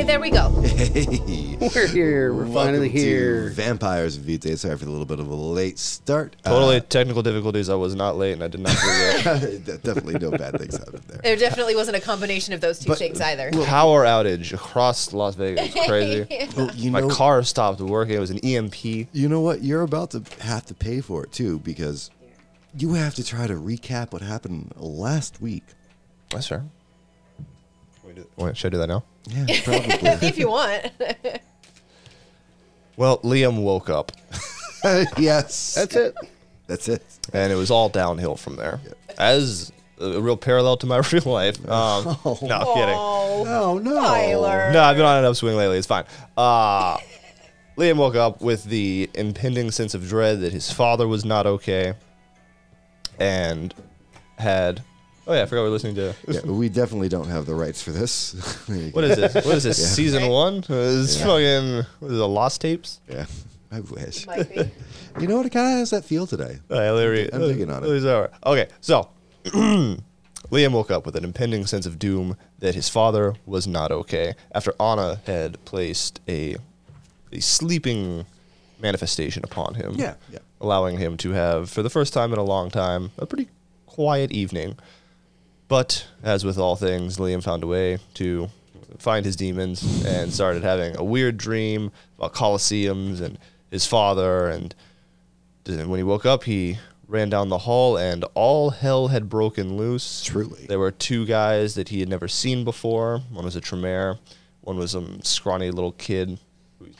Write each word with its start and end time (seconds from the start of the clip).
Okay, 0.00 0.06
there 0.06 0.20
we 0.20 0.30
go. 0.30 0.48
Hey. 0.80 1.58
We're 1.74 1.86
here. 1.88 2.32
We're 2.32 2.46
finally 2.46 2.88
Welcome 2.88 2.92
to 2.94 2.98
here. 2.98 3.50
Vampires 3.50 4.16
Vitae. 4.16 4.56
Sorry 4.56 4.74
for 4.78 4.86
a 4.86 4.88
little 4.88 5.04
bit 5.04 5.20
of 5.20 5.28
a 5.28 5.34
late 5.34 5.78
start. 5.78 6.36
Totally 6.42 6.80
technical 6.80 7.22
difficulties. 7.22 7.68
I 7.68 7.74
was 7.74 7.94
not 7.94 8.16
late 8.16 8.32
and 8.32 8.42
I 8.42 8.48
did 8.48 8.60
not 8.60 8.72
forget. 8.72 9.26
Uh, 9.30 9.36
definitely 9.82 10.14
no 10.18 10.30
bad 10.30 10.58
things 10.58 10.74
happened 10.78 11.02
there. 11.06 11.20
There 11.22 11.36
definitely 11.36 11.76
wasn't 11.76 11.98
a 11.98 12.00
combination 12.00 12.54
of 12.54 12.62
those 12.62 12.78
two 12.78 12.88
But- 12.88 12.98
things 12.98 13.20
either. 13.20 13.50
Power 13.66 14.04
outage 14.06 14.54
across 14.54 15.12
Las 15.12 15.34
Vegas. 15.34 15.74
Crazy. 15.86 16.26
Well, 16.56 16.70
you 16.74 16.90
My 16.90 17.00
know, 17.00 17.10
car 17.10 17.42
stopped 17.42 17.80
working. 17.82 18.16
It 18.16 18.20
was 18.20 18.30
an 18.30 18.38
EMP. 18.38 18.82
you 18.84 19.28
know 19.28 19.42
what? 19.42 19.62
You're 19.62 19.82
about 19.82 20.12
to 20.12 20.22
have 20.40 20.64
to 20.66 20.74
pay 20.74 21.02
for 21.02 21.24
it 21.24 21.32
too 21.32 21.58
because 21.58 22.10
you 22.74 22.94
have 22.94 23.14
to 23.16 23.24
try 23.24 23.46
to 23.46 23.54
recap 23.54 24.12
what 24.14 24.22
happened 24.22 24.72
last 24.76 25.42
week. 25.42 25.64
That's 26.30 26.46
fair. 26.46 26.64
Wait, 28.10 28.16
do- 28.16 28.26
wait, 28.44 28.56
should 28.56 28.68
I 28.68 28.70
do 28.70 28.78
that 28.78 28.88
now? 28.88 29.04
Yeah, 29.28 29.60
probably. 29.64 30.26
if 30.28 30.36
you 30.38 30.48
want. 30.48 30.90
Well, 32.96 33.18
Liam 33.18 33.62
woke 33.62 33.88
up 33.88 34.10
yes. 35.16 35.74
That's 35.74 35.94
it. 35.94 36.14
That's 36.66 36.88
it. 36.88 37.02
and 37.32 37.52
it 37.52 37.56
was 37.56 37.70
all 37.70 37.88
downhill 37.88 38.34
from 38.36 38.56
there. 38.56 38.80
As 39.18 39.70
a 40.00 40.20
real 40.20 40.36
parallel 40.36 40.76
to 40.78 40.86
my 40.86 40.96
real 41.12 41.22
life. 41.24 41.56
Um, 41.68 42.04
No, 42.04 42.16
I'm 42.24 42.40
kidding. 42.40 42.96
Oh, 42.98 43.44
Oh 43.46 43.78
no. 43.78 43.94
Tyler. 44.00 44.72
No, 44.72 44.82
I've 44.82 44.96
been 44.96 45.06
on 45.06 45.18
an 45.18 45.24
upswing 45.24 45.56
lately. 45.56 45.78
It's 45.78 45.86
fine. 45.86 46.04
Uh, 46.36 46.96
Liam 47.76 47.96
woke 47.96 48.16
up 48.16 48.40
with 48.42 48.64
the 48.64 49.08
impending 49.14 49.70
sense 49.70 49.94
of 49.94 50.08
dread 50.08 50.40
that 50.40 50.52
his 50.52 50.72
father 50.72 51.06
was 51.06 51.24
not 51.24 51.46
okay, 51.46 51.94
and 53.20 53.72
had. 54.38 54.82
Oh 55.26 55.34
yeah, 55.34 55.42
I 55.42 55.46
forgot 55.46 55.62
we 55.62 55.68
we're 55.68 55.72
listening 55.72 55.94
to. 55.96 56.14
Yeah, 56.26 56.40
we 56.42 56.68
definitely 56.68 57.08
don't 57.08 57.28
have 57.28 57.46
the 57.46 57.54
rights 57.54 57.82
for 57.82 57.90
this. 57.92 58.34
What 58.92 59.04
is 59.04 59.16
this? 59.16 59.34
What 59.34 59.54
is 59.56 59.64
this? 59.64 59.78
Yeah. 59.80 59.86
Season 59.86 60.28
one? 60.28 60.64
It's 60.68 61.18
Yeah. 61.18 61.26
fucking. 61.26 61.74
What 62.00 62.08
is 62.08 62.14
it? 62.14 62.18
The 62.18 62.28
lost 62.28 62.60
tapes? 62.62 63.00
Yeah, 63.08 63.26
I 63.70 63.80
wish. 63.80 64.26
Might 64.26 64.48
be. 64.48 64.70
You 65.20 65.26
know 65.28 65.36
what? 65.36 65.46
It 65.46 65.50
kind 65.50 65.66
of 65.72 65.78
has 65.78 65.90
that 65.90 66.04
feel 66.04 66.26
today. 66.26 66.58
Uh, 66.70 66.74
oh, 66.74 66.82
yeah, 66.82 66.90
Larry, 66.92 67.32
I'm 67.32 67.40
digging 67.40 67.70
on 67.70 67.82
it. 67.84 67.86
Larry's 67.86 68.04
all 68.06 68.22
right. 68.22 68.30
Okay, 68.46 68.68
so 68.80 69.08
Liam 70.50 70.72
woke 70.72 70.90
up 70.90 71.04
with 71.06 71.16
an 71.16 71.24
impending 71.24 71.66
sense 71.66 71.86
of 71.86 71.98
doom 71.98 72.36
that 72.58 72.74
his 72.74 72.88
father 72.88 73.34
was 73.46 73.66
not 73.66 73.92
okay 73.92 74.34
after 74.52 74.72
Anna 74.80 75.20
had 75.26 75.62
placed 75.64 76.20
a 76.28 76.56
a 77.32 77.40
sleeping 77.40 78.24
manifestation 78.80 79.44
upon 79.44 79.74
him. 79.74 79.92
Yeah, 79.96 80.14
yeah. 80.32 80.38
allowing 80.60 80.98
him 80.98 81.16
to 81.18 81.30
have, 81.30 81.70
for 81.70 81.82
the 81.82 81.90
first 81.90 82.12
time 82.12 82.32
in 82.32 82.38
a 82.38 82.42
long 82.42 82.70
time, 82.70 83.12
a 83.18 83.26
pretty 83.26 83.48
quiet 83.86 84.32
evening. 84.32 84.76
But 85.70 86.08
as 86.24 86.44
with 86.44 86.58
all 86.58 86.74
things, 86.74 87.18
Liam 87.18 87.44
found 87.44 87.62
a 87.62 87.66
way 87.68 87.98
to 88.14 88.48
find 88.98 89.24
his 89.24 89.36
demons 89.36 90.04
and 90.04 90.34
started 90.34 90.64
having 90.64 90.96
a 90.96 91.04
weird 91.04 91.36
dream 91.36 91.92
about 92.18 92.34
coliseums 92.34 93.20
and 93.20 93.38
his 93.70 93.86
father. 93.86 94.48
And 94.48 94.74
when 95.64 95.96
he 95.96 96.02
woke 96.02 96.26
up, 96.26 96.42
he 96.42 96.78
ran 97.06 97.30
down 97.30 97.50
the 97.50 97.58
hall 97.58 97.96
and 97.96 98.24
all 98.34 98.70
hell 98.70 99.08
had 99.08 99.28
broken 99.28 99.76
loose. 99.76 100.24
Truly. 100.24 100.66
There 100.66 100.80
were 100.80 100.90
two 100.90 101.24
guys 101.24 101.76
that 101.76 101.90
he 101.90 102.00
had 102.00 102.08
never 102.08 102.26
seen 102.26 102.64
before. 102.64 103.20
One 103.30 103.44
was 103.44 103.54
a 103.54 103.60
Tremere, 103.60 104.18
one 104.62 104.76
was 104.76 104.96
a 104.96 105.24
scrawny 105.24 105.70
little 105.70 105.92
kid. 105.92 106.40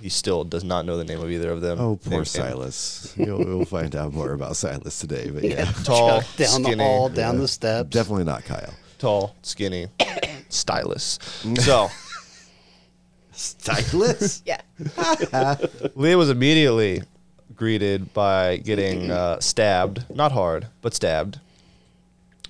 Who 0.00 0.04
He 0.04 0.08
still 0.10 0.44
does 0.44 0.64
not 0.64 0.84
know 0.86 0.96
the 0.96 1.04
name 1.04 1.20
of 1.20 1.30
either 1.30 1.50
of 1.50 1.60
them. 1.60 1.78
Oh, 1.80 1.96
poor 1.96 2.12
Named- 2.12 2.26
Silas. 2.28 3.14
You'll, 3.16 3.38
we'll 3.44 3.64
find 3.64 3.94
out 3.94 4.12
more 4.12 4.32
about 4.32 4.56
Silas 4.56 4.98
today, 4.98 5.30
but 5.30 5.44
yeah, 5.44 5.64
tall, 5.84 6.22
down 6.36 6.48
skinny, 6.48 6.74
the 6.76 6.82
hall, 6.82 7.08
down 7.08 7.38
the 7.38 7.48
steps. 7.48 7.90
definitely 7.90 8.24
not 8.24 8.44
Kyle. 8.44 8.74
tall, 8.98 9.36
skinny, 9.42 9.86
stylus. 10.48 11.18
So 11.60 11.88
Silas? 13.32 14.42
Yeah. 14.46 14.60
Leah 15.94 16.18
was 16.18 16.30
immediately 16.30 17.02
greeted 17.54 18.12
by 18.12 18.56
getting 18.58 19.10
uh, 19.10 19.40
stabbed, 19.40 20.04
not 20.14 20.32
hard, 20.32 20.66
but 20.82 20.94
stabbed. 20.94 21.40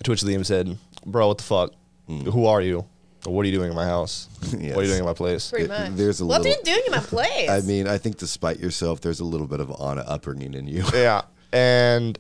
To 0.05 0.11
which 0.13 0.23
Liam 0.23 0.45
said, 0.47 0.79
"Bro, 1.05 1.29
what 1.29 1.39
the 1.39 1.45
fuck? 1.45 1.73
Who 2.09 2.47
are 2.47 2.61
you? 2.63 2.87
What 3.25 3.43
are 3.43 3.49
you 3.49 3.53
doing 3.57 3.71
in 3.71 3.77
my 3.77 3.85
house? 3.87 4.29
What 4.43 4.55
are 4.55 4.83
you 4.83 4.87
doing 4.89 4.99
in 5.01 5.05
my 5.05 5.13
place?" 5.15 5.51
Pretty 5.51 5.67
There- 5.67 5.91
much. 5.91 5.97
there's 5.97 6.21
a 6.21 6.27
what 6.27 6.41
little- 6.43 6.55
are 6.55 6.59
you 6.59 6.65
doing 6.65 6.83
in 6.87 6.93
my 6.93 6.99
place? 7.01 7.51
I 7.57 7.61
mean, 7.61 7.87
I 7.87 7.99
think 7.99 8.17
despite 8.19 8.59
yourself, 8.61 9.01
there's 9.01 9.21
a 9.21 9.25
little 9.25 9.47
bit 9.47 9.61
of 9.61 9.71
Anna 9.81 10.03
upbringing 10.03 10.55
in 10.55 10.67
you. 10.67 10.85
Yeah, 10.95 11.23
and 11.53 12.19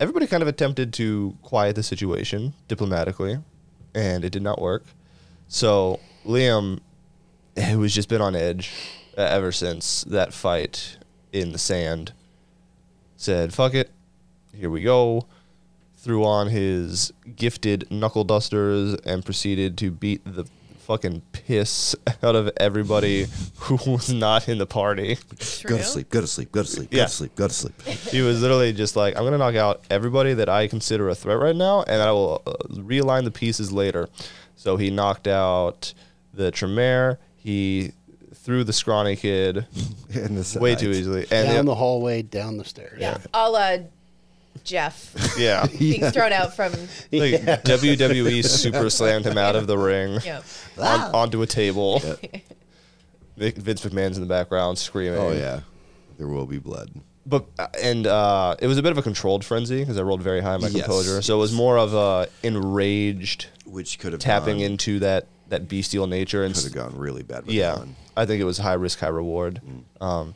everybody 0.00 0.26
kind 0.26 0.42
of 0.42 0.48
attempted 0.48 0.92
to 0.94 1.36
quiet 1.42 1.76
the 1.76 1.82
situation 1.82 2.54
diplomatically, 2.68 3.38
and 3.94 4.24
it 4.24 4.30
did 4.30 4.42
not 4.42 4.60
work. 4.60 4.84
So 5.48 6.00
Liam, 6.24 6.80
who 7.56 7.82
has 7.82 7.94
just 7.94 8.08
been 8.08 8.20
on 8.22 8.34
edge 8.34 8.70
uh, 9.16 9.22
ever 9.22 9.52
since 9.52 10.02
that 10.04 10.32
fight 10.32 10.96
in 11.32 11.52
the 11.52 11.58
sand, 11.58 12.12
said, 13.16 13.52
"Fuck 13.54 13.74
it, 13.74 13.90
here 14.54 14.70
we 14.70 14.82
go." 14.82 15.26
Threw 16.06 16.24
on 16.24 16.46
his 16.46 17.12
gifted 17.34 17.90
knuckle 17.90 18.22
dusters 18.22 18.94
and 19.04 19.24
proceeded 19.24 19.76
to 19.78 19.90
beat 19.90 20.22
the 20.24 20.44
fucking 20.78 21.20
piss 21.32 21.96
out 22.22 22.36
of 22.36 22.48
everybody 22.58 23.26
who 23.56 23.74
was 23.90 24.12
not 24.12 24.48
in 24.48 24.58
the 24.58 24.66
party. 24.66 25.16
Go 25.64 25.76
to 25.78 25.82
sleep, 25.82 26.08
go 26.08 26.20
to 26.20 26.28
sleep, 26.28 26.52
go 26.52 26.62
to 26.62 26.68
sleep, 26.68 26.90
go 26.92 26.96
Yeah. 26.98 27.04
to 27.06 27.10
sleep, 27.10 27.34
go 27.34 27.48
to 27.48 27.52
sleep. 27.52 27.80
he 27.82 28.20
was 28.22 28.40
literally 28.40 28.72
just 28.72 28.94
like, 28.94 29.16
I'm 29.16 29.24
gonna 29.24 29.36
knock 29.38 29.56
out 29.56 29.82
everybody 29.90 30.32
that 30.34 30.48
I 30.48 30.68
consider 30.68 31.08
a 31.08 31.14
threat 31.16 31.40
right 31.40 31.56
now, 31.56 31.82
and 31.82 32.00
I 32.00 32.12
will 32.12 32.40
uh, 32.46 32.52
realign 32.74 33.24
the 33.24 33.32
pieces 33.32 33.72
later. 33.72 34.08
So 34.54 34.76
he 34.76 34.90
knocked 34.90 35.26
out 35.26 35.92
the 36.32 36.52
Tremere. 36.52 37.18
He 37.34 37.90
threw 38.32 38.62
the 38.62 38.72
scrawny 38.72 39.16
kid 39.16 39.66
And 40.14 40.36
the 40.38 40.58
way 40.60 40.76
too 40.76 40.90
easily, 40.90 41.22
and 41.32 41.48
down 41.48 41.64
the- 41.64 41.72
the 41.72 41.74
hallway, 41.74 42.22
down 42.22 42.58
the 42.58 42.64
stairs. 42.64 42.98
Yeah. 43.00 43.18
A 43.34 43.50
la 43.50 43.78
Jeff 44.64 45.14
yeah, 45.38 45.66
being 45.78 46.02
thrown 46.10 46.32
out 46.32 46.54
from. 46.56 46.72
like 47.12 47.40
WWE 47.64 48.44
super 48.48 48.90
slammed 48.90 49.26
him 49.26 49.38
out 49.38 49.56
of 49.56 49.66
the 49.66 49.76
ring 49.78 50.18
Yeah. 50.24 50.42
on, 50.78 51.14
onto 51.14 51.42
a 51.42 51.46
table. 51.46 52.00
Vic- 53.36 53.56
Vince 53.56 53.84
McMahon's 53.84 54.16
in 54.16 54.22
the 54.22 54.28
background 54.28 54.78
screaming. 54.78 55.18
Oh 55.18 55.32
yeah, 55.32 55.60
there 56.18 56.26
will 56.28 56.46
be 56.46 56.58
blood. 56.58 56.90
but 57.26 57.44
uh, 57.58 57.66
and 57.82 58.06
uh, 58.06 58.56
it 58.60 58.66
was 58.66 58.78
a 58.78 58.82
bit 58.82 58.92
of 58.92 58.98
a 58.98 59.02
controlled 59.02 59.44
frenzy 59.44 59.80
because 59.80 59.98
I 59.98 60.02
rolled 60.02 60.22
very 60.22 60.40
high 60.40 60.54
in 60.54 60.62
my 60.62 60.68
Yes. 60.68 60.84
composure, 60.86 61.20
so 61.22 61.36
it 61.36 61.40
was 61.40 61.52
more 61.52 61.76
of 61.78 61.92
a 61.94 62.28
enraged 62.42 63.48
Which 63.66 63.98
could 63.98 64.12
have 64.12 64.20
tapping 64.20 64.56
gone, 64.58 64.64
into 64.66 64.98
that 65.00 65.26
that 65.48 65.68
bestial 65.68 66.06
nature 66.06 66.44
and 66.44 66.54
could 66.54 66.58
s- 66.60 66.64
have 66.64 66.72
gone 66.74 66.96
really 66.98 67.22
bad. 67.22 67.44
With 67.46 67.54
yeah 67.54 67.74
Dawn. 67.76 67.94
i 68.16 68.24
think 68.26 68.40
it 68.40 68.44
was 68.44 68.58
high 68.58 68.72
risk 68.74 68.98
high 69.00 69.08
reward 69.08 69.60
um, 70.00 70.34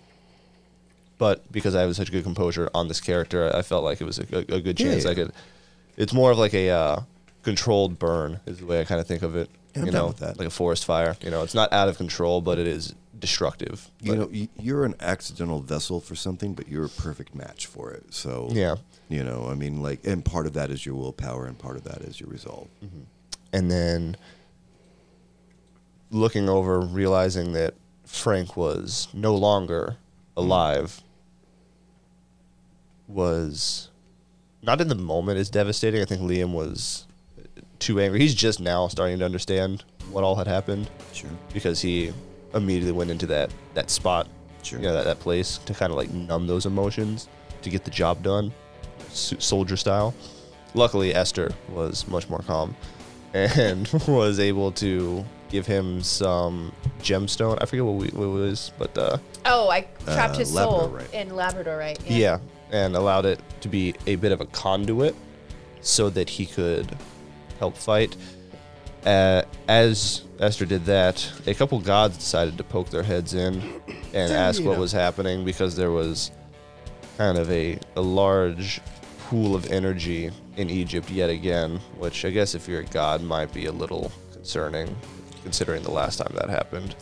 but 1.20 1.50
because 1.52 1.74
i 1.76 1.82
have 1.82 1.94
such 1.94 2.10
good 2.10 2.24
composure 2.24 2.68
on 2.74 2.88
this 2.88 3.00
character 3.00 3.54
i 3.54 3.62
felt 3.62 3.84
like 3.84 4.00
it 4.00 4.04
was 4.04 4.18
a, 4.18 4.24
a, 4.34 4.38
a 4.56 4.60
good 4.60 4.80
Yeah, 4.80 4.90
chance 4.90 5.06
i 5.06 5.14
could 5.14 5.30
it's 5.96 6.12
more 6.12 6.30
of 6.32 6.38
like 6.38 6.54
a 6.54 6.70
uh, 6.70 7.00
controlled 7.42 7.98
burn 8.00 8.40
is 8.46 8.58
the 8.58 8.66
way 8.66 8.80
i 8.80 8.84
kind 8.84 9.00
of 9.00 9.06
think 9.06 9.22
of 9.22 9.36
it 9.36 9.48
Yeah, 9.76 9.84
you 9.84 9.92
know 9.92 10.14
like 10.38 10.48
a 10.48 10.50
forest 10.50 10.84
fire 10.84 11.14
you 11.22 11.30
know 11.30 11.42
it's 11.44 11.54
not 11.54 11.72
out 11.72 11.88
of 11.88 11.96
control 11.98 12.40
but 12.40 12.58
it 12.58 12.66
is 12.66 12.94
destructive 13.18 13.90
You 14.00 14.16
know, 14.16 14.30
you're 14.58 14.84
an 14.86 14.94
accidental 14.98 15.60
vessel 15.60 16.00
for 16.00 16.14
something, 16.16 16.54
but 16.54 16.68
you're 16.68 16.86
a 16.86 16.94
perfect 17.06 17.34
match 17.34 17.66
for 17.66 17.90
it. 17.92 18.14
So 18.14 18.48
Yeah. 18.50 18.76
you 19.10 19.22
know, 19.22 19.46
I 19.52 19.54
mean, 19.62 19.82
like, 19.82 20.06
and 20.06 20.24
part 20.24 20.46
of 20.46 20.54
that 20.54 20.70
is 20.70 20.86
your 20.86 20.94
willpower, 20.94 21.44
and 21.44 21.58
part 21.58 21.76
of 21.76 21.84
that 21.84 22.00
is 22.08 22.18
your 22.18 22.30
resolve. 22.30 22.68
and 23.52 23.70
then 23.70 24.16
looking 26.10 26.48
over, 26.48 26.80
realizing 26.80 27.52
that 27.52 27.74
Frank 28.06 28.56
was 28.56 29.08
no 29.12 29.34
longer 29.34 29.96
alive, 30.36 31.02
was 33.10 33.90
not 34.62 34.80
in 34.80 34.88
the 34.88 34.94
moment 34.94 35.38
is 35.38 35.50
devastating. 35.50 36.00
I 36.00 36.04
think 36.04 36.20
Liam 36.22 36.52
was 36.52 37.06
too 37.78 38.00
angry. 38.00 38.20
He's 38.20 38.34
just 38.34 38.60
now 38.60 38.88
starting 38.88 39.18
to 39.18 39.24
understand 39.24 39.84
what 40.10 40.24
all 40.24 40.36
had 40.36 40.46
happened 40.46 40.90
Sure. 41.12 41.30
because 41.52 41.80
he 41.80 42.12
immediately 42.54 42.92
went 42.92 43.10
into 43.10 43.26
that 43.26 43.50
that 43.74 43.90
spot, 43.90 44.28
Sure. 44.62 44.78
you 44.78 44.86
know, 44.86 44.92
that, 44.94 45.04
that 45.04 45.20
place 45.20 45.58
to 45.58 45.74
kind 45.74 45.90
of 45.90 45.96
like 45.96 46.10
numb 46.10 46.46
those 46.46 46.66
emotions 46.66 47.28
to 47.62 47.70
get 47.70 47.84
the 47.84 47.90
job 47.90 48.22
done, 48.22 48.52
s- 49.10 49.34
soldier 49.38 49.76
style. 49.76 50.14
Luckily, 50.74 51.14
Esther 51.14 51.52
was 51.70 52.06
much 52.08 52.28
more 52.28 52.40
calm 52.40 52.76
and 53.34 53.88
was 54.08 54.38
able 54.40 54.72
to 54.72 55.24
give 55.48 55.66
him 55.66 56.02
some 56.02 56.72
gemstone. 57.00 57.58
I 57.60 57.66
forget 57.66 57.84
what, 57.84 57.94
we, 57.96 58.08
what 58.08 58.24
it 58.24 58.28
was, 58.28 58.72
but 58.78 58.96
uh, 58.98 59.18
Oh, 59.46 59.68
I 59.70 59.82
trapped 60.04 60.34
Uh, 60.34 60.38
his 60.38 60.52
soul 60.52 60.88
Labradorite. 60.90 61.12
in 61.14 61.28
Labradorite. 61.30 61.98
yeah, 62.06 62.38
and 62.72 62.96
allowed 62.96 63.26
it 63.26 63.40
to 63.60 63.68
be 63.68 63.94
a 64.06 64.16
bit 64.16 64.32
of 64.32 64.40
a 64.40 64.46
conduit 64.46 65.14
so 65.80 66.10
that 66.10 66.28
he 66.28 66.46
could 66.46 66.96
help 67.58 67.76
fight. 67.76 68.16
Uh, 69.04 69.42
as 69.68 70.22
Esther 70.38 70.66
did 70.66 70.84
that, 70.84 71.30
a 71.46 71.54
couple 71.54 71.78
gods 71.80 72.18
decided 72.18 72.58
to 72.58 72.64
poke 72.64 72.90
their 72.90 73.02
heads 73.02 73.34
in 73.34 73.80
and 74.12 74.32
ask 74.32 74.62
what 74.62 74.78
was 74.78 74.92
happening 74.92 75.44
because 75.44 75.76
there 75.76 75.90
was 75.90 76.30
kind 77.16 77.38
of 77.38 77.50
a, 77.50 77.78
a 77.96 78.00
large 78.00 78.80
pool 79.20 79.54
of 79.54 79.70
energy 79.70 80.30
in 80.56 80.68
Egypt 80.68 81.10
yet 81.10 81.30
again, 81.30 81.78
which 81.98 82.24
I 82.24 82.30
guess 82.30 82.54
if 82.54 82.68
you're 82.68 82.80
a 82.80 82.84
god 82.84 83.22
might 83.22 83.52
be 83.54 83.66
a 83.66 83.72
little 83.72 84.12
concerning. 84.32 84.94
considering 85.42 85.82
the 85.82 85.90
last 85.90 86.18
time 86.18 86.34
that 86.34 86.50
happened. 86.50 86.94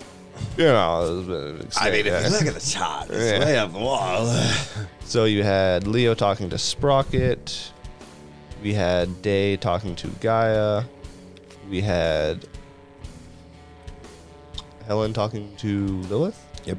You 0.57 0.65
know, 0.65 1.05
it 1.07 1.11
was 1.17 1.29
a 1.29 1.63
bit 1.63 1.75
I 1.81 1.91
mean, 1.91 2.07
if 2.07 2.25
you 2.25 2.31
look 2.31 2.47
at 2.47 2.55
the 2.55 2.61
chart, 2.71 3.11
it's 3.11 3.33
Yeah. 3.33 3.39
way 3.45 3.59
up 3.59 3.73
the 3.73 3.79
wall. 3.79 4.27
So 5.05 5.25
you 5.25 5.43
had 5.43 5.87
Leo 5.87 6.13
talking 6.15 6.51
to 6.51 6.59
Sprocket. 6.59 7.73
We 8.63 8.75
had 8.75 9.23
Day 9.23 9.57
talking 9.57 9.97
to 9.97 10.09
Gaia. 10.21 10.83
We 11.71 11.81
had 11.81 12.47
Helen 14.87 15.13
talking 15.15 15.55
to 15.59 15.87
Lilith. 16.11 16.39
Yep. 16.67 16.79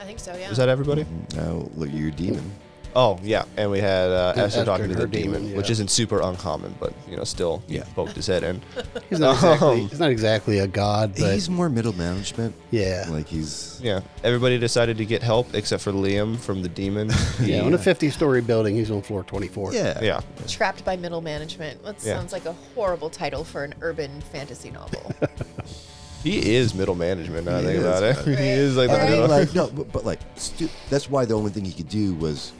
I 0.00 0.04
think 0.04 0.18
so. 0.18 0.34
Yeah. 0.34 0.50
Is 0.50 0.56
that 0.56 0.68
everybody? 0.68 1.04
Mm-hmm. 1.04 1.36
Now 1.38 1.68
look, 1.76 1.90
you're 1.92 2.08
a 2.08 2.12
demon. 2.12 2.50
Oh 2.96 3.18
yeah, 3.22 3.44
and 3.56 3.70
we 3.70 3.80
had 3.80 4.10
uh, 4.10 4.30
Esther 4.30 4.42
Esther 4.42 4.64
talking 4.64 4.88
to 4.88 4.94
the 4.94 5.00
her 5.02 5.06
demon, 5.06 5.42
demon, 5.42 5.56
which 5.56 5.70
isn't 5.70 5.90
super 5.90 6.20
uncommon, 6.20 6.74
but 6.80 6.92
you 7.08 7.16
know, 7.16 7.24
still 7.24 7.62
Yeah. 7.68 7.84
poked 7.94 8.12
his 8.12 8.26
head 8.26 8.42
in. 8.42 8.60
He's 9.10 9.20
not 9.20 9.34
exactly. 9.36 9.68
Um, 9.82 9.88
he's 9.88 10.00
not 10.00 10.10
exactly 10.10 10.58
a 10.58 10.66
god, 10.66 11.14
but 11.18 11.32
he's 11.34 11.48
more 11.50 11.68
middle 11.68 11.92
management. 11.94 12.54
yeah. 12.70 13.06
Like 13.08 13.26
he's 13.28 13.80
Yeah, 13.82 14.00
everybody 14.24 14.58
decided 14.58 14.96
to 14.98 15.04
get 15.04 15.22
help 15.22 15.54
except 15.54 15.82
for 15.82 15.92
Liam 15.92 16.38
from 16.38 16.62
the 16.62 16.68
demon. 16.68 17.10
yeah, 17.40 17.62
in 17.64 17.74
a 17.74 17.78
50-story 17.78 18.40
building, 18.42 18.74
he's 18.76 18.90
on 18.90 19.02
floor 19.02 19.22
24. 19.22 19.74
yeah 19.74 20.02
yeah, 20.02 20.20
Trapped 20.46 20.84
by 20.84 20.96
middle 20.96 21.20
management. 21.20 21.82
That 21.84 21.96
Yeah. 22.04 22.16
sounds 22.16 22.32
like 22.32 22.46
a 22.46 22.52
horrible 22.74 23.10
title 23.10 23.44
for 23.44 23.64
an 23.64 23.74
urban 23.80 24.20
fantasy 24.32 24.70
novel. 24.70 25.12
he 26.22 26.54
is 26.56 26.74
middle 26.74 26.94
management. 26.94 27.46
Now 27.46 27.58
I 27.58 27.62
think 27.62 27.78
is, 27.78 27.84
about 27.84 28.02
it. 28.02 28.26
man. 28.26 28.38
he 28.38 28.48
is 28.48 28.76
like 28.76 28.90
the 28.90 28.98
middle. 28.98 29.28
like 29.28 29.54
no, 29.54 29.68
but, 29.68 29.92
but 29.92 30.04
like 30.04 30.20
stu- 30.36 30.68
that's 30.90 31.08
why 31.08 31.24
the 31.24 31.34
only 31.34 31.50
thing 31.50 31.64
he 31.64 31.72
could 31.72 31.88
do 31.88 32.14
was 32.14 32.52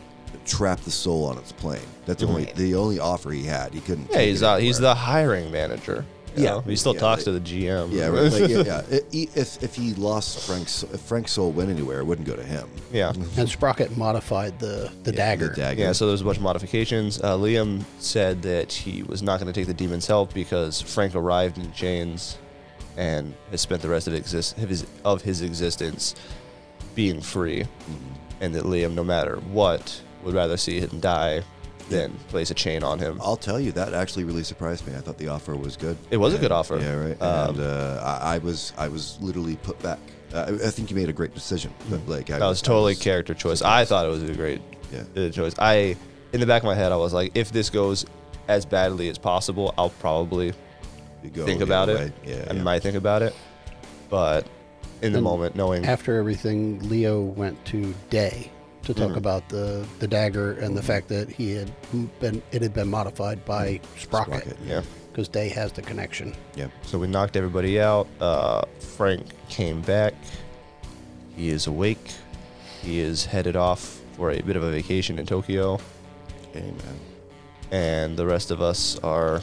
trap 0.48 0.80
the 0.80 0.90
soul 0.90 1.24
on 1.26 1.38
its 1.38 1.52
plane. 1.52 1.80
That's 2.06 2.22
the 2.22 2.28
only 2.28 2.44
Right. 2.46 2.56
the 2.56 2.74
only 2.74 2.98
offer 2.98 3.30
he 3.30 3.44
had. 3.44 3.72
He 3.74 3.80
couldn't. 3.80 4.08
Yeah, 4.10 4.16
take 4.18 4.28
he's 4.28 4.42
it 4.42 4.46
uh, 4.46 4.56
he's 4.56 4.76
anywhere. 4.78 4.94
the 4.94 5.00
hiring 5.00 5.52
manager. 5.52 6.04
you 6.36 6.44
Yeah. 6.44 6.50
know? 6.50 6.60
he 6.60 6.76
still 6.76 6.94
Yeah, 6.94 7.00
talks 7.00 7.20
like- 7.20 7.24
to 7.24 7.32
the 7.32 7.40
GM. 7.40 7.90
Yeah, 7.90 8.06
right. 8.08 8.30
Like, 8.32 8.48
yeah, 8.50 8.62
yeah. 8.62 8.82
I- 8.92 9.02
i- 9.12 9.28
If 9.34 9.62
if 9.62 9.74
he 9.74 9.94
lost 9.94 10.40
Frank's 10.46 10.82
if 10.92 11.00
Frank's 11.00 11.32
soul 11.32 11.50
went 11.52 11.70
anywhere, 11.70 12.00
it 12.00 12.04
wouldn't 12.04 12.26
go 12.28 12.34
to 12.36 12.42
him. 12.44 12.68
yeah. 12.92 13.12
And 13.36 13.48
Sprocket 13.48 13.96
modified 13.96 14.58
the 14.58 14.90
the 15.04 15.10
Yeah, 15.12 15.16
dagger. 15.16 15.48
The 15.48 15.56
dagger. 15.56 15.82
Yeah, 15.82 15.92
so 15.92 16.06
there's 16.06 16.20
a 16.20 16.24
bunch 16.24 16.36
of 16.36 16.42
modifications. 16.42 17.20
Uh, 17.20 17.36
Liam 17.36 17.82
said 17.98 18.42
that 18.42 18.72
he 18.72 19.02
was 19.02 19.22
not 19.22 19.40
going 19.40 19.52
to 19.52 19.58
take 19.58 19.66
the 19.66 19.74
demon's 19.74 20.06
help 20.06 20.32
because 20.34 20.80
Frank 20.80 21.14
arrived 21.14 21.58
in 21.58 21.72
chains 21.72 22.36
and 22.96 23.34
has 23.50 23.60
spent 23.60 23.80
the 23.82 23.88
rest 23.88 24.06
of 24.06 24.14
exist 24.14 24.56
of 24.58 24.68
his 24.68 24.86
of 25.04 25.22
his 25.22 25.40
existence 25.42 26.14
being 26.94 27.20
free, 27.20 27.64
and 28.40 28.54
that 28.54 28.64
Liam, 28.64 28.94
no 28.94 29.04
matter 29.04 29.36
what, 29.50 30.00
would 30.24 30.34
rather 30.34 30.56
see 30.56 30.80
him 30.80 31.00
die 31.00 31.42
than 31.88 32.12
place 32.28 32.50
a 32.50 32.54
chain 32.54 32.82
on 32.82 32.98
him. 32.98 33.18
I'll 33.22 33.36
tell 33.36 33.58
you 33.58 33.72
that 33.72 33.94
actually 33.94 34.24
really 34.24 34.42
surprised 34.44 34.86
me. 34.86 34.94
I 34.94 34.98
thought 34.98 35.16
the 35.18 35.28
offer 35.28 35.56
was 35.56 35.76
good. 35.76 35.96
It 36.10 36.18
was 36.18 36.34
a 36.34 36.38
good 36.38 36.52
offer. 36.52 36.78
Yeah, 36.78 36.94
right. 36.94 37.22
Um, 37.22 37.50
and 37.54 37.60
uh, 37.60 38.18
I, 38.22 38.34
I 38.34 38.38
was 38.38 38.72
I 38.76 38.88
was 38.88 39.18
literally 39.20 39.56
put 39.56 39.80
back. 39.82 39.98
Uh, 40.34 40.44
I, 40.62 40.66
I 40.66 40.70
think 40.70 40.90
you 40.90 40.96
made 40.96 41.08
a 41.08 41.12
great 41.14 41.34
decision. 41.34 41.72
But 41.88 42.06
like 42.06 42.30
I. 42.30 42.38
That 42.38 42.46
was 42.46 42.62
I 42.62 42.66
totally 42.66 42.90
was- 42.92 42.98
character 43.00 43.32
choice. 43.34 43.62
I 43.62 43.84
thought 43.86 44.04
it 44.04 44.10
was 44.10 44.22
a 44.22 44.34
great 44.34 44.60
Yeah. 44.92 45.04
uh, 45.24 45.30
choice. 45.30 45.54
I, 45.58 45.96
in 46.34 46.40
the 46.40 46.46
back 46.46 46.62
of 46.62 46.66
my 46.66 46.74
head, 46.74 46.92
I 46.92 46.96
was 46.96 47.14
like, 47.14 47.32
if 47.34 47.52
this 47.52 47.70
goes 47.70 48.04
as 48.48 48.66
badly 48.66 49.08
as 49.08 49.16
possible, 49.16 49.72
I'll 49.78 49.88
probably 49.90 50.52
go 51.32 51.46
think 51.46 51.62
about 51.62 51.88
it. 51.88 52.12
Yeah, 52.24 52.44
I 52.50 52.52
yeah. 52.52 52.62
might 52.62 52.82
think 52.82 52.96
about 52.96 53.22
it, 53.22 53.34
but 54.10 54.46
in 55.00 55.12
the 55.12 55.18
And 55.18 55.24
moment, 55.24 55.56
knowing 55.56 55.84
After 55.86 56.16
everything, 56.18 56.86
Leo 56.88 57.20
went 57.22 57.62
to 57.66 57.94
Day 58.10 58.50
to 58.88 58.94
talk 58.94 59.10
Mhm. 59.12 59.16
about 59.18 59.46
the 59.50 59.84
the 59.98 60.08
dagger 60.08 60.52
and 60.54 60.74
the 60.76 60.82
fact 60.82 61.08
that 61.08 61.28
he 61.28 61.52
had 61.52 61.70
been 62.20 62.40
it 62.52 62.62
had 62.62 62.72
been 62.72 62.88
modified 62.88 63.44
by 63.44 63.80
Sprocket 63.98 64.42
Sprocket, 64.44 64.56
yeah. 64.66 64.80
because 65.12 65.28
Day 65.28 65.48
has 65.50 65.72
the 65.72 65.82
connection. 65.82 66.34
Yeah. 66.56 66.68
So 66.82 66.98
we 66.98 67.06
knocked 67.06 67.36
everybody 67.36 67.78
out. 67.78 68.06
Uh, 68.18 68.62
Frank 68.96 69.26
came 69.50 69.82
back. 69.82 70.14
He 71.36 71.50
is 71.50 71.66
awake. 71.66 72.12
He 72.82 72.98
is 73.00 73.26
headed 73.26 73.56
off 73.56 74.00
for 74.16 74.30
a 74.30 74.40
bit 74.40 74.56
of 74.56 74.62
a 74.62 74.70
vacation 74.70 75.18
in 75.18 75.26
Tokyo, 75.26 75.78
Amen. 76.56 76.74
and 77.70 78.16
the 78.16 78.24
rest 78.26 78.50
of 78.50 78.62
us 78.62 78.98
are 79.02 79.42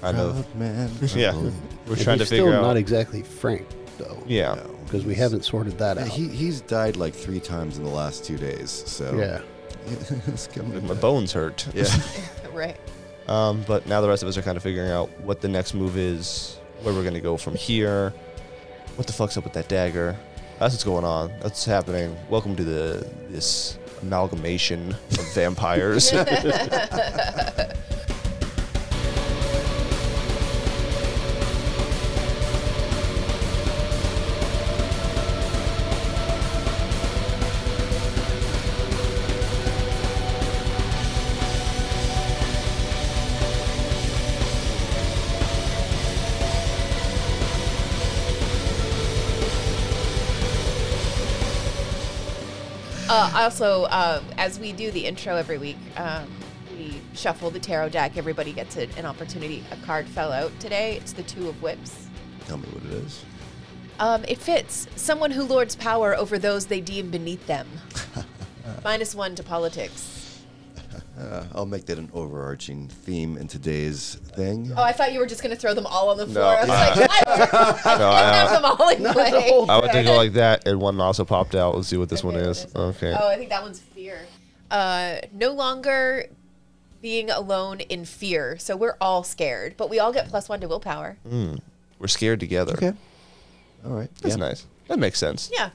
kind 0.00 0.16
of 0.16 0.32
Proud 0.34 0.56
man. 0.56 0.90
yeah. 1.14 1.34
We're 1.34 1.52
And 1.94 2.00
trying 2.00 2.18
to 2.18 2.24
he's 2.24 2.30
figure 2.30 2.46
still 2.46 2.52
out. 2.54 2.62
not 2.62 2.76
exactly 2.78 3.22
Frank 3.22 3.66
though, 3.98 4.22
yeah. 4.26 4.54
No. 4.54 4.70
because 4.84 5.04
we 5.04 5.14
haven't 5.14 5.44
sorted 5.44 5.78
that 5.78 5.96
Yeah, 5.96 6.04
out. 6.04 6.08
he 6.08 6.28
he's 6.28 6.60
died 6.60 6.96
like 6.96 7.14
three 7.14 7.40
times 7.40 7.78
in 7.78 7.84
the 7.84 7.90
last 7.90 8.24
two 8.24 8.36
days. 8.36 8.70
So 8.86 9.14
yeah. 9.16 9.40
it's 10.26 10.46
coming. 10.48 10.82
My 10.86 10.94
back. 10.94 11.00
bones 11.00 11.32
hurt. 11.32 11.66
Yeah. 11.74 11.86
right. 12.52 12.76
Um, 13.28 13.64
but 13.66 13.86
now 13.86 14.00
the 14.00 14.08
rest 14.08 14.22
of 14.22 14.28
us 14.28 14.36
are 14.36 14.42
kind 14.42 14.56
of 14.56 14.62
figuring 14.62 14.90
out 14.90 15.08
what 15.20 15.40
the 15.40 15.48
next 15.48 15.74
move 15.74 15.96
is, 15.96 16.58
where 16.82 16.94
we're 16.94 17.04
gonna 17.04 17.20
go 17.20 17.36
from 17.36 17.54
here. 17.54 18.12
What 18.96 19.06
the 19.06 19.12
fuck's 19.12 19.36
up 19.36 19.44
with 19.44 19.52
that 19.54 19.68
dagger? 19.68 20.16
That's 20.58 20.72
what's 20.74 20.84
going 20.84 21.04
on. 21.04 21.28
That's 21.32 21.42
what's 21.44 21.64
happening. 21.66 22.16
Welcome 22.30 22.56
to 22.56 22.64
the 22.64 23.10
this 23.28 23.78
amalgamation 24.02 24.90
of 24.92 25.34
vampires. 25.34 26.12
Also, 53.36 53.84
uh, 53.84 54.22
as 54.38 54.58
we 54.58 54.72
do 54.72 54.90
the 54.90 55.06
intro 55.06 55.36
every 55.36 55.58
week, 55.58 55.76
um, 55.96 56.28
we 56.76 57.00
shuffle 57.14 57.50
the 57.50 57.58
tarot 57.58 57.90
deck. 57.90 58.16
Everybody 58.16 58.52
gets 58.52 58.76
a, 58.76 58.88
an 58.98 59.06
opportunity. 59.06 59.64
A 59.70 59.76
card 59.84 60.08
fell 60.08 60.32
out 60.32 60.58
today. 60.60 60.96
It's 60.96 61.12
the 61.12 61.22
Two 61.22 61.48
of 61.48 61.62
Whips. 61.62 62.08
Tell 62.46 62.58
me 62.58 62.68
what 62.68 62.84
it 62.84 63.04
is. 63.04 63.24
Um, 63.98 64.24
it 64.28 64.38
fits 64.38 64.86
someone 64.96 65.30
who 65.30 65.42
lords 65.42 65.74
power 65.74 66.14
over 66.14 66.38
those 66.38 66.66
they 66.66 66.80
deem 66.80 67.10
beneath 67.10 67.46
them. 67.46 67.66
Minus 68.84 69.14
one 69.14 69.34
to 69.36 69.42
politics. 69.42 70.15
Uh, 71.18 71.44
I'll 71.54 71.66
make 71.66 71.86
that 71.86 71.98
an 71.98 72.10
overarching 72.12 72.88
theme 72.88 73.38
in 73.38 73.48
today's 73.48 74.16
thing. 74.34 74.72
Oh, 74.76 74.82
I 74.82 74.92
thought 74.92 75.14
you 75.14 75.18
were 75.18 75.26
just 75.26 75.42
going 75.42 75.54
to 75.54 75.60
throw 75.60 75.72
them 75.72 75.86
all 75.86 76.10
on 76.10 76.18
the 76.18 76.26
No, 76.26 76.32
floor. 76.32 76.44
I 76.44 76.60
was 76.60 76.68
uh, 76.68 76.72
like, 76.72 77.86
I, 77.86 77.98
no, 77.98 78.08
I 78.08 78.20
I, 78.20 78.34
have 78.34 78.50
them 78.50 78.64
all 78.64 78.88
in 78.90 79.12
play. 79.14 79.66
I 79.68 79.80
went 79.80 79.92
to 79.92 80.02
go 80.02 80.16
like 80.16 80.34
that, 80.34 80.68
and 80.68 80.78
one 80.78 81.00
also 81.00 81.24
popped 81.24 81.54
out. 81.54 81.74
Let's 81.74 81.88
see 81.88 81.96
what 81.96 82.10
this 82.10 82.22
one 82.22 82.34
Okay, 82.34 82.44
what 82.44 82.50
is. 82.50 82.64
is? 82.66 82.76
Okay. 82.76 83.16
Oh, 83.18 83.28
I 83.28 83.36
think 83.36 83.48
that 83.48 83.62
one's 83.62 83.80
fear. 83.80 84.26
Uh, 84.70 85.16
no 85.32 85.52
longer 85.52 86.26
being 87.00 87.30
alone 87.30 87.80
in 87.80 88.04
fear. 88.04 88.58
So 88.58 88.76
we're 88.76 88.96
all 89.00 89.22
scared, 89.22 89.76
but 89.78 89.88
we 89.88 89.98
all 89.98 90.12
get 90.12 90.28
plus 90.28 90.50
one 90.50 90.60
to 90.60 90.68
willpower. 90.68 91.16
We're 91.98 92.08
scared 92.08 92.40
together. 92.40 92.74
Okay. 92.74 92.92
All 93.86 93.92
right. 93.92 94.10
That's 94.20 94.34
yeah, 94.36 94.48
nice. 94.48 94.66
That 94.88 94.98
makes 94.98 95.18
sense. 95.18 95.50
Yeah. 95.52 95.70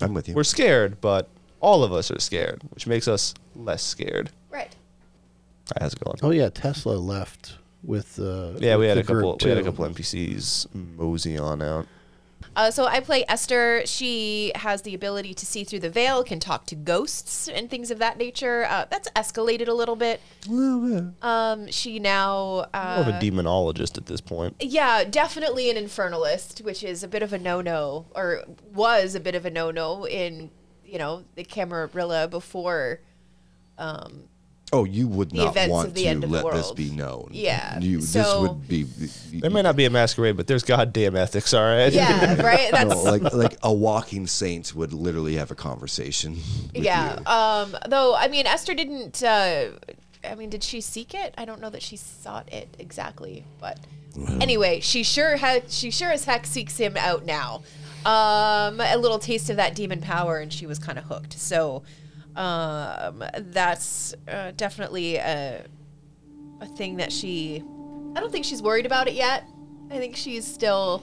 I'm 0.00 0.12
with 0.14 0.28
you. 0.28 0.34
We're 0.34 0.44
scared, 0.44 1.00
but 1.00 1.28
all 1.60 1.84
of 1.84 1.92
us 1.92 2.10
are 2.10 2.18
scared, 2.18 2.62
which 2.70 2.86
makes 2.86 3.06
us 3.06 3.34
less 3.54 3.82
scared. 3.82 4.30
Right. 5.74 5.82
How's 5.82 5.92
it 5.94 6.00
going? 6.04 6.16
Oh 6.22 6.30
yeah, 6.30 6.48
Tesla 6.48 6.92
left 6.94 7.56
with 7.82 8.18
uh 8.18 8.52
Yeah, 8.58 8.76
we 8.76 8.86
had 8.86 8.96
the 8.96 9.00
a 9.00 9.04
couple. 9.04 9.32
group, 9.32 9.42
We 9.42 9.50
had 9.50 9.58
a 9.58 9.62
couple 9.62 9.84
NPCs 9.86 10.74
mosey 10.74 11.38
on 11.38 11.62
out. 11.62 11.86
Uh, 12.56 12.70
so 12.70 12.84
I 12.86 12.98
play 13.00 13.24
Esther. 13.28 13.82
She 13.86 14.50
has 14.56 14.82
the 14.82 14.92
ability 14.94 15.34
to 15.34 15.46
see 15.46 15.62
through 15.62 15.80
the 15.80 15.90
veil, 15.90 16.24
can 16.24 16.40
talk 16.40 16.66
to 16.66 16.74
ghosts 16.74 17.48
and 17.48 17.70
things 17.70 17.92
of 17.92 17.98
that 18.00 18.18
nature. 18.18 18.66
Uh, 18.68 18.86
that's 18.90 19.08
escalated 19.10 19.68
a 19.68 19.72
little 19.72 19.94
bit. 19.94 20.20
A 20.48 20.50
little 20.50 20.88
bit. 20.88 21.04
Um, 21.22 21.70
she 21.70 22.00
now. 22.00 22.66
Uh, 22.74 23.04
More 23.06 23.14
of 23.14 23.22
a 23.22 23.24
demonologist 23.24 23.96
at 23.98 24.06
this 24.06 24.20
point. 24.20 24.56
Yeah, 24.58 25.04
definitely 25.04 25.70
an 25.70 25.76
infernalist, 25.76 26.62
which 26.64 26.82
is 26.82 27.04
a 27.04 27.08
bit 27.08 27.22
of 27.22 27.32
a 27.32 27.38
no-no, 27.38 28.06
or 28.16 28.42
was 28.74 29.14
a 29.14 29.20
bit 29.20 29.36
of 29.36 29.46
a 29.46 29.50
no-no 29.50 30.04
in, 30.06 30.50
you 30.84 30.98
know, 30.98 31.24
the 31.36 31.44
Camarilla 31.44 32.26
before. 32.26 33.00
Um, 33.78 34.24
Oh, 34.72 34.84
you 34.84 35.08
would 35.08 35.30
The 35.30 35.38
not 35.38 35.48
events 35.48 35.72
want 35.72 35.88
of 35.88 35.94
the 35.94 36.02
to 36.02 36.08
end 36.08 36.22
of 36.24 36.30
the 36.30 36.42
let 36.42 36.52
this 36.54 36.66
world. 36.66 36.76
be 36.76 36.90
known. 36.90 37.28
Yeah, 37.32 37.78
You, 37.80 37.98
this 37.98 38.12
so- 38.12 38.42
would 38.42 38.68
be. 38.68 38.84
There 39.32 39.50
may 39.50 39.62
not 39.62 39.74
be 39.74 39.84
a 39.84 39.90
masquerade, 39.90 40.36
but 40.36 40.46
there's 40.46 40.62
goddamn 40.62 41.16
ethics, 41.16 41.52
all 41.54 41.62
right? 41.62 41.92
yeah, 41.92 42.40
right. 42.42 42.70
That's 42.70 42.90
No, 42.94 43.02
like 43.02 43.22
like 43.32 43.56
a 43.62 43.72
walking 43.72 44.26
saint 44.28 44.74
would 44.74 44.92
literally 44.92 45.34
have 45.36 45.50
a 45.50 45.54
conversation. 45.56 46.34
With 46.74 46.84
yeah. 46.84 47.18
You. 47.18 47.26
Um, 47.26 47.76
though 47.88 48.14
I 48.14 48.28
mean, 48.28 48.46
Esther 48.46 48.74
didn't. 48.74 49.22
Uh, 49.22 49.70
I 50.22 50.34
mean, 50.36 50.50
did 50.50 50.62
she 50.62 50.80
seek 50.80 51.14
it? 51.14 51.34
I 51.38 51.44
don't 51.44 51.60
know 51.60 51.70
that 51.70 51.82
she 51.82 51.96
sought 51.96 52.52
it 52.52 52.68
exactly, 52.78 53.44
but 53.60 53.78
anyway, 54.40 54.80
she 54.80 55.02
sure 55.02 55.36
has. 55.36 55.62
She 55.74 55.90
sure 55.90 56.10
as 56.12 56.24
heck 56.24 56.46
seeks 56.46 56.76
him 56.76 56.96
out 56.96 57.24
now. 57.24 57.62
Um, 58.04 58.80
a 58.80 58.96
little 58.96 59.18
taste 59.18 59.50
of 59.50 59.56
that 59.56 59.74
demon 59.74 60.00
power, 60.00 60.38
and 60.38 60.52
she 60.52 60.66
was 60.66 60.78
kind 60.78 60.98
of 60.98 61.04
hooked. 61.04 61.32
So, 61.38 61.82
um, 62.36 63.24
that's 63.36 64.14
uh, 64.28 64.52
definitely 64.56 65.16
a 65.16 65.64
a 66.60 66.66
thing 66.66 66.96
that 66.96 67.10
she. 67.10 67.62
I 68.14 68.20
don't 68.20 68.30
think 68.30 68.44
she's 68.44 68.62
worried 68.62 68.86
about 68.86 69.08
it 69.08 69.14
yet. 69.14 69.44
I 69.90 69.98
think 69.98 70.14
she's 70.14 70.46
still 70.46 71.02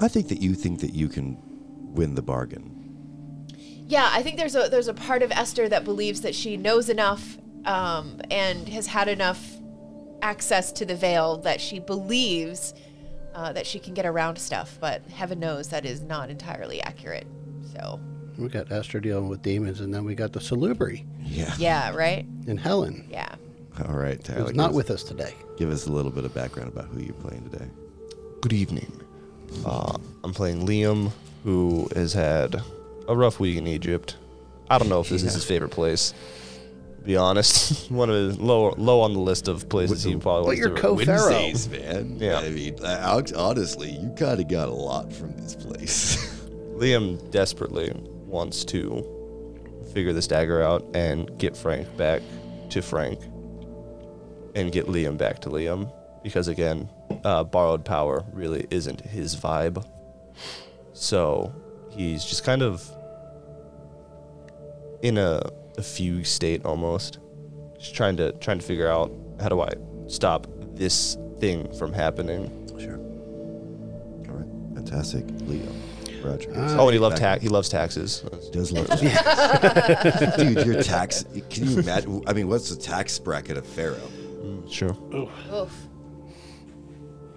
I 0.00 0.08
think 0.08 0.28
that 0.28 0.40
you 0.40 0.54
think 0.54 0.80
that 0.80 0.94
you 0.94 1.08
can 1.08 1.36
win 1.94 2.14
the 2.14 2.22
bargain. 2.22 2.76
Yeah, 3.86 4.08
I 4.12 4.22
think 4.22 4.38
there's 4.38 4.54
a 4.54 4.68
there's 4.70 4.88
a 4.88 4.94
part 4.94 5.22
of 5.22 5.30
Esther 5.30 5.68
that 5.68 5.84
believes 5.84 6.22
that 6.22 6.34
she 6.34 6.56
knows 6.56 6.88
enough 6.88 7.38
um, 7.66 8.20
and 8.30 8.68
has 8.68 8.86
had 8.86 9.08
enough 9.08 9.44
access 10.22 10.72
to 10.72 10.86
the 10.86 10.94
veil 10.94 11.38
that 11.38 11.60
she 11.60 11.80
believes 11.80 12.72
uh, 13.34 13.52
that 13.52 13.66
she 13.66 13.78
can 13.78 13.92
get 13.92 14.06
around 14.06 14.38
stuff. 14.38 14.78
But 14.80 15.02
heaven 15.10 15.38
knows 15.38 15.68
that 15.68 15.84
is 15.84 16.00
not 16.00 16.30
entirely 16.30 16.80
accurate. 16.82 17.26
So 17.74 18.00
We 18.40 18.48
got 18.48 18.72
Esther 18.72 19.00
dealing 19.00 19.28
with 19.28 19.42
demons, 19.42 19.80
and 19.80 19.92
then 19.92 20.04
we 20.04 20.14
got 20.14 20.32
the 20.32 20.40
Salubri 20.40 21.04
Yeah. 21.24 21.54
yeah, 21.58 21.94
right? 21.94 22.24
and 22.46 22.58
Helen. 22.58 23.06
Yeah. 23.10 23.34
All 23.86 23.94
right, 23.94 24.16
Who's 24.26 24.36
Tyler. 24.36 24.52
not 24.52 24.68
give 24.68 24.76
with 24.76 24.90
us, 24.90 25.02
us 25.02 25.08
today. 25.08 25.34
Give 25.58 25.70
us 25.70 25.86
a 25.86 25.92
little 25.92 26.10
bit 26.10 26.24
of 26.24 26.34
background 26.34 26.70
about 26.72 26.86
who 26.86 27.00
you're 27.00 27.12
playing 27.14 27.48
today. 27.50 27.66
Good 28.40 28.52
evening. 28.52 28.90
Uh, 29.64 29.96
I'm 30.24 30.32
playing 30.32 30.66
Liam, 30.66 31.12
who 31.44 31.88
has 31.94 32.12
had 32.12 32.62
a 33.08 33.16
rough 33.16 33.38
week 33.40 33.56
in 33.58 33.66
Egypt. 33.66 34.16
I 34.70 34.78
don't 34.78 34.88
know 34.88 35.00
if 35.00 35.08
this 35.08 35.22
is 35.22 35.34
his 35.34 35.44
favorite 35.44 35.70
place. 35.70 36.14
To 37.00 37.04
be 37.06 37.16
honest, 37.16 37.90
one 37.90 38.08
of 38.10 38.16
his 38.16 38.38
low 38.38 38.74
low 38.76 39.00
on 39.00 39.12
the 39.14 39.20
list 39.20 39.48
of 39.48 39.68
places 39.68 40.02
he 40.04 40.16
probably 40.16 40.42
But 40.42 40.46
wants 40.46 40.58
you're 40.60 40.68
to. 40.70 40.80
co-pharaoh. 40.80 41.30
Wednesdays, 41.30 41.68
man. 41.68 42.16
Yeah. 42.20 42.38
I 42.38 42.50
mean, 42.50 42.76
uh, 42.84 43.22
honestly, 43.36 43.90
you 43.90 44.10
kind 44.16 44.40
of 44.40 44.48
got 44.48 44.68
a 44.68 44.74
lot 44.74 45.12
from 45.12 45.36
this 45.36 45.54
place. 45.54 46.16
Liam 46.76 47.30
desperately 47.30 47.92
wants 48.30 48.64
to 48.66 49.04
figure 49.92 50.12
this 50.12 50.26
dagger 50.26 50.62
out 50.62 50.84
and 50.94 51.36
get 51.38 51.56
Frank 51.56 51.96
back 51.96 52.22
to 52.70 52.80
Frank, 52.80 53.20
and 54.54 54.70
get 54.70 54.86
Liam 54.86 55.18
back 55.18 55.40
to 55.40 55.48
Liam, 55.48 55.92
because 56.22 56.48
again, 56.48 56.88
uh, 57.24 57.44
borrowed 57.44 57.84
power 57.84 58.24
really 58.32 58.66
isn't 58.70 59.00
his 59.00 59.34
vibe. 59.34 59.84
So 60.92 61.52
he's 61.90 62.24
just 62.24 62.44
kind 62.44 62.62
of 62.62 62.88
in 65.02 65.18
a, 65.18 65.42
a 65.78 65.82
fugue 65.82 66.26
state 66.26 66.64
almost, 66.64 67.18
just 67.78 67.94
trying 67.94 68.16
to 68.18 68.32
trying 68.32 68.58
to 68.58 68.64
figure 68.64 68.88
out 68.88 69.12
how 69.40 69.48
do 69.48 69.60
I 69.60 69.72
stop 70.06 70.46
this 70.74 71.16
thing 71.38 71.72
from 71.74 71.92
happening. 71.92 72.68
sure. 72.78 72.98
All 74.28 74.36
right. 74.36 74.74
Fantastic. 74.76 75.24
Leo. 75.46 75.79
Roger. 76.22 76.50
Oh, 76.54 76.86
and 76.88 76.92
he 76.92 76.98
loves 76.98 77.18
ta- 77.20 77.38
he 77.38 77.48
loves 77.48 77.68
taxes. 77.68 78.20
does 78.52 78.72
love 78.72 78.86
Dude, 80.36 80.66
your 80.66 80.82
tax. 80.82 81.24
Can 81.50 81.68
you 81.68 81.78
imagine? 81.80 82.22
I 82.26 82.32
mean, 82.32 82.48
what's 82.48 82.68
the 82.70 82.76
tax 82.80 83.18
bracket 83.18 83.56
of 83.56 83.66
Pharaoh? 83.66 84.10
Sure. 84.68 84.96
Oof. 85.14 85.70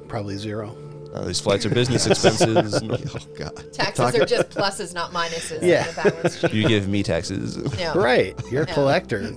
Probably 0.07 0.37
zero. 0.37 0.75
Uh, 1.13 1.25
these 1.25 1.39
flights 1.39 1.65
are 1.65 1.69
business 1.69 2.07
expenses. 2.07 2.81
Oh, 2.83 3.17
God. 3.37 3.73
Taxes 3.73 3.95
Talk- 3.95 4.15
are 4.15 4.25
just 4.25 4.49
pluses, 4.49 4.93
not 4.93 5.11
minuses. 5.11 5.59
Yeah. 5.61 5.87
the 5.91 6.09
balance 6.09 6.39
sheet. 6.39 6.53
you 6.53 6.67
give 6.67 6.87
me 6.87 7.03
taxes. 7.03 7.57
No. 7.79 7.93
Right. 7.93 8.35
You're 8.51 8.63
a 8.63 8.67
Yeah. 8.67 8.73
collector, 8.73 9.35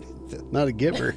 not 0.51 0.69
a 0.69 0.73
giver. 0.73 1.15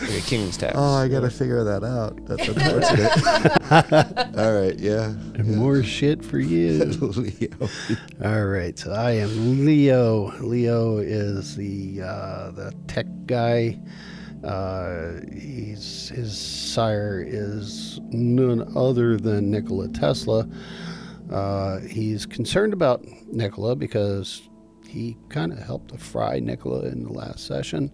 Like 0.00 0.24
king's 0.24 0.56
tax. 0.56 0.74
Oh, 0.76 0.94
I 0.94 1.08
gotta 1.08 1.30
figure 1.30 1.62
that 1.64 1.84
out. 1.84 2.24
That's 2.26 2.48
unfortunate. 2.48 4.38
All 4.38 4.52
right, 4.60 4.78
yeah. 4.78 5.06
And 5.06 5.56
more 5.56 5.82
shit 5.82 6.24
for 6.24 6.38
you. 6.38 6.84
Leo. 6.84 7.68
All 8.24 8.44
right, 8.46 8.78
so 8.78 8.92
I 8.92 9.12
am 9.12 9.64
Leo. 9.64 10.32
Leo 10.40 10.98
is 10.98 11.56
the 11.56 12.02
uh, 12.02 12.50
the 12.52 12.74
tech 12.86 13.06
guy. 13.26 13.78
Uh, 14.44 15.20
he's 15.32 16.08
his 16.08 16.36
sire 16.36 17.22
is 17.26 18.00
none 18.10 18.72
other 18.76 19.16
than 19.16 19.50
Nikola 19.50 19.88
Tesla. 19.88 20.48
Uh, 21.30 21.80
he's 21.80 22.26
concerned 22.26 22.72
about 22.72 23.04
Nikola 23.26 23.76
because 23.76 24.48
he 24.88 25.16
kind 25.28 25.52
of 25.52 25.58
helped 25.58 25.92
to 25.92 25.98
fry 25.98 26.40
Nikola 26.40 26.86
in 26.86 27.04
the 27.04 27.12
last 27.12 27.46
session. 27.46 27.92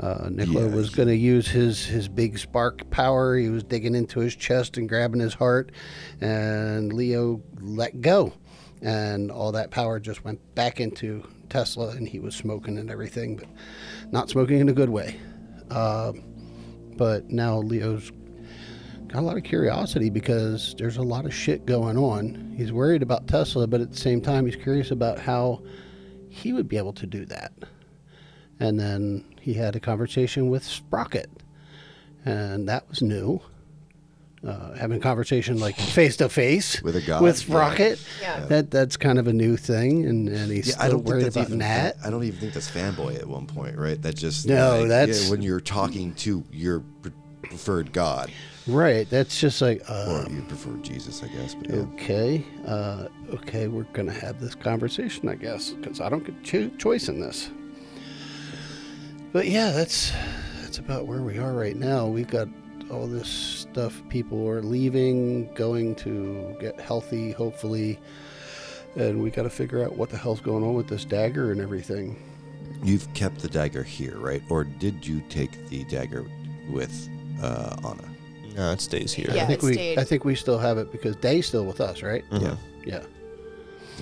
Uh, 0.00 0.28
Nikola 0.30 0.68
Yeah, 0.68 0.74
was 0.74 0.90
going 0.90 1.08
to 1.08 1.16
use 1.16 1.46
his, 1.46 1.84
his 1.84 2.08
big 2.08 2.38
spark 2.38 2.88
power. 2.90 3.36
He 3.36 3.48
was 3.48 3.62
digging 3.62 3.94
into 3.94 4.20
his 4.20 4.34
chest 4.34 4.76
and 4.76 4.88
grabbing 4.88 5.20
his 5.20 5.34
heart, 5.34 5.72
and 6.20 6.92
Leo 6.92 7.40
let 7.60 8.00
go. 8.00 8.32
And 8.82 9.30
all 9.30 9.52
that 9.52 9.70
power 9.70 10.00
just 10.00 10.24
went 10.24 10.40
back 10.54 10.80
into 10.80 11.26
Tesla, 11.48 11.90
and 11.90 12.08
he 12.08 12.18
was 12.18 12.34
smoking 12.34 12.76
and 12.78 12.90
everything, 12.90 13.36
but 13.36 13.48
not 14.10 14.28
smoking 14.28 14.58
in 14.60 14.68
a 14.68 14.72
good 14.74 14.90
way. 14.90 15.16
Um 15.70 16.22
but 16.96 17.30
now 17.30 17.58
Leo's 17.58 18.12
got 19.08 19.20
a 19.20 19.26
lot 19.26 19.36
of 19.36 19.42
curiosity 19.44 20.10
because 20.10 20.74
there's 20.78 20.96
a 20.96 21.02
lot 21.02 21.24
of 21.24 21.34
shit 21.34 21.66
going 21.66 21.96
on. 21.96 22.54
He's 22.56 22.72
worried 22.72 23.02
about 23.02 23.26
Tesla, 23.26 23.66
but 23.66 23.80
at 23.80 23.90
the 23.90 23.96
same 23.96 24.20
time, 24.20 24.46
he's 24.46 24.56
curious 24.56 24.90
about 24.90 25.18
how 25.18 25.62
he 26.28 26.52
would 26.52 26.68
be 26.68 26.76
able 26.76 26.92
to 26.94 27.06
do 27.06 27.24
that. 27.26 27.52
And 28.64 28.80
then 28.80 29.24
he 29.40 29.52
had 29.52 29.76
a 29.76 29.80
conversation 29.80 30.48
with 30.48 30.64
Sprocket, 30.64 31.28
and 32.24 32.66
that 32.68 32.88
was 32.88 33.02
new. 33.02 33.40
Uh, 34.42 34.74
having 34.74 34.98
a 34.98 35.00
conversation 35.00 35.58
like 35.58 35.74
face 35.74 36.18
to 36.18 36.28
face 36.28 36.82
With 36.82 36.96
a 36.96 37.00
god, 37.00 37.22
with. 37.22 37.36
Sprocket, 37.38 37.98
Yeah. 38.20 38.40
that 38.46 38.70
that's 38.70 38.96
kind 38.98 39.18
of 39.18 39.26
a 39.26 39.32
new 39.32 39.56
thing, 39.56 40.04
and, 40.06 40.28
and 40.28 40.50
he's 40.52 40.66
Yeah, 40.68 40.74
still 40.74 40.82
I 40.84 40.88
don't 40.88 40.98
think 40.98 41.08
worried 41.08 41.26
about 41.28 41.46
even. 41.46 41.58
Nat. 41.58 41.92
I 42.04 42.10
don't 42.10 42.24
even 42.24 42.40
think 42.40 42.52
that's 42.52 42.70
fanboy 42.70 43.16
at 43.18 43.26
one 43.26 43.46
point, 43.46 43.76
right? 43.78 44.00
That 44.02 44.16
just 44.16 44.46
No, 44.46 44.80
like, 44.80 44.88
that's- 44.88 45.24
yeah, 45.24 45.30
when 45.30 45.40
you're 45.42 45.60
talking 45.60 46.12
to 46.16 46.44
your 46.52 46.82
preferred 47.42 47.92
god, 47.92 48.30
Right, 48.66 49.08
that's 49.10 49.38
just 49.40 49.60
like 49.60 49.82
uh, 49.90 50.24
or 50.26 50.32
you 50.32 50.40
prefer 50.42 50.72
Jesus, 50.78 51.22
I 51.22 51.28
guess. 51.28 51.54
But 51.54 51.68
yeah. 51.70 51.76
Okay. 51.94 52.44
Uh, 52.66 53.08
okay, 53.34 53.68
we're 53.68 53.82
going 53.92 54.06
to 54.08 54.12
have 54.14 54.40
this 54.40 54.54
conversation, 54.54 55.28
I 55.28 55.34
guess, 55.34 55.70
because 55.72 56.00
I 56.00 56.08
don't 56.08 56.24
get 56.24 56.42
cho- 56.42 56.70
choice 56.78 57.08
in 57.08 57.20
this. 57.20 57.50
But 59.34 59.48
yeah, 59.48 59.72
that's 59.72 60.12
that's 60.62 60.78
about 60.78 61.08
where 61.08 61.20
we 61.20 61.38
are 61.38 61.52
right 61.52 61.74
now. 61.74 62.06
We've 62.06 62.28
got 62.28 62.46
all 62.88 63.08
this 63.08 63.28
stuff. 63.28 64.00
People 64.08 64.48
are 64.48 64.62
leaving, 64.62 65.52
going 65.54 65.96
to 65.96 66.56
get 66.60 66.80
healthy, 66.80 67.32
hopefully, 67.32 67.98
and 68.94 69.20
we 69.20 69.30
got 69.30 69.42
to 69.42 69.50
figure 69.50 69.82
out 69.82 69.96
what 69.96 70.08
the 70.08 70.16
hell's 70.16 70.40
going 70.40 70.62
on 70.62 70.74
with 70.74 70.86
this 70.86 71.04
dagger 71.04 71.50
and 71.50 71.60
everything. 71.60 72.16
You've 72.84 73.12
kept 73.14 73.40
the 73.40 73.48
dagger 73.48 73.82
here, 73.82 74.16
right? 74.18 74.42
Or 74.48 74.62
did 74.62 75.04
you 75.04 75.20
take 75.28 75.68
the 75.68 75.82
dagger 75.86 76.24
with 76.70 77.08
uh, 77.42 77.74
Anna? 77.84 78.08
No, 78.54 78.70
it 78.70 78.80
stays 78.80 79.12
here. 79.12 79.32
Yeah. 79.34 79.42
I 79.42 79.46
think 79.46 79.64
it 79.64 79.66
we 79.66 79.72
stayed. 79.72 79.98
I 79.98 80.04
think 80.04 80.24
we 80.24 80.36
still 80.36 80.58
have 80.58 80.78
it 80.78 80.92
because 80.92 81.16
Day's 81.16 81.48
still 81.48 81.64
with 81.64 81.80
us, 81.80 82.02
right? 82.02 82.22
Mhm. 82.30 82.40
Yeah. 82.40 82.56
Yeah. 82.86 83.02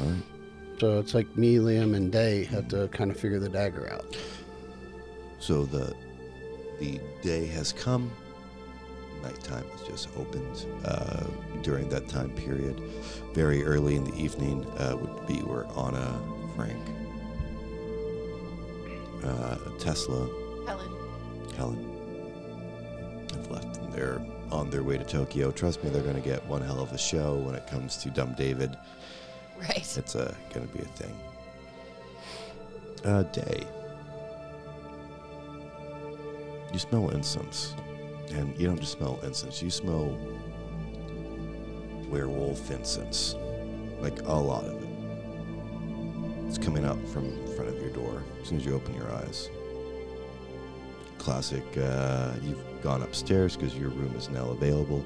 All 0.02 0.10
right. 0.10 0.22
So 0.78 0.98
it's 0.98 1.14
like 1.14 1.38
me, 1.38 1.56
Liam, 1.56 1.96
and 1.96 2.12
Day 2.12 2.44
have 2.44 2.68
to 2.68 2.88
kind 2.88 3.10
of 3.10 3.18
figure 3.18 3.38
the 3.38 3.48
dagger 3.48 3.90
out. 3.90 4.14
So 5.42 5.64
the 5.64 5.92
the 6.78 7.00
day 7.20 7.46
has 7.46 7.72
come. 7.72 8.12
Nighttime 9.24 9.68
has 9.70 9.82
just 9.82 10.08
opened. 10.16 10.66
Uh, 10.84 11.24
during 11.62 11.88
that 11.88 12.08
time 12.08 12.30
period, 12.30 12.80
very 13.34 13.64
early 13.64 13.96
in 13.96 14.04
the 14.04 14.14
evening 14.14 14.64
uh, 14.78 14.96
would 14.96 15.26
be 15.26 15.40
where 15.42 15.66
Anna, 15.76 16.16
Frank, 16.54 16.78
uh, 19.24 19.56
Tesla, 19.80 20.28
Helen. 20.64 20.92
Helen 21.56 23.28
have 23.32 23.50
left. 23.50 23.78
And 23.78 23.92
they're 23.92 24.24
on 24.52 24.70
their 24.70 24.84
way 24.84 24.96
to 24.96 25.04
Tokyo. 25.04 25.50
Trust 25.50 25.82
me, 25.82 25.90
they're 25.90 26.02
going 26.02 26.14
to 26.14 26.20
get 26.20 26.46
one 26.46 26.62
hell 26.62 26.80
of 26.80 26.92
a 26.92 26.98
show 26.98 27.34
when 27.34 27.56
it 27.56 27.66
comes 27.66 27.96
to 27.98 28.10
Dumb 28.10 28.34
David. 28.38 28.76
Right. 29.58 29.96
It's 29.96 30.14
uh, 30.14 30.34
going 30.54 30.68
to 30.68 30.72
be 30.72 30.82
a 30.82 30.86
thing. 30.86 31.20
Uh, 33.04 33.22
day. 33.24 33.66
You 36.72 36.78
smell 36.78 37.10
incense. 37.10 37.74
And 38.30 38.58
you 38.58 38.66
don't 38.66 38.80
just 38.80 38.92
smell 38.92 39.20
incense, 39.22 39.62
you 39.62 39.70
smell 39.70 40.16
werewolf 42.08 42.70
incense. 42.70 43.36
Like 44.00 44.22
a 44.22 44.32
lot 44.32 44.64
of 44.64 44.82
it. 44.82 44.88
It's 46.48 46.58
coming 46.58 46.84
up 46.84 46.98
from 47.08 47.26
in 47.26 47.56
front 47.56 47.68
of 47.68 47.80
your 47.80 47.90
door 47.90 48.22
as 48.40 48.48
soon 48.48 48.58
as 48.58 48.64
you 48.64 48.74
open 48.74 48.94
your 48.94 49.10
eyes. 49.12 49.50
Classic, 51.18 51.64
uh, 51.78 52.32
you've 52.42 52.82
gone 52.82 53.02
upstairs 53.02 53.56
because 53.56 53.76
your 53.76 53.90
room 53.90 54.14
is 54.16 54.28
now 54.28 54.48
available. 54.50 55.04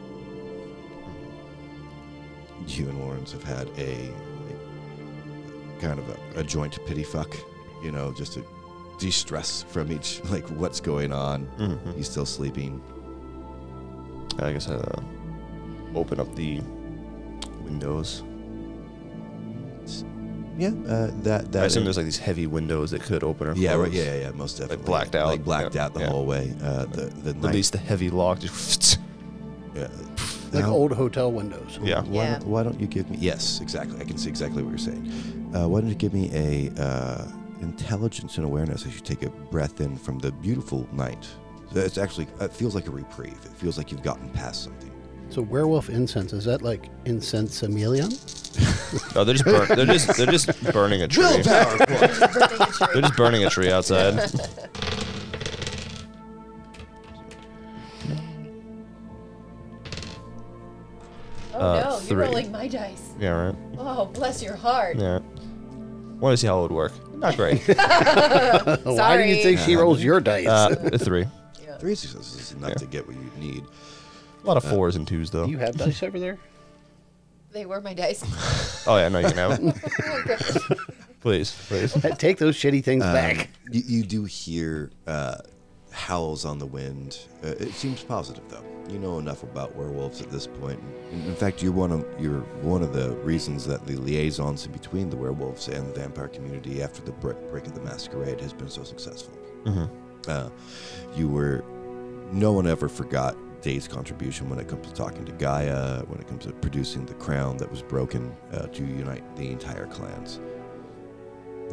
You 2.66 2.88
and 2.88 3.00
Lawrence 3.00 3.32
have 3.32 3.44
had 3.44 3.68
a 3.76 4.10
like, 4.46 5.80
kind 5.80 5.98
of 5.98 6.08
a, 6.08 6.40
a 6.40 6.44
joint 6.44 6.78
pity 6.86 7.04
fuck, 7.04 7.36
you 7.82 7.90
know, 7.90 8.12
just 8.12 8.32
to 8.34 8.44
de-stress 8.98 9.62
from 9.64 9.92
each, 9.92 10.22
like 10.30 10.46
what's 10.50 10.80
going 10.80 11.12
on. 11.12 11.46
Mhm. 11.58 11.96
He's 11.96 12.08
still 12.10 12.26
sleeping. 12.26 12.80
I 14.38 14.52
guess 14.52 14.68
I 14.68 14.74
uh, 14.74 15.00
open 15.94 16.20
up 16.20 16.34
the 16.34 16.60
windows. 17.64 18.22
Yeah, 20.58 20.68
uh, 20.88 21.10
that 21.22 21.52
that. 21.52 21.62
I 21.62 21.66
assume 21.66 21.84
there's 21.84 21.98
like 21.98 22.06
these 22.06 22.16
heavy 22.18 22.46
windows 22.46 22.90
that 22.92 23.02
could 23.02 23.22
open 23.22 23.46
or 23.48 23.52
yeah, 23.54 23.74
close. 23.74 23.92
yeah, 23.92 24.04
yeah, 24.04 24.20
yeah, 24.22 24.30
most 24.30 24.56
definitely. 24.56 24.76
Like 24.78 24.86
blacked 24.86 25.14
out, 25.14 25.26
like 25.26 25.44
blacked 25.44 25.74
yeah, 25.74 25.84
out 25.84 25.92
the 25.94 26.00
yeah. 26.00 26.06
whole 26.08 26.24
way. 26.24 26.54
Uh, 26.62 26.86
the 26.86 27.06
the 27.06 27.30
At 27.30 27.36
night, 27.36 27.54
least 27.54 27.72
the 27.72 27.78
heavy 27.78 28.08
lock 28.08 28.38
just. 28.40 28.98
yeah, 29.74 29.88
Like 30.52 30.64
Now- 30.64 30.72
old 30.72 30.92
hotel 30.92 31.30
windows. 31.30 31.78
Yeah. 31.82 32.00
Why, 32.02 32.24
Yeah. 32.24 32.38
Don't, 32.38 32.48
why 32.48 32.62
don't 32.62 32.80
you 32.80 32.86
give 32.86 33.10
me? 33.10 33.18
Yes, 33.20 33.60
exactly. 33.60 34.00
I 34.00 34.04
can 34.04 34.16
see 34.16 34.30
exactly 34.30 34.62
what 34.62 34.70
you're 34.70 34.78
saying. 34.78 35.50
Uh, 35.54 35.68
why 35.68 35.80
don't 35.80 35.90
you 35.90 35.94
give 35.94 36.14
me 36.14 36.30
a 36.32 36.70
uh, 36.82 37.24
intelligence 37.60 38.36
and 38.36 38.46
awareness 38.46 38.86
as 38.86 38.94
you 38.94 39.00
take 39.00 39.22
a 39.22 39.30
breath 39.30 39.80
in 39.80 39.96
from 39.96 40.18
the 40.18 40.32
beautiful 40.32 40.88
night? 40.92 41.26
So 41.72 41.80
It's 41.80 41.98
actually 41.98 42.28
it 42.40 42.52
feels 42.52 42.74
like 42.74 42.86
a 42.86 42.90
reprieve. 42.90 43.38
It 43.44 43.52
feels 43.56 43.76
like 43.78 43.90
you've 43.90 44.02
gotten 44.02 44.28
past 44.30 44.64
something. 44.64 44.90
So 45.28 45.42
werewolf 45.42 45.88
incense 45.90 46.32
is 46.32 46.44
that 46.44 46.62
like 46.62 46.88
incense 47.04 47.58
chameleon? 47.60 48.10
No, 49.14 49.24
they're 49.24 49.34
just 49.34 49.44
burn, 49.44 49.66
they're 49.76 49.84
just 49.86 50.16
they're 50.16 50.26
just 50.26 50.72
burning 50.72 51.02
a 51.02 51.08
tree. 51.08 51.24
They're 51.42 53.02
just 53.02 53.16
burning 53.16 53.44
a 53.44 53.50
tree 53.50 53.70
outside. 53.72 54.30
Oh 61.54 61.58
Uh, 61.60 61.80
no, 61.84 61.96
three. 61.96 62.08
you're 62.16 62.24
rolling 62.26 62.52
my 62.52 62.68
dice. 62.68 63.12
Yeah, 63.18 63.30
right. 63.30 63.54
Oh, 63.78 64.06
bless 64.06 64.42
your 64.42 64.56
heart. 64.56 64.96
Yeah. 64.98 65.20
Want 66.20 66.32
to 66.32 66.36
see 66.36 66.46
how 66.46 66.58
it 66.58 66.62
would 66.62 66.72
work? 66.72 66.92
Not 67.16 67.36
great. 67.36 67.60
Why 68.84 69.16
do 69.16 69.24
you 69.24 69.42
think 69.42 69.58
she 69.60 69.76
rolls 69.76 70.02
your 70.02 70.20
dice? 70.20 70.46
Uh, 70.46 70.90
a 70.92 70.98
three. 70.98 71.24
Yeah. 71.62 71.76
Three 71.78 71.94
successes 71.94 72.34
is 72.40 72.52
enough 72.52 72.70
Yeah. 72.70 72.74
to 72.76 72.86
get 72.86 73.06
what 73.06 73.16
you 73.16 73.30
need. 73.38 73.64
A 74.42 74.46
lot 74.46 74.56
of 74.56 74.64
fours 74.64 74.96
and 74.96 75.06
twos 75.08 75.30
though. 75.30 75.46
do 75.46 75.50
you 75.52 75.58
have 75.58 75.76
dice 75.76 76.02
over 76.02 76.18
there? 76.20 76.38
They 77.52 77.64
were 77.66 77.80
my 77.80 77.94
dice. 77.94 78.22
Oh 78.88 78.96
yeah, 78.98 79.08
no, 79.08 79.18
you 79.18 79.26
can 79.28 79.36
have 79.36 79.58
it. 79.60 80.78
Please, 81.20 81.52
please. 81.66 81.92
Take 82.18 82.38
those 82.38 82.56
shitty 82.56 82.84
things 82.84 83.02
Um, 83.02 83.12
back. 83.14 83.48
You, 83.68 83.82
you 83.84 84.02
do 84.04 84.22
hear 84.24 84.90
uh, 85.08 85.38
howls 85.96 86.44
on 86.44 86.58
the 86.58 86.66
wind. 86.66 87.18
Uh, 87.42 87.48
it 87.48 87.72
seems 87.72 88.02
positive, 88.02 88.44
though. 88.48 88.62
You 88.88 88.98
know 89.00 89.18
enough 89.18 89.42
about 89.42 89.74
werewolves 89.74 90.20
at 90.20 90.30
this 90.30 90.46
point. 90.46 90.78
In, 91.10 91.22
in 91.24 91.34
fact, 91.34 91.62
you're 91.62 91.72
one 91.72 91.90
of 91.90 92.04
you're 92.20 92.40
one 92.62 92.82
of 92.82 92.92
the 92.92 93.16
reasons 93.24 93.66
that 93.66 93.84
the 93.86 93.96
liaisons 93.96 94.66
between 94.66 95.10
the 95.10 95.16
werewolves 95.16 95.68
and 95.68 95.88
the 95.88 95.98
vampire 96.00 96.28
community 96.28 96.82
after 96.82 97.02
the 97.02 97.12
break, 97.12 97.36
break 97.50 97.66
of 97.66 97.74
the 97.74 97.80
masquerade 97.80 98.40
has 98.40 98.52
been 98.52 98.68
so 98.68 98.84
successful. 98.84 99.34
Mhm. 99.64 99.88
Uh, 100.28 100.50
you 101.16 101.28
were 101.28 101.64
no 102.30 102.52
one 102.52 102.66
ever 102.66 102.88
forgot 102.88 103.36
Day's 103.62 103.88
contribution 103.88 104.48
when 104.50 104.58
it 104.60 104.68
comes 104.68 104.86
to 104.86 104.92
talking 104.92 105.24
to 105.24 105.32
Gaia, 105.32 106.02
when 106.06 106.20
it 106.20 106.28
comes 106.28 106.44
to 106.44 106.52
producing 106.52 107.06
the 107.06 107.14
crown 107.14 107.56
that 107.56 107.70
was 107.70 107.82
broken 107.82 108.36
uh, 108.52 108.66
to 108.66 108.84
unite 108.84 109.24
the 109.36 109.50
entire 109.50 109.86
clans. 109.86 110.38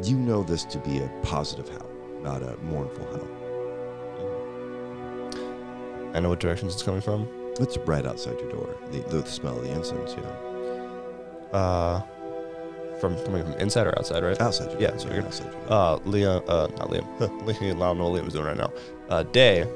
You 0.03 0.18
know 0.18 0.42
this 0.44 0.63
to 0.65 0.80
be 0.80 0.98
a 1.00 1.08
positive 1.22 1.70
howl, 1.70 1.89
not 2.24 2.42
a 2.42 2.58
mournful 2.63 3.06
howl. 3.06 3.27
I 6.13 6.20
know 6.20 6.29
what 6.29 6.39
directions 6.39 6.74
it's 6.74 6.84
coming 6.84 7.01
from. 7.01 7.27
It's 7.60 7.77
right 7.79 8.05
outside 8.05 8.39
your 8.39 8.51
door. 8.51 8.75
The, 8.91 9.00
the 9.01 9.25
smell 9.25 9.58
of 9.58 9.63
the 9.63 9.72
incense, 9.72 10.15
yeah. 10.17 11.58
Uh, 11.58 12.01
from 13.00 13.15
coming 13.25 13.43
from 13.43 13.53
inside 13.53 13.88
or 13.88 13.98
outside, 13.98 14.24
right? 14.24 14.39
Outside 14.41 14.72
your 14.72 14.82
Yeah, 14.82 14.89
door. 14.91 15.00
sorry, 15.00 15.10
figured. 15.15 15.25
outside 15.25 15.43
your 15.51 15.53
door. 15.53 15.72
Uh, 15.72 16.00
Liam, 16.00 16.43
uh, 16.50 16.67
not 16.77 16.89
Liam. 16.89 17.17
Liam, 17.20 17.55
I 17.75 17.79
don't 17.79 17.98
know 17.98 18.10
what 18.10 18.22
Liam's 18.24 18.34
doing 18.34 18.46
right 18.46 18.58
now. 18.58 18.72
Uh, 19.10 19.24
Day 19.24 19.67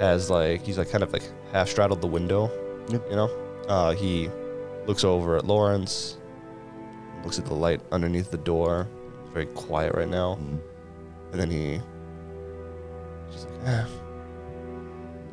has 0.00 0.28
like 0.30 0.62
he's 0.62 0.78
like 0.78 0.90
kind 0.90 1.04
of 1.04 1.12
like 1.12 1.22
half 1.52 1.68
straddled 1.68 2.00
the 2.00 2.06
window. 2.06 2.50
Yep. 2.88 3.04
You 3.10 3.16
know, 3.16 3.30
uh, 3.68 3.92
he 3.94 4.28
looks 4.86 5.04
over 5.04 5.36
at 5.36 5.44
Lawrence, 5.44 6.18
looks 7.22 7.38
at 7.38 7.46
the 7.46 7.54
light 7.54 7.80
underneath 7.92 8.30
the 8.30 8.38
door. 8.38 8.88
It's 9.22 9.30
very 9.32 9.46
quiet 9.46 9.94
right 9.94 10.08
now, 10.08 10.36
Mhm. 10.40 10.58
and 11.32 11.40
then 11.40 11.50
he 11.50 11.80
just 13.30 13.48
like, 13.50 13.68
eh. 13.68 13.84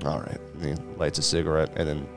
All 0.06 0.20
right. 0.20 0.40
And 0.62 0.78
he 0.80 0.86
lights 0.98 1.20
a 1.20 1.22
cigarette 1.22 1.72
and 1.76 1.88
then 1.88 2.08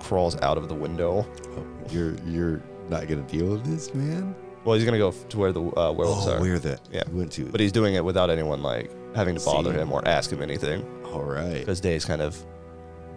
crawls 0.00 0.40
out 0.40 0.58
of 0.58 0.68
the 0.68 0.74
window. 0.74 1.26
Oh, 1.56 1.66
you're 1.90 2.14
you're 2.26 2.62
not 2.88 3.06
gonna 3.08 3.22
deal 3.22 3.46
with 3.52 3.64
this, 3.64 3.94
man. 3.94 4.34
Well, 4.64 4.76
he's 4.76 4.84
gonna 4.84 4.98
go 4.98 5.08
f- 5.08 5.28
to 5.30 5.38
where 5.38 5.52
the 5.52 5.60
uh, 5.60 5.92
werewolves 5.92 6.26
oh, 6.28 6.34
are. 6.36 6.40
where 6.40 6.58
the 6.58 6.78
Yeah. 6.90 7.02
you 7.10 7.16
went 7.18 7.32
to? 7.32 7.44
But 7.46 7.60
he's 7.60 7.72
doing 7.72 7.94
it 7.94 8.04
without 8.04 8.30
anyone 8.30 8.62
like 8.62 8.90
having 9.14 9.36
to 9.36 9.44
bother 9.44 9.72
See? 9.72 9.78
him 9.78 9.92
or 9.92 10.06
ask 10.06 10.30
him 10.30 10.40
anything 10.42 10.84
all 11.12 11.22
right. 11.22 11.60
because 11.60 11.80
Day's 11.80 12.04
kind 12.04 12.22
of 12.22 12.36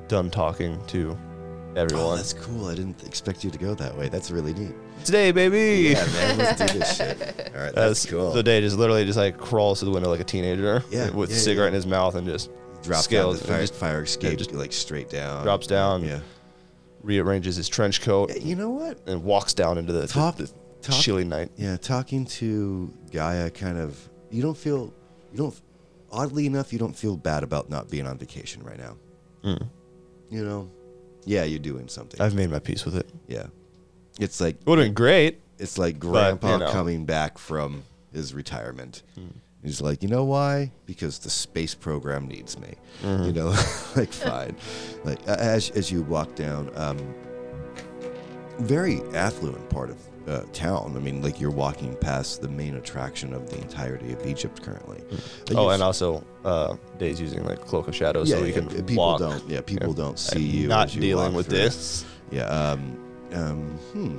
done 0.07 0.29
talking 0.29 0.79
to 0.87 1.17
Oh, 1.77 1.79
everyone. 1.81 2.15
that's 2.17 2.33
cool. 2.33 2.67
I 2.67 2.75
didn't 2.75 3.03
expect 3.03 3.43
you 3.43 3.51
to 3.51 3.57
go 3.57 3.73
that 3.75 3.97
way. 3.97 4.07
That's 4.09 4.31
really 4.31 4.53
neat. 4.53 4.73
Today, 5.03 5.31
baby. 5.31 5.89
Yeah, 5.91 6.05
man, 6.05 6.37
let's 6.37 6.59
do 6.71 6.79
this 6.79 6.95
shit. 6.97 7.51
All 7.55 7.61
right, 7.61 7.75
that's, 7.75 8.05
cool. 8.05 8.31
So 8.33 8.41
Day 8.41 8.61
just 8.61 8.77
literally 8.77 9.03
just 9.05 9.17
like 9.17 9.37
crawls 9.37 9.79
to 9.79 9.85
the 9.85 9.91
window 9.91 10.09
like 10.09 10.21
a 10.21 10.23
teenager 10.25 10.83
Yeah, 10.89 11.09
with 11.11 11.29
yeah, 11.31 11.35
a 11.35 11.39
cigarette 11.39 11.65
yeah. 11.65 11.67
in 11.69 11.73
his 11.73 11.85
mouth 11.85 12.15
and 12.15 12.25
just 12.25 12.49
Drop 12.85 13.03
scales 13.03 13.39
down 13.39 13.41
the 13.47 13.53
fire, 13.53 13.61
just 13.61 13.73
fire 13.75 14.03
escape, 14.03 14.37
just 14.37 14.51
like 14.53 14.71
straight 14.73 15.09
down. 15.09 15.43
drops 15.43 15.67
down, 15.67 16.03
Yeah. 16.03 16.19
rearranges 17.03 17.55
his 17.55 17.67
trench 17.69 18.01
coat, 18.01 18.29
Yeah, 18.31 18.41
You 18.43 18.55
know 18.55 18.69
what? 18.69 18.99
and 19.07 19.23
walks 19.23 19.53
down 19.53 19.77
into 19.77 19.93
the, 19.93 20.07
Talk- 20.07 20.37
the, 20.37 20.45
the 20.45 20.51
talk- 20.81 20.99
chilly 21.01 21.23
night. 21.23 21.51
Yeah, 21.57 21.77
talking 21.77 22.25
to 22.25 22.91
Gaia, 23.11 23.49
kind 23.49 23.77
of. 23.77 23.97
You 24.31 24.41
don't 24.41 24.57
feel. 24.57 24.93
You 25.31 25.37
don't. 25.37 25.61
Oddly 26.11 26.45
enough, 26.45 26.71
you 26.71 26.79
don't 26.79 26.95
feel 26.95 27.17
bad 27.17 27.43
about 27.43 27.69
not 27.69 27.89
being 27.89 28.07
on 28.07 28.17
vacation 28.17 28.63
right 28.63 28.77
now. 28.77 28.95
Mm. 29.43 29.67
You 30.29 30.45
know. 30.45 30.69
Yeah, 31.25 31.43
you're 31.43 31.59
doing 31.59 31.87
something. 31.87 32.21
I've 32.21 32.35
made 32.35 32.49
my 32.51 32.59
peace 32.59 32.85
with 32.85 32.95
it. 32.95 33.09
yeah. 33.27 33.47
It's 34.19 34.39
like 34.39 34.55
It 34.61 34.67
would 34.67 34.77
have 34.79 34.85
been 34.87 34.93
great. 34.93 35.41
it's 35.59 35.77
like 35.77 35.99
But, 35.99 36.07
Grandpa 36.39 36.53
you 36.53 36.57
know. 36.59 36.71
coming 36.71 37.05
back 37.05 37.37
from 37.37 37.83
his 38.13 38.33
retirement. 38.33 39.01
He's 39.65 39.81
like, 39.81 40.03
you 40.03 40.09
know 40.09 40.23
why? 40.23 40.71
Because 40.85 41.17
the 41.19 41.29
space 41.29 41.73
program 41.73 42.27
needs 42.27 42.57
me. 42.59 42.75
You 43.03 43.33
know, 43.33 43.47
like 43.95 44.13
fine. 44.13 44.55
Like 45.03 45.21
as 45.27 45.71
as 45.71 45.91
you 45.91 46.03
walk 46.03 46.35
down, 46.35 46.69
um, 46.75 46.97
very 48.59 49.01
affluent 49.13 49.67
part 49.69 49.89
of 49.89 49.97
uh, 50.27 50.43
town. 50.53 50.93
I 50.95 50.99
mean, 50.99 51.21
like 51.21 51.39
you're 51.41 51.51
walking 51.51 51.95
past 51.97 52.41
the 52.41 52.47
main 52.47 52.75
attraction 52.75 53.33
of 53.33 53.49
the 53.49 53.57
entirety 53.57 54.13
of 54.13 54.25
Egypt 54.25 54.61
currently. 54.61 55.01
Like, 55.49 55.57
Oh, 55.57 55.69
and 55.69 55.81
also 55.83 56.23
uh, 56.43 56.75
Day's 56.99 57.19
using 57.19 57.43
like 57.43 57.61
cloak 57.65 57.87
of 57.87 57.95
shadows 57.95 58.29
yeah, 58.29 58.37
so 58.37 58.43
he 58.43 58.49
yeah, 58.51 58.59
can 58.59 58.67
uh, 58.69 58.71
people 58.83 58.95
walk. 58.97 59.19
don't. 59.19 59.49
Yeah, 59.49 59.61
people 59.61 59.89
Yeah. 59.89 59.95
don't 59.95 60.19
see 60.19 60.37
I'm 60.49 60.55
you. 60.61 60.67
Not 60.67 60.93
you 60.95 61.01
dealing 61.01 61.33
with 61.33 61.47
through. 61.47 61.57
this. 61.57 62.05
Yeah. 62.31 62.43
Um, 62.45 62.97
um, 63.33 63.61
hmm. 63.93 64.17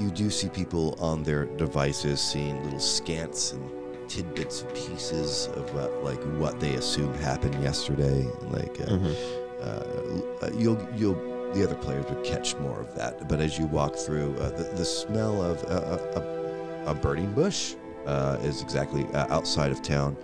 You 0.00 0.10
do 0.10 0.30
see 0.30 0.48
people 0.48 0.96
on 0.98 1.22
their 1.22 1.44
devices 1.44 2.20
seeing 2.20 2.62
little 2.64 2.78
scants 2.78 3.52
and 3.52 3.70
tidbits 4.08 4.62
and 4.62 4.74
pieces 4.74 5.48
of 5.54 5.72
what, 5.74 6.02
like 6.02 6.20
what 6.40 6.58
they 6.58 6.74
assume 6.74 7.12
happened 7.14 7.62
yesterday. 7.62 8.26
Like 8.50 8.80
uh, 8.80 8.86
Mhm. 8.96 9.14
uh, 9.60 10.46
uh, 10.46 10.50
you'll 10.56 10.78
you'll 10.96 11.18
the 11.52 11.64
other 11.64 11.74
players 11.74 12.06
would 12.08 12.24
catch 12.24 12.56
more 12.56 12.80
of 12.80 12.94
that. 12.94 13.28
But 13.28 13.40
as 13.40 13.58
you 13.58 13.66
walk 13.66 13.94
through, 13.96 14.36
uh, 14.38 14.50
the, 14.50 14.64
the 14.76 14.84
smell 14.84 15.42
of 15.42 15.62
uh, 15.64 15.98
a, 15.98 16.20
a, 16.20 16.90
a 16.92 16.94
burning 16.94 17.32
bush 17.32 17.74
uh, 18.06 18.38
is 18.42 18.62
exactly 18.62 19.04
uh, 19.12 19.26
outside 19.36 19.70
of 19.72 19.82
town. 19.82 20.16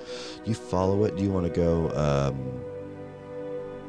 You 0.44 0.54
follow 0.54 1.04
it. 1.04 1.16
Do 1.16 1.22
you 1.24 1.30
want 1.32 1.46
to 1.52 1.52
go? 1.52 1.90
Um, 1.94 2.36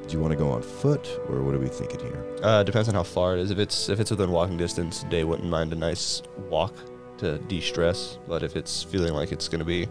do 0.08 0.13
you 0.13 0.20
want 0.20 0.32
to 0.32 0.38
go 0.38 0.50
on 0.50 0.62
foot, 0.62 1.08
or 1.30 1.41
what 1.43 1.54
are 1.54 1.60
we 1.60 1.67
thinking 1.67 2.00
here? 2.00 2.26
Uh, 2.41 2.63
depends 2.63 2.88
on 2.89 2.96
how 2.96 3.04
far 3.04 3.36
it 3.38 3.39
is. 3.41 3.52
If 3.52 3.60
it's 3.60 3.89
if 3.89 4.00
it's 4.00 4.12
within 4.12 4.32
walking 4.32 4.58
distance, 4.58 5.04
Day 5.04 5.24
wouldn't 5.24 5.50
mind 5.50 5.74
a 5.74 5.76
nice 5.76 6.22
walk 6.50 6.74
to 7.17 7.38
de-stress. 7.39 8.17
But 8.28 8.43
if 8.43 8.56
it's 8.56 8.84
feeling 8.84 9.13
like 9.13 9.32
it's 9.32 9.48
gonna 9.50 9.65
be 9.65 9.88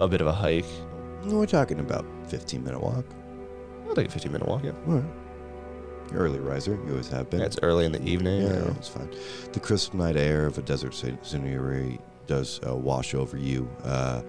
a 0.00 0.08
bit 0.08 0.20
of 0.20 0.26
a 0.26 0.32
hike, 0.32 0.64
We're 1.24 1.46
talking 1.46 1.80
about 1.80 2.04
15 2.28 2.64
minute 2.64 2.80
walk. 2.80 3.04
I'll 3.88 3.94
take 3.94 4.08
a 4.08 4.10
15 4.10 4.32
minute 4.32 4.48
walk. 4.48 4.64
Yeah, 4.64 4.72
All 4.86 4.94
right. 4.94 5.04
You're 6.12 6.22
early 6.22 6.38
riser. 6.40 6.72
You 6.86 6.90
always 6.92 7.08
have 7.08 7.28
been. 7.28 7.40
Yeah, 7.40 7.46
it's 7.46 7.58
early 7.62 7.84
in 7.84 7.92
the 7.92 8.02
evening. 8.02 8.42
Yeah, 8.42 8.64
yeah, 8.64 8.70
it's 8.70 8.88
fine. 8.88 9.10
The 9.52 9.60
crisp 9.60 9.92
night 9.94 10.16
air 10.16 10.46
of 10.46 10.56
a 10.56 10.62
desert 10.62 10.92
sce- 10.92 11.24
scenery 11.24 12.00
does 12.26 12.60
uh, 12.66 12.74
wash 12.74 13.14
over 13.14 13.36
you. 13.36 13.68
Uh, 13.84 14.22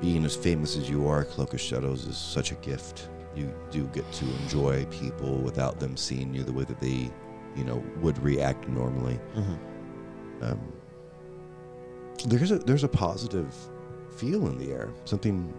being 0.00 0.24
as 0.24 0.36
famous 0.36 0.76
as 0.76 0.88
you 0.88 1.08
are, 1.08 1.24
Cloak 1.24 1.52
of 1.54 1.60
Shadows 1.60 2.06
is 2.06 2.16
such 2.16 2.52
a 2.52 2.54
gift. 2.56 3.08
You 3.38 3.54
do 3.70 3.86
get 3.88 4.10
to 4.12 4.24
enjoy 4.42 4.84
people 4.86 5.36
without 5.36 5.78
them 5.78 5.96
seeing 5.96 6.34
you 6.34 6.42
the 6.42 6.52
way 6.52 6.64
that 6.64 6.80
they, 6.80 7.10
you 7.56 7.64
know, 7.64 7.82
would 8.00 8.18
react 8.22 8.68
normally. 8.68 9.18
Mhm. 9.36 9.58
Um, 10.42 10.60
there's 12.26 12.50
a 12.50 12.58
there's 12.58 12.84
a 12.84 12.88
positive 12.88 13.54
feel 14.16 14.48
in 14.48 14.58
the 14.58 14.72
air. 14.72 14.88
Something 15.04 15.52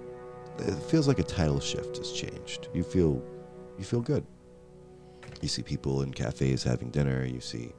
it 0.60 0.76
feels 0.92 1.08
like 1.08 1.20
a 1.20 1.24
title 1.24 1.60
shift 1.62 1.98
has 1.98 2.12
changed. 2.12 2.68
You 2.74 2.84
feel 2.84 3.22
you 3.78 3.86
feel 3.86 4.02
good. 4.02 4.26
You 5.42 5.48
see 5.48 5.62
people 5.64 6.02
in 6.02 6.14
cafes 6.14 6.64
having 6.64 6.90
dinner. 6.90 7.24
You 7.26 7.40
see 7.40 7.72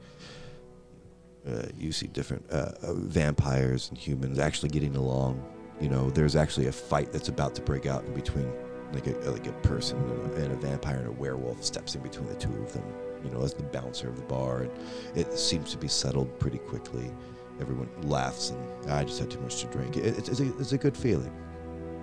uh, 1.47 1.67
you 1.77 1.91
see 1.91 2.07
different 2.07 2.45
uh, 2.51 2.71
uh, 2.81 2.93
vampires 2.93 3.89
and 3.89 3.97
humans 3.97 4.39
actually 4.39 4.69
getting 4.69 4.95
along. 4.95 5.43
You 5.79 5.89
know, 5.89 6.09
there's 6.11 6.35
actually 6.35 6.67
a 6.67 6.71
fight 6.71 7.11
that's 7.11 7.29
about 7.29 7.55
to 7.55 7.61
break 7.61 7.85
out 7.87 8.05
in 8.05 8.13
between, 8.13 8.51
like 8.93 9.07
a 9.07 9.11
like 9.29 9.47
a 9.47 9.51
person 9.63 9.97
and 9.97 10.33
a, 10.33 10.43
and 10.43 10.53
a 10.53 10.55
vampire 10.55 10.97
and 10.97 11.07
a 11.07 11.11
werewolf 11.11 11.63
steps 11.63 11.95
in 11.95 12.01
between 12.01 12.27
the 12.27 12.35
two 12.35 12.53
of 12.61 12.73
them. 12.73 12.83
You 13.23 13.29
know, 13.29 13.43
as 13.43 13.53
the 13.53 13.63
bouncer 13.63 14.09
of 14.09 14.15
the 14.15 14.23
bar, 14.23 14.61
and 14.61 14.71
it 15.15 15.37
seems 15.37 15.71
to 15.71 15.77
be 15.77 15.87
settled 15.87 16.39
pretty 16.39 16.57
quickly. 16.57 17.11
Everyone 17.59 17.89
laughs, 18.03 18.49
and 18.49 18.91
I 18.91 19.03
just 19.03 19.19
had 19.19 19.29
too 19.29 19.39
much 19.41 19.61
to 19.61 19.67
drink. 19.67 19.95
It, 19.95 20.17
it's, 20.17 20.29
it's, 20.29 20.39
a, 20.39 20.57
it's 20.57 20.71
a 20.71 20.77
good 20.79 20.97
feeling. 20.97 21.31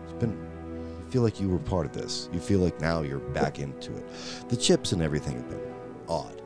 It's 0.04 0.12
been 0.12 0.38
feel 1.10 1.22
like 1.22 1.40
you 1.40 1.48
were 1.48 1.58
part 1.58 1.86
of 1.86 1.92
this. 1.92 2.28
You 2.32 2.40
feel 2.40 2.60
like 2.60 2.80
now 2.80 3.02
you're 3.02 3.18
back 3.18 3.58
into 3.58 3.96
it. 3.96 4.04
The 4.48 4.56
chips 4.56 4.92
and 4.92 5.02
everything 5.02 5.36
have 5.36 5.48
been 5.48 5.74
odd, 6.08 6.42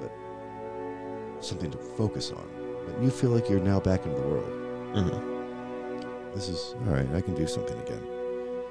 but 0.00 1.44
something 1.44 1.70
to 1.70 1.78
focus 1.78 2.30
on. 2.30 2.48
But 2.86 3.02
you 3.02 3.10
feel 3.10 3.30
like 3.30 3.48
you're 3.48 3.60
now 3.60 3.80
back 3.80 4.04
into 4.06 4.20
the 4.20 4.26
world. 4.26 4.50
Mm-hmm. 4.94 6.32
This 6.34 6.48
is 6.48 6.74
all 6.86 6.94
right. 6.94 7.08
I 7.14 7.20
can 7.20 7.34
do 7.34 7.46
something 7.46 7.78
again. 7.80 8.13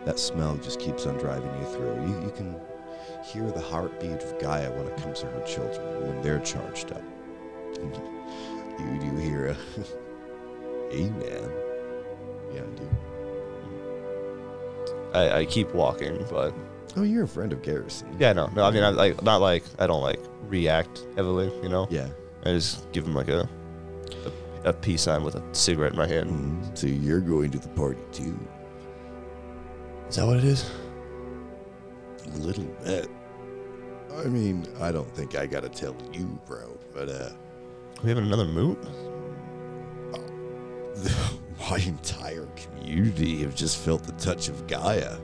That 0.05 0.19
smell 0.19 0.55
just 0.57 0.79
keeps 0.79 1.05
on 1.05 1.17
driving 1.17 1.51
you 1.59 1.65
through. 1.67 1.95
You, 2.07 2.21
you 2.25 2.31
can 2.35 2.55
hear 3.23 3.49
the 3.51 3.61
heartbeat 3.61 4.21
of 4.21 4.37
Gaia 4.39 4.69
when 4.71 4.85
it 4.87 4.97
comes 4.97 5.21
to 5.21 5.27
her 5.27 5.41
children 5.45 6.07
when 6.07 6.21
they're 6.21 6.39
charged 6.39 6.91
up. 6.91 7.01
you 8.79 8.99
do 8.99 9.15
hear 9.17 9.47
a 9.47 9.57
amen. 10.93 11.49
Yeah, 12.53 12.61
I 12.61 12.75
do. 12.75 12.89
I, 15.13 15.39
I 15.39 15.45
keep 15.45 15.73
walking, 15.73 16.25
but 16.29 16.53
Oh, 16.95 17.01
you're 17.03 17.23
a 17.23 17.27
friend 17.27 17.51
of 17.53 17.61
Garrison. 17.63 18.15
yeah, 18.19 18.33
no, 18.33 18.47
no. 18.55 18.63
I 18.65 18.71
mean, 18.71 18.83
I 18.83 18.89
like 18.89 19.23
not 19.23 19.41
like 19.41 19.63
I 19.79 19.87
don't 19.87 20.01
like 20.01 20.19
react 20.47 21.05
heavily, 21.15 21.51
you 21.63 21.69
know. 21.69 21.87
Yeah. 21.89 22.07
I 22.45 22.51
just 22.51 22.91
give 22.91 23.05
him 23.07 23.15
like 23.15 23.29
a 23.29 23.49
a, 24.65 24.69
a 24.69 24.73
peace 24.73 25.01
sign 25.03 25.23
with 25.23 25.35
a 25.35 25.43
cigarette 25.53 25.93
in 25.93 25.97
my 25.97 26.07
hand. 26.07 26.29
Mhm. 26.29 26.77
So 26.77 26.87
you're 26.87 27.19
going 27.21 27.49
to 27.51 27.57
the 27.57 27.69
party 27.69 27.99
too. 28.11 28.37
Is 30.13 30.17
that 30.17 30.27
what 30.27 30.37
it 30.37 30.43
is? 30.43 30.69
A 32.35 32.37
little 32.37 32.65
bit. 32.83 33.09
I 34.15 34.25
mean, 34.25 34.63
I 34.79 34.91
don't 34.91 35.09
think 35.15 35.35
I 35.35 35.47
gotta 35.47 35.69
tell 35.69 35.95
you, 36.13 36.39
bro, 36.45 36.77
but 36.93 37.09
uh 37.09 37.29
we 38.03 38.09
having 38.09 38.27
another 38.27 38.45
moot? 38.45 38.77
my 41.67 41.77
entire 41.77 42.47
community 42.55 43.41
have 43.41 43.55
just 43.55 43.79
felt 43.79 44.03
the 44.03 44.11
touch 44.11 44.49
of 44.49 44.67
Gaia. 44.67 45.17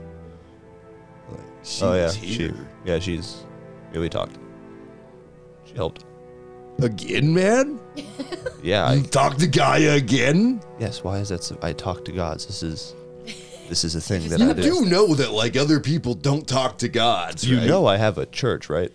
Like 1.30 1.40
she's 1.62 1.84
oh 1.84 1.94
yeah, 1.94 2.12
here. 2.12 2.50
she 2.50 2.90
yeah 2.90 2.98
she's 2.98 3.44
yeah 3.94 4.00
we 4.00 4.10
talked. 4.10 4.40
She 5.66 5.76
helped. 5.76 6.04
Again, 6.82 7.32
man? 7.32 7.80
Yeah. 8.64 8.92
you 8.92 9.02
I, 9.02 9.04
talked 9.04 9.40
to 9.42 9.48
Gaia 9.48 9.98
again? 9.98 10.64
yes. 10.80 11.04
Why 11.04 11.20
is 11.20 11.30
that? 11.30 11.44
So, 11.44 11.60
I 11.62 11.74
talk 11.74 12.04
to 12.06 12.12
gods. 12.12 12.48
This 12.48 12.64
is 12.64 12.96
this 13.70 13.84
is 13.84 13.96
a 13.96 14.02
thing 14.02 14.28
that 14.30 14.40
You 14.40 14.50
I 14.50 14.54
do. 14.54 14.62
do 14.64 14.82
know 14.86 15.14
that 15.16 15.32
like 15.32 15.56
other 15.56 15.80
people 15.80 16.14
don't 16.16 16.48
talk 16.48 16.78
to 16.80 16.88
gods, 16.90 17.46
You 17.48 17.58
right? 17.60 17.68
know 17.68 17.86
I 17.86 17.98
have 17.98 18.18
a 18.18 18.26
church, 18.26 18.70
right? 18.70 18.92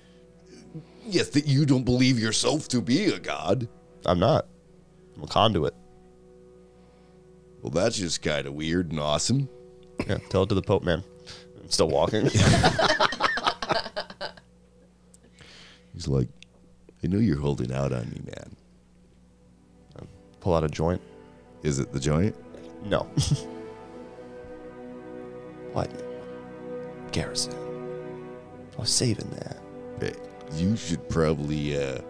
Yes, 1.06 1.28
that 1.30 1.46
you 1.46 1.64
don't 1.66 1.84
believe 1.84 2.18
yourself 2.18 2.66
to 2.68 2.80
be 2.80 3.06
a 3.06 3.18
god. 3.18 3.68
I'm 4.06 4.18
not. 4.18 4.46
I'm 5.16 5.22
a 5.22 5.26
conduit. 5.26 5.74
Well, 7.62 7.70
that's 7.70 7.96
just 7.96 8.20
kind 8.22 8.46
of 8.46 8.54
weird 8.54 8.90
and 8.90 9.00
awesome. 9.00 9.48
Yeah. 10.06 10.18
Tell 10.28 10.42
it 10.42 10.48
to 10.48 10.54
the 10.54 10.62
Pope, 10.62 10.82
man. 10.82 11.02
I'm 11.62 11.70
still 11.70 11.88
walking. 11.88 12.24
He's 15.94 16.08
like, 16.08 16.28
I 17.02 17.06
know 17.06 17.18
you're 17.18 17.40
holding 17.40 17.72
out 17.72 17.92
on 17.92 18.08
me, 18.10 18.20
man. 18.26 18.56
Pull 20.40 20.54
out 20.54 20.64
a 20.64 20.68
joint. 20.68 21.00
Is 21.62 21.78
it 21.78 21.92
the 21.92 22.00
joint? 22.00 22.34
No. 22.84 23.06
what? 25.74 25.90
Garrison. 27.12 27.54
I 28.76 28.80
was 28.80 28.90
saving 28.90 29.28
that. 29.30 29.58
Hey, 30.00 30.14
you 30.56 30.76
should 30.76 31.08
probably, 31.08 31.76
uh, 31.76 32.00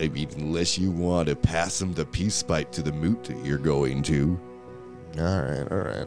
I 0.00 0.08
mean, 0.08 0.28
unless 0.36 0.76
you 0.78 0.90
want 0.90 1.28
to 1.28 1.36
pass 1.36 1.80
him 1.80 1.94
the 1.94 2.04
peace 2.04 2.42
pipe 2.42 2.72
to 2.72 2.82
the 2.82 2.92
moot 2.92 3.24
that 3.24 3.44
you're 3.44 3.58
going 3.58 4.02
to. 4.04 4.38
All 5.18 5.42
right, 5.42 5.72
all 5.72 5.78
right. 5.78 6.06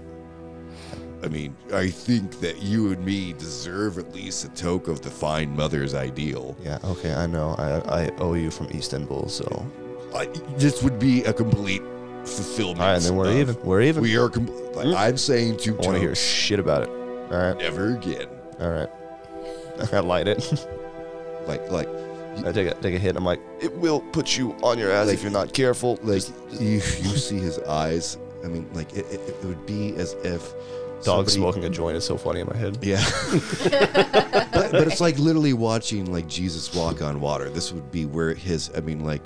I 1.23 1.27
mean, 1.27 1.55
I 1.73 1.89
think 1.89 2.39
that 2.39 2.61
you 2.63 2.91
and 2.91 3.05
me 3.05 3.33
deserve 3.33 3.97
at 3.99 4.13
least 4.13 4.43
a 4.45 4.49
toke 4.49 4.87
of 4.87 5.01
the 5.01 5.09
fine 5.11 5.55
mother's 5.55 5.93
ideal. 5.93 6.57
Yeah, 6.63 6.79
okay, 6.83 7.13
I 7.13 7.27
know. 7.27 7.55
I 7.59 8.05
I 8.05 8.09
owe 8.17 8.33
you 8.33 8.49
from 8.49 8.67
Istanbul, 8.67 9.29
so. 9.29 9.65
I, 10.13 10.25
this 10.57 10.83
would 10.83 10.99
be 10.99 11.23
a 11.23 11.31
complete 11.33 11.83
fulfillment. 12.25 12.79
right, 12.79 12.95
and 12.95 13.03
then 13.03 13.15
we're 13.15 13.31
even. 13.33 13.55
We're 13.63 13.81
even. 13.81 14.01
We 14.03 14.17
are. 14.17 14.29
Com- 14.29 14.47
like, 14.73 14.87
Mm. 14.87 14.95
I'm 14.95 15.17
saying 15.17 15.57
to 15.57 15.71
I 15.71 15.81
want 15.85 15.93
to 15.93 15.99
hear 15.99 16.15
shit 16.15 16.59
about 16.59 16.83
it. 16.83 16.89
All 16.89 17.37
right, 17.37 17.57
never 17.57 17.95
again. 17.95 18.27
all 18.59 18.69
right. 18.69 18.89
I 19.93 19.99
light 19.99 20.27
it. 20.27 20.67
Like, 21.47 21.71
like, 21.71 21.89
I 22.45 22.51
take 22.51 22.67
a 22.67 22.75
take 22.75 22.93
a 22.93 22.99
hit. 22.99 23.15
I'm 23.15 23.25
like, 23.25 23.39
it 23.59 23.75
will 23.75 23.99
put 23.99 24.37
you 24.37 24.51
on 24.61 24.77
your 24.77 24.91
ass 24.91 25.07
Like- 25.07 25.15
if 25.15 25.23
you're 25.23 25.31
not 25.31 25.53
careful. 25.53 25.97
like 26.03 26.17
Just- 26.23 26.33
you, 26.61 26.69
you 26.73 26.79
see 27.17 27.39
his 27.39 27.57
eyes. 27.59 28.17
I 28.45 28.47
mean, 28.47 28.69
like 28.73 28.93
it, 28.93 29.05
it, 29.11 29.19
it 29.27 29.43
would 29.43 29.65
be 29.65 29.95
as 29.95 30.13
if 30.23 30.53
dog 31.03 31.27
somebody- 31.29 31.31
smoking 31.31 31.65
a 31.65 31.69
joint 31.69 31.97
is 31.97 32.05
so 32.05 32.15
funny 32.15 32.41
in 32.41 32.47
my 32.47 32.55
head. 32.55 32.77
Yeah, 32.83 33.03
but, 34.53 34.71
but 34.71 34.87
it's 34.87 35.01
like 35.01 35.17
literally 35.17 35.53
watching 35.53 36.11
like 36.13 36.27
Jesus 36.27 36.73
walk 36.75 37.01
on 37.01 37.19
water. 37.21 37.49
This 37.49 37.73
would 37.73 37.91
be 37.91 38.05
where 38.05 38.33
his. 38.35 38.69
I 38.77 38.81
mean, 38.81 39.03
like 39.03 39.23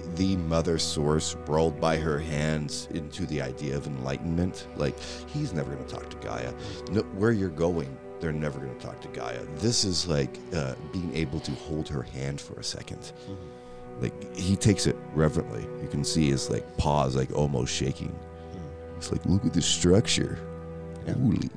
the 0.00 0.02
the 0.16 0.36
mother 0.36 0.78
source 0.78 1.36
rolled 1.46 1.80
by 1.80 1.96
her 1.96 2.18
hands 2.18 2.88
into 2.90 3.26
the 3.26 3.40
idea 3.40 3.76
of 3.76 3.86
enlightenment. 3.86 4.66
Like 4.76 4.98
he's 5.28 5.52
never 5.52 5.72
going 5.74 5.86
to 5.86 5.94
talk 5.94 6.08
to 6.10 6.16
Gaia. 6.16 6.52
No, 6.90 7.02
where 7.18 7.32
you're 7.32 7.48
going, 7.48 7.96
they're 8.20 8.32
never 8.32 8.58
going 8.58 8.76
to 8.76 8.84
talk 8.86 9.00
to 9.02 9.08
Gaia. 9.08 9.42
This 9.56 9.84
is 9.84 10.06
like 10.06 10.38
uh, 10.54 10.74
being 10.92 11.14
able 11.14 11.40
to 11.40 11.52
hold 11.52 11.88
her 11.88 12.02
hand 12.02 12.40
for 12.40 12.54
a 12.54 12.62
2nd 12.62 13.12
Like 14.00 14.36
he 14.36 14.56
takes 14.56 14.86
it 14.86 14.96
reverently. 15.14 15.62
You 15.82 15.88
can 15.88 16.04
see 16.04 16.30
his 16.30 16.50
like 16.50 16.76
paws 16.76 17.14
like 17.14 17.32
almost 17.32 17.72
shaking. 17.72 18.14
It's 18.96 19.12
like 19.12 19.24
look 19.26 19.44
at 19.44 19.52
the 19.52 19.62
structure. 19.62 20.38
Yeah. 21.06 21.14
Holy 21.14 21.50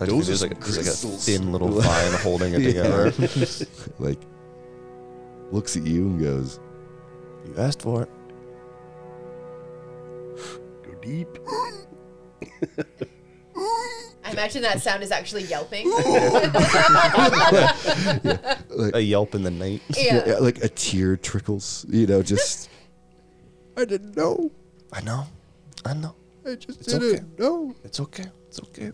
I 0.00 0.06
Those 0.06 0.26
just 0.26 0.42
are 0.44 0.48
there's 0.48 0.50
like, 0.50 0.52
a, 0.52 0.60
there's 0.60 0.76
like 0.76 0.86
a 0.86 0.88
crystals. 0.90 1.26
thin 1.26 1.52
little 1.52 1.68
vine 1.80 2.12
holding 2.20 2.54
it 2.54 2.60
together. 2.64 3.12
like 3.98 4.18
looks 5.52 5.76
at 5.76 5.86
you 5.86 6.06
and 6.06 6.20
goes, 6.20 6.58
You 7.50 7.56
asked 7.58 7.82
for 7.82 8.02
it. 8.04 8.08
Go 10.84 10.94
deep. 11.02 11.28
I 14.24 14.32
imagine 14.32 14.62
that 14.62 14.80
sound 14.80 15.02
is 15.02 15.10
actually 15.10 15.42
yelping. 15.44 15.86
A 18.94 19.00
yelp 19.00 19.34
in 19.34 19.42
the 19.42 19.50
night. 19.50 19.82
yeah. 19.96 20.22
yeah, 20.26 20.34
like 20.38 20.62
a 20.62 20.68
tear 20.68 21.16
trickles. 21.16 21.84
You 21.88 22.06
know, 22.06 22.22
just 22.22 22.70
I 23.76 23.84
didn't 23.84 24.16
know. 24.16 24.52
I 24.92 25.00
know. 25.00 25.26
I 25.84 25.94
know. 25.94 26.14
I 26.46 26.54
just 26.54 26.80
It's 26.80 26.92
didn't 26.92 27.14
okay. 27.14 27.24
know. 27.38 27.74
It's 27.82 27.98
okay. 28.00 28.26
It's 28.46 28.60
okay. 28.60 28.92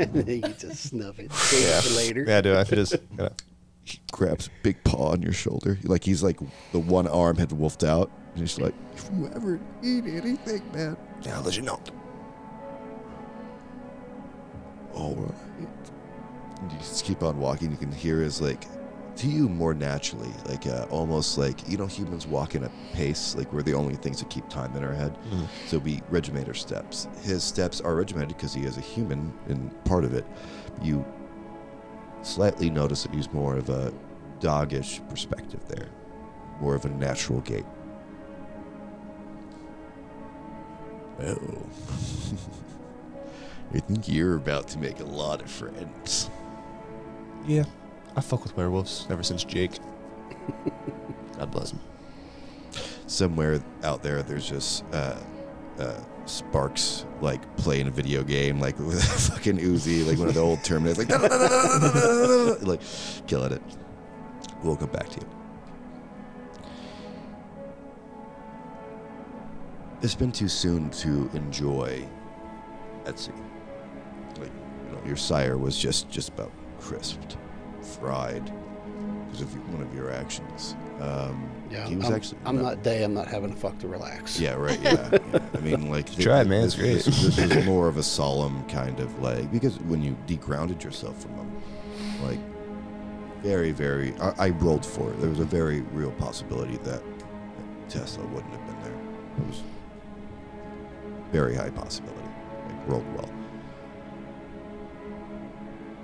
And 0.00 0.12
then 0.14 0.28
you 0.28 0.42
just 0.58 0.90
snuff 0.90 1.18
it. 1.18 1.32
Save 1.32 1.92
it 1.92 1.96
later. 1.96 2.24
Yeah, 2.26 2.40
dude. 2.40 2.56
I 2.56 2.64
just 2.64 2.96
gotta, 3.16 3.32
He 3.46 3.47
grabs 4.18 4.48
a 4.48 4.50
big 4.64 4.82
paw 4.82 5.12
on 5.12 5.22
your 5.22 5.32
shoulder, 5.32 5.78
like 5.84 6.02
he's 6.02 6.22
like 6.24 6.38
the 6.72 6.78
one 6.78 7.06
arm 7.06 7.36
had 7.36 7.52
wolfed 7.52 7.84
out, 7.84 8.10
and 8.32 8.40
he's 8.40 8.58
like, 8.58 8.74
"If 8.96 9.08
you 9.16 9.30
ever 9.34 9.60
need 9.80 10.06
anything, 10.06 10.60
man, 10.72 10.96
I'll 11.32 11.42
let 11.42 11.56
you 11.56 11.62
know. 11.62 11.80
all 14.92 15.14
right." 15.14 15.34
And 16.60 16.72
you 16.72 16.78
just 16.78 17.04
keep 17.04 17.22
on 17.22 17.38
walking. 17.38 17.70
You 17.70 17.76
can 17.76 17.92
hear 17.92 18.20
his 18.20 18.40
like, 18.40 18.64
to 19.14 19.28
you 19.28 19.48
more 19.48 19.72
naturally, 19.72 20.32
like 20.46 20.66
uh, 20.66 20.86
almost 20.90 21.38
like 21.38 21.68
you 21.68 21.76
know 21.78 21.86
humans 21.86 22.26
walk 22.26 22.56
in 22.56 22.64
a 22.64 22.70
pace, 22.92 23.36
like 23.36 23.52
we're 23.52 23.62
the 23.62 23.74
only 23.74 23.94
things 23.94 24.18
that 24.18 24.28
keep 24.30 24.48
time 24.48 24.74
in 24.76 24.82
our 24.82 24.92
head. 24.92 25.16
So 25.68 25.78
we 25.78 26.02
regiment 26.10 26.48
our 26.48 26.54
steps. 26.54 27.06
His 27.22 27.44
steps 27.44 27.80
are 27.80 27.94
regimented 27.94 28.36
because 28.36 28.52
he 28.52 28.62
is 28.64 28.76
a 28.78 28.80
human 28.80 29.32
and 29.46 29.72
part 29.84 30.02
of 30.02 30.12
it. 30.12 30.26
You 30.82 31.04
slightly 32.22 32.68
notice 32.68 33.04
that 33.04 33.14
he's 33.14 33.32
more 33.32 33.56
of 33.56 33.68
a 33.70 33.92
doggish 34.40 35.00
perspective 35.08 35.60
there, 35.68 35.88
more 36.60 36.74
of 36.74 36.84
a 36.84 36.90
natural 36.90 37.40
gait. 37.40 37.66
Oh. 41.20 41.38
I 43.74 43.80
think 43.80 44.08
you're 44.08 44.36
about 44.36 44.68
to 44.68 44.78
make 44.78 45.00
a 45.00 45.04
lot 45.04 45.42
of 45.42 45.50
friends. 45.50 46.30
Yeah, 47.46 47.64
I 48.16 48.20
fuck 48.20 48.42
with 48.44 48.56
werewolves 48.56 49.06
ever 49.10 49.22
since 49.22 49.44
Jake. 49.44 49.72
God 51.38 51.50
bless 51.50 51.72
him. 51.72 51.80
Somewhere 53.06 53.62
out 53.82 54.02
there, 54.02 54.22
there's 54.22 54.48
just 54.48 54.84
uh, 54.92 55.16
uh, 55.78 56.00
Sparks 56.24 57.04
like 57.20 57.56
playing 57.56 57.88
a 57.88 57.90
video 57.90 58.22
game, 58.22 58.60
like 58.60 58.78
with 58.78 58.98
a 58.98 59.32
fucking 59.32 59.58
Uzi, 59.58 60.06
like 60.06 60.18
one 60.18 60.28
of 60.28 60.34
the 60.34 60.40
old 60.40 60.60
Terminators, 60.60 60.98
like 60.98 62.62
like 62.62 62.80
killing 63.26 63.52
it. 63.52 63.62
We'll 64.62 64.76
come 64.76 64.90
back 64.90 65.08
to 65.10 65.20
you. 65.20 65.26
It's 70.02 70.14
been 70.14 70.32
too 70.32 70.48
soon 70.48 70.90
to 70.90 71.28
enjoy 71.34 72.04
Etsy. 73.04 73.32
Like, 74.38 74.50
you 74.86 74.96
know, 74.96 75.02
your 75.04 75.16
sire 75.16 75.58
was 75.58 75.76
just 75.76 76.08
just 76.08 76.28
about 76.30 76.52
crisped, 76.78 77.36
fried, 77.82 78.52
because 79.26 79.40
of 79.40 79.72
one 79.72 79.82
of 79.82 79.92
your 79.94 80.12
actions. 80.12 80.76
Um, 81.00 81.48
Yeah, 81.70 81.86
he 81.86 81.96
was 81.96 82.06
I'm, 82.06 82.14
actually. 82.14 82.38
I'm 82.44 82.62
not 82.62 82.82
day. 82.82 83.02
I'm 83.02 83.14
not 83.14 83.26
having 83.26 83.52
a 83.52 83.56
fuck 83.56 83.76
to 83.80 83.88
relax. 83.88 84.38
Yeah, 84.38 84.54
right. 84.54 84.80
Yeah, 84.80 85.18
yeah. 85.32 85.38
I 85.54 85.58
mean, 85.60 85.90
like 85.90 86.06
th- 86.06 86.18
Try 86.24 86.42
it, 86.42 86.46
man, 86.48 86.64
it's 86.64 86.76
great. 86.76 87.02
this, 87.02 87.06
this 87.36 87.36
was 87.56 87.64
more 87.66 87.88
of 87.88 87.96
a 87.96 88.02
solemn 88.02 88.64
kind 88.68 89.00
of 89.00 89.18
like 89.20 89.50
because 89.50 89.78
when 89.80 90.02
you 90.02 90.16
degrounded 90.28 90.82
yourself 90.84 91.20
from 91.20 91.36
them, 91.36 91.62
like 92.22 92.38
very, 93.42 93.72
very. 93.72 94.14
I, 94.20 94.46
I 94.46 94.48
rolled 94.50 94.84
for 94.84 95.10
it. 95.10 95.20
There 95.20 95.30
was 95.30 95.40
a 95.40 95.44
very 95.44 95.80
real 95.92 96.12
possibility 96.12 96.76
that 96.78 97.02
Tesla 97.88 98.24
wouldn't 98.26 98.52
have 98.52 98.66
been 98.66 98.82
there. 98.82 99.00
It 99.38 99.46
was 99.46 99.62
very 101.32 101.54
high 101.54 101.70
possibility. 101.70 102.28
Like 102.66 102.88
rolled 102.88 103.14
well. 103.14 103.30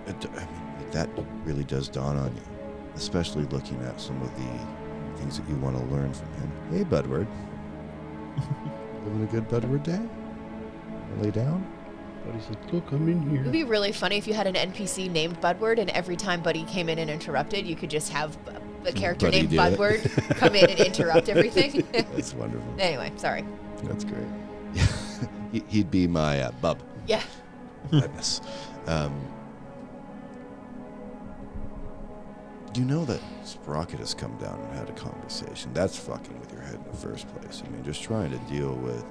It, 0.07 0.27
I 0.37 0.45
mean, 0.47 0.91
that 0.93 1.09
really 1.45 1.65
does 1.65 1.89
dawn 1.89 2.17
on 2.17 2.35
you, 2.35 2.43
especially 2.95 3.45
looking 3.45 3.81
at 3.83 4.01
some 4.01 4.21
of 4.23 4.35
the 4.37 5.19
things 5.19 5.39
that 5.39 5.49
you 5.49 5.57
want 5.57 5.77
to 5.77 5.85
learn 5.95 6.13
from 6.13 6.33
him. 6.35 6.53
Hey, 6.71 6.85
Budward. 6.85 7.27
Having 9.05 9.23
a 9.23 9.27
good 9.27 9.49
Budward 9.49 9.83
day? 9.83 10.01
Lay 11.21 11.31
down? 11.31 11.74
But 12.25 12.35
he's 12.35 12.49
like, 12.49 12.73
look, 12.73 12.91
I'm 12.93 13.09
in 13.09 13.37
It 13.37 13.43
would 13.43 13.53
be 13.53 13.65
really 13.65 13.93
funny 13.93 14.17
if 14.17 14.27
you 14.27 14.35
had 14.35 14.47
an 14.47 14.55
NPC 14.55 15.11
named 15.11 15.41
Budward, 15.41 15.79
and 15.79 15.91
every 15.91 16.17
time 16.17 16.43
Buddy 16.43 16.65
came 16.65 16.89
in 16.89 16.99
and 16.99 17.11
interrupted, 17.11 17.67
you 17.67 17.77
could 17.77 17.91
just 17.91 18.11
have 18.13 18.43
b- 18.47 18.53
a 18.87 18.93
character 18.93 19.27
Buddy 19.27 19.39
named 19.39 19.51
do 19.51 19.57
it. 19.57 19.59
Budward 19.59 20.03
come 20.39 20.55
in 20.55 20.71
and 20.71 20.81
interrupt 20.81 21.29
everything. 21.29 21.87
That's 21.93 22.33
wonderful. 22.35 22.67
anyway, 22.79 23.13
sorry. 23.17 23.45
That's 23.85 24.05
great. 24.05 24.27
He- 25.53 25.65
He'd 25.69 25.91
be 25.91 26.07
my 26.09 26.41
uh, 26.41 26.51
bub. 26.61 26.83
Yeah. 27.07 27.23
Goodness. 27.91 28.41
Um, 28.87 29.15
Do 32.73 32.81
you 32.81 32.87
know 32.87 33.05
that 33.05 33.21
Sprocket 33.45 34.01
has 34.01 34.15
come 34.15 34.37
down 34.39 34.59
and 34.61 34.73
had 34.77 34.89
a 34.89 34.93
conversation. 34.95 35.73
That's 35.73 35.97
fucking 35.97 36.41
with 36.41 36.51
your 36.53 36.63
head 36.63 36.75
in 36.75 36.85
the 36.91 36.97
first 36.97 37.29
place. 37.37 37.63
I 37.65 37.69
mean, 37.71 37.85
just 37.85 38.03
trying 38.03 38.33
to 38.33 38.39
deal 38.53 38.75
with 38.75 39.05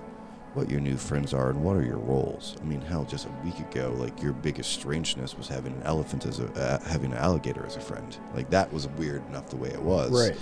what 0.54 0.70
your 0.70 0.80
new 0.80 0.98
friends 0.98 1.34
are 1.34 1.50
and 1.50 1.64
what 1.64 1.76
are 1.76 1.84
your 1.84 1.98
roles. 1.98 2.56
I 2.62 2.66
mean, 2.66 2.82
hell, 2.82 3.06
just 3.06 3.26
a 3.26 3.46
week 3.46 3.60
ago, 3.60 3.94
like 3.98 4.22
your 4.22 4.34
biggest 4.34 4.72
strangeness 4.72 5.38
was 5.38 5.48
having 5.48 5.74
an 5.74 5.84
elephant 5.84 6.26
as 6.26 6.40
a 6.40 6.48
uh, 6.54 6.80
having 6.88 7.12
an 7.12 7.18
alligator 7.18 7.66
as 7.66 7.76
a 7.76 7.82
friend. 7.82 8.18
Like 8.34 8.50
that 8.52 8.72
was 8.72 8.88
weird 8.90 9.28
enough 9.30 9.50
the 9.50 9.58
way 9.58 9.70
it 9.70 9.82
was. 9.82 10.12
Right. 10.12 10.38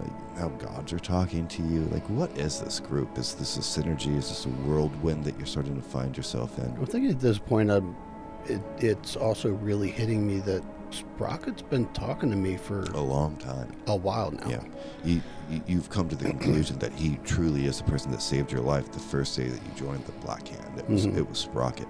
Like 0.00 0.38
how 0.38 0.48
gods 0.48 0.92
are 0.92 0.98
talking 0.98 1.46
to 1.48 1.62
you. 1.62 1.82
Like 1.86 2.08
what 2.08 2.36
is 2.38 2.60
this 2.60 2.80
group? 2.80 3.18
Is 3.18 3.34
this 3.34 3.56
a 3.56 3.60
synergy? 3.60 4.16
Is 4.16 4.28
this 4.28 4.46
a 4.46 4.50
whirlwind 4.50 5.24
that 5.24 5.36
you're 5.36 5.46
starting 5.46 5.76
to 5.76 5.82
find 5.82 6.16
yourself 6.16 6.58
in? 6.58 6.76
I 6.80 6.84
think 6.84 7.10
at 7.10 7.20
this 7.20 7.38
point, 7.38 7.70
it, 7.70 8.60
it's 8.78 9.16
also 9.16 9.50
really 9.50 9.90
hitting 9.90 10.26
me 10.26 10.38
that 10.40 10.62
Sprocket's 10.90 11.62
been 11.62 11.86
talking 11.92 12.30
to 12.30 12.36
me 12.36 12.56
for 12.56 12.82
A 12.94 13.00
long 13.00 13.36
time. 13.36 13.72
a 13.86 13.96
while 13.96 14.30
now. 14.30 14.48
Yeah, 14.48 14.62
you, 15.04 15.22
you 15.50 15.62
you've 15.66 15.90
come 15.90 16.08
to 16.08 16.16
the 16.16 16.24
conclusion 16.24 16.78
that 16.78 16.92
he 16.92 17.18
truly 17.24 17.66
is 17.66 17.78
the 17.78 17.84
person 17.84 18.10
that 18.12 18.22
saved 18.22 18.50
your 18.52 18.60
life 18.62 18.90
the 18.92 18.98
first 18.98 19.36
day 19.36 19.48
that 19.48 19.60
you 19.62 19.70
joined 19.76 20.04
the 20.06 20.12
Black 20.12 20.46
Hand. 20.48 20.78
It 20.78 20.88
was 20.88 21.06
Mhm. 21.06 21.16
it 21.18 21.28
was 21.28 21.38
Sprocket. 21.38 21.86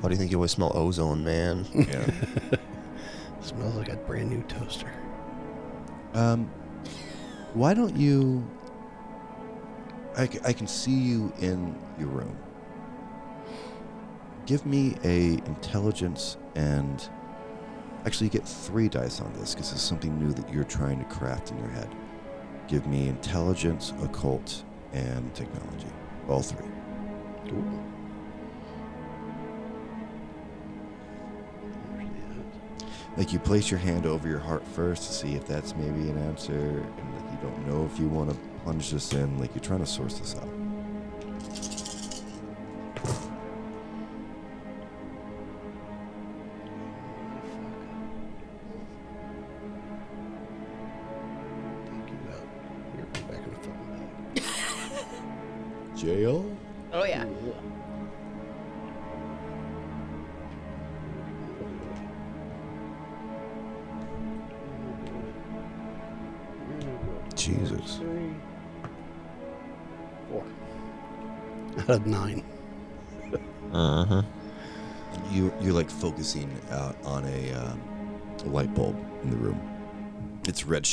Why 0.00 0.08
do 0.08 0.14
you 0.14 0.18
think 0.18 0.30
you 0.30 0.36
always 0.38 0.50
smell 0.50 0.72
ozone, 0.76 1.24
man? 1.24 1.64
Yeah. 1.74 2.10
Smells 3.40 3.76
like 3.76 3.88
a 3.90 3.96
brand 3.96 4.30
new 4.30 4.42
toaster. 4.42 4.92
um, 6.14 6.50
why 7.54 7.72
don't 7.74 7.96
you? 7.96 8.44
I, 10.18 10.22
I 10.44 10.52
can 10.52 10.66
see 10.66 10.90
you 10.98 11.32
in 11.40 11.74
your 11.98 12.08
room. 12.08 12.36
Give 14.46 14.64
me 14.66 14.96
a 15.04 15.34
intelligence 15.46 16.36
and 16.54 17.08
actually 18.06 18.28
you 18.28 18.30
get 18.30 18.46
three 18.46 18.88
dice 18.88 19.20
on 19.20 19.32
this 19.34 19.54
because 19.54 19.72
it's 19.72 19.82
something 19.82 20.16
new 20.18 20.32
that 20.32 20.50
you're 20.52 20.64
trying 20.64 20.98
to 20.98 21.04
craft 21.06 21.50
in 21.50 21.58
your 21.58 21.68
head. 21.68 21.92
Give 22.68 22.86
me 22.86 23.08
intelligence, 23.08 23.92
occult, 24.00 24.62
and 24.92 25.34
technology. 25.34 25.88
All 26.28 26.40
three. 26.40 26.66
Ooh. 27.48 27.84
Like 33.16 33.32
you 33.32 33.38
place 33.38 33.70
your 33.70 33.80
hand 33.80 34.04
over 34.04 34.28
your 34.28 34.38
heart 34.38 34.66
first 34.68 35.06
to 35.08 35.12
see 35.12 35.34
if 35.34 35.46
that's 35.46 35.74
maybe 35.74 36.10
an 36.10 36.18
answer, 36.18 36.52
and 36.52 37.14
like 37.14 37.32
you 37.32 37.38
don't 37.42 37.66
know 37.66 37.88
if 37.90 37.98
you 37.98 38.08
want 38.08 38.30
to 38.30 38.36
plunge 38.62 38.90
this 38.90 39.12
in. 39.14 39.38
Like 39.38 39.54
you're 39.54 39.64
trying 39.64 39.80
to 39.80 39.86
source 39.86 40.18
this 40.18 40.36
out. 40.36 40.55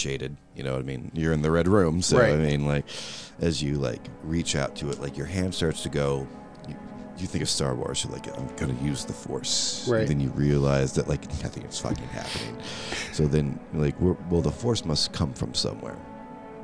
Shaded. 0.03 0.35
You 0.55 0.63
know 0.63 0.73
what 0.73 0.81
I 0.81 0.83
mean? 0.83 1.11
You're 1.13 1.33
in 1.33 1.41
the 1.41 1.51
red 1.51 1.67
room, 1.67 2.01
so 2.01 2.19
I 2.21 2.35
mean, 2.35 2.67
like, 2.67 2.85
as 3.39 3.63
you 3.63 3.75
like 3.75 4.01
reach 4.23 4.55
out 4.55 4.75
to 4.77 4.89
it, 4.89 4.99
like 4.99 5.17
your 5.17 5.25
hand 5.25 5.55
starts 5.55 5.83
to 5.83 5.89
go. 5.89 6.27
You, 6.67 6.75
you 7.17 7.27
think 7.27 7.41
of 7.41 7.49
Star 7.49 7.73
Wars, 7.73 8.03
you're 8.03 8.13
like, 8.13 8.27
I'm 8.37 8.53
gonna 8.55 8.79
use 8.83 9.05
the 9.05 9.13
Force. 9.13 9.87
Right. 9.87 10.07
then 10.07 10.19
you 10.19 10.29
realize 10.29 10.93
that 10.93 11.07
like 11.07 11.25
nothing 11.43 11.63
is 11.63 11.79
fucking 11.79 12.07
happening. 12.07 12.57
So 13.11 13.25
then, 13.25 13.59
like, 13.73 13.99
we're, 13.99 14.17
well, 14.29 14.41
the 14.41 14.51
Force 14.51 14.83
must 14.85 15.13
come 15.13 15.33
from 15.33 15.53
somewhere. 15.53 15.97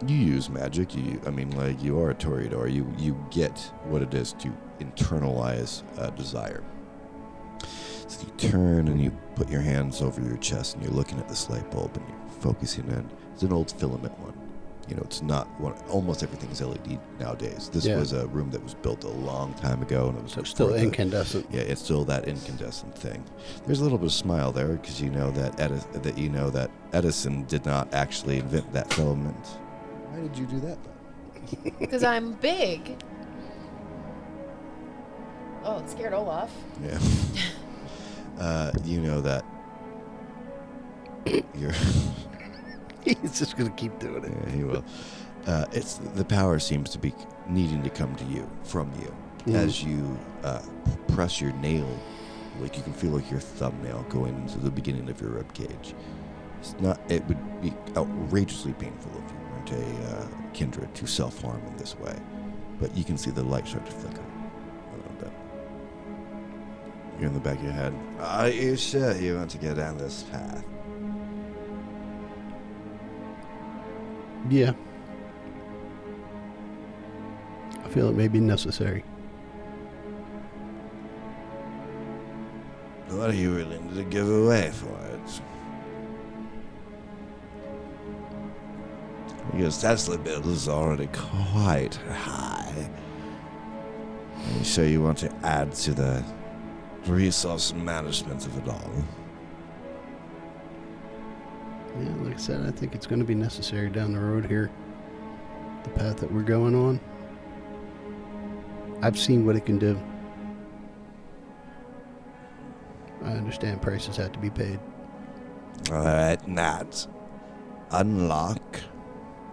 You 0.05 0.15
use 0.15 0.49
magic. 0.49 0.95
You, 0.95 1.21
I 1.25 1.29
mean, 1.29 1.51
like, 1.51 1.81
you 1.81 1.99
are 1.99 2.11
a 2.11 2.15
Toreador. 2.15 2.71
You 2.71 2.91
you 2.97 3.17
get 3.31 3.57
what 3.85 4.01
it 4.01 4.13
is 4.13 4.33
to 4.33 4.49
internalize 4.79 5.83
a 5.97 6.11
desire. 6.11 6.63
So 8.07 8.25
you 8.25 8.49
turn 8.49 8.87
and 8.87 8.99
you 9.01 9.11
put 9.35 9.49
your 9.49 9.61
hands 9.61 10.01
over 10.01 10.19
your 10.21 10.37
chest 10.37 10.75
and 10.75 10.83
you're 10.83 10.93
looking 10.93 11.19
at 11.19 11.29
this 11.29 11.49
light 11.49 11.69
bulb 11.69 11.95
and 11.95 12.07
you're 12.09 12.41
focusing 12.41 12.87
in. 12.87 13.07
It's 13.39 13.45
an 13.45 13.53
old 13.53 13.71
filament 13.71 14.19
one. 14.19 14.33
You 14.89 14.97
know, 14.97 15.01
it's 15.05 15.21
not 15.21 15.47
one. 15.61 15.71
Almost 15.89 16.23
everything 16.23 16.49
is 16.49 16.59
LED 16.61 16.99
nowadays. 17.21 17.69
This 17.71 17.85
Yeah. 17.85 17.97
was 17.97 18.11
a 18.11 18.27
room 18.27 18.51
that 18.51 18.61
was 18.61 18.73
built 18.73 19.05
a 19.05 19.09
long 19.09 19.53
time 19.53 19.81
ago, 19.81 20.09
and 20.09 20.17
it 20.17 20.23
was 20.23 20.33
So 20.33 20.41
it's 20.41 20.49
still 20.49 20.65
before 20.67 20.79
the- 20.79 20.85
incandescent. 20.87 21.45
yeah, 21.49 21.61
it's 21.61 21.81
still 21.81 22.03
that 22.03 22.27
incandescent 22.27 22.97
thing. 22.97 23.23
There's 23.65 23.79
a 23.79 23.83
little 23.83 23.97
bit 23.97 24.07
of 24.07 24.11
smile 24.11 24.51
there 24.51 24.67
because 24.73 24.99
you 24.99 25.09
know 25.09 25.31
that 25.31 25.57
Edi- 25.57 25.99
that 26.01 26.17
you 26.17 26.27
know 26.29 26.49
that 26.49 26.69
Edison 26.91 27.45
did 27.45 27.65
not 27.65 27.87
actually 27.93 28.39
invent 28.39 28.73
that 28.73 28.91
filament. 28.93 29.45
Why 30.11 30.19
did 30.19 30.37
you 30.37 30.45
do 30.45 30.59
that? 30.59 30.77
Though? 30.83 31.69
Because 31.79 32.03
I'm 32.03 32.33
big. 32.33 33.01
Oh, 35.63 35.77
it 35.79 35.89
scared 35.89 36.11
Olaf. 36.13 36.51
Yeah. 36.83 36.99
uh, 38.37 38.71
you 38.83 38.99
know 38.99 39.21
that. 39.21 39.45
You're. 41.57 41.71
He's 43.21 43.39
just 43.39 43.57
gonna 43.57 43.69
keep 43.71 43.97
doing 43.99 44.23
it. 44.23 44.31
Yeah, 44.45 44.51
he 44.55 44.63
will. 44.63 44.83
Uh, 45.47 45.65
it's 45.71 45.95
the 46.15 46.25
power 46.25 46.59
seems 46.59 46.89
to 46.91 46.99
be 46.99 47.13
needing 47.47 47.81
to 47.83 47.89
come 47.89 48.15
to 48.15 48.23
you 48.25 48.49
from 48.63 48.91
you 49.01 49.13
Mhm. 49.45 49.55
as 49.55 49.83
you 49.83 50.17
uh, 50.43 50.61
press 51.09 51.39
your 51.41 51.53
nail. 51.53 51.87
Like 52.59 52.75
you 52.77 52.83
can 52.83 52.93
feel 52.93 53.11
like 53.11 53.31
your 53.31 53.39
thumbnail 53.39 54.05
going 54.09 54.35
into 54.35 54.59
the 54.59 54.69
beginning 54.69 55.09
of 55.09 55.21
your 55.21 55.31
rib 55.31 55.53
cage. 55.53 55.95
It's 56.59 56.75
not. 56.81 56.99
It 57.09 57.25
would 57.27 57.61
be 57.61 57.73
outrageously 57.95 58.73
painful 58.73 59.11
if 59.13 59.31
you 59.31 59.37
weren't 59.49 59.71
a 59.71 60.15
uh, 60.17 60.27
kindred 60.53 60.93
to 60.95 61.07
self 61.07 61.41
harm 61.41 61.61
in 61.67 61.77
this 61.77 61.97
way. 61.97 62.15
But 62.81 62.95
you 62.97 63.03
can 63.05 63.17
see 63.17 63.31
the 63.31 63.43
light 63.43 63.65
start 63.67 63.85
to 63.85 63.91
flicker 63.93 64.21
a 64.21 64.95
little 64.97 65.11
bit. 65.19 65.31
You're 67.17 67.27
in 67.29 67.33
the 67.33 67.39
back 67.39 67.57
of 67.57 67.63
your 67.63 67.73
head. 67.73 67.93
Are 68.19 68.49
you 68.49 68.75
sure 68.75 69.15
you 69.15 69.35
want 69.37 69.51
to 69.51 69.57
go 69.57 69.73
down 69.73 69.97
this 69.97 70.23
path? 70.23 70.63
Yeah. 74.47 74.73
I 77.83 77.89
feel 77.89 78.09
it 78.09 78.15
may 78.15 78.27
be 78.27 78.39
necessary. 78.39 79.03
What 83.09 83.31
are 83.31 83.33
you 83.33 83.55
willing 83.55 83.95
to 83.95 84.03
give 84.03 84.29
away 84.29 84.71
for 84.71 84.95
it? 85.07 85.41
Because 89.51 89.81
Tesla 89.81 90.17
bill 90.17 90.47
is 90.49 90.69
already 90.69 91.07
quite 91.07 91.95
high. 91.95 92.89
Are 94.45 94.57
you 94.57 94.63
sure 94.63 94.85
you 94.85 95.01
want 95.01 95.17
to 95.19 95.33
add 95.43 95.73
to 95.73 95.93
the 95.93 96.23
resource 97.07 97.73
management 97.73 98.45
of 98.45 98.57
it 98.57 98.69
all? 98.69 98.91
Yeah, 101.97 102.13
like 102.23 102.35
I 102.35 102.37
said, 102.37 102.65
I 102.65 102.71
think 102.71 102.95
it's 102.95 103.07
going 103.07 103.19
to 103.19 103.25
be 103.25 103.35
necessary 103.35 103.89
down 103.89 104.13
the 104.13 104.19
road 104.19 104.45
here. 104.45 104.69
The 105.83 105.89
path 105.91 106.17
that 106.17 106.31
we're 106.31 106.43
going 106.43 106.75
on. 106.75 106.99
I've 109.01 109.17
seen 109.17 109.45
what 109.45 109.55
it 109.55 109.65
can 109.65 109.79
do. 109.79 109.99
I 113.23 113.31
understand 113.31 113.81
prices 113.81 114.17
have 114.17 114.31
to 114.33 114.39
be 114.39 114.49
paid. 114.49 114.79
All 115.91 116.03
right, 116.03 116.47
Nat. 116.47 117.07
Unlock 117.91 118.81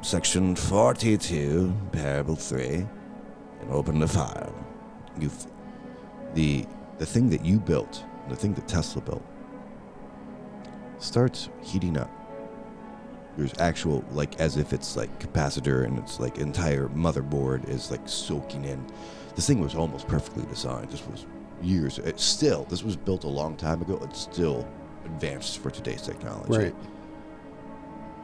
section 0.02 0.54
42, 0.54 1.72
parable 1.92 2.36
3, 2.36 2.86
and 3.60 3.70
open 3.70 3.98
the 3.98 4.08
file. 4.08 4.54
You've 5.18 5.46
the 6.34 6.66
the 6.98 7.06
thing 7.06 7.30
that 7.30 7.44
you 7.44 7.58
built, 7.58 8.04
the 8.28 8.36
thing 8.36 8.54
that 8.54 8.68
Tesla 8.68 9.02
built, 9.02 9.24
starts 10.98 11.48
heating 11.62 11.96
up. 11.96 12.10
There's 13.36 13.52
actual 13.58 14.04
like 14.12 14.40
as 14.40 14.56
if 14.56 14.72
it's 14.72 14.96
like 14.96 15.18
capacitor 15.18 15.84
and 15.84 15.98
it's 15.98 16.18
like 16.20 16.38
entire 16.38 16.88
motherboard 16.88 17.68
is 17.68 17.90
like 17.90 18.08
soaking 18.08 18.64
in. 18.64 18.84
This 19.34 19.46
thing 19.46 19.60
was 19.60 19.74
almost 19.74 20.08
perfectly 20.08 20.44
designed. 20.46 20.90
This 20.90 21.06
was 21.06 21.26
years. 21.62 21.98
It's 21.98 22.24
still 22.24 22.64
this 22.64 22.82
was 22.82 22.96
built 22.96 23.24
a 23.24 23.28
long 23.28 23.56
time 23.56 23.82
ago. 23.82 23.98
It's 24.02 24.20
still 24.20 24.66
advanced 25.04 25.58
for 25.58 25.70
today's 25.70 26.02
technology 26.02 26.50
Right. 26.58 26.74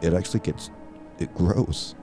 it 0.01 0.15
actually 0.15 0.41
gets 0.41 0.71
it 1.21 1.33
grows 1.35 1.95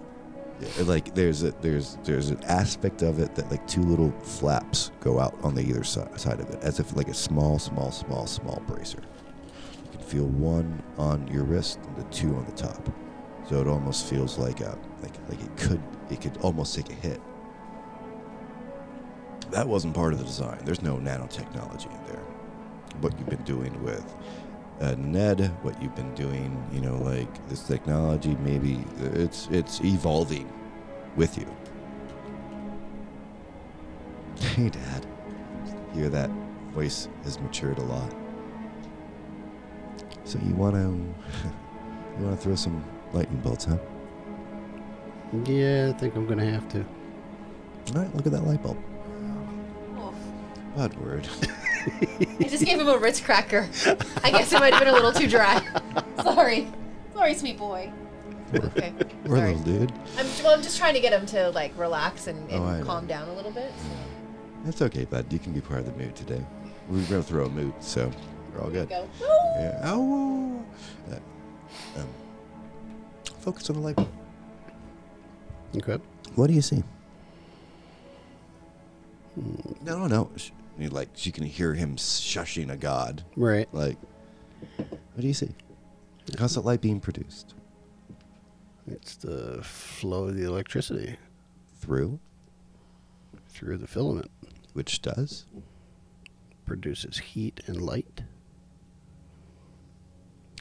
Yeah, 0.61 0.83
like 0.83 1.13
there's 1.15 1.43
a 1.43 1.51
there's 1.61 1.97
there's 2.03 2.29
an 2.29 2.41
aspect 2.45 3.01
of 3.01 3.19
it 3.19 3.35
that 3.35 3.49
like 3.51 3.65
two 3.67 3.81
little 3.81 4.11
flaps 4.21 4.91
go 5.01 5.19
out 5.19 5.35
on 5.43 5.53
the 5.55 5.61
either 5.61 5.83
si- 5.83 6.01
side 6.15 6.39
of 6.39 6.49
it 6.49 6.59
as 6.61 6.79
if 6.79 6.95
like 6.95 7.09
a 7.09 7.13
small 7.13 7.59
small 7.59 7.91
small 7.91 8.25
small 8.27 8.61
bracer 8.67 8.99
feel 10.09 10.25
one 10.25 10.81
on 10.97 11.27
your 11.27 11.43
wrist 11.43 11.79
and 11.85 11.95
the 11.97 12.03
two 12.05 12.35
on 12.35 12.45
the 12.45 12.51
top 12.51 12.89
so 13.47 13.61
it 13.61 13.67
almost 13.67 14.07
feels 14.07 14.37
like 14.37 14.59
a 14.61 14.77
like 15.01 15.13
like 15.29 15.41
it 15.41 15.57
could 15.57 15.81
it 16.09 16.19
could 16.21 16.35
almost 16.37 16.75
take 16.75 16.89
a 16.89 16.95
hit 16.95 17.21
that 19.51 19.67
wasn't 19.67 19.93
part 19.93 20.13
of 20.13 20.19
the 20.19 20.25
design 20.25 20.59
there's 20.65 20.81
no 20.81 20.97
nanotechnology 20.97 21.85
in 21.85 22.05
there 22.07 22.23
what 23.01 23.17
you've 23.17 23.29
been 23.29 23.43
doing 23.43 23.83
with 23.83 24.05
uh, 24.81 24.95
Ned, 24.97 25.53
what 25.61 25.81
you've 25.81 25.95
been 25.95 26.13
doing, 26.15 26.65
you 26.71 26.79
know, 26.79 26.95
like 26.97 27.49
this 27.49 27.63
technology, 27.63 28.35
maybe 28.41 28.83
it's 28.99 29.47
it's 29.51 29.81
evolving 29.81 30.51
with 31.15 31.37
you. 31.37 31.45
Hey, 34.55 34.69
Dad. 34.69 35.05
Hear 35.93 36.07
that 36.09 36.29
voice 36.73 37.09
has 37.23 37.39
matured 37.41 37.77
a 37.77 37.83
lot. 37.83 38.13
So 40.29 40.37
you 40.45 40.53
want 40.53 40.75
to 40.75 40.81
you 42.19 42.23
want 42.25 42.37
to 42.39 42.43
throw 42.43 42.53
some 42.53 42.83
lightning 43.13 43.39
bolts, 43.41 43.65
huh? 43.65 43.79
Yeah, 45.45 45.91
I 45.91 45.97
think 45.97 46.15
I'm 46.15 46.27
going 46.27 46.37
to 46.37 46.45
have 46.45 46.69
to. 46.69 46.85
All 47.95 48.03
right, 48.03 48.15
look 48.15 48.27
at 48.27 48.31
that 48.33 48.43
light 48.43 48.61
bulb. 48.61 48.77
Oof. 49.97 50.13
Bad 50.75 50.95
word. 51.01 51.27
I 52.39 52.43
just 52.43 52.63
gave 52.63 52.79
him 52.79 52.89
a 52.89 52.97
Ritz 52.99 53.19
cracker. 53.19 53.67
I 54.23 54.29
guess 54.29 54.53
it 54.53 54.59
might 54.59 54.71
have 54.75 54.83
been 54.83 54.93
a 54.93 54.93
little 54.93 55.11
too 55.11 55.27
dry. 55.27 55.65
Sorry. 56.21 56.67
Sorry, 57.15 57.33
sweet 57.33 57.57
boy. 57.57 57.91
Okay. 58.53 58.93
We're 59.25 59.35
a 59.35 59.39
Sorry. 59.39 59.55
little 59.55 59.63
dude. 59.79 59.91
I'm, 60.15 60.27
well, 60.43 60.53
I'm 60.55 60.61
just 60.61 60.77
trying 60.77 60.93
to 60.93 60.99
get 60.99 61.11
him 61.11 61.25
to 61.27 61.49
like 61.51 61.75
relax 61.75 62.27
and, 62.27 62.37
oh, 62.51 62.55
and 62.55 62.63
Oh, 62.63 62.67
I 62.67 62.79
know. 62.81 62.85
calm 62.85 63.07
down 63.07 63.29
a 63.29 63.33
little 63.33 63.51
bit. 63.51 63.71
That's 64.63 64.83
okay, 64.83 65.05
bud. 65.05 65.33
You 65.33 65.39
can 65.39 65.53
be 65.53 65.61
part 65.61 65.79
of 65.79 65.87
the 65.87 65.93
mood 65.93 66.15
today. 66.15 66.45
We're 66.87 67.03
gonna 67.05 67.23
throw 67.23 67.45
a 67.45 67.49
mood, 67.49 67.73
so 67.79 68.11
we're 68.53 68.61
all 68.61 68.69
good. 68.69 68.89
go. 68.89 69.07
Yeah. 69.21 69.79
Oh. 69.83 70.63
Uh, 71.11 71.15
um, 71.99 72.07
focus 73.41 73.69
on 73.69 73.77
the 73.77 73.81
light. 73.81 73.99
Okay. 75.77 75.97
What 76.35 76.47
do 76.47 76.53
you 76.53 76.61
see? 76.61 76.83
No, 79.35 79.97
no, 79.99 80.07
no. 80.07 80.31
Sh- 80.35 80.51
Like 80.79 81.09
she 81.13 81.31
can 81.31 81.43
hear 81.45 81.73
him 81.73 81.95
shushing 81.95 82.71
a 82.71 82.77
god. 82.77 83.23
Right. 83.35 83.67
Like, 83.73 83.97
what 84.77 85.19
do 85.21 85.27
you 85.27 85.33
see? 85.33 85.49
How's 86.37 86.55
that 86.55 86.61
light 86.65 86.81
being 86.81 86.99
produced? 86.99 87.53
It's 88.87 89.15
the 89.15 89.61
flow 89.63 90.25
of 90.25 90.35
the 90.35 90.43
electricity 90.45 91.17
Through, 91.79 92.19
through 93.49 93.77
the 93.77 93.87
filament. 93.87 94.31
which 94.73 95.01
does. 95.01 95.45
Produces 96.65 97.17
heat 97.19 97.61
and 97.67 97.81
light. 97.81 98.21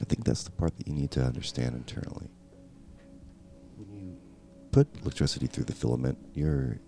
I 0.01 0.05
think 0.05 0.23
that's 0.23 0.43
the 0.43 0.51
part 0.51 0.77
that 0.77 0.87
you 0.87 0.93
need 0.93 1.11
to 1.11 1.23
understand 1.23 1.75
internally. 1.75 2.29
When 3.75 3.93
you 3.93 4.17
put 4.71 4.87
electricity 5.01 5.47
through 5.47 5.65
the 5.65 5.73
filament, 5.73 6.17
you're 6.33 6.79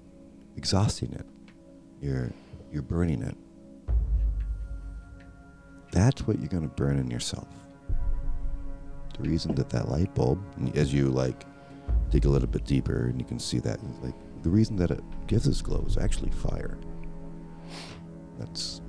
exhausting 0.56 1.14
it. 1.14 1.26
You're 2.02 2.32
you're 2.72 2.82
burning 2.82 3.22
it. 3.22 3.36
That's 5.92 6.26
what 6.26 6.40
you're 6.40 6.48
going 6.48 6.64
to 6.64 6.70
burn 6.70 6.98
in 6.98 7.12
yourself. 7.12 7.48
The 9.18 9.30
reason 9.30 9.56
that 9.56 9.70
that 9.70 9.90
light 9.90 10.14
bulb, 10.16 10.42
as 10.76 10.94
you 10.94 11.10
like 11.10 11.46
dig 12.10 12.26
a 12.26 12.30
little 12.30 12.48
bit 12.48 12.66
deeper 12.66 13.08
and 13.08 13.20
you 13.20 13.26
can 13.26 13.40
see 13.40 13.60
that, 13.60 13.80
like 14.02 14.16
the 14.42 14.50
reason 14.50 14.76
that 14.78 14.90
it 14.92 15.04
gives 15.28 15.46
this 15.46 15.62
glow 15.62 15.84
is 15.86 15.98
actually 15.98 16.32
fire. 16.32 16.78
That's 18.40 18.82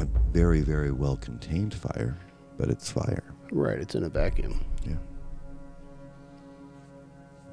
a 0.00 0.06
very, 0.32 0.60
very 0.60 0.90
well 0.90 1.16
contained 1.16 1.72
fire, 1.72 2.16
but 2.58 2.68
it's 2.68 2.90
fire. 2.90 3.22
Right. 3.50 3.78
It's 3.78 3.94
in 3.94 4.02
a 4.04 4.08
vacuum. 4.08 4.60
Yeah. 4.84 4.94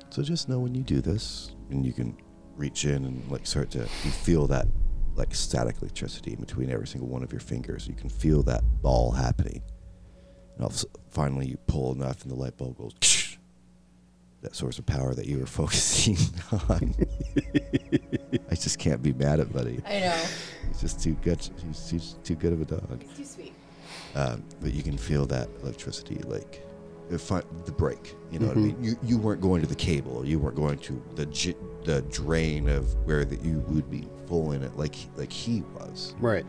So 0.09 0.21
just 0.23 0.49
know 0.49 0.59
when 0.59 0.73
you 0.75 0.83
do 0.83 1.01
this, 1.01 1.51
and 1.69 1.85
you 1.85 1.93
can 1.93 2.17
reach 2.55 2.85
in 2.85 3.05
and 3.05 3.29
like 3.31 3.45
start 3.45 3.69
to 3.71 3.79
you 3.79 4.11
feel 4.11 4.47
that 4.47 4.65
like 5.15 5.33
static 5.35 5.77
electricity 5.81 6.33
in 6.33 6.39
between 6.39 6.69
every 6.69 6.87
single 6.87 7.07
one 7.09 7.23
of 7.23 7.31
your 7.31 7.41
fingers. 7.41 7.87
You 7.87 7.93
can 7.95 8.09
feel 8.09 8.43
that 8.43 8.63
ball 8.81 9.11
happening. 9.11 9.61
And 10.55 10.61
all 10.63 10.67
of 10.67 10.73
a 10.73 10.75
s- 10.75 10.85
finally 11.09 11.47
you 11.47 11.57
pull 11.67 11.93
enough, 11.93 12.21
and 12.23 12.31
the 12.31 12.35
light 12.35 12.57
bulb 12.57 12.77
goes. 12.77 12.93
That 14.41 14.55
source 14.55 14.77
of 14.77 14.85
power 14.85 15.15
that 15.15 15.25
you 15.25 15.39
were 15.39 15.45
focusing 15.61 16.17
on. 16.69 16.93
I 18.51 18.53
just 18.53 18.77
can't 18.77 19.01
be 19.01 19.11
mad 19.11 19.39
at 19.39 19.51
Buddy. 19.51 19.81
I 19.87 20.01
know. 20.01 20.23
He's 20.67 20.81
just 20.81 21.01
too 21.01 21.13
good. 21.23 21.39
He's, 21.65 21.89
he's 21.89 22.15
too 22.23 22.35
good 22.35 22.53
of 22.53 22.61
a 22.61 22.65
dog. 22.65 23.01
It's 23.01 23.17
too 23.17 23.25
sweet. 23.25 23.44
Um, 24.15 24.43
but 24.61 24.73
you 24.73 24.81
can 24.81 24.97
feel 24.97 25.25
that 25.27 25.49
electricity, 25.61 26.15
like 26.25 26.61
the, 27.09 27.73
break. 27.77 28.15
You 28.31 28.39
know 28.39 28.47
what 28.47 28.57
I 28.57 28.59
Mhm. 28.59 28.63
mean? 28.63 28.83
You 28.83 28.95
you 29.03 29.17
weren't 29.17 29.41
going 29.41 29.61
to 29.61 29.67
the 29.67 29.75
cable. 29.75 30.25
You 30.25 30.39
weren't 30.39 30.55
going 30.55 30.79
to 30.79 31.01
the 31.15 31.25
j- 31.27 31.55
the 31.83 32.01
drain 32.03 32.67
of 32.69 32.95
where 33.05 33.25
that 33.25 33.43
you 33.43 33.59
would 33.67 33.89
be 33.91 34.07
full 34.25 34.53
in 34.53 34.63
it, 34.63 34.75
like 34.77 34.95
he- 34.95 35.09
like 35.17 35.31
he 35.31 35.63
was. 35.75 36.15
Right. 36.19 36.45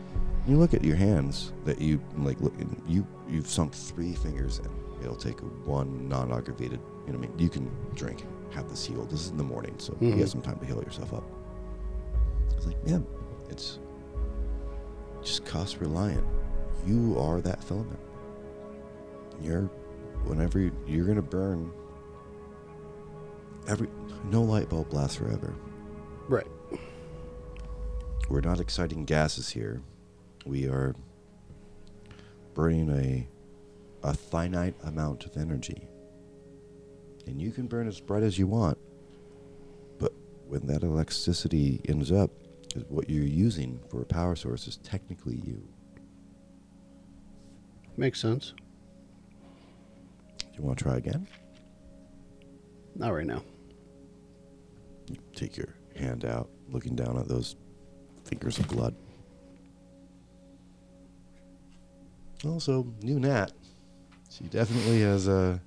You 0.47 0.57
look 0.57 0.73
at 0.73 0.83
your 0.83 0.95
hands 0.95 1.51
that 1.65 1.79
you 1.81 1.99
like. 2.17 2.39
Look, 2.41 2.53
you 2.87 3.05
you've 3.29 3.47
sunk 3.47 3.73
three 3.73 4.13
fingers 4.13 4.59
in. 4.59 4.69
It'll 5.03 5.15
take 5.15 5.39
one 5.65 6.07
non-aggravated. 6.09 6.79
You 7.05 7.13
know 7.13 7.19
what 7.19 7.27
I 7.27 7.29
mean? 7.29 7.39
You 7.39 7.49
can 7.49 7.69
drink, 7.93 8.25
have 8.51 8.67
this 8.69 8.83
healed. 8.85 9.09
This 9.11 9.25
is 9.25 9.29
in 9.29 9.37
the 9.37 9.43
morning, 9.43 9.75
so 9.77 9.95
you 10.01 10.13
Mhm. 10.13 10.17
have 10.19 10.29
some 10.29 10.41
time 10.41 10.57
to 10.59 10.65
heal 10.65 10.81
yourself 10.81 11.13
up. 11.13 11.23
It's 12.55 12.65
like, 12.65 12.83
man, 12.87 13.05
it's 13.49 13.77
just 15.21 15.45
cost 15.45 15.79
reliant. 15.81 16.23
You 16.87 17.19
are 17.19 17.41
that 17.41 17.61
filament. 17.61 17.99
You're, 19.41 19.63
whenever 20.23 20.57
you, 20.59 20.71
you're 20.87 21.05
gonna 21.05 21.21
burn. 21.21 21.69
Every 23.67 23.89
no 24.31 24.41
light 24.41 24.69
bulb 24.69 24.93
lasts 24.93 25.17
forever. 25.17 25.53
Right. 26.29 26.47
We're 28.29 28.41
not 28.41 28.61
exciting 28.61 29.03
gases 29.03 29.49
here. 29.49 29.81
We 30.45 30.67
are 30.67 30.95
burning 32.53 32.89
a 32.89 33.27
a 34.03 34.13
finite 34.13 34.75
amount 34.83 35.25
of 35.25 35.35
energy. 35.35 35.87
And 37.25 37.41
you 37.41 37.51
can 37.51 37.67
burn 37.67 37.87
as 37.89 37.99
bright 37.99 38.23
as 38.23 38.39
you 38.39 38.47
want. 38.47 38.77
But 39.99 40.13
when 40.47 40.65
that 40.67 40.83
electricity 40.83 41.81
ends 41.89 42.11
up, 42.11 42.31
what 42.87 43.09
you're 43.09 43.25
using 43.25 43.81
for 43.89 44.01
a 44.01 44.05
power 44.05 44.35
source 44.35 44.67
is 44.67 44.77
technically 44.77 45.41
you. 45.43 45.67
Makes 47.97 48.21
sense. 48.21 48.53
Do 50.37 50.45
You 50.53 50.63
want 50.63 50.77
to 50.77 50.83
try 50.83 50.97
again? 50.97 51.27
Not 52.95 53.09
right 53.09 53.25
now. 53.25 53.41
You 55.09 55.17
take 55.35 55.57
your 55.57 55.69
hand 55.95 56.23
out, 56.23 56.49
looking 56.69 56.95
down 56.95 57.17
at 57.17 57.27
those 57.27 57.55
fingers 58.25 58.59
of 58.59 58.67
blood. 58.67 58.95
Also, 62.45 62.85
new 63.01 63.19
Nat. 63.19 63.51
She 64.29 64.43
definitely 64.45 65.01
has 65.01 65.27
a. 65.27 65.59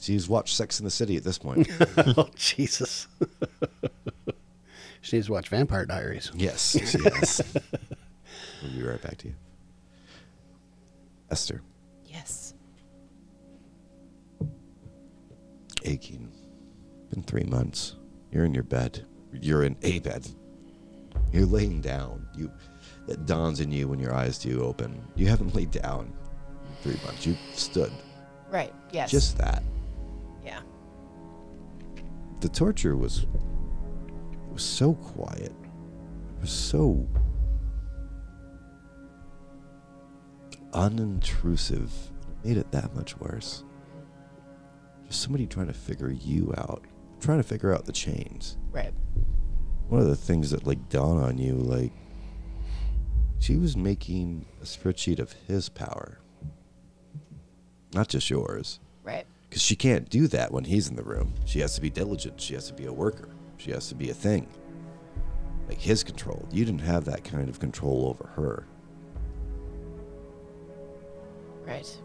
she's 0.00 0.28
watched 0.28 0.56
Sex 0.56 0.80
in 0.80 0.84
the 0.84 0.90
City 0.90 1.16
at 1.16 1.22
this 1.22 1.38
point. 1.38 1.68
oh, 1.96 2.28
Jesus. 2.34 3.06
she 5.00 5.16
needs 5.16 5.26
to 5.26 5.32
watch 5.32 5.48
Vampire 5.48 5.86
Diaries. 5.86 6.32
yes, 6.34 6.70
she 6.72 6.98
has. 7.04 7.40
we'll 8.62 8.72
be 8.72 8.82
right 8.82 9.00
back 9.00 9.18
to 9.18 9.28
you. 9.28 9.34
Esther, 11.30 11.62
Yes. 12.06 12.54
aching. 15.84 16.32
Been 17.10 17.22
three 17.22 17.44
months. 17.44 17.96
You're 18.30 18.44
in 18.44 18.54
your 18.54 18.64
bed. 18.64 19.06
You're 19.32 19.64
in 19.64 19.76
a 19.82 19.98
bed. 20.00 20.26
You're 21.32 21.46
laying 21.46 21.80
down. 21.80 22.26
You 22.34 22.50
it 23.06 23.24
dawns 23.26 23.60
in 23.60 23.70
you 23.72 23.88
when 23.88 23.98
your 23.98 24.14
eyes 24.14 24.38
do 24.38 24.62
open. 24.62 25.00
You 25.16 25.28
haven't 25.28 25.54
laid 25.54 25.70
down 25.70 26.06
in 26.06 26.76
three 26.82 27.00
months. 27.06 27.26
You 27.26 27.36
stood. 27.54 27.92
Right. 28.50 28.74
Yes. 28.92 29.10
Just 29.10 29.38
that. 29.38 29.62
yeah. 30.44 30.60
The 32.40 32.48
torture 32.48 32.96
was 32.96 33.26
was 34.52 34.62
so 34.62 34.94
quiet. 34.94 35.52
It 35.52 36.40
was 36.40 36.50
so 36.50 37.06
unintrusive. 40.78 41.90
It 42.44 42.48
made 42.48 42.56
it 42.56 42.70
that 42.72 42.94
much 42.94 43.16
worse. 43.18 43.64
Just 45.08 45.22
somebody 45.22 45.46
trying 45.46 45.66
to 45.66 45.72
figure 45.72 46.10
you 46.10 46.52
out. 46.56 46.84
Trying 47.20 47.38
to 47.38 47.42
figure 47.44 47.74
out 47.74 47.84
the 47.84 47.92
chains. 47.92 48.56
Right. 48.70 48.92
one 49.88 50.00
of 50.00 50.06
the 50.08 50.16
things 50.16 50.50
that 50.50 50.66
like 50.66 50.88
dawn 50.88 51.18
on 51.22 51.38
you 51.38 51.54
like 51.54 51.92
she 53.40 53.56
was 53.56 53.76
making 53.76 54.44
a 54.60 54.64
spreadsheet 54.64 55.18
of 55.18 55.32
his 55.46 55.68
power 55.70 56.18
not 57.94 58.06
just 58.08 58.28
yours 58.28 58.78
Right. 59.02 59.24
because 59.48 59.62
she 59.62 59.74
can't 59.74 60.08
do 60.10 60.26
that 60.28 60.52
when 60.52 60.64
he's 60.64 60.88
in 60.88 60.96
the 60.96 61.02
room 61.02 61.32
she 61.46 61.60
has 61.60 61.74
to 61.76 61.80
be 61.80 61.88
diligent 61.90 62.38
she 62.40 62.52
has 62.54 62.66
to 62.68 62.74
be 62.74 62.84
a 62.84 62.92
worker 62.92 63.30
she 63.56 63.70
has 63.70 63.88
to 63.88 63.94
be 63.94 64.10
a 64.10 64.14
thing 64.14 64.46
like 65.68 65.80
his 65.80 66.04
control 66.04 66.46
you 66.52 66.64
didn't 66.66 66.80
have 66.82 67.06
that 67.06 67.24
kind 67.24 67.48
of 67.48 67.58
control 67.58 68.06
over 68.08 68.28
her 68.36 68.66
Right. 71.68 71.98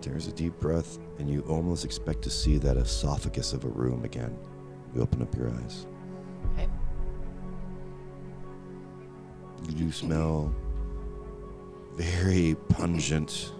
there's 0.00 0.28
a 0.28 0.32
deep 0.32 0.58
breath 0.60 0.98
and 1.18 1.28
you 1.28 1.40
almost 1.42 1.84
expect 1.84 2.22
to 2.22 2.30
see 2.30 2.58
that 2.58 2.76
esophagus 2.76 3.52
of 3.52 3.64
a 3.64 3.68
room 3.68 4.04
again 4.04 4.36
you 4.94 5.02
open 5.02 5.20
up 5.20 5.34
your 5.36 5.50
eyes 5.50 5.86
Okay. 6.54 6.68
You 9.68 9.72
do 9.72 9.92
smell 9.92 10.54
very 11.96 12.54
pungent 12.68 13.52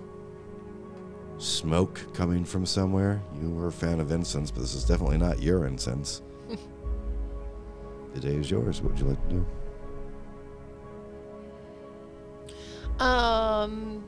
smoke 1.39 2.01
coming 2.14 2.45
from 2.45 2.66
somewhere. 2.66 3.22
You 3.41 3.51
were 3.51 3.68
a 3.68 3.72
fan 3.72 4.01
of 4.01 4.11
incense, 4.12 4.51
but 4.51 4.61
this 4.61 4.74
is 4.74 4.84
definitely 4.84 5.18
not 5.18 5.43
your 5.43 5.66
incense. 5.66 6.22
the 8.14 8.20
day 8.20 8.34
is 8.34 8.51
yours. 8.51 8.80
What 8.80 8.93
would 8.93 9.01
you 9.01 9.07
like 9.07 9.28
to 9.28 9.34
do? 9.34 9.47
Um. 13.01 14.05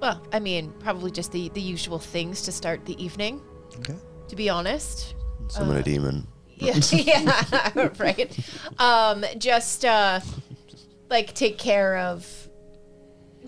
Well, 0.00 0.20
I 0.32 0.40
mean, 0.40 0.72
probably 0.80 1.10
just 1.10 1.32
the 1.32 1.48
the 1.50 1.60
usual 1.60 1.98
things 1.98 2.42
to 2.42 2.52
start 2.52 2.84
the 2.86 3.02
evening. 3.02 3.40
Okay. 3.78 3.96
To 4.28 4.36
be 4.36 4.48
honest. 4.48 5.14
Summon 5.48 5.76
Uh, 5.76 5.80
a 5.80 5.82
demon. 5.82 6.26
Yeah. 6.56 6.78
yeah. 6.92 7.88
right. 7.98 8.38
Um. 8.78 9.24
Just 9.38 9.84
uh, 9.84 10.20
like 11.10 11.34
take 11.34 11.58
care 11.58 11.96
of. 11.98 12.48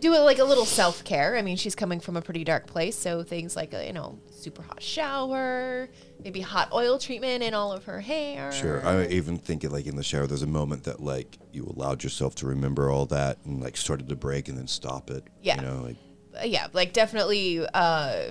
Do 0.01 0.12
it 0.14 0.20
like 0.20 0.39
a 0.41 0.45
little 0.45 0.64
self 0.64 1.05
care. 1.05 1.37
I 1.37 1.43
mean, 1.43 1.57
she's 1.57 1.74
coming 1.76 2.01
from 2.01 2.16
a 2.16 2.22
pretty 2.22 2.43
dark 2.45 2.66
place, 2.66 2.97
so 2.97 3.22
things 3.22 3.55
like 3.55 3.72
you 3.72 3.93
know 3.93 4.18
super 4.45 4.63
hot 4.63 4.83
shower, 4.83 5.89
maybe 6.23 6.41
hot 6.41 6.69
oil 6.73 6.99
treatment 6.99 7.43
in 7.43 7.55
all 7.55 7.73
of 7.73 7.85
her 7.85 8.01
hair. 8.01 8.53
Sure. 8.53 8.87
I 8.87 9.07
even 9.07 9.39
think 9.39 9.65
it 9.65 9.73
like 9.73 9.87
in 9.87 9.97
the 9.97 10.03
shower, 10.03 10.27
there's 10.27 10.43
a 10.43 10.47
moment 10.47 10.85
that 10.85 11.01
like 11.01 11.39
you 11.53 11.65
allowed 11.65 12.05
yourself 12.05 12.35
to 12.37 12.47
remember 12.47 12.91
all 12.91 13.07
that 13.07 13.39
and 13.45 13.63
like 13.63 13.77
started 13.77 14.09
to 14.11 14.17
break 14.17 14.49
and 14.49 14.59
then 14.59 14.67
stop 14.69 15.11
it. 15.11 15.25
Yeah. 15.43 15.57
You 15.57 15.63
know, 15.63 15.83
like 15.83 15.97
Uh, 16.41 16.45
yeah, 16.45 16.67
like 16.73 16.93
definitely 16.93 17.67
uh, 17.75 18.31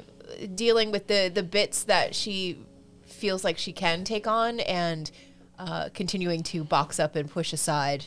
dealing 0.56 0.92
with 0.92 1.08
the 1.08 1.32
the 1.34 1.44
bits 1.44 1.84
that 1.86 2.14
she 2.14 2.58
feels 3.06 3.44
like 3.44 3.58
she 3.58 3.72
can 3.72 4.04
take 4.04 4.28
on, 4.28 4.60
and 4.62 5.10
uh, 5.58 5.90
continuing 5.94 6.44
to 6.44 6.64
box 6.64 7.00
up 7.00 7.16
and 7.16 7.30
push 7.32 7.54
aside 7.54 8.06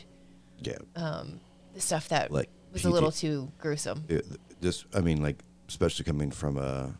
yeah. 0.59 0.77
the 0.93 1.81
stuff 1.81 2.09
that 2.09 2.31
Like 2.31 2.49
was 2.73 2.85
a 2.85 2.89
little 2.89 3.11
too 3.11 3.51
gruesome. 3.57 4.03
it, 4.07 4.25
this 4.61 4.85
i 4.93 4.99
mean 5.01 5.21
like 5.21 5.39
especially 5.69 6.05
coming 6.05 6.29
from 6.31 6.57
a 6.57 6.93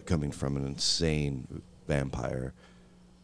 coming 0.00 0.30
from 0.32 0.56
an 0.56 0.66
insane 0.66 1.62
vampire 1.86 2.52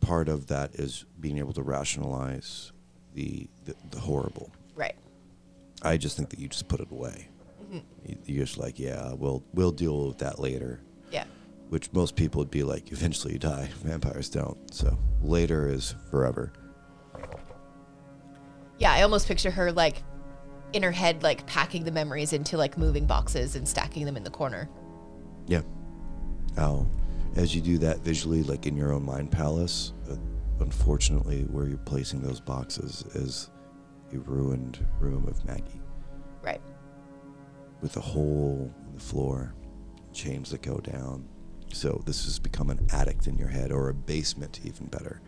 part 0.00 0.28
of 0.28 0.46
that 0.48 0.74
is 0.76 1.04
being 1.20 1.38
able 1.38 1.52
to 1.52 1.62
rationalize 1.62 2.72
the 3.14 3.48
the, 3.64 3.74
the 3.90 4.00
horrible 4.00 4.50
Right. 4.74 4.94
i 5.82 5.96
just 5.96 6.16
think 6.16 6.30
that 6.30 6.38
you 6.38 6.48
just 6.48 6.68
put 6.68 6.80
it 6.80 6.90
away 6.90 7.28
mm-hmm. 7.62 7.78
you, 8.06 8.16
you're 8.24 8.46
just 8.46 8.58
like 8.58 8.78
yeah 8.78 9.12
we'll 9.12 9.42
we'll 9.52 9.72
deal 9.72 10.06
with 10.08 10.18
that 10.18 10.38
later 10.38 10.80
Yeah. 11.10 11.24
which 11.68 11.92
most 11.92 12.16
people 12.16 12.38
would 12.40 12.50
be 12.50 12.62
like 12.62 12.92
eventually 12.92 13.34
you 13.34 13.38
die 13.38 13.68
vampires 13.82 14.28
don't 14.30 14.72
so 14.72 14.96
later 15.22 15.68
is 15.68 15.94
forever 16.10 16.52
Yeah, 18.78 18.92
I 18.92 19.02
almost 19.02 19.28
picture 19.28 19.50
her 19.50 19.70
like 19.72 20.02
in 20.72 20.82
her 20.82 20.92
head, 20.92 21.22
like 21.22 21.44
packing 21.46 21.84
the 21.84 21.90
memories 21.92 22.32
into 22.32 22.56
like 22.56 22.78
moving 22.78 23.04
boxes 23.04 23.54
and 23.56 23.68
stacking 23.68 24.06
them 24.06 24.16
in 24.16 24.24
the 24.24 24.30
corner. 24.30 24.70
Yeah. 25.46 25.60
Now, 26.56 26.86
as 27.36 27.54
you 27.54 27.60
do 27.60 27.78
that 27.78 28.00
visually, 28.00 28.42
like 28.42 28.66
in 28.66 28.76
your 28.76 28.92
own 28.92 29.04
mind 29.04 29.30
palace, 29.30 29.92
uh, 30.10 30.16
unfortunately, 30.60 31.42
where 31.50 31.66
you're 31.66 31.78
placing 31.78 32.20
those 32.20 32.40
boxes 32.40 33.04
is 33.14 33.50
a 34.12 34.18
ruined 34.18 34.84
room 34.98 35.26
of 35.28 35.44
Maggie 35.44 35.80
Right. 36.42 36.60
with 37.80 37.96
a 37.96 38.00
hole 38.00 38.72
in 38.88 38.94
the 38.94 39.00
floor, 39.00 39.54
chains 40.12 40.50
that 40.50 40.62
go 40.62 40.78
down. 40.78 41.28
So 41.72 42.02
this 42.04 42.24
has 42.24 42.38
become 42.40 42.70
an 42.70 42.84
attic 42.92 43.26
in 43.28 43.38
your 43.38 43.48
head, 43.48 43.70
or 43.70 43.88
a 43.88 43.94
basement, 43.94 44.60
even 44.64 44.86
better. 44.86 45.20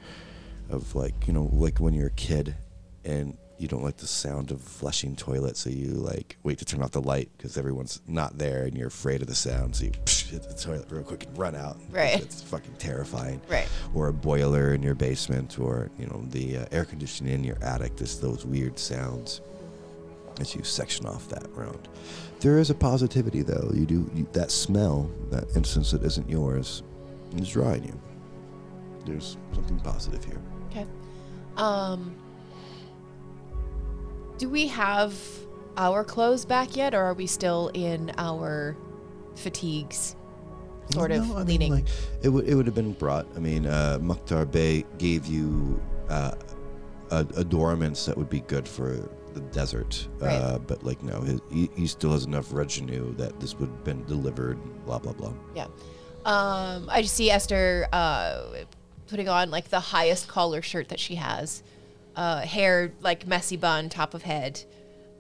Of 0.68 0.95
like, 0.95 1.27
you 1.29 1.33
know, 1.33 1.49
like 1.53 1.79
when 1.79 1.95
you're 1.95 2.09
a 2.09 2.11
kid 2.11 2.57
and 3.05 3.37
you 3.59 3.68
don't 3.68 3.85
like 3.85 3.99
the 3.99 4.07
sound 4.09 4.51
of 4.51 4.61
flushing 4.61 5.14
toilet, 5.14 5.57
so 5.57 5.70
you 5.70 5.89
like 5.93 6.37
wait 6.43 6.59
to 6.59 6.64
turn 6.64 6.83
off 6.83 6.91
the 6.91 7.01
light 7.01 7.31
because 7.37 7.57
everyone's 7.57 8.01
not 8.09 8.39
there 8.39 8.64
and 8.64 8.77
you're 8.77 8.89
afraid 8.89 9.23
of 9.23 9.29
the 9.29 9.35
sound, 9.37 9.77
so 9.77 9.85
you 9.85 9.93
hit 10.33 10.49
the 10.49 10.55
toilet 10.55 10.87
real 10.91 11.03
quick 11.03 11.24
and 11.24 11.39
run 11.39 11.55
out. 11.55 11.78
Right. 11.91 12.20
It's 12.20 12.43
fucking 12.43 12.74
terrifying. 12.78 13.41
Right. 13.49 13.68
Or 13.95 14.09
a 14.09 14.12
boiler 14.12 14.74
in 14.74 14.83
your 14.83 14.95
basement, 14.95 15.59
or 15.59 15.91
you 15.99 16.07
know 16.07 16.24
the 16.30 16.59
uh, 16.59 16.66
air 16.72 16.85
conditioning 16.85 17.35
in 17.35 17.45
your 17.45 17.59
attic. 17.62 17.97
Just 17.97 18.20
those 18.20 18.45
weird 18.45 18.78
sounds 18.78 19.41
as 20.41 20.55
you 20.55 20.62
section 20.64 21.07
off 21.07 21.28
that 21.28 21.47
round. 21.55 21.89
There 22.41 22.59
is 22.59 22.70
a 22.70 22.74
positivity 22.74 23.43
though. 23.43 23.70
You 23.72 23.87
do 23.87 24.11
you, 24.14 24.26
that 24.33 24.51
smell, 24.51 25.11
that 25.30 25.45
instance 25.55 25.91
that 25.93 26.03
isn't 26.03 26.28
yours, 26.28 26.83
is 27.37 27.51
drawing 27.51 27.85
you. 27.85 28.01
There's 29.07 29.37
something 29.55 29.78
positive 29.80 30.24
here. 30.24 30.41
Okay. 30.70 30.87
Um. 31.57 32.16
Do 34.39 34.49
we 34.49 34.66
have 34.68 35.14
our 35.76 36.03
clothes 36.03 36.45
back 36.45 36.74
yet, 36.76 36.95
or 36.95 37.03
are 37.03 37.14
we 37.14 37.26
still 37.26 37.70
in 37.74 38.12
our 38.18 38.76
fatigues? 39.37 40.16
Sort 40.93 41.11
No, 41.11 41.16
of 41.22 41.30
I 41.32 41.38
mean, 41.38 41.47
leaning. 41.47 41.72
like, 41.72 41.84
it 42.22 42.28
would 42.28 42.49
it 42.49 42.55
would 42.55 42.66
have 42.66 42.74
been 42.74 42.93
brought. 42.93 43.26
I 43.36 43.38
mean, 43.40 43.66
uh, 43.66 43.99
Mukhtar 44.01 44.45
Bey 44.47 44.84
gave 44.99 45.26
you 45.26 45.80
uh, 46.09 46.32
a- 47.11 47.26
adornments 47.36 48.05
that 48.07 48.16
would 48.16 48.28
be 48.30 48.40
good 48.40 48.66
for 48.68 49.09
the 49.34 49.40
desert. 49.53 50.07
Uh, 50.20 50.59
but 50.59 50.82
like, 50.84 51.03
no, 51.03 51.20
his, 51.22 51.40
he, 51.51 51.70
he 51.76 51.86
still 51.86 52.12
has 52.12 52.24
enough 52.26 52.53
retinue 52.53 53.14
that 53.16 53.40
this 53.40 53.55
would 53.59 53.68
have 53.70 53.84
been 53.84 54.05
delivered. 54.05 54.59
Blah 54.84 54.99
blah 54.99 55.12
blah. 55.12 55.32
Yeah. 55.55 55.66
Um, 56.24 56.88
I 56.90 57.03
just 57.03 57.14
see 57.14 57.30
Esther 57.30 57.88
uh, 57.93 58.43
putting 59.09 59.28
on 59.28 59.51
like 59.51 59.68
the 59.70 59.80
highest 59.80 60.28
collar 60.28 60.62
shirt 60.62 60.88
that 60.90 61.01
she 61.01 61.14
has, 61.16 61.62
uh, 62.14 62.40
hair 62.43 62.93
like 63.01 63.26
messy 63.26 63.57
bun, 63.57 63.88
top 63.88 64.14
of 64.14 64.22
head, 64.22 64.62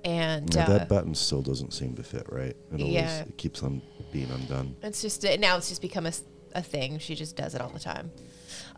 and 0.04 0.54
Yeah, 0.54 0.64
uh, 0.64 0.78
that 0.78 0.88
button 0.88 1.14
still 1.14 1.42
doesn't 1.42 1.72
seem 1.72 1.94
to 1.96 2.02
fit 2.04 2.26
right. 2.28 2.54
It 2.72 2.80
always 2.80 2.92
Yeah. 2.92 3.20
it 3.22 3.36
keeps 3.36 3.62
on 3.64 3.82
being 4.12 4.30
undone. 4.30 4.76
it's 4.82 5.02
just 5.02 5.24
now 5.40 5.56
it's 5.56 5.68
just 5.68 5.82
become 5.82 6.06
a, 6.06 6.12
a 6.54 6.62
thing. 6.62 6.98
She 6.98 7.14
just 7.14 7.36
does 7.36 7.54
it 7.54 7.60
all 7.60 7.70
the 7.70 7.80
time. 7.80 8.10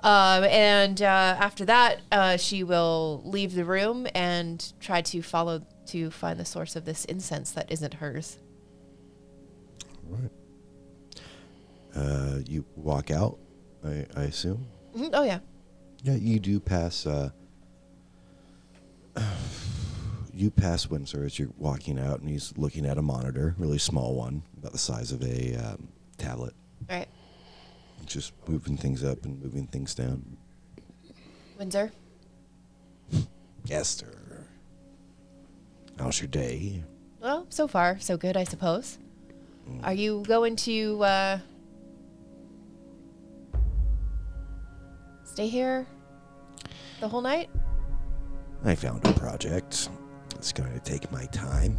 Um, 0.03 0.45
and 0.45 1.01
uh, 1.03 1.37
after 1.39 1.65
that, 1.65 2.01
uh, 2.13 2.37
she 2.37 2.63
will 2.63 3.23
leave 3.25 3.55
the 3.55 3.65
room 3.65 4.07
and 4.15 4.73
try 4.81 5.01
to 5.03 5.23
follow 5.23 5.67
to 5.87 6.11
find 6.11 6.39
the 6.39 6.45
source 6.45 6.77
of 6.77 6.85
this 6.85 7.05
incense 7.07 7.53
that 7.53 7.71
isn't 7.73 7.95
hers. 7.95 8.39
Right. 10.07 10.31
Uh, 11.97 12.39
you 12.47 12.65
walk 12.77 13.11
out, 13.11 13.39
I, 13.85 14.05
I 14.17 14.23
assume. 14.25 14.67
Mhm. 14.97 15.11
Oh 15.13 15.23
yeah. 15.25 15.39
Yeah, 16.03 16.15
you 16.17 16.39
do 16.39 16.61
pass 16.61 17.07
you 20.35 20.51
pass 20.51 20.89
Windsor 20.89 21.25
as 21.25 21.39
you're 21.39 21.51
walking 21.59 21.99
out, 21.99 22.21
and 22.21 22.29
he's 22.29 22.53
looking 22.57 22.87
at 22.87 22.99
a 22.99 23.03
monitor, 23.03 23.55
really 23.59 23.79
small 23.79 24.15
one, 24.15 24.43
about 24.59 24.73
the 24.73 24.79
size 24.79 25.13
of 25.13 25.23
a 25.23 25.55
um, 25.57 25.89
tablet. 26.19 26.55
Right. 26.91 27.09
Just 28.07 28.33
moving 28.49 28.77
things 28.77 29.05
up 29.05 29.25
and 29.25 29.41
moving 29.43 29.67
things 29.67 29.95
down. 29.95 30.37
Windsor. 31.59 31.93
Esther. 33.71 34.47
How's 35.99 36.21
your 36.21 36.29
day? 36.29 36.83
Well, 37.21 37.47
so 37.49 37.69
far, 37.69 37.99
so 38.01 38.17
good, 38.17 38.37
I 38.37 38.45
suppose. 38.45 38.99
Mm. 39.71 39.87
Are 39.87 39.95
you 39.95 40.23
going 40.27 40.57
to 40.57 41.03
uh, 41.03 41.39
stay 45.25 45.49
here 45.49 45.87
the 47.01 47.09
whole 47.09 47.23
night? 47.23 47.49
I 48.65 48.75
found 48.75 49.07
a 49.07 49.13
project. 49.13 49.89
It's 50.45 50.53
going 50.53 50.75
to 50.75 50.81
take 50.81 51.11
my 51.11 51.25
time. 51.33 51.79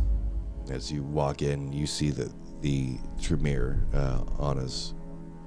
As 0.72 0.92
you 0.92 1.04
walk 1.04 1.44
in, 1.44 1.72
you 1.72 1.86
see 1.86 2.10
that 2.10 2.34
the 2.64 2.98
Tremere, 3.22 3.86
uh, 3.94 4.24
Anna's 4.42 4.96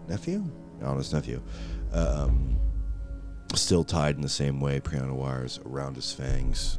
nephew, 0.07 0.49
Anna's 0.81 1.13
nephew, 1.13 1.43
um, 1.91 2.57
still 3.57 3.83
tied 3.83 4.15
in 4.15 4.21
the 4.21 4.29
same 4.29 4.61
way, 4.61 4.79
piano 4.79 5.17
wires 5.17 5.59
around 5.67 5.97
his 5.97 6.13
fangs, 6.13 6.79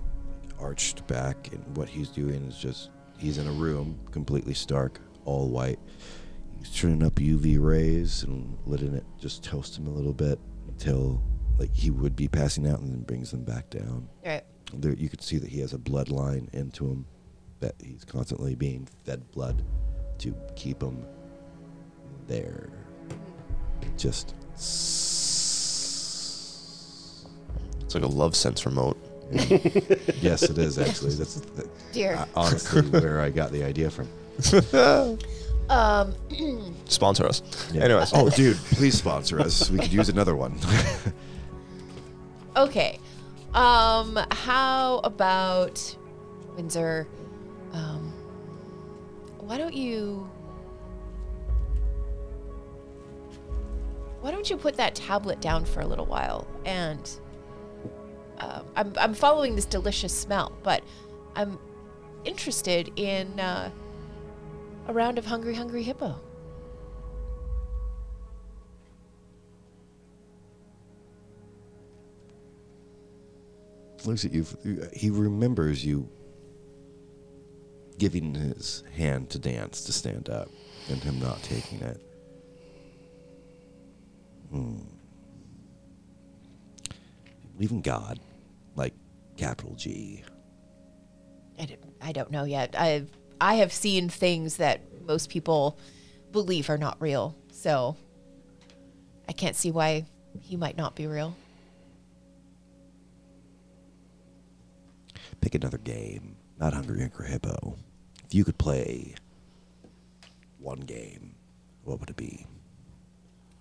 arched 0.57 1.05
back, 1.07 1.49
and 1.51 1.75
what 1.75 1.89
he's 1.89 2.07
doing 2.07 2.45
is 2.45 2.57
just 2.57 2.91
he's 3.17 3.37
in 3.37 3.45
a 3.45 3.51
room, 3.51 3.99
completely 4.11 4.53
stark, 4.53 5.01
all 5.25 5.49
white. 5.49 5.79
He's 6.57 6.73
turning 6.73 7.03
up 7.03 7.15
UV 7.15 7.61
rays 7.61 8.23
and 8.23 8.57
letting 8.65 8.93
it 8.93 9.03
just 9.19 9.43
toast 9.43 9.77
him 9.77 9.87
a 9.87 9.91
little 9.91 10.13
bit 10.13 10.39
until 10.69 11.21
like 11.57 11.75
he 11.75 11.91
would 11.91 12.15
be 12.15 12.29
passing 12.29 12.65
out, 12.65 12.79
and 12.79 12.89
then 12.89 13.01
brings 13.01 13.29
them 13.29 13.43
back 13.43 13.69
down 13.69 14.07
All 14.23 14.31
right. 14.31 14.45
There 14.73 14.93
you 14.93 15.09
can 15.09 15.19
see 15.19 15.37
that 15.37 15.49
he 15.49 15.59
has 15.61 15.73
a 15.73 15.77
bloodline 15.77 16.53
into 16.53 16.85
him 16.85 17.05
that 17.59 17.75
he's 17.83 18.05
constantly 18.05 18.55
being 18.55 18.87
fed 19.05 19.29
blood 19.31 19.63
to 20.19 20.33
keep 20.55 20.81
him 20.81 21.05
there 22.27 22.69
just 23.97 24.33
It's 27.81 27.95
like 27.95 28.03
a 28.03 28.07
Lovense 28.07 28.65
remote. 28.65 28.97
yes 30.21 30.43
it 30.43 30.57
is 30.57 30.77
actually 30.79 31.13
that's 31.15 31.35
that, 31.41 31.67
Dear. 31.93 32.15
uh, 32.15 32.25
honestly 32.35 32.81
where 32.81 33.21
i 33.21 33.29
got 33.29 33.51
the 33.51 33.63
idea 33.63 33.89
from 33.89 34.07
Um, 35.69 36.15
Sponsor 36.85 37.27
us. 37.27 37.43
Yeah. 37.71 37.83
Anyways. 37.83 38.09
oh 38.15 38.27
dude 38.31 38.57
please 38.57 38.97
sponsor 38.97 39.39
us 39.39 39.69
we 39.69 39.77
could 39.77 39.93
use 39.93 40.09
another 40.09 40.35
one 40.35 40.57
okay. 42.57 42.99
Um, 43.53 44.19
how 44.31 44.99
about 45.03 45.95
Windsor? 46.55 47.07
Um, 47.73 48.13
why 49.39 49.57
don't 49.57 49.73
you? 49.73 50.29
Why 54.21 54.31
don't 54.31 54.49
you 54.49 54.57
put 54.57 54.75
that 54.75 54.95
tablet 54.95 55.41
down 55.41 55.65
for 55.65 55.79
a 55.81 55.87
little 55.87 56.05
while? 56.05 56.47
And 56.65 57.09
uh, 58.39 58.61
I'm 58.75 58.93
I'm 58.97 59.13
following 59.13 59.55
this 59.55 59.65
delicious 59.65 60.13
smell, 60.13 60.51
but 60.61 60.83
I'm 61.35 61.57
interested 62.25 62.91
in 62.95 63.39
uh, 63.39 63.71
a 64.87 64.93
round 64.93 65.17
of 65.17 65.25
Hungry 65.25 65.55
Hungry 65.55 65.83
Hippo. 65.83 66.19
Looks 74.05 74.25
at 74.25 74.31
you 74.31 74.45
he 74.93 75.09
remembers 75.09 75.85
you 75.85 76.09
giving 77.97 78.33
his 78.33 78.83
hand 78.95 79.29
to 79.29 79.39
dance 79.39 79.83
to 79.83 79.91
stand 79.91 80.29
up 80.29 80.47
and 80.89 81.03
him 81.03 81.19
not 81.19 81.41
taking 81.43 81.81
it. 81.81 82.01
Hmm. 84.49 84.77
Believe 87.55 87.71
in 87.71 87.81
God, 87.81 88.19
like 88.75 88.93
capital 89.37 89.75
G. 89.75 90.23
I 91.59 91.65
don't, 91.65 91.79
I 92.01 92.11
don't 92.13 92.31
know 92.31 92.45
yet. 92.45 92.73
I've 92.79 93.09
I 93.41 93.55
have 93.55 93.71
seen 93.71 94.09
things 94.09 94.57
that 94.57 94.81
most 95.05 95.29
people 95.29 95.77
believe 96.31 96.69
are 96.69 96.77
not 96.77 96.97
real. 96.99 97.35
So 97.51 97.95
I 99.27 99.33
can't 99.33 99.55
see 99.55 99.71
why 99.71 100.05
he 100.41 100.55
might 100.55 100.77
not 100.77 100.95
be 100.95 101.07
real. 101.07 101.35
Pick 105.41 105.55
another 105.55 105.77
game, 105.77 106.35
not 106.59 106.73
Hungry 106.73 106.99
Hungry 107.01 107.29
Hippo. 107.29 107.77
If 108.25 108.33
you 108.33 108.43
could 108.43 108.57
play 108.57 109.15
one 110.59 110.81
game, 110.81 111.35
what 111.83 111.99
would 111.99 112.09
it 112.09 112.15
be? 112.15 112.45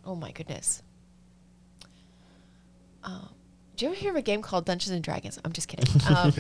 Oh 0.05 0.15
my 0.15 0.33
goodness. 0.33 0.83
Um, 3.05 3.29
do 3.77 3.85
you 3.85 3.93
ever 3.93 4.01
hear 4.01 4.11
of 4.11 4.17
a 4.17 4.23
game 4.23 4.43
called 4.43 4.65
Dungeons 4.65 4.93
and 4.93 5.05
Dragons? 5.05 5.39
I'm 5.45 5.53
just 5.53 5.69
kidding. 5.69 5.89
Um, 6.09 6.33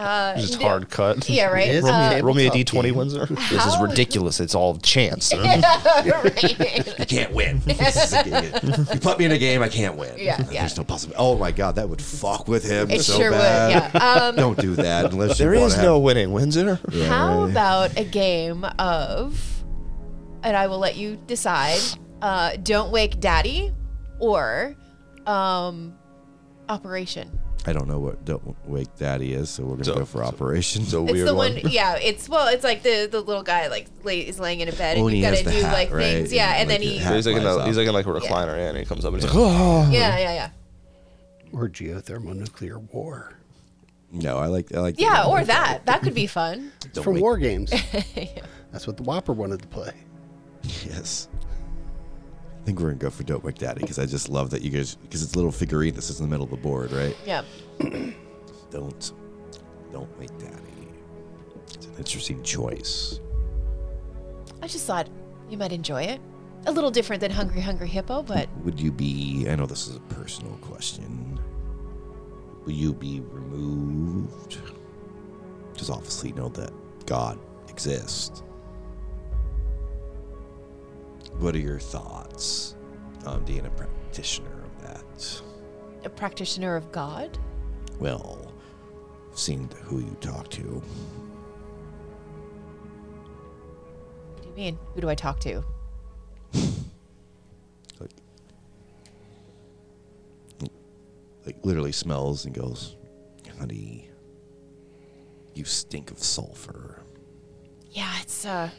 uh, 0.00 0.36
Just 0.40 0.60
no- 0.60 0.66
hard 0.68 0.88
cut. 0.90 1.28
Yeah, 1.28 1.46
right. 1.46 1.68
It 1.68 1.74
is 1.76 1.84
Roll 1.84 1.92
me, 1.92 1.98
Uh, 2.06 2.12
a 2.18 2.22
roll 2.22 2.34
me 2.34 2.46
a 2.46 2.50
tabletop 2.50 2.74
d20, 2.74 2.82
game. 2.84 2.94
Windsor. 2.96 3.26
This 3.26 3.50
is 3.52 3.74
How- 3.74 3.82
ridiculous. 3.82 4.40
It's 4.40 4.54
all 4.54 4.76
chance. 4.78 5.32
right. 5.36 6.98
You 6.98 7.06
can't 7.06 7.32
win. 7.32 7.60
This 7.66 7.96
is 7.96 8.12
a 8.12 8.24
game. 8.24 8.84
You 8.94 9.00
put 9.00 9.18
me 9.18 9.24
in 9.26 9.32
a 9.32 9.38
game, 9.38 9.62
I 9.62 9.68
can't 9.68 9.96
win. 9.96 10.14
Yeah, 10.18 10.38
yeah. 10.50 10.60
There's 10.62 10.76
no 10.76 10.84
possible. 10.84 11.14
Oh 11.18 11.36
my 11.36 11.52
god, 11.52 11.76
that 11.76 11.88
would 11.88 12.00
fuck 12.02 12.48
with 12.48 12.64
him 12.68 12.90
It 12.90 13.02
so 13.02 13.16
sure 13.18 13.30
would, 13.30 13.38
yeah. 13.40 13.90
Um, 13.94 14.36
Don't 14.36 14.58
do 14.58 14.74
that 14.76 15.12
unless 15.12 15.38
there 15.38 15.54
you 15.54 15.60
is 15.64 15.72
wanna 15.74 15.82
no 15.88 15.94
have- 15.94 16.02
winning, 16.02 16.32
Windsor. 16.32 16.78
Yeah, 16.90 17.06
How 17.06 17.44
about 17.44 17.96
a 17.98 18.04
game 18.04 18.64
of, 18.78 19.38
and 20.42 20.56
I 20.56 20.66
will 20.66 20.78
let 20.78 20.96
you 20.96 21.16
decide, 21.26 21.80
uh, 22.22 22.56
Don't 22.62 22.90
Wake 22.92 23.20
Daddy 23.20 23.72
or 24.18 24.74
um, 25.26 25.94
Operation? 26.68 27.39
I 27.66 27.72
don't 27.74 27.86
know 27.88 27.98
what 27.98 28.24
Don't 28.24 28.56
Wake 28.66 28.88
Daddy 28.96 29.34
is, 29.34 29.50
so 29.50 29.64
we're 29.64 29.72
gonna 29.72 29.84
So- 29.84 29.94
go 29.96 30.04
for 30.06 30.24
Operation. 30.24 30.84
So 30.84 31.02
It's 31.04 31.12
weird 31.12 31.28
the 31.28 31.34
one. 31.34 31.54
one, 31.54 31.62
yeah. 31.70 31.96
It's 31.96 32.28
well, 32.28 32.48
it's 32.48 32.64
like 32.64 32.82
the 32.82 33.06
the 33.10 33.20
little 33.20 33.42
guy 33.42 33.68
like 33.68 33.86
lay, 34.02 34.20
is 34.20 34.40
laying 34.40 34.60
in 34.60 34.68
a 34.68 34.72
bed 34.72 34.96
Oh, 34.96 35.06
and 35.06 35.08
and 35.08 35.10
you 35.10 35.16
he 35.16 35.22
gotta 35.22 35.36
has 35.36 35.44
the 35.44 35.50
do 35.60 35.62
hat, 35.66 35.72
like 35.74 35.90
right? 35.92 36.02
things, 36.04 36.32
yeah. 36.32 36.52
And, 36.52 36.60
And 36.62 36.70
then 36.70 36.82
he, 36.82 36.98
the. 36.98 37.14
He's 37.14 37.26
like, 37.26 37.36
in 37.36 37.44
a, 37.46 37.66
he's 37.66 37.76
like 37.76 37.86
in 37.86 37.92
like 37.92 38.06
a 38.06 38.10
recliner, 38.10 38.56
yeah, 38.56 38.68
and 38.70 38.78
he 38.78 38.84
comes 38.86 39.04
up 39.04 39.12
and 39.12 39.22
he's 39.22 39.30
like, 39.30 39.38
oh. 39.38 39.88
yeah, 39.92 40.18
yeah, 40.18 40.32
yeah. 40.34 40.50
Or 41.52 41.68
geothermonuclear 41.68 42.78
war. 42.92 43.34
no, 44.10 44.38
I 44.38 44.46
like 44.46 44.74
I 44.74 44.80
like. 44.80 44.98
yeah. 44.98 45.22
Don't 45.24 45.30
Or 45.32 45.36
Wake 45.38 45.46
that 45.48 45.86
that 45.86 46.02
could 46.02 46.14
be 46.14 46.26
fun. 46.26 46.72
It's 46.84 46.94
Don't 46.94 47.04
from 47.04 47.14
wake- 47.14 47.22
War 47.22 47.36
Games. 47.36 47.70
That's 48.72 48.86
what 48.86 48.96
the 48.96 49.02
WOPR 49.02 49.34
wanted 49.34 49.60
to 49.62 49.68
play. 49.68 49.92
Yes. 50.86 51.28
I 52.70 52.72
think 52.72 52.78
we're 52.78 52.90
gonna 52.90 52.98
go 52.98 53.10
for 53.10 53.24
Don't 53.24 53.42
Wake 53.42 53.58
Daddy 53.58 53.80
because 53.80 53.98
I 53.98 54.06
just 54.06 54.28
love 54.28 54.50
that 54.50 54.62
you 54.62 54.70
guys 54.70 54.94
because 54.94 55.24
it's 55.24 55.32
a 55.32 55.36
little 55.36 55.50
figurine 55.50 55.92
that 55.96 56.02
sits 56.02 56.20
in 56.20 56.26
the 56.26 56.30
middle 56.30 56.44
of 56.44 56.50
the 56.50 56.56
board, 56.56 56.92
right? 56.92 57.16
Yeah. 57.26 57.42
Don't, 58.70 59.12
don't 59.90 60.18
Wake 60.20 60.38
Daddy. 60.38 60.88
It's 61.74 61.86
an 61.86 61.94
interesting 61.98 62.40
choice. 62.44 63.18
I 64.62 64.68
just 64.68 64.86
thought 64.86 65.08
you 65.48 65.58
might 65.58 65.72
enjoy 65.72 66.04
it. 66.04 66.20
A 66.66 66.70
little 66.70 66.92
different 66.92 67.18
than 67.18 67.32
Hungry 67.32 67.60
Hungry 67.60 67.88
Hippo, 67.88 68.22
but 68.22 68.48
Would 68.58 68.78
you 68.78 68.92
be? 68.92 69.48
I 69.48 69.56
know 69.56 69.66
this 69.66 69.88
is 69.88 69.96
a 69.96 70.00
personal 70.00 70.52
question. 70.58 71.40
Will 72.64 72.72
you 72.72 72.92
be 72.92 73.20
removed? 73.32 74.58
Because 75.72 75.90
obviously, 75.90 76.28
you 76.28 76.36
know 76.36 76.50
that 76.50 76.70
God 77.06 77.40
exists. 77.68 78.44
What 81.38 81.54
are 81.54 81.58
your 81.58 81.78
thoughts 81.78 82.74
on 83.26 83.44
being 83.44 83.66
a 83.66 83.70
practitioner 83.70 84.64
of 84.64 84.82
that? 84.82 85.42
a 86.04 86.08
practitioner 86.08 86.76
of 86.76 86.90
God. 86.92 87.38
Well, 87.98 88.52
seeing 89.34 89.70
who 89.82 89.98
you 90.00 90.16
talk 90.20 90.48
to. 90.50 90.62
What 94.32 94.42
do 94.42 94.48
you 94.48 94.54
mean? 94.54 94.78
Who 94.94 95.00
do 95.00 95.08
I 95.08 95.14
talk 95.14 95.40
to? 95.40 95.62
like, 98.00 98.10
like 101.46 101.56
literally 101.62 101.92
smells 101.92 102.44
and 102.46 102.54
goes, 102.54 102.96
honey, 103.58 104.08
you 105.54 105.64
stink 105.64 106.10
of 106.10 106.18
sulfur. 106.18 107.02
Yeah, 107.90 108.12
it's 108.20 108.46
uh, 108.46 108.70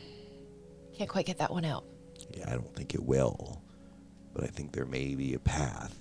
can't 0.97 1.09
quite 1.09 1.25
get 1.25 1.37
that 1.39 1.51
one 1.51 1.65
out. 1.65 1.83
Yeah, 2.33 2.49
I 2.49 2.53
don't 2.53 2.75
think 2.75 2.93
it 2.93 3.03
will, 3.03 3.61
but 4.33 4.43
I 4.43 4.47
think 4.47 4.71
there 4.71 4.85
may 4.85 5.15
be 5.15 5.33
a 5.33 5.39
path 5.39 5.95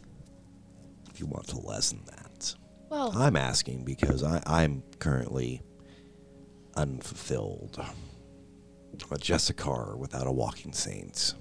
if 1.10 1.20
you 1.20 1.26
want 1.26 1.48
to 1.48 1.58
lessen 1.58 2.02
that. 2.06 2.54
Well, 2.88 3.12
I'm 3.16 3.36
asking 3.36 3.84
because 3.84 4.24
I, 4.24 4.42
I'm 4.46 4.82
currently 4.98 5.62
unfulfilled. 6.76 7.78
I'm 7.78 7.96
a 9.10 9.14
Jessicar 9.16 9.96
without 9.96 10.26
a 10.26 10.32
walking 10.32 10.72
saint. 10.72 11.34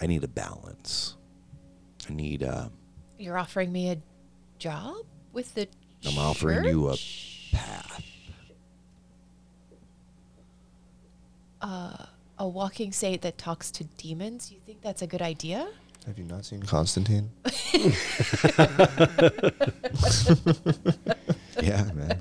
I 0.00 0.06
need 0.06 0.24
a 0.24 0.28
balance. 0.28 1.16
I 2.08 2.12
need 2.12 2.42
uh 2.42 2.68
you're 3.18 3.38
offering 3.38 3.72
me 3.72 3.90
a 3.90 3.98
job 4.58 4.96
with 5.32 5.54
the. 5.54 5.68
I'm 6.06 6.18
offering 6.18 6.64
you 6.64 6.88
a 6.88 6.92
church? 6.92 7.50
path. 7.52 8.03
Uh, 11.64 11.96
a 12.38 12.46
walking 12.46 12.92
saint 12.92 13.22
that 13.22 13.38
talks 13.38 13.70
to 13.70 13.84
demons. 13.96 14.52
You 14.52 14.58
think 14.66 14.82
that's 14.82 15.00
a 15.00 15.06
good 15.06 15.22
idea? 15.22 15.66
Have 16.04 16.18
you 16.18 16.24
not 16.24 16.44
seen 16.44 16.62
Constantine? 16.62 17.30
Yeah, 21.62 21.84
man. 21.94 22.20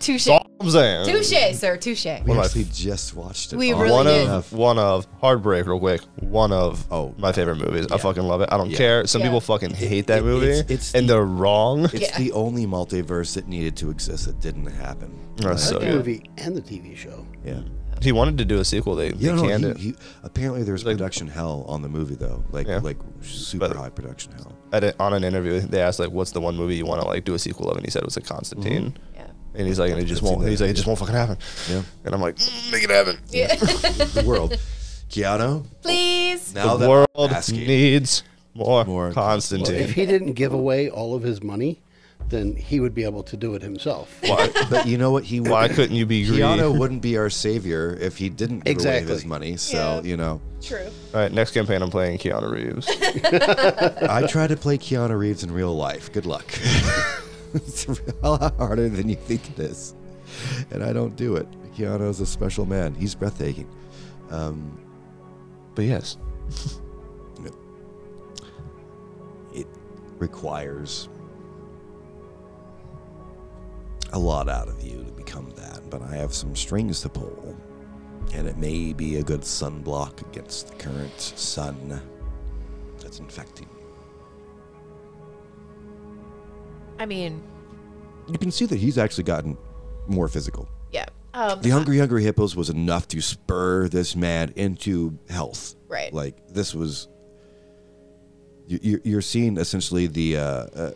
Touche. 0.00 0.28
I'm 0.60 0.70
saying. 0.70 1.06
Touche, 1.06 1.56
sir. 1.56 1.76
Touche. 1.76 2.04
We 2.04 2.20
One 2.26 2.38
of 2.38 2.44
actually 2.46 2.64
just 2.72 3.14
watched 3.14 3.52
it. 3.52 3.56
We 3.56 3.72
all. 3.72 3.80
really 3.82 3.92
one 3.92 4.06
did. 4.06 4.28
of 4.28 4.52
one 4.52 4.78
of 4.78 5.06
Heartbreak, 5.20 5.66
real 5.66 5.78
quick. 5.78 6.00
One 6.20 6.52
of 6.52 6.84
Oh, 6.90 7.14
my 7.16 7.32
favorite 7.32 7.56
movies. 7.56 7.86
I 7.92 7.98
fucking 7.98 8.22
love 8.24 8.40
it. 8.40 8.48
I 8.50 8.56
don't 8.56 8.70
Yeah. 8.70 8.76
care. 8.76 9.06
Some 9.06 9.20
Yeah. 9.20 9.28
people 9.28 9.40
fucking 9.40 9.70
hate 9.74 10.08
that 10.08 10.18
it- 10.18 10.24
movie, 10.24 10.46
it's- 10.48 10.64
it's 10.68 10.94
and 10.94 11.08
the- 11.08 11.14
they're 11.14 11.24
wrong. 11.24 11.84
It's 11.84 12.00
Yeah. 12.00 12.18
the 12.18 12.32
only 12.32 12.66
multiverse 12.66 13.34
that 13.34 13.46
needed 13.48 13.76
to 13.76 13.90
exist 13.90 14.26
that 14.26 14.40
didn't 14.40 14.66
happen. 14.66 15.12
That's 15.36 15.66
I 15.68 15.70
so 15.70 15.78
the 15.78 15.86
good. 15.86 15.94
movie 15.94 16.22
and 16.38 16.56
the 16.56 16.60
TV 16.60 16.96
show. 16.96 17.24
Yeah. 17.44 17.60
He 18.00 18.12
wanted 18.12 18.38
to 18.38 18.44
do 18.44 18.60
a 18.60 18.64
sequel. 18.64 18.94
They, 18.94 19.10
they 19.10 19.26
Yeah, 19.26 19.34
no, 19.34 19.42
canned 19.42 19.64
he, 19.64 19.70
it. 19.70 19.76
he, 19.78 19.94
apparently 20.22 20.62
there's 20.62 20.84
Like- 20.84 20.96
production 20.98 21.26
hell 21.26 21.64
on 21.68 21.82
the 21.82 21.88
movie 21.88 22.14
though, 22.14 22.44
like 22.52 22.68
Yeah. 22.68 22.78
like 22.82 22.96
super 23.22 23.66
But- 23.68 23.76
high 23.76 23.88
production 23.90 24.32
hell. 24.36 24.52
At 24.72 24.84
a, 24.84 24.94
on 25.02 25.14
an 25.14 25.24
interview, 25.24 25.60
they 25.60 25.80
asked 25.80 25.98
like, 25.98 26.10
"What's 26.10 26.30
the 26.32 26.40
one 26.40 26.54
movie 26.56 26.76
you 26.76 26.84
want 26.86 27.00
to 27.00 27.08
like 27.08 27.24
do 27.24 27.34
a 27.34 27.38
sequel 27.38 27.70
of?" 27.70 27.76
And 27.76 27.84
he 27.86 27.90
said 27.90 28.02
it 28.02 28.04
was 28.04 28.16
a 28.18 28.20
Constantine. 28.20 28.92
Mm-hmm. 28.92 29.07
Yeah. 29.58 29.62
And 29.62 29.66
he's 29.68 29.78
like, 29.78 29.90
and 29.90 30.00
it 30.00 30.04
just 30.04 30.22
won't. 30.22 30.46
He's 30.46 30.60
like, 30.60 30.70
it 30.70 30.74
just 30.74 30.86
won't 30.86 30.98
fucking 30.98 31.14
happen. 31.14 31.36
Yeah, 31.68 31.82
And 32.04 32.14
I'm 32.14 32.20
like, 32.20 32.36
mm, 32.36 32.72
make 32.72 32.84
it 32.84 32.90
happen. 32.90 33.18
Yeah. 33.28 33.54
the 33.56 34.24
world. 34.24 34.58
Keanu, 35.10 35.64
Please. 35.82 36.54
now 36.54 36.76
the 36.76 36.88
world 36.88 37.08
I'm 37.16 37.42
needs 37.56 38.22
more, 38.54 38.84
More 38.84 39.12
Constantine. 39.12 39.76
If 39.76 39.92
he 39.94 40.04
didn't 40.06 40.34
give 40.34 40.52
away 40.52 40.90
all 40.90 41.14
of 41.14 41.22
his 41.22 41.42
money, 41.42 41.80
then 42.28 42.54
he 42.54 42.78
would 42.78 42.94
be 42.94 43.04
able 43.04 43.22
to 43.22 43.36
do 43.36 43.54
it 43.54 43.62
himself. 43.62 44.18
why, 44.20 44.50
but 44.68 44.86
you 44.86 44.98
know 44.98 45.10
what? 45.10 45.24
He 45.24 45.40
why 45.40 45.68
couldn't 45.68 45.96
you 45.96 46.04
be 46.04 46.26
greedy? 46.26 46.42
Keanu 46.42 46.78
wouldn't 46.78 47.00
be 47.00 47.16
our 47.16 47.30
savior 47.30 47.96
if 48.00 48.18
he 48.18 48.28
didn't 48.28 48.60
give 48.60 48.78
away 48.84 49.00
his 49.02 49.24
money. 49.24 49.56
So 49.56 49.76
Yeah. 49.78 50.02
you 50.02 50.16
know, 50.16 50.40
True. 50.60 50.86
All 51.14 51.20
right, 51.20 51.32
next 51.32 51.52
campaign, 51.52 51.80
I'm 51.80 51.90
playing 51.90 52.18
Keanu 52.18 52.50
Reeves. 52.50 52.86
I 54.10 54.26
try 54.26 54.46
to 54.46 54.56
play 54.56 54.76
Keanu 54.76 55.18
Reeves 55.18 55.42
in 55.42 55.52
real 55.52 55.74
life. 55.74 56.12
Good 56.12 56.26
luck. 56.26 56.44
it's 57.54 57.86
a 58.22 58.30
lot 58.30 58.56
harder 58.56 58.88
than 58.88 59.08
you 59.08 59.16
think 59.16 59.48
it 59.50 59.58
is, 59.58 59.94
and 60.70 60.82
I 60.82 60.92
don't 60.92 61.16
do 61.16 61.36
it. 61.36 61.46
Keanu's 61.74 62.20
a 62.20 62.26
special 62.26 62.66
man. 62.66 62.94
He's 62.94 63.14
breathtaking. 63.14 63.68
Um, 64.30 64.78
but 65.74 65.84
yes, 65.84 66.18
it 69.54 69.66
requires 70.18 71.08
a 74.12 74.18
lot 74.18 74.48
out 74.48 74.68
of 74.68 74.82
you 74.82 75.04
to 75.04 75.12
become 75.12 75.50
that, 75.56 75.88
but 75.88 76.02
I 76.02 76.16
have 76.16 76.34
some 76.34 76.56
strings 76.56 77.00
to 77.02 77.08
pull, 77.08 77.56
and 78.34 78.46
it 78.46 78.56
may 78.56 78.92
be 78.92 79.16
a 79.16 79.22
good 79.22 79.42
sunblock 79.42 80.20
against 80.22 80.68
the 80.68 80.74
current 80.74 81.20
sun 81.20 82.00
that's 82.98 83.20
infecting. 83.20 83.68
I 86.98 87.06
mean, 87.06 87.42
You 88.28 88.38
can 88.38 88.50
see 88.50 88.66
that 88.66 88.76
he's 88.76 88.98
actually 88.98 89.24
gotten 89.24 89.56
more 90.06 90.28
physical. 90.28 90.68
yeah. 90.92 91.06
Um, 91.34 91.60
The 91.62 91.70
Hungry 91.70 91.98
Hungry 91.98 92.22
Hippos 92.24 92.56
was 92.56 92.70
enough 92.70 93.06
to 93.08 93.20
spur 93.20 93.88
this 93.88 94.16
man 94.16 94.52
into 94.56 95.18
health. 95.28 95.76
Right. 95.86 96.12
Like 96.12 96.48
this 96.48 96.74
was. 96.74 97.08
you- 98.66 98.80
you- 98.82 99.00
You're 99.04 99.22
seeing 99.22 99.56
essentially 99.58 100.06
the. 100.06 100.36
Uh, 100.38 100.42
uh, 100.42 100.92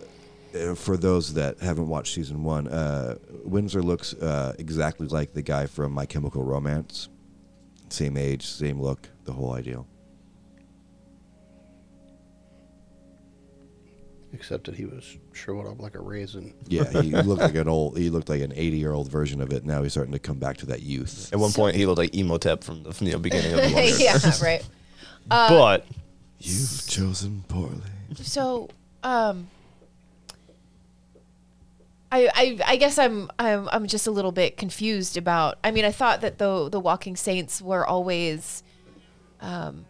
uh, 0.55 0.75
for 0.75 0.97
those 0.99 1.33
that 1.35 1.59
haven't 1.61 1.89
watched 1.89 2.13
season 2.15 2.45
one, 2.45 2.67
uh, 2.69 3.17
Windsor 3.45 3.83
looks 3.83 4.13
uh, 4.15 4.55
exactly 4.59 5.07
like 5.07 5.33
the 5.33 5.41
guy 5.43 5.65
from 5.67 5.93
My 5.93 6.05
Chemical 6.07 6.43
Romance. 6.45 7.09
Same 7.89 8.17
age, 8.19 8.45
same 8.47 8.79
look, 8.81 9.09
the 9.25 9.33
whole 9.33 9.53
ideal. 9.53 9.87
Except 14.33 14.65
that 14.65 14.75
he 14.77 14.85
was 14.87 15.17
shriveled 15.33 15.67
up 15.67 15.81
like 15.81 15.95
a 15.95 16.01
raisin. 16.01 16.55
Yeah, 16.69 16.85
he 17.03 17.11
looked 17.11 17.43
like 17.43 17.55
an 17.57 17.69
old. 17.69 17.99
He 17.99 18.11
looked 18.11 18.29
like 18.29 18.41
an 18.43 18.53
80 18.55 18.77
year 18.77 18.93
old 18.93 19.09
version 19.09 19.41
of 19.41 19.53
it. 19.53 19.65
Now 19.65 19.83
he's 19.83 19.93
starting 19.93 20.13
to 20.13 20.19
come 20.19 20.39
back 20.39 20.59
to 20.59 20.67
that 20.67 20.83
youth. 20.83 21.33
at 21.33 21.39
one 21.39 21.53
point 21.53 21.77
he 21.77 21.87
looked 21.87 21.99
like 21.99 22.15
Imhotep 22.15 22.65
from 22.65 22.83
the, 22.83 22.93
from 22.93 23.09
the 23.09 23.19
beginning 23.19 23.53
of 23.53 23.57
the 23.59 23.63
Wonder 23.75 23.83
yeah. 23.83 24.13
Years. 24.13 24.43
Right. 24.43 24.65
but 25.29 25.87
You've 26.45 26.85
chosen 26.89 27.45
poorly. 27.47 27.81
So, 28.17 28.69
um, 29.05 29.49
I, 32.11 32.29
I, 32.35 32.59
I 32.67 32.77
guess 32.77 32.99
I'm, 32.99 33.31
I'm, 33.39 33.69
I'm 33.71 33.87
just 33.87 34.09
a 34.09 34.11
little 34.11 34.33
bit 34.33 34.57
confused 34.57 35.17
about. 35.17 35.59
I 35.63 35.71
mean, 35.71 35.85
I 35.85 35.93
thought 35.93 36.21
that 36.23 36.39
the 36.39 36.69
the 36.69 36.81
Walking 36.81 37.17
Saints 37.17 37.63
were 37.63 37.87
always, 37.87 38.65
um, 39.41 39.87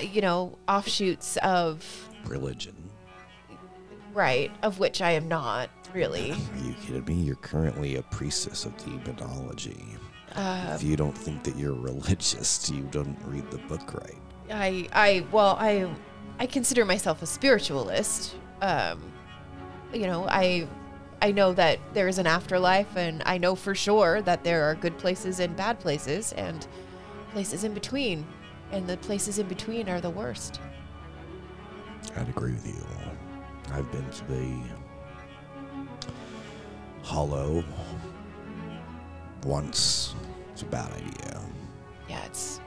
you 0.00 0.20
know, 0.20 0.58
offshoots 0.68 1.36
of 1.38 2.10
Religion. 2.26 2.87
Right, 4.18 4.50
of 4.64 4.80
which 4.80 5.00
I 5.00 5.12
am 5.12 5.28
not 5.28 5.70
really. 5.94 6.32
Are 6.32 6.64
you 6.64 6.74
kidding 6.82 7.04
me? 7.04 7.14
You're 7.14 7.36
currently 7.36 7.96
a 7.96 8.02
priestess 8.02 8.66
of 8.66 8.76
demonology. 8.76 9.96
Uh, 10.34 10.72
if 10.74 10.82
you 10.82 10.96
don't 10.96 11.16
think 11.16 11.44
that 11.44 11.56
you're 11.56 11.72
religious, 11.92 12.68
you 12.68 12.82
don't 12.90 13.16
read 13.24 13.48
the 13.50 13.58
book 13.58 13.94
right. 13.94 14.18
I, 14.50 14.88
I, 14.92 15.26
well, 15.30 15.56
I, 15.60 15.88
I 16.40 16.46
consider 16.46 16.84
myself 16.84 17.22
a 17.22 17.26
spiritualist. 17.26 18.34
Um, 18.60 19.12
you 19.94 20.06
know, 20.06 20.26
I, 20.28 20.66
I 21.22 21.30
know 21.30 21.52
that 21.52 21.78
there 21.94 22.08
is 22.08 22.18
an 22.18 22.26
afterlife, 22.26 22.96
and 22.96 23.22
I 23.24 23.38
know 23.38 23.54
for 23.54 23.74
sure 23.74 24.20
that 24.22 24.42
there 24.42 24.64
are 24.64 24.74
good 24.74 24.98
places 24.98 25.38
and 25.38 25.56
bad 25.56 25.78
places, 25.78 26.32
and 26.32 26.66
places 27.32 27.62
in 27.62 27.72
between, 27.72 28.26
and 28.72 28.86
the 28.86 28.96
places 28.96 29.38
in 29.38 29.46
between 29.46 29.88
are 29.88 30.00
the 30.00 30.10
worst. 30.10 30.60
I'd 32.16 32.28
agree 32.28 32.52
with 32.52 32.66
you. 32.66 33.07
I've 33.72 33.90
been 33.92 34.08
to 34.10 34.24
the 34.24 34.60
Hollow 37.02 37.64
once. 39.44 40.14
It's 40.52 40.62
a 40.62 40.66
bad 40.66 40.92
idea. 40.92 41.40
Yeah, 42.08 42.24
it's 42.26 42.60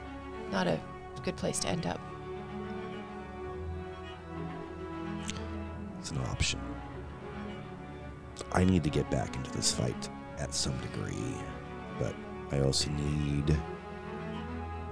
not 0.50 0.66
a 0.66 0.80
good 1.22 1.36
place 1.36 1.58
to 1.60 1.68
end 1.68 1.86
up. 1.86 2.00
It's 5.98 6.10
an 6.10 6.18
option. 6.18 6.60
I 8.52 8.64
need 8.64 8.82
to 8.84 8.90
get 8.90 9.10
back 9.10 9.36
into 9.36 9.50
this 9.52 9.72
fight 9.72 10.08
at 10.38 10.52
some 10.54 10.76
degree, 10.78 11.36
but 11.98 12.14
I 12.50 12.60
also 12.60 12.90
need. 12.90 13.56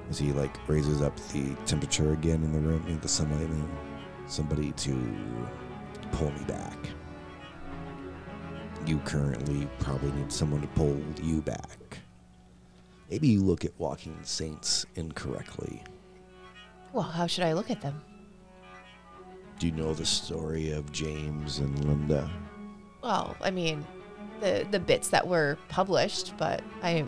As 0.09 0.19
he 0.19 0.33
like 0.33 0.57
raises 0.69 1.03
up 1.03 1.17
the 1.33 1.55
temperature 1.67 2.13
again 2.13 2.43
in 2.43 2.53
the 2.53 2.59
room, 2.59 2.85
in 2.89 2.99
the 3.01 3.09
sunlight, 3.09 3.49
and 3.49 3.69
somebody 4.27 4.73
to 4.73 4.91
pull 6.13 6.31
me 6.31 6.45
back. 6.45 6.77
You 8.87 8.99
currently 9.01 9.69
probably 9.79 10.13
need 10.13 10.33
someone 10.33 10.61
to 10.63 10.67
pull 10.69 11.01
you 11.23 11.43
back. 11.43 11.99
Maybe 13.11 13.29
you 13.29 13.43
look 13.43 13.65
at 13.65 13.73
Walking 13.79 14.17
Saints 14.23 14.87
incorrectly. 14.95 15.83
Well, 16.93 17.03
how 17.05 17.27
should 17.27 17.45
I 17.45 17.53
look 17.53 17.71
at 17.71 17.81
them? 17.81 18.01
Do 19.59 19.67
you 19.67 19.73
know 19.73 19.93
the 19.93 20.07
story 20.07 20.71
of 20.71 20.91
James 20.93 21.59
and 21.59 21.85
Linda? 21.85 22.31
Well, 23.03 23.37
I 23.41 23.51
mean, 23.51 23.85
the 24.41 24.67
the 24.71 24.81
bits 24.81 25.09
that 25.09 25.27
were 25.27 25.59
published, 25.69 26.35
but 26.39 26.63
I, 26.83 27.05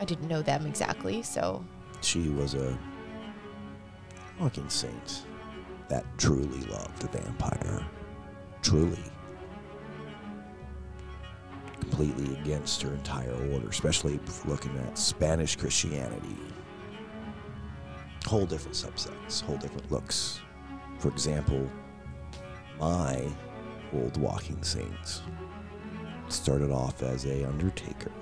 I 0.00 0.04
didn't 0.04 0.28
know 0.28 0.42
them 0.42 0.66
exactly, 0.66 1.22
so 1.22 1.64
She 2.02 2.28
was 2.28 2.54
a 2.54 2.78
walking 4.38 4.68
saint 4.68 5.24
that 5.90 6.06
truly 6.16 6.60
loved 6.66 7.04
a 7.04 7.08
vampire. 7.08 7.84
Truly. 8.62 9.02
Completely 11.80 12.36
against 12.36 12.80
her 12.82 12.92
entire 12.94 13.34
order, 13.52 13.68
especially 13.68 14.20
looking 14.46 14.76
at 14.78 14.96
Spanish 14.96 15.56
Christianity. 15.56 16.36
Whole 18.24 18.46
different 18.46 18.76
subsects, 18.76 19.42
whole 19.42 19.56
different 19.56 19.90
looks. 19.90 20.40
For 20.98 21.08
example, 21.08 21.68
my 22.78 23.26
old 23.92 24.16
walking 24.16 24.62
saints 24.62 25.22
started 26.28 26.70
off 26.70 27.02
as 27.02 27.26
a 27.26 27.44
undertaker. 27.44 28.12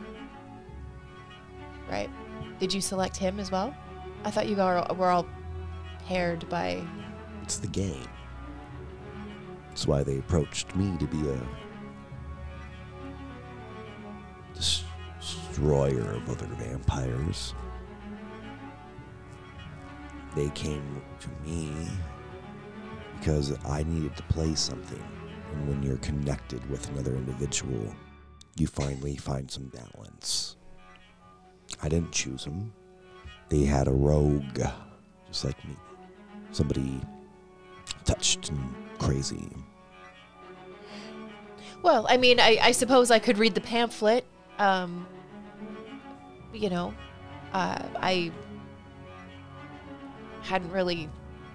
right. 1.90 2.08
Did 2.58 2.72
you 2.72 2.80
select 2.80 3.16
him 3.16 3.38
as 3.38 3.52
well? 3.52 3.76
I 4.24 4.30
thought 4.30 4.48
you 4.48 4.56
were 4.56 5.10
all 5.10 5.26
paired 6.06 6.48
by. 6.48 6.82
It's 7.49 7.57
the 7.57 7.66
game. 7.66 8.07
That's 9.70 9.86
why 9.86 10.03
they 10.03 10.18
approached 10.18 10.76
me 10.76 10.99
to 10.99 11.07
be 11.07 11.30
a 11.30 11.40
destroyer 14.55 16.12
of 16.12 16.28
other 16.28 16.44
vampires. 16.44 17.55
They 20.36 20.51
came 20.51 21.01
to 21.20 21.28
me 21.42 21.72
because 23.18 23.57
I 23.64 23.82
needed 23.84 24.14
to 24.18 24.22
play 24.24 24.55
something. 24.55 25.03
And 25.55 25.68
when 25.70 25.82
you're 25.82 25.96
connected 25.96 26.68
with 26.68 26.86
another 26.90 27.14
individual, 27.14 27.94
you 28.59 28.66
finally 28.66 29.16
find 29.16 29.51
some 29.51 29.68
balance. 29.68 30.57
I 31.82 31.88
didn't 31.88 32.12
choose 32.12 32.44
them. 32.44 32.74
They 33.49 33.64
had 33.64 33.88
a 33.88 33.92
rogue, 33.92 34.61
just 35.30 35.46
like 35.46 35.66
me 35.66 35.76
somebody 36.51 37.01
touched 38.09 38.48
and 38.48 38.74
crazy. 38.98 39.46
Well, 41.82 42.06
I 42.09 42.16
mean, 42.16 42.40
I, 42.40 42.59
I 42.61 42.72
suppose 42.72 43.11
I 43.11 43.18
could 43.18 43.36
read 43.36 43.54
the 43.54 43.61
pamphlet. 43.61 44.24
Um, 44.59 45.06
you 46.54 46.70
know, 46.70 46.94
uh, 47.52 47.82
I 47.96 48.32
hadn't 50.40 50.72
really 50.72 51.11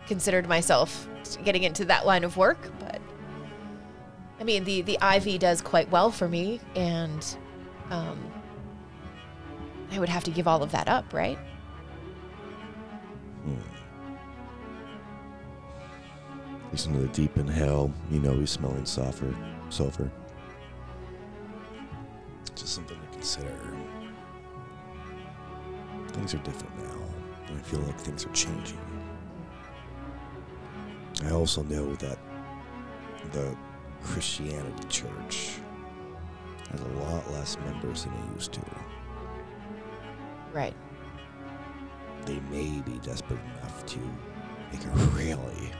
considered 0.05 0.47
myself 0.47 1.07
getting 1.43 1.63
into 1.63 1.85
that 1.85 2.05
line 2.05 2.23
of 2.23 2.37
work, 2.37 2.71
but 2.79 3.01
I 4.39 4.43
mean, 4.43 4.63
the 4.63 4.83
the 4.83 4.99
ivy 5.01 5.39
does 5.39 5.59
quite 5.59 5.89
well 5.89 6.11
for 6.11 6.27
me, 6.27 6.59
and 6.75 7.25
um, 7.89 8.31
I 9.91 9.97
would 9.97 10.09
have 10.09 10.23
to 10.25 10.31
give 10.31 10.47
all 10.47 10.61
of 10.61 10.71
that 10.71 10.87
up, 10.87 11.13
right? 11.13 11.39
He's 16.73 16.87
into 16.87 17.01
the 17.01 17.07
deep 17.09 17.37
inhale. 17.37 17.93
You 18.09 18.19
know 18.19 18.33
he's 18.33 18.49
smelling 18.49 18.87
sulfur. 18.87 19.31
Sulfur. 19.69 20.09
Just 22.55 22.73
something 22.73 22.97
to 22.99 23.07
consider. 23.11 23.55
Things 26.07 26.33
are 26.33 26.39
different 26.39 26.75
now, 26.79 27.03
and 27.47 27.59
I 27.59 27.61
feel 27.61 27.79
like 27.81 27.99
things 27.99 28.25
are 28.25 28.31
changing. 28.31 28.79
I 31.23 31.29
also 31.29 31.61
know 31.61 31.93
that 31.97 32.17
the 33.33 33.55
Christianity 34.01 34.87
Church 34.89 35.59
has 36.71 36.81
a 36.81 36.87
lot 36.87 37.31
less 37.33 37.55
members 37.67 38.05
than 38.05 38.13
it 38.13 38.33
used 38.33 38.51
to. 38.53 38.61
Right. 40.51 40.73
They 42.25 42.39
may 42.49 42.81
be 42.81 42.97
desperate 43.03 43.39
enough 43.59 43.85
to 43.85 43.99
make 44.71 44.83
a 44.83 44.89
really 45.15 45.71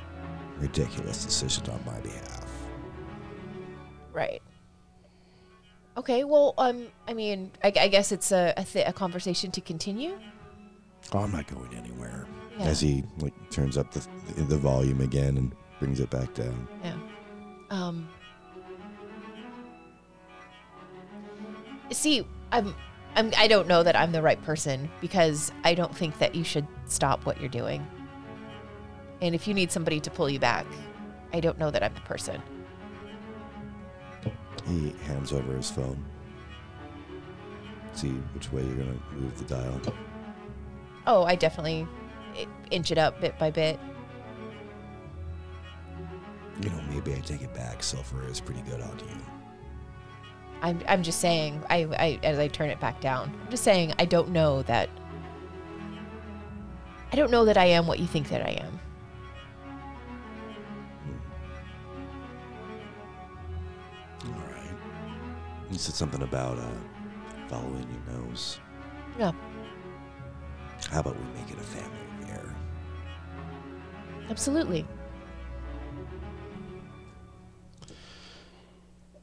ridiculous 0.60 1.26
decision 1.26 1.70
on 1.70 1.84
my 1.86 2.00
behalf. 2.00 2.48
Right. 4.12 4.42
Okay. 5.98 6.24
Well, 6.24 6.54
um, 6.58 6.88
I 7.08 7.14
mean, 7.14 7.52
I, 7.64 7.68
I 7.80 7.88
guess 7.88 8.12
it's 8.12 8.32
a 8.32 8.54
a, 8.58 8.64
th- 8.64 8.88
a 8.88 8.94
conversation 8.94 9.52
to 9.52 9.62
continue. 9.62 10.18
Oh, 11.12 11.20
I'm 11.20 11.32
not 11.32 11.48
going 11.48 11.74
anywhere. 11.76 12.26
Yeah. 12.58 12.66
As 12.66 12.80
he 12.80 13.04
like 13.20 13.34
turns 13.50 13.78
up 13.78 13.92
the 13.92 14.08
the 14.44 14.58
volume 14.58 15.02
again 15.02 15.38
and 15.38 15.54
brings 15.80 16.00
it 16.00 16.10
back 16.10 16.34
down. 16.34 16.68
Yeah. 16.84 16.96
Um. 17.70 18.10
See, 21.92 22.26
I'm, 22.52 22.74
I'm. 23.16 23.32
I 23.38 23.48
don't 23.48 23.68
know 23.68 23.84
that 23.84 23.96
I'm 23.96 24.12
the 24.12 24.22
right 24.22 24.42
person 24.44 24.90
because 25.02 25.52
I 25.64 25.74
don't 25.76 25.96
think 25.96 26.18
that 26.20 26.34
you 26.34 26.44
should 26.44 26.68
stop 26.86 27.26
what 27.26 27.40
you're 27.40 27.50
doing. 27.50 27.86
And 29.24 29.34
if 29.34 29.48
you 29.48 29.54
need 29.54 29.72
somebody 29.72 30.02
to 30.02 30.12
pull 30.12 30.30
you 30.30 30.38
back, 30.38 30.66
I 31.32 31.40
don't 31.40 31.58
know 31.58 31.72
that 31.72 31.82
I'm 31.82 31.94
the 31.94 32.02
person. 32.02 32.42
He 34.68 34.94
hands 35.06 35.32
over 35.32 35.56
his 35.56 35.72
phone. 35.72 36.04
See 37.94 38.10
which 38.10 38.52
way 38.52 38.64
you're 38.64 38.76
gonna 38.76 39.00
move 39.14 39.38
the 39.38 39.46
dial. 39.46 39.80
Oh, 41.08 41.24
I 41.24 41.36
definitely 41.36 41.88
inch 42.70 42.92
it 42.92 42.98
up 42.98 43.22
bit 43.22 43.40
by 43.40 43.50
bit. 43.50 43.80
You 46.62 46.70
know, 46.70 46.82
maybe 46.90 47.14
I 47.14 47.20
take 47.20 47.44
it 47.44 47.54
back. 47.54 47.82
Sulfur 47.82 48.28
is 48.28 48.42
pretty 48.42 48.62
good 48.64 48.82
on 48.82 49.00
you. 49.00 49.16
I'm, 50.62 50.82
I'm 50.86 51.02
just 51.02 51.22
saying, 51.22 51.64
I, 51.70 51.86
I, 51.98 52.20
as 52.24 52.40
I 52.40 52.50
turn 52.50 52.70
it 52.70 52.80
back 52.82 53.00
down, 53.00 53.34
I'm 53.42 53.50
just 53.50 53.64
saying, 53.64 53.94
I 54.00 54.06
don't 54.06 54.30
know 54.30 54.64
that. 54.64 54.90
I 57.14 57.16
don't 57.16 57.32
know 57.32 57.46
that 57.46 57.58
I 57.58 57.66
am 57.66 57.88
what 57.88 58.00
you 58.00 58.06
think 58.06 58.28
that 58.30 58.46
I 58.46 58.52
am. 58.52 58.82
You 65.74 65.80
said 65.80 65.96
something 65.96 66.22
about 66.22 66.60
uh, 66.60 66.68
following 67.48 67.88
your 67.92 68.20
nose. 68.20 68.60
Yeah. 69.18 69.32
How 70.92 71.00
about 71.00 71.18
we 71.18 71.24
make 71.34 71.50
it 71.50 71.58
a 71.58 71.64
family 71.64 71.98
affair? 72.22 72.56
Absolutely. 74.30 74.86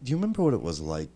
Do 0.02 0.10
you 0.10 0.16
remember 0.16 0.42
what 0.42 0.52
it 0.52 0.60
was 0.60 0.80
like 0.80 1.10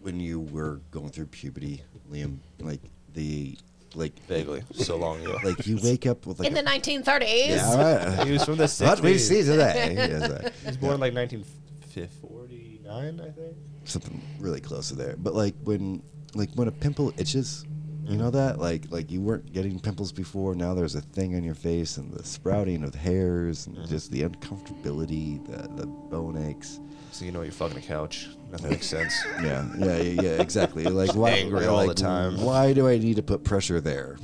when 0.00 0.18
you 0.18 0.40
were 0.40 0.80
going 0.90 1.10
through 1.10 1.26
puberty, 1.26 1.82
Liam? 2.10 2.38
Like 2.58 2.80
the 3.12 3.58
like 3.94 4.18
Vaguely. 4.26 4.62
So 4.72 4.96
long 4.96 5.20
ago. 5.20 5.36
like 5.44 5.66
you 5.66 5.78
wake 5.82 6.06
up 6.06 6.24
with 6.24 6.38
like 6.38 6.48
In 6.48 6.54
the 6.54 6.62
1930s. 6.62 7.48
yeah, 7.48 7.66
all 7.66 7.76
right. 7.76 8.26
He 8.26 8.32
was 8.32 8.42
from 8.42 8.56
the 8.56 8.64
60s. 8.64 8.86
What 8.86 9.00
we 9.00 9.18
see 9.18 9.42
today 9.42 9.96
is 9.98 10.22
uh, 10.22 10.50
He 10.62 10.66
was 10.68 10.76
born 10.78 10.94
in 10.94 11.00
like 11.00 11.12
1949, 11.14 13.20
I 13.20 13.30
think. 13.32 13.56
Something 13.84 14.20
really 14.38 14.60
close 14.60 14.88
to 14.88 14.94
there. 14.94 15.16
But 15.18 15.34
like 15.34 15.54
when 15.64 16.02
like 16.34 16.50
when 16.54 16.68
a 16.68 16.72
pimple 16.72 17.12
itches, 17.16 17.64
you 18.04 18.16
know 18.16 18.30
mm. 18.30 18.32
that 18.32 18.58
like 18.58 18.86
like 18.90 19.10
you 19.10 19.20
weren't 19.20 19.52
getting 19.52 19.78
pimples 19.78 20.12
before. 20.12 20.54
Now 20.54 20.74
there's 20.74 20.94
a 20.94 21.00
thing 21.00 21.36
on 21.36 21.44
your 21.44 21.54
face 21.54 21.96
and 21.96 22.12
the 22.12 22.24
sprouting 22.24 22.84
of 22.84 22.94
hairs 22.94 23.66
and 23.66 23.76
mm-hmm. 23.76 23.88
just 23.88 24.10
the 24.10 24.22
uncomfortability, 24.22 25.44
the 25.46 25.68
the 25.80 25.86
bone 25.86 26.36
aches. 26.36 26.80
So 27.12 27.24
you 27.24 27.32
know 27.32 27.42
you're 27.42 27.52
fucking 27.52 27.78
a 27.78 27.80
couch. 27.80 28.28
Nothing 28.50 28.70
makes 28.70 28.86
sense. 28.96 29.14
Yeah, 29.42 29.66
yeah, 29.78 29.96
yeah, 29.98 30.22
yeah 30.22 30.42
exactly. 30.42 30.84
Like 30.92 31.14
why 31.14 31.30
Angry 31.30 31.66
all 31.66 31.86
the 31.86 31.94
time. 31.94 32.40
Why 32.40 32.72
do 32.72 32.88
I 32.88 32.98
need 32.98 33.16
to 33.16 33.22
put 33.22 33.44
pressure 33.44 33.80
there? 33.80 34.18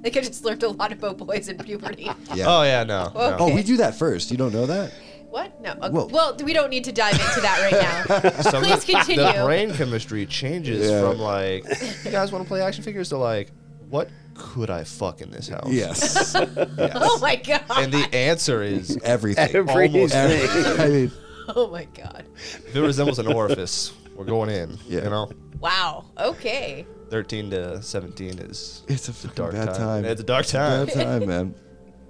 I 0.00 0.02
think 0.10 0.16
I 0.18 0.20
just 0.20 0.44
learned 0.44 0.62
a 0.62 0.68
lot 0.68 0.92
about 0.92 1.18
boys 1.26 1.48
in 1.48 1.58
puberty. 1.58 2.10
Yeah. 2.34 2.46
Oh 2.46 2.62
yeah, 2.62 2.84
no. 2.84 3.10
no. 3.12 3.20
Okay. 3.20 3.36
Oh, 3.40 3.54
we 3.54 3.62
do 3.62 3.78
that 3.78 3.98
first. 3.98 4.30
You 4.30 4.36
don't 4.36 4.52
know 4.52 4.66
that? 4.66 4.92
What? 5.36 5.60
No. 5.60 5.72
Okay. 5.72 5.88
Well- 5.90 6.08
Well, 6.08 6.36
we 6.42 6.54
don't 6.54 6.70
need 6.70 6.84
to 6.84 6.92
dive 6.92 7.12
into 7.12 7.40
that 7.42 7.60
right 7.60 8.22
now. 8.24 8.40
Some- 8.50 8.62
Please 8.64 8.86
continue. 8.86 9.22
The 9.22 9.42
brain 9.44 9.70
chemistry 9.74 10.24
changes 10.24 10.88
Yeah. 10.90 11.02
from 11.10 11.18
like, 11.18 11.62
you 12.06 12.10
guys 12.10 12.32
want 12.32 12.42
to 12.42 12.48
play 12.48 12.62
action 12.62 12.82
figures 12.82 13.10
to 13.10 13.18
like, 13.18 13.50
what 13.90 14.08
could 14.32 14.70
I 14.70 14.84
fuck 14.84 15.20
in 15.20 15.30
this 15.30 15.46
house? 15.48 15.68
Yes. 15.68 16.32
yes. 16.34 16.92
Oh 16.94 17.18
my 17.20 17.36
god. 17.36 17.64
And 17.70 17.92
the 17.92 18.08
answer 18.14 18.62
is, 18.62 18.96
Everything. 19.04 19.54
Everything. 19.54 20.10
Everything. 20.10 20.80
I 20.80 20.88
mean, 20.88 21.12
oh 21.54 21.68
my 21.70 21.84
god. 21.84 22.24
if 22.36 22.74
it 22.74 22.80
resembles 22.80 23.18
an 23.18 23.26
orifice, 23.26 23.92
we're 24.14 24.24
going 24.24 24.48
in. 24.48 24.78
Yeah. 24.88 25.04
You 25.04 25.10
know, 25.10 25.30
Wow. 25.60 26.06
Okay. 26.18 26.86
13 27.10 27.50
to 27.50 27.82
17 27.82 28.38
is 28.38 28.84
it's 28.88 29.08
a 29.08 29.10
a 29.10 29.14
fucking 29.14 29.34
dark 29.36 29.52
bad 29.52 29.74
time. 29.74 30.04
It's 30.06 30.20
a 30.22 30.24
dark 30.24 30.46
time. 30.46 30.86
Bad 30.86 30.94
time, 30.94 31.26
man. 31.28 31.54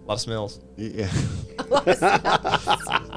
A 0.06 0.10
lot 0.10 0.14
of 0.14 0.20
smells. 0.20 0.60
Yeah. 0.76 1.06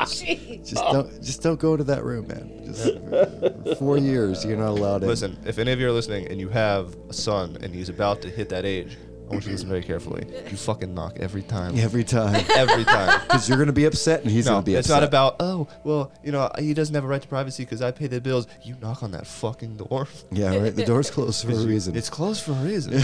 Jeez. 0.09 0.67
Just 0.67 0.83
don't 0.85 1.21
just 1.21 1.43
don't 1.43 1.59
go 1.59 1.77
to 1.77 1.83
that 1.83 2.03
room, 2.03 2.27
man. 2.27 2.63
Just 2.65 3.77
four 3.77 3.99
years 3.99 4.43
you're 4.43 4.57
not 4.57 4.69
allowed 4.69 5.03
in. 5.03 5.07
Listen, 5.07 5.37
if 5.45 5.59
any 5.59 5.71
of 5.71 5.79
you 5.79 5.87
are 5.87 5.91
listening 5.91 6.27
and 6.29 6.39
you 6.39 6.49
have 6.49 6.95
a 7.07 7.13
son 7.13 7.59
and 7.61 7.75
he's 7.75 7.89
about 7.89 8.23
to 8.23 8.29
hit 8.29 8.49
that 8.49 8.65
age, 8.65 8.97
I 9.27 9.33
want 9.33 9.43
you 9.43 9.49
to 9.49 9.51
listen 9.51 9.69
very 9.69 9.83
carefully. 9.83 10.25
You 10.49 10.57
fucking 10.57 10.91
knock 10.95 11.17
every 11.19 11.43
time. 11.43 11.77
every 11.77 12.03
time. 12.03 12.43
Every 12.55 12.83
time. 12.85 13.21
Because 13.21 13.47
you're 13.47 13.59
gonna 13.59 13.71
be 13.71 13.85
upset 13.85 14.23
and 14.23 14.31
he's 14.31 14.47
no, 14.47 14.53
gonna 14.53 14.63
be 14.63 14.73
upset. 14.73 14.79
it's 14.79 14.89
upset. 14.89 15.01
not 15.01 15.07
about 15.07 15.35
oh 15.41 15.67
well, 15.83 16.11
you 16.23 16.31
know 16.31 16.49
he 16.57 16.73
doesn't 16.73 16.95
have 16.95 17.03
a 17.03 17.07
right 17.07 17.21
to 17.21 17.27
privacy 17.27 17.65
because 17.65 17.83
I 17.83 17.91
pay 17.91 18.07
the 18.07 18.19
bills. 18.19 18.47
You 18.63 18.77
knock 18.81 19.03
on 19.03 19.11
that 19.11 19.27
fucking 19.27 19.77
door. 19.77 20.07
Yeah, 20.31 20.57
right. 20.57 20.75
The 20.75 20.85
door's 20.85 21.11
closed 21.11 21.45
for 21.45 21.51
a 21.51 21.55
reason. 21.55 21.95
It's 21.95 22.09
closed 22.09 22.41
for 22.41 22.53
a 22.53 22.63
reason. 22.63 23.03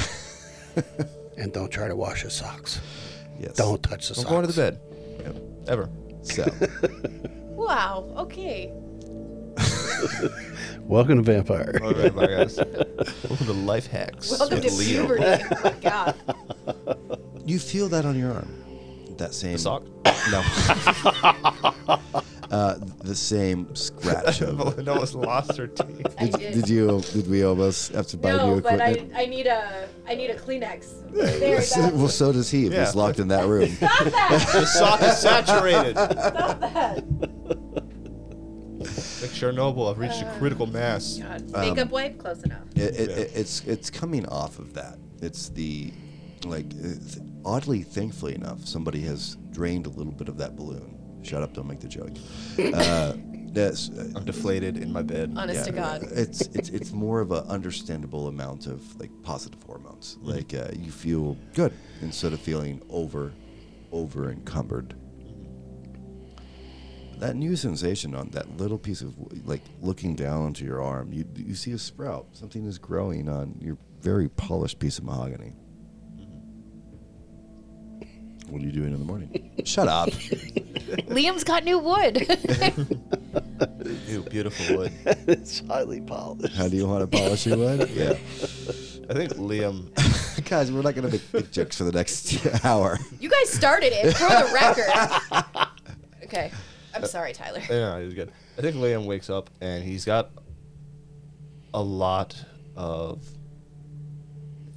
And 1.38 1.52
don't 1.52 1.70
try 1.70 1.88
to 1.88 1.96
wash 1.96 2.22
his 2.24 2.34
socks. 2.34 2.80
Yes. 3.40 3.54
Don't 3.56 3.82
touch 3.84 4.10
the 4.10 4.16
Don't 4.16 4.24
socks. 4.24 4.30
go 4.32 4.40
into 4.40 4.52
the 4.52 4.62
bed 4.62 4.80
Yep. 5.26 5.36
ever. 5.70 5.90
So 6.24 6.46
Wow. 7.56 8.14
Okay. 8.18 8.72
Welcome 10.82 11.18
to 11.18 11.24
Vampire. 11.24 11.80
All 11.84 11.94
right, 11.94 12.14
bye 12.14 12.28
guys. 12.28 12.58
Welcome 13.30 13.46
to 13.48 13.54
life 13.54 13.88
hacks. 13.88 14.30
Welcome 14.38 14.60
to 14.62 14.66
with 14.68 14.78
Leo. 14.78 15.08
puberty. 15.08 15.24
Oh 15.26 15.60
my 15.64 15.72
god. 15.82 16.16
you 17.46 17.58
feel 17.60 17.88
that 17.90 18.06
on 18.06 18.18
your 18.20 18.34
arm. 18.34 18.64
That 19.18 19.34
same 19.34 19.54
The 19.54 19.60
sock. 19.60 19.84
No. 20.32 22.22
Uh, 22.52 22.76
the 23.04 23.16
same 23.16 23.74
scratch 23.76 24.42
of. 24.42 24.58
Melinda 24.58 24.92
almost 24.94 25.16
lost 25.16 25.58
her 25.58 25.68
teeth. 25.68 26.08
I 26.20 26.26
Did, 26.28 26.40
did. 26.40 26.54
did 26.54 26.70
you? 26.70 27.02
Did 27.14 27.30
we 27.30 27.44
almost 27.44 27.92
have 27.94 28.08
to 28.08 28.18
buy 28.18 28.32
new 28.32 28.38
No, 28.38 28.62
but 28.62 28.82
I, 28.82 28.90
equipment? 28.92 29.14
I 29.18 29.26
need 29.26 29.48
a 29.48 29.88
I 30.08 30.16
need 30.16 30.30
a 30.30 30.36
Kleenex. 30.38 31.02
There, 31.16 31.56
that's 31.60 31.78
well, 31.78 32.10
so 32.10 32.32
does 32.34 32.50
he. 32.52 32.66
If 32.68 32.74
Yeah. 32.74 32.86
he's 32.86 32.96
locked 32.96 33.20
in 33.20 33.30
that 33.30 33.48
room. 33.48 33.70
Stop 33.76 34.04
that! 34.06 34.50
The 34.54 34.66
sock 34.66 35.02
is 35.02 35.18
saturated. 35.18 35.96
Stop 35.98 36.60
that! 36.60 37.04
Like 39.22 39.32
Chernobyl, 39.32 39.90
I've 39.90 39.98
reached 39.98 40.22
a 40.22 40.36
critical 40.38 40.68
mass. 40.68 41.18
God. 41.22 41.50
Makeup 41.52 41.90
wipe, 41.90 42.18
close 42.20 42.44
enough. 42.44 42.60
It, 42.76 43.00
it, 43.00 43.10
Yeah. 43.10 43.16
it- 43.18 43.32
it's 43.34 43.62
it's 43.66 43.90
coming 43.90 44.26
off 44.28 44.60
of 44.60 44.74
that. 44.74 44.98
It's 45.22 45.50
the 45.50 45.92
like 46.46 46.66
it's, 46.80 47.18
oddly, 47.44 47.82
thankfully 47.82 48.36
enough, 48.36 48.66
somebody 48.68 49.02
has 49.02 49.38
drained 49.52 49.86
a 49.88 49.90
little 49.90 50.14
bit 50.14 50.28
of 50.28 50.38
that 50.38 50.56
balloon. 50.56 50.95
Shut 51.26 51.42
up! 51.42 51.54
Don't 51.54 51.68
make 51.68 51.80
the 51.80 51.88
joke. 51.88 52.12
Uh, 52.74 53.14
yes, 53.54 53.90
uh, 53.90 54.12
I'm 54.16 54.26
deflated 54.26 54.78
in 54.78 54.92
my 54.92 55.02
bed. 55.02 55.34
Honest 55.38 55.66
to 55.66 55.72
God. 55.72 56.04
It's 56.12 56.42
it's 56.54 56.70
it's 56.70 56.92
more 56.92 57.22
of 57.22 57.32
an 57.32 57.46
understandable 57.48 58.28
amount 58.28 58.68
of 58.68 59.00
like 59.00 59.12
positive 59.24 59.62
hormones. 59.64 60.18
Like 60.22 60.54
uh, 60.54 60.70
you 60.74 60.92
feel 60.92 61.38
good 61.54 61.74
instead 62.02 62.34
of 62.34 62.40
feeling 62.42 62.82
over 62.90 63.32
over 63.92 64.30
encumbered. 64.30 64.94
that 67.20 67.36
new 67.36 67.56
sensation 67.56 68.14
on 68.14 68.28
that 68.32 68.58
little 68.58 68.78
piece 68.78 69.02
of 69.02 69.16
like 69.48 69.62
looking 69.82 70.16
down 70.16 70.42
onto 70.44 70.66
your 70.66 70.82
arm, 70.82 71.14
you 71.14 71.26
you 71.36 71.56
see 71.56 71.72
a 71.72 71.78
sprout. 71.78 72.28
Something 72.34 72.66
is 72.66 72.78
growing 72.78 73.30
on 73.30 73.56
your 73.62 73.78
very 74.02 74.28
polished 74.30 74.80
piece 74.80 74.98
of 74.98 75.06
mahogany. 75.06 75.54
What 78.50 78.62
are 78.62 78.66
you 78.66 78.72
doing 78.72 78.94
in 78.94 79.00
the 79.00 79.06
morning? 79.06 79.52
Shut 79.66 79.88
up. 79.88 80.10
Liam's 81.10 81.44
got 81.44 81.64
new 81.64 81.80
wood. 81.80 82.18
Ew, 84.08 84.22
beautiful 84.24 84.78
wood. 84.78 84.94
it's 85.06 85.66
highly 85.68 86.02
polished. 86.02 86.56
How 86.56 86.68
do 86.68 86.78
you 86.78 86.88
want 86.88 87.10
to 87.10 87.18
polish 87.18 87.46
your 87.48 87.58
wood? 87.58 87.90
Yeah. 87.90 88.12
I 89.10 89.14
think 89.14 89.34
Liam. 89.34 89.94
Guys, 90.46 90.72
we're 90.72 90.82
not 90.84 90.94
going 90.94 91.08
to 91.08 91.12
make 91.12 91.32
big 91.32 91.52
jokes 91.52 91.78
for 91.78 91.86
the 91.86 91.92
next 91.92 92.46
hour. 92.64 93.00
you 93.20 93.30
guys 93.30 93.50
started 93.50 93.94
it 93.94 94.16
for 94.16 94.30
the 94.30 94.52
record. 94.54 95.68
Okay. 96.24 96.52
I'm 96.94 97.04
uh, 97.04 97.08
sorry, 97.08 97.34
Tyler. 97.34 97.62
Yeah, 97.70 98.00
he 98.00 98.06
was 98.06 98.14
good. 98.14 98.32
I 98.58 98.62
think 98.62 98.76
Liam 98.76 99.06
wakes 99.06 99.30
up 99.30 99.50
and 99.60 99.84
he's 99.84 100.06
got 100.06 100.30
a 101.74 101.82
lot 101.82 102.42
of 102.76 103.26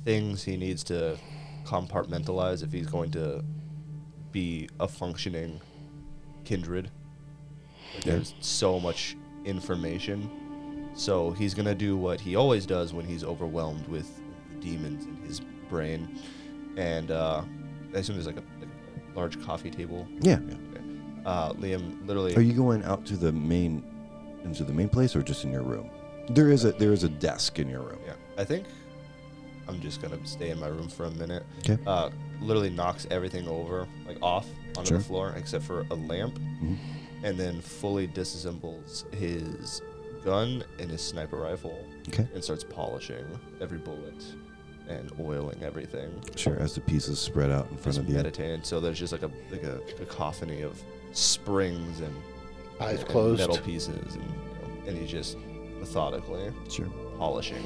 things 0.05 0.43
he 0.43 0.57
needs 0.57 0.83
to 0.85 1.19
compartmentalize 1.65 2.63
if 2.63 2.73
he's 2.73 2.87
going 2.87 3.11
to 3.11 3.45
be 4.33 4.69
a 4.81 4.89
functioning 4.89 5.61
kindred. 6.45 6.91
Yeah. 7.95 8.13
There's 8.13 8.35
so 8.41 8.79
much 8.81 9.17
information. 9.45 10.31
So 10.95 11.31
he's 11.31 11.55
going 11.55 11.67
to 11.67 11.75
do 11.75 11.97
what 11.97 12.21
he 12.21 12.37
always 12.37 12.67
does 12.67 12.93
when 12.93 13.07
he's 13.07 13.25
overwhelmed 13.25 13.87
with 13.89 14.21
the 14.51 14.61
demons 14.61 15.05
in 15.05 15.17
his 15.27 15.41
brain. 15.69 16.19
And 16.77 17.11
uh, 17.11 17.43
I 17.95 17.99
assume 17.99 18.17
there's 18.17 18.27
like 18.27 18.37
a, 18.37 18.45
like 18.61 18.69
a 18.69 19.17
large 19.17 19.41
coffee 19.43 19.71
table. 19.71 20.07
Yeah. 20.21 20.39
Okay. 20.39 20.83
Uh, 21.25 21.53
Liam 21.55 22.07
literally. 22.07 22.35
Are 22.37 22.41
you 22.41 22.53
going 22.53 22.83
out 22.85 23.05
to 23.07 23.17
the 23.17 23.33
main 23.33 23.85
into 24.45 24.65
the 24.65 24.73
main 24.73 24.89
place 24.89 25.15
or 25.15 25.23
just 25.23 25.45
in 25.45 25.53
your 25.53 25.63
room? 25.63 25.91
There 26.31 26.51
is 26.51 26.65
a 26.65 26.73
there 26.73 26.93
is 26.93 27.05
a 27.05 27.09
desk 27.09 27.59
in 27.59 27.69
your 27.69 27.81
room. 27.83 27.99
Yeah, 28.07 28.15
I 28.37 28.45
think 28.45 28.67
I'm 29.67 29.81
just 29.81 30.01
gonna 30.01 30.25
stay 30.27 30.51
in 30.51 30.59
my 30.59 30.69
room 30.69 30.89
for 30.89 31.05
a 31.05 31.11
minute. 31.13 31.45
Okay. 31.61 31.79
Uh, 31.87 32.11
literally 32.41 32.71
knocks 32.71 33.07
everything 33.11 33.47
over, 33.49 33.87
like 34.07 34.19
off 34.23 34.47
onto 34.77 34.91
Sure. 34.91 34.99
the 34.99 35.05
floor, 35.05 35.35
except 35.37 35.65
for 35.65 35.81
a 35.91 35.95
lamp, 35.95 36.39
Mhm. 36.63 36.77
and 37.25 37.39
then 37.39 37.61
fully 37.61 38.07
disassembles 38.09 39.13
his 39.15 39.83
gun 40.25 40.63
and 40.79 40.91
his 40.91 41.01
sniper 41.01 41.37
rifle, 41.37 41.79
Okay. 42.09 42.27
and 42.35 42.43
starts 42.43 42.65
polishing 42.65 43.25
every 43.61 43.79
bullet 43.79 44.25
and 44.89 45.11
oiling 45.21 45.63
everything. 45.63 46.11
Sure. 46.37 46.57
As 46.59 46.75
the 46.75 46.81
pieces 46.81 47.19
spread 47.19 47.51
out 47.51 47.65
in 47.71 47.77
front 47.77 47.85
Just 47.85 47.99
of 47.99 48.09
you. 48.09 48.15
meditating. 48.17 48.63
So 48.65 48.81
there's 48.81 48.99
just 48.99 49.13
like 49.13 49.23
a 49.23 49.31
like 49.51 49.63
a 49.65 49.81
cacophony 49.99 50.63
of 50.63 50.83
springs 51.13 52.01
and 52.01 52.15
Eyes 52.81 53.01
and 53.01 53.09
closed. 53.09 53.41
metal 53.41 53.59
pieces, 53.59 54.15
and 54.15 54.23
you 54.23 54.29
know, 54.31 54.87
and 54.89 54.97
he's 54.99 55.11
just 55.11 55.37
methodically 55.79 56.51
Sure. 56.71 56.87
polishing 57.19 57.63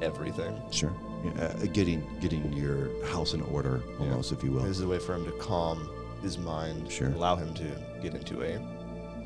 everything. 0.00 0.54
Sure. 0.70 0.92
Yeah, 1.24 1.30
uh, 1.44 1.66
getting 1.72 2.04
getting 2.20 2.52
your 2.52 2.90
house 3.06 3.32
in 3.34 3.42
order, 3.42 3.80
Yeah. 4.00 4.06
almost, 4.10 4.32
if 4.32 4.42
you 4.42 4.50
will. 4.52 4.62
This 4.62 4.78
is 4.78 4.82
a 4.84 4.88
way 4.88 4.98
for 4.98 5.14
him 5.14 5.24
to 5.24 5.32
calm 5.32 5.88
his 6.22 6.36
mind, 6.38 6.90
Sure. 6.90 7.08
allow 7.10 7.36
him 7.36 7.52
to 7.54 7.64
get 8.02 8.14
into 8.14 8.42
a 8.42 8.58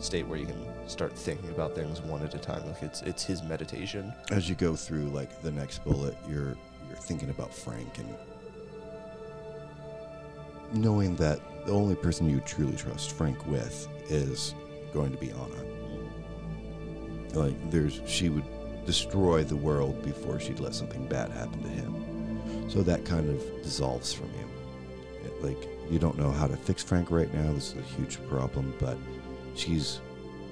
state 0.00 0.26
where 0.26 0.38
you 0.38 0.46
can 0.46 0.66
start 0.88 1.12
thinking 1.16 1.48
about 1.50 1.74
things 1.74 2.02
one 2.02 2.22
at 2.22 2.34
a 2.34 2.38
time. 2.38 2.66
Like 2.66 2.82
it's 2.82 3.00
it's 3.02 3.24
his 3.24 3.42
meditation. 3.42 4.12
As 4.30 4.48
you 4.48 4.54
go 4.54 4.76
through 4.76 5.06
like 5.06 5.40
the 5.42 5.50
next 5.50 5.84
bullet, 5.84 6.16
you're 6.28 6.54
you're 6.88 6.98
thinking 7.00 7.30
about 7.30 7.52
Frank 7.54 7.98
and 7.98 8.14
knowing 10.72 11.16
that 11.16 11.40
the 11.66 11.72
only 11.72 11.94
person 11.94 12.28
you 12.28 12.40
truly 12.40 12.76
trust 12.76 13.12
Frank 13.12 13.44
with 13.46 13.88
is 14.08 14.54
going 14.92 15.10
to 15.12 15.16
be 15.18 15.30
Anna. 15.30 15.62
Like 17.34 17.70
there's 17.70 18.00
she 18.06 18.28
would 18.28 18.44
destroy 18.86 19.44
the 19.44 19.56
world 19.56 20.02
before 20.02 20.40
she'd 20.40 20.60
let 20.60 20.74
something 20.74 21.06
bad 21.06 21.30
happen 21.30 21.62
to 21.62 21.68
him. 21.68 22.70
So 22.70 22.82
that 22.82 23.04
kind 23.04 23.28
of 23.28 23.62
dissolves 23.62 24.12
from 24.12 24.30
you. 24.38 25.26
It, 25.26 25.42
like 25.42 25.68
you 25.90 25.98
don't 25.98 26.18
know 26.18 26.30
how 26.30 26.46
to 26.46 26.56
fix 26.56 26.82
Frank 26.82 27.10
right 27.10 27.32
now. 27.34 27.52
This 27.52 27.72
is 27.72 27.78
a 27.78 27.82
huge 27.82 28.18
problem, 28.28 28.74
but 28.78 28.96
she's 29.54 30.00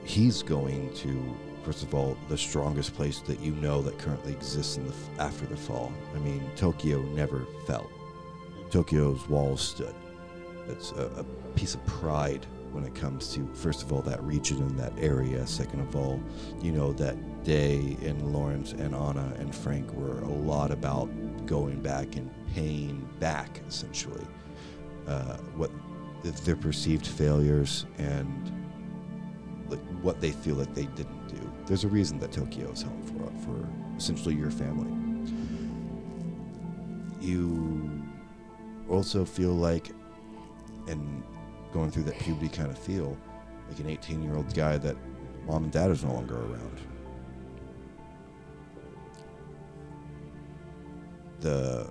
he's 0.04 0.42
going 0.42 0.92
to 0.94 1.36
first 1.64 1.82
of 1.82 1.94
all 1.94 2.16
the 2.28 2.36
strongest 2.36 2.94
place 2.94 3.20
that 3.20 3.40
you 3.40 3.52
know 3.52 3.80
that 3.80 3.98
currently 3.98 4.32
exists 4.32 4.76
in 4.76 4.86
the 4.86 4.94
after 5.18 5.46
the 5.46 5.56
fall. 5.56 5.92
I 6.14 6.18
mean, 6.18 6.42
Tokyo 6.56 7.00
never 7.14 7.46
fell. 7.66 7.90
Tokyo's 8.70 9.28
walls 9.28 9.60
stood. 9.60 9.94
It's 10.68 10.92
a, 10.92 11.10
a 11.18 11.24
piece 11.54 11.74
of 11.74 11.84
pride 11.86 12.46
when 12.74 12.84
it 12.84 12.94
comes 12.94 13.32
to 13.32 13.48
first 13.54 13.82
of 13.82 13.92
all 13.92 14.02
that 14.02 14.22
region 14.22 14.58
and 14.58 14.78
that 14.78 14.92
area. 14.98 15.46
Second 15.46 15.80
of 15.80 15.94
all, 15.94 16.20
you 16.60 16.72
know 16.72 16.92
that 16.94 17.16
Day 17.44 17.96
and 18.02 18.32
Lawrence 18.32 18.72
and 18.72 18.94
Anna 18.94 19.32
and 19.38 19.54
Frank 19.54 19.92
were 19.92 20.18
a 20.20 20.28
lot 20.28 20.70
about 20.70 21.08
going 21.46 21.80
back 21.80 22.16
and 22.16 22.30
paying 22.52 23.08
back 23.20 23.60
essentially 23.68 24.26
uh, 25.06 25.36
what 25.56 25.70
their 26.22 26.56
perceived 26.56 27.06
failures 27.06 27.86
and 27.98 28.50
like 29.68 29.80
what 30.02 30.20
they 30.20 30.32
feel 30.32 30.56
that 30.56 30.74
they 30.74 30.86
didn't 30.86 31.28
do. 31.28 31.52
There's 31.66 31.84
a 31.84 31.88
reason 31.88 32.18
that 32.20 32.32
Tokyo 32.32 32.70
is 32.70 32.82
home 32.82 33.02
for 33.04 33.46
for 33.46 33.68
essentially 33.96 34.34
your 34.34 34.50
family. 34.50 34.90
You 37.20 38.02
also 38.88 39.24
feel 39.24 39.52
like, 39.52 39.90
and 40.88 41.22
going 41.74 41.90
through 41.90 42.04
that 42.04 42.18
puberty 42.20 42.48
kind 42.48 42.70
of 42.70 42.78
feel, 42.78 43.18
like 43.68 43.80
an 43.80 43.90
18 43.90 44.22
year 44.22 44.36
old 44.36 44.54
guy 44.54 44.78
that 44.78 44.96
mom 45.44 45.64
and 45.64 45.72
dad 45.72 45.90
is 45.90 46.04
no 46.04 46.12
longer 46.12 46.36
around. 46.36 46.80
The 51.40 51.90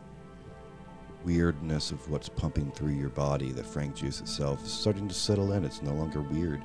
weirdness 1.23 1.91
of 1.91 2.09
what's 2.09 2.29
pumping 2.29 2.71
through 2.71 2.93
your 2.93 3.09
body, 3.09 3.51
the 3.51 3.63
Frank 3.63 3.95
juice 3.95 4.21
itself, 4.21 4.65
is 4.65 4.71
starting 4.71 5.07
to 5.07 5.13
settle 5.13 5.51
in. 5.51 5.63
It's 5.63 5.81
no 5.81 5.93
longer 5.93 6.21
weird. 6.21 6.63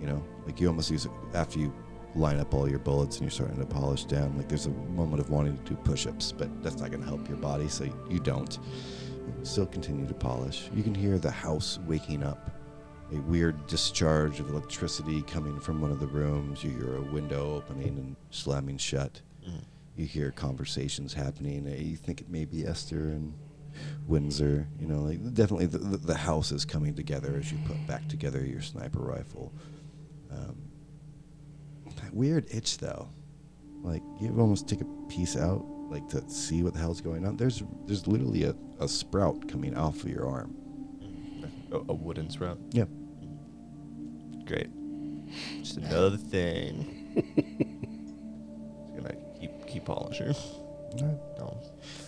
You 0.00 0.06
know, 0.06 0.24
like 0.46 0.60
you 0.60 0.68
almost 0.68 0.90
use 0.90 1.04
it 1.04 1.12
after 1.34 1.58
you 1.58 1.72
line 2.14 2.40
up 2.40 2.54
all 2.54 2.68
your 2.68 2.78
bullets 2.78 3.16
and 3.16 3.24
you're 3.24 3.30
starting 3.30 3.58
to 3.58 3.66
polish 3.66 4.04
down. 4.04 4.36
Like 4.36 4.48
there's 4.48 4.66
a 4.66 4.70
moment 4.70 5.20
of 5.20 5.30
wanting 5.30 5.56
to 5.58 5.62
do 5.64 5.76
push-ups, 5.76 6.32
but 6.32 6.62
that's 6.62 6.78
not 6.78 6.90
going 6.90 7.02
to 7.02 7.08
help 7.08 7.28
your 7.28 7.36
body, 7.36 7.68
so 7.68 7.84
you 8.08 8.20
don't. 8.20 8.58
Still 9.42 9.66
continue 9.66 10.06
to 10.06 10.14
polish. 10.14 10.70
You 10.74 10.82
can 10.82 10.94
hear 10.94 11.18
the 11.18 11.30
house 11.30 11.78
waking 11.86 12.22
up. 12.22 12.50
A 13.12 13.16
weird 13.22 13.66
discharge 13.66 14.38
of 14.38 14.50
electricity 14.50 15.22
coming 15.22 15.58
from 15.60 15.80
one 15.80 15.90
of 15.90 15.98
the 15.98 16.06
rooms. 16.06 16.62
You 16.62 16.70
hear 16.70 16.96
a 16.96 17.00
window 17.02 17.54
opening 17.56 17.96
and 17.98 18.16
slamming 18.30 18.76
shut. 18.78 19.20
You 19.96 20.04
hear 20.06 20.30
conversations 20.30 21.12
happening. 21.14 21.66
Uh, 21.66 21.74
You 21.74 21.96
think 21.96 22.20
it 22.20 22.28
may 22.28 22.44
be 22.44 22.66
Esther 22.66 23.08
and 23.08 23.32
Windsor. 24.06 24.68
You 24.78 24.86
know, 24.86 25.00
like 25.02 25.22
definitely 25.34 25.66
the, 25.66 25.78
the, 25.78 25.96
the 25.96 26.14
house 26.16 26.52
is 26.52 26.64
coming 26.64 26.94
together 26.94 27.36
as 27.38 27.50
you 27.50 27.58
put 27.66 27.84
back 27.86 28.06
together 28.08 28.44
your 28.44 28.60
sniper 28.60 29.00
rifle. 29.00 29.52
Um, 30.30 30.56
that 32.02 32.14
weird 32.14 32.46
itch 32.52 32.78
though, 32.78 33.08
like 33.82 34.02
you 34.20 34.28
almost 34.38 34.68
take 34.68 34.82
a 34.82 34.86
piece 35.08 35.36
out, 35.36 35.64
like 35.90 36.06
to 36.10 36.28
see 36.28 36.62
what 36.62 36.74
the 36.74 36.78
hell's 36.80 37.00
going 37.00 37.24
on. 37.26 37.36
There's 37.36 37.62
there's 37.86 38.06
literally 38.06 38.44
a, 38.44 38.54
a 38.80 38.88
sprout 38.88 39.48
coming 39.48 39.76
off 39.76 40.02
of 40.02 40.08
your 40.08 40.26
arm. 40.26 40.54
A, 41.72 41.76
a 41.76 41.94
wooden 41.94 42.30
sprout. 42.30 42.58
Yeah. 42.70 42.84
Great. 44.46 44.68
Just 45.58 45.76
another 45.76 46.16
thing. 46.16 47.14
Just 48.86 48.96
gonna 48.96 49.14
keep 49.38 49.66
keep 49.66 49.84
polishing. 49.84 50.34
I'll 51.38 51.62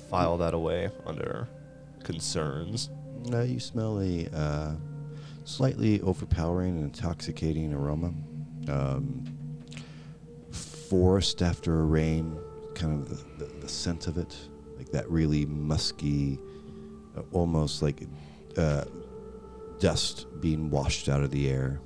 file 0.08 0.38
that 0.38 0.54
away 0.54 0.90
under 1.06 1.48
concerns. 2.02 2.88
Uh, 3.32 3.42
you 3.42 3.60
smell 3.60 4.00
a 4.00 4.26
uh, 4.32 4.72
slightly 5.44 6.00
overpowering 6.00 6.76
and 6.76 6.84
intoxicating 6.84 7.74
aroma. 7.74 8.12
Um, 8.68 9.24
forest 10.50 11.42
after 11.42 11.80
a 11.80 11.84
rain, 11.84 12.38
kind 12.74 13.00
of 13.02 13.08
the, 13.08 13.44
the, 13.44 13.52
the 13.60 13.68
scent 13.68 14.06
of 14.06 14.16
it, 14.16 14.36
like 14.76 14.90
that 14.90 15.08
really 15.10 15.44
musky, 15.46 16.38
almost 17.32 17.82
like 17.82 18.02
uh, 18.56 18.84
dust 19.78 20.26
being 20.40 20.70
washed 20.70 21.08
out 21.08 21.22
of 21.22 21.30
the 21.30 21.48
air. 21.48 21.80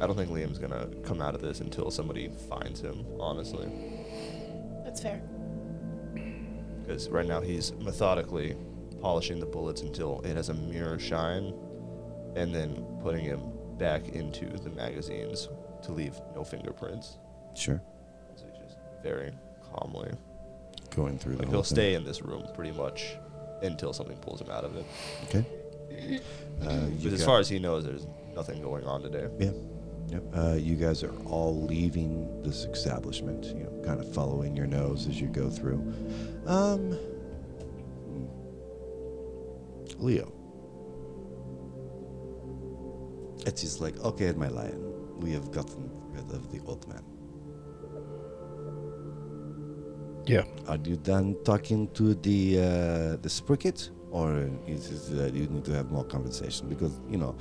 I 0.00 0.06
don't 0.06 0.16
think 0.16 0.30
Liam's 0.30 0.58
gonna 0.58 0.88
come 1.04 1.22
out 1.22 1.34
of 1.34 1.40
this 1.40 1.60
until 1.60 1.90
somebody 1.90 2.28
finds 2.50 2.80
him. 2.80 3.04
Honestly, 3.18 3.66
That's 4.84 5.00
fair. 5.00 5.22
because 6.82 7.08
right 7.08 7.26
now 7.26 7.40
he's 7.40 7.72
methodically 7.72 8.56
polishing 9.00 9.40
the 9.40 9.46
bullets 9.46 9.80
until 9.82 10.20
it 10.22 10.36
has 10.36 10.50
a 10.50 10.54
mirror 10.54 10.98
shine, 10.98 11.54
and 12.34 12.54
then 12.54 12.84
putting 13.02 13.24
him 13.24 13.40
back 13.78 14.08
into 14.10 14.46
the 14.58 14.70
magazines 14.70 15.48
to 15.82 15.92
leave 15.92 16.20
no 16.34 16.44
fingerprints. 16.44 17.16
Sure. 17.54 17.80
So 18.34 18.44
he's 18.46 18.58
just 18.62 18.76
very 19.02 19.32
calmly. 19.72 20.10
Going 20.96 21.18
through 21.18 21.34
Like 21.36 21.46
the 21.46 21.52
he'll 21.52 21.62
stay 21.62 21.94
in 21.94 22.04
this 22.04 22.22
room 22.22 22.44
pretty 22.54 22.72
much 22.72 23.14
until 23.62 23.92
something 23.92 24.16
pulls 24.18 24.40
him 24.40 24.50
out 24.50 24.64
of 24.64 24.76
it. 24.76 24.86
Okay. 25.24 25.44
Uh, 26.62 26.86
But 27.02 27.12
as 27.12 27.22
far 27.22 27.38
as 27.38 27.50
he 27.50 27.58
knows, 27.58 27.84
there's 27.84 28.06
nothing 28.34 28.62
going 28.62 28.84
on 28.86 29.02
today. 29.02 29.28
Yeah. 29.38 29.50
Yep. 30.08 30.22
Uh, 30.34 30.54
you 30.54 30.74
guys 30.74 31.02
are 31.02 31.12
all 31.26 31.66
leaving 31.66 32.42
this 32.42 32.64
establishment, 32.64 33.44
you 33.44 33.64
know, 33.64 33.82
kind 33.84 34.00
of 34.00 34.10
following 34.14 34.56
your 34.56 34.66
nose 34.66 35.06
as 35.06 35.20
you 35.20 35.26
go 35.26 35.50
through. 35.50 35.92
Um. 36.46 36.98
Leo. 39.98 40.32
It 43.46 43.54
is 43.54 43.60
just 43.60 43.80
like, 43.80 43.98
okay, 44.00 44.32
my 44.32 44.48
lion, 44.48 45.20
we 45.20 45.32
have 45.32 45.50
gotten 45.52 45.90
rid 46.12 46.30
of 46.30 46.50
the 46.50 46.60
old 46.66 46.88
man. 46.88 47.02
Yeah. 50.26 50.44
Are 50.66 50.78
you 50.82 50.96
done 50.96 51.36
talking 51.44 51.88
to 51.94 52.14
the 52.14 52.58
uh, 52.58 53.16
the 53.22 53.28
sprocket, 53.28 53.90
or 54.10 54.48
is 54.66 55.10
it 55.10 55.16
that 55.16 55.34
you 55.34 55.46
need 55.46 55.64
to 55.66 55.72
have 55.72 55.90
more 55.90 56.04
conversation? 56.04 56.68
Because 56.68 57.00
you 57.08 57.16
know, 57.18 57.36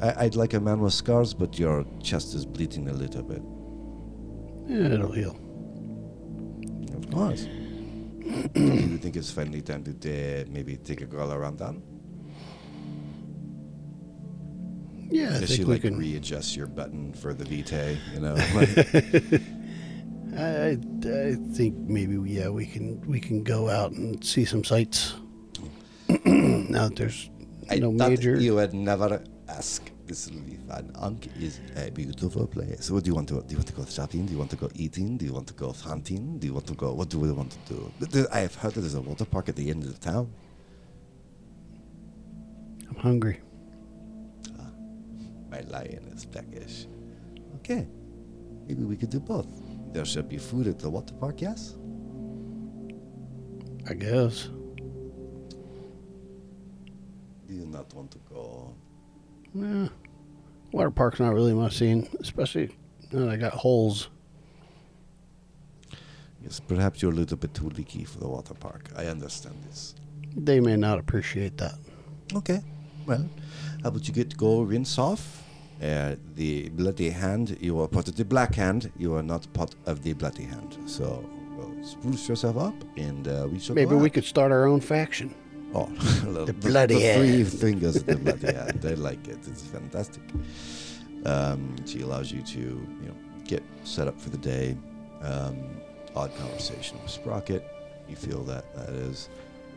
I, 0.00 0.24
I'd 0.26 0.36
like 0.36 0.52
a 0.54 0.60
man 0.60 0.80
with 0.80 0.92
scars, 0.92 1.32
but 1.32 1.58
your 1.58 1.84
chest 2.02 2.34
is 2.34 2.44
bleeding 2.44 2.88
a 2.88 2.92
little 2.92 3.22
bit. 3.22 3.42
Yeah, 4.68 4.94
it'll 4.94 5.12
heal. 5.12 5.36
Of 6.94 7.10
course. 7.10 7.44
Do 8.54 8.60
you 8.60 8.98
think 8.98 9.16
it's 9.16 9.30
finally 9.30 9.62
time 9.62 9.84
to 9.84 9.92
uh, 9.92 10.44
maybe 10.50 10.76
take 10.76 11.00
a 11.00 11.06
girl 11.06 11.32
around 11.32 11.58
town? 11.58 11.82
Yeah, 15.08 15.36
I 15.36 15.40
Does 15.40 15.48
think 15.48 15.50
she 15.58 15.64
like 15.64 15.82
can. 15.82 15.96
readjust 15.96 16.56
your 16.56 16.66
button 16.66 17.12
for 17.14 17.32
the 17.32 17.44
Vitae? 17.44 17.96
You 18.12 18.20
know, 18.20 18.34
like, 18.54 18.68
I, 20.38 20.78
I 21.04 21.36
think 21.54 21.76
maybe 21.88 22.16
yeah 22.30 22.48
we 22.48 22.66
can 22.66 23.00
we 23.06 23.20
can 23.20 23.42
go 23.42 23.68
out 23.70 23.92
and 23.92 24.22
see 24.24 24.44
some 24.44 24.64
sights. 24.64 25.14
now 26.24 26.88
that 26.88 26.96
there's 26.96 27.30
I 27.70 27.78
no 27.78 27.90
major. 27.92 28.36
you 28.36 28.54
would 28.56 28.74
never 28.74 29.22
ask. 29.48 29.90
This 30.06 30.30
will 30.30 30.40
be 30.42 30.54
fun. 30.68 30.92
Ankh 31.02 31.26
is 31.40 31.58
a 31.76 31.90
beautiful 31.90 32.46
place. 32.46 32.90
What 32.92 33.02
do 33.02 33.08
you 33.10 33.14
want 33.16 33.28
to? 33.28 33.42
Do 33.42 33.50
you 33.50 33.56
want 33.56 33.66
to 33.66 33.72
go 33.72 33.84
shopping? 33.86 34.24
Do 34.26 34.32
you 34.32 34.38
want 34.38 34.50
to 34.50 34.56
go 34.56 34.70
eating? 34.74 35.16
Do 35.16 35.24
you 35.24 35.32
want 35.32 35.48
to 35.48 35.54
go 35.54 35.72
hunting? 35.72 36.38
Do 36.38 36.46
you 36.46 36.52
want 36.54 36.66
to 36.68 36.74
go? 36.74 36.92
What 36.92 37.08
do 37.08 37.18
we 37.18 37.32
want 37.32 37.56
to 37.66 37.90
do? 38.06 38.26
I 38.32 38.40
have 38.40 38.54
heard 38.54 38.74
that 38.74 38.82
there's 38.82 38.94
a 38.94 39.00
water 39.00 39.24
park 39.24 39.48
at 39.48 39.56
the 39.56 39.68
end 39.68 39.82
of 39.82 39.92
the 39.92 39.98
town. 39.98 40.32
I'm 42.88 42.94
hungry. 42.96 43.40
Ah, 44.60 44.70
my 45.50 45.60
lion 45.62 46.06
is 46.14 46.24
peckish. 46.24 46.86
Okay, 47.56 47.88
maybe 48.68 48.84
we 48.84 48.96
could 48.96 49.10
do 49.10 49.18
both. 49.18 49.48
There 49.96 50.04
should 50.04 50.28
be 50.28 50.36
food 50.36 50.66
at 50.66 50.78
the 50.78 50.90
water 50.90 51.14
park. 51.14 51.40
Yes. 51.40 51.74
I 53.88 53.94
guess. 53.94 54.50
Do 57.46 57.54
you 57.54 57.64
not 57.64 57.94
want 57.94 58.10
to 58.10 58.18
go? 58.28 58.74
Yeah. 59.54 59.88
Water 60.70 60.90
park's 60.90 61.18
not 61.18 61.32
really 61.32 61.54
my 61.54 61.70
scene, 61.70 62.06
especially 62.20 62.76
now 63.10 63.20
that 63.20 63.30
I 63.30 63.36
got 63.36 63.54
holes. 63.54 64.10
Yes, 66.42 66.60
perhaps 66.60 67.00
you're 67.00 67.12
a 67.12 67.14
little 67.14 67.38
bit 67.38 67.54
too 67.54 67.70
leaky 67.70 68.04
for 68.04 68.18
the 68.18 68.28
water 68.28 68.52
park. 68.52 68.90
I 68.98 69.06
understand 69.06 69.56
this. 69.66 69.94
They 70.36 70.60
may 70.60 70.76
not 70.76 70.98
appreciate 70.98 71.56
that. 71.56 71.78
Okay. 72.34 72.60
Well, 73.06 73.26
how 73.82 73.88
about 73.88 74.06
you 74.06 74.12
get 74.12 74.28
to 74.28 74.36
go 74.36 74.60
rinse 74.60 74.98
off? 74.98 75.45
Uh, 75.82 76.16
the 76.34 76.70
bloody 76.70 77.10
hand, 77.10 77.58
you 77.60 77.78
are 77.80 77.88
part 77.88 78.08
of 78.08 78.16
the 78.16 78.24
black 78.24 78.54
hand. 78.54 78.90
You 78.96 79.14
are 79.14 79.22
not 79.22 79.52
part 79.52 79.74
of 79.84 80.02
the 80.02 80.14
bloody 80.14 80.44
hand. 80.44 80.78
So, 80.86 81.28
well, 81.56 81.70
spruce 81.84 82.28
yourself 82.28 82.56
up, 82.56 82.74
and 82.96 83.28
uh, 83.28 83.46
we 83.50 83.58
shall. 83.58 83.74
Maybe 83.74 83.94
we 83.94 84.06
out. 84.06 84.14
could 84.14 84.24
start 84.24 84.52
our 84.52 84.66
own 84.66 84.80
faction. 84.80 85.34
Oh, 85.74 85.86
the, 86.44 86.54
bloody 86.54 86.94
the 86.94 87.14
three 87.14 87.36
hand. 87.38 87.52
fingers 87.52 87.96
of 87.96 88.06
the 88.06 88.16
bloody 88.24 88.52
hand. 88.54 88.80
They 88.80 88.94
like 88.94 89.28
it. 89.28 89.38
It's 89.46 89.62
fantastic. 89.62 90.22
Um, 91.26 91.76
she 91.84 92.00
allows 92.00 92.32
you 92.32 92.40
to, 92.42 92.58
you 92.58 93.08
know, 93.08 93.16
get 93.44 93.62
set 93.84 94.08
up 94.08 94.18
for 94.18 94.30
the 94.30 94.38
day. 94.38 94.76
Um, 95.20 95.76
odd 96.14 96.34
conversation 96.36 96.98
with 97.02 97.10
Sprocket. 97.10 97.64
You 98.08 98.16
feel 98.16 98.42
that 98.44 98.74
that 98.76 98.90
is. 98.90 99.28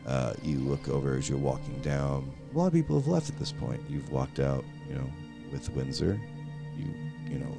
Uh, 0.07 0.33
you 0.43 0.59
look 0.59 0.87
over 0.87 1.17
as 1.17 1.27
you're 1.27 1.37
walking 1.37 1.77
down. 1.81 2.31
A 2.53 2.57
lot 2.57 2.67
of 2.67 2.73
people 2.73 2.97
have 2.97 3.07
left 3.07 3.29
at 3.29 3.37
this 3.37 3.51
point. 3.51 3.81
You've 3.89 4.09
walked 4.11 4.39
out, 4.39 4.63
you 4.87 4.95
know, 4.95 5.09
with 5.51 5.69
Windsor. 5.71 6.19
You, 6.77 6.85
you 7.29 7.39
know, 7.39 7.57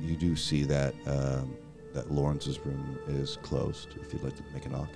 you 0.00 0.16
do 0.16 0.36
see 0.36 0.64
that 0.64 0.94
um, 1.06 1.56
that 1.94 2.10
Lawrence's 2.10 2.58
room 2.60 2.98
is 3.08 3.38
closed. 3.42 3.88
If 4.00 4.12
you'd 4.12 4.22
like 4.22 4.36
to 4.36 4.42
make 4.54 4.66
a 4.66 4.68
knock. 4.68 4.88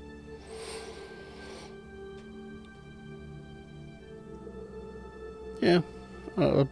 Yeah. 5.61 5.80
Uh, 6.36 6.64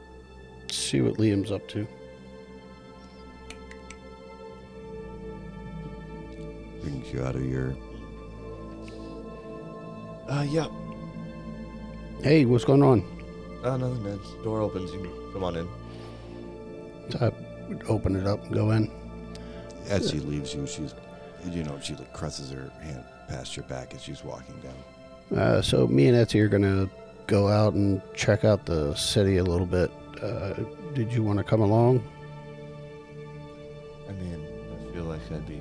see 0.71 1.01
what 1.01 1.15
Liam's 1.15 1.51
up 1.51 1.67
to. 1.69 1.87
Brings 6.83 7.13
you 7.13 7.23
out 7.23 7.37
of 7.37 7.45
your 7.47 7.77
Uh, 10.29 10.47
yeah. 10.49 10.67
Hey, 12.23 12.45
what's 12.45 12.65
going 12.65 12.83
on? 12.83 13.05
Uh, 13.65 13.77
nothing, 13.77 14.03
man. 14.03 14.21
Door 14.43 14.61
opens. 14.61 14.93
You 14.93 15.01
can 15.01 15.22
come 15.33 15.45
on 15.45 15.57
in. 15.57 15.69
So 17.11 17.19
I 17.33 17.69
would 17.69 17.83
open 17.89 18.17
it 18.17 18.27
up 18.27 18.43
and 18.45 18.55
go 18.55 18.71
in. 18.73 18.91
As 19.89 20.11
she 20.11 20.19
leaves 20.21 20.55
you, 20.55 20.67
she's, 20.67 20.95
you 21.51 21.65
know, 21.65 21.79
she 21.83 21.95
like 21.95 22.13
crosses 22.13 22.51
her 22.51 22.71
hand 22.81 23.05
past 23.29 23.57
your 23.57 23.65
back 23.67 23.95
as 23.95 24.03
she's 24.03 24.23
walking 24.25 24.55
down. 24.61 25.39
Uh, 25.39 25.63
so 25.63 25.87
me 25.87 26.07
and 26.09 26.17
Etsy 26.17 26.41
are 26.41 26.49
gonna 26.49 26.89
go 27.27 27.49
out 27.49 27.73
and 27.75 28.01
check 28.15 28.45
out 28.45 28.65
the 28.67 28.95
city 28.95 29.39
a 29.39 29.45
little 29.45 29.67
bit. 29.67 29.91
Uh, 30.23 30.55
did 30.95 31.13
you 31.13 31.23
want 31.23 31.39
to 31.39 31.45
come 31.45 31.61
along? 31.61 32.03
I 34.09 34.13
mean, 34.13 34.47
I 34.91 34.93
feel 34.95 35.05
like 35.05 35.21
I'd 35.33 35.47
be 35.49 35.61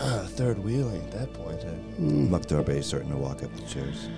uh, 0.00 0.24
third 0.26 0.58
wheeling 0.58 1.02
at 1.02 1.10
that 1.12 1.32
point. 1.34 1.60
I, 1.64 1.68
Hmm, 1.98 2.30
Mukhtar 2.30 2.62
Bey 2.62 2.78
is 2.78 2.86
starting 2.86 3.10
to 3.10 3.16
walk 3.16 3.42
up 3.42 3.54
the 3.56 3.62
chairs. 3.62 4.08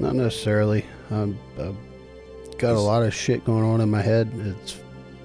not 0.00 0.14
necessarily. 0.16 0.84
Um, 1.10 1.38
I've 1.58 1.76
got 2.58 2.74
a 2.74 2.80
lot 2.80 3.02
of 3.02 3.14
shit 3.14 3.44
going 3.44 3.64
on 3.64 3.80
in 3.80 3.90
my 3.90 4.02
head. 4.02 4.30
It 4.34 4.80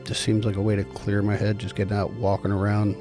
just 0.05 0.21
seems 0.21 0.45
like 0.45 0.55
a 0.55 0.61
way 0.61 0.75
to 0.75 0.83
clear 0.83 1.21
my 1.21 1.35
head. 1.35 1.59
Just 1.59 1.75
getting 1.75 1.95
out, 1.95 2.11
walking 2.13 2.51
around, 2.51 2.95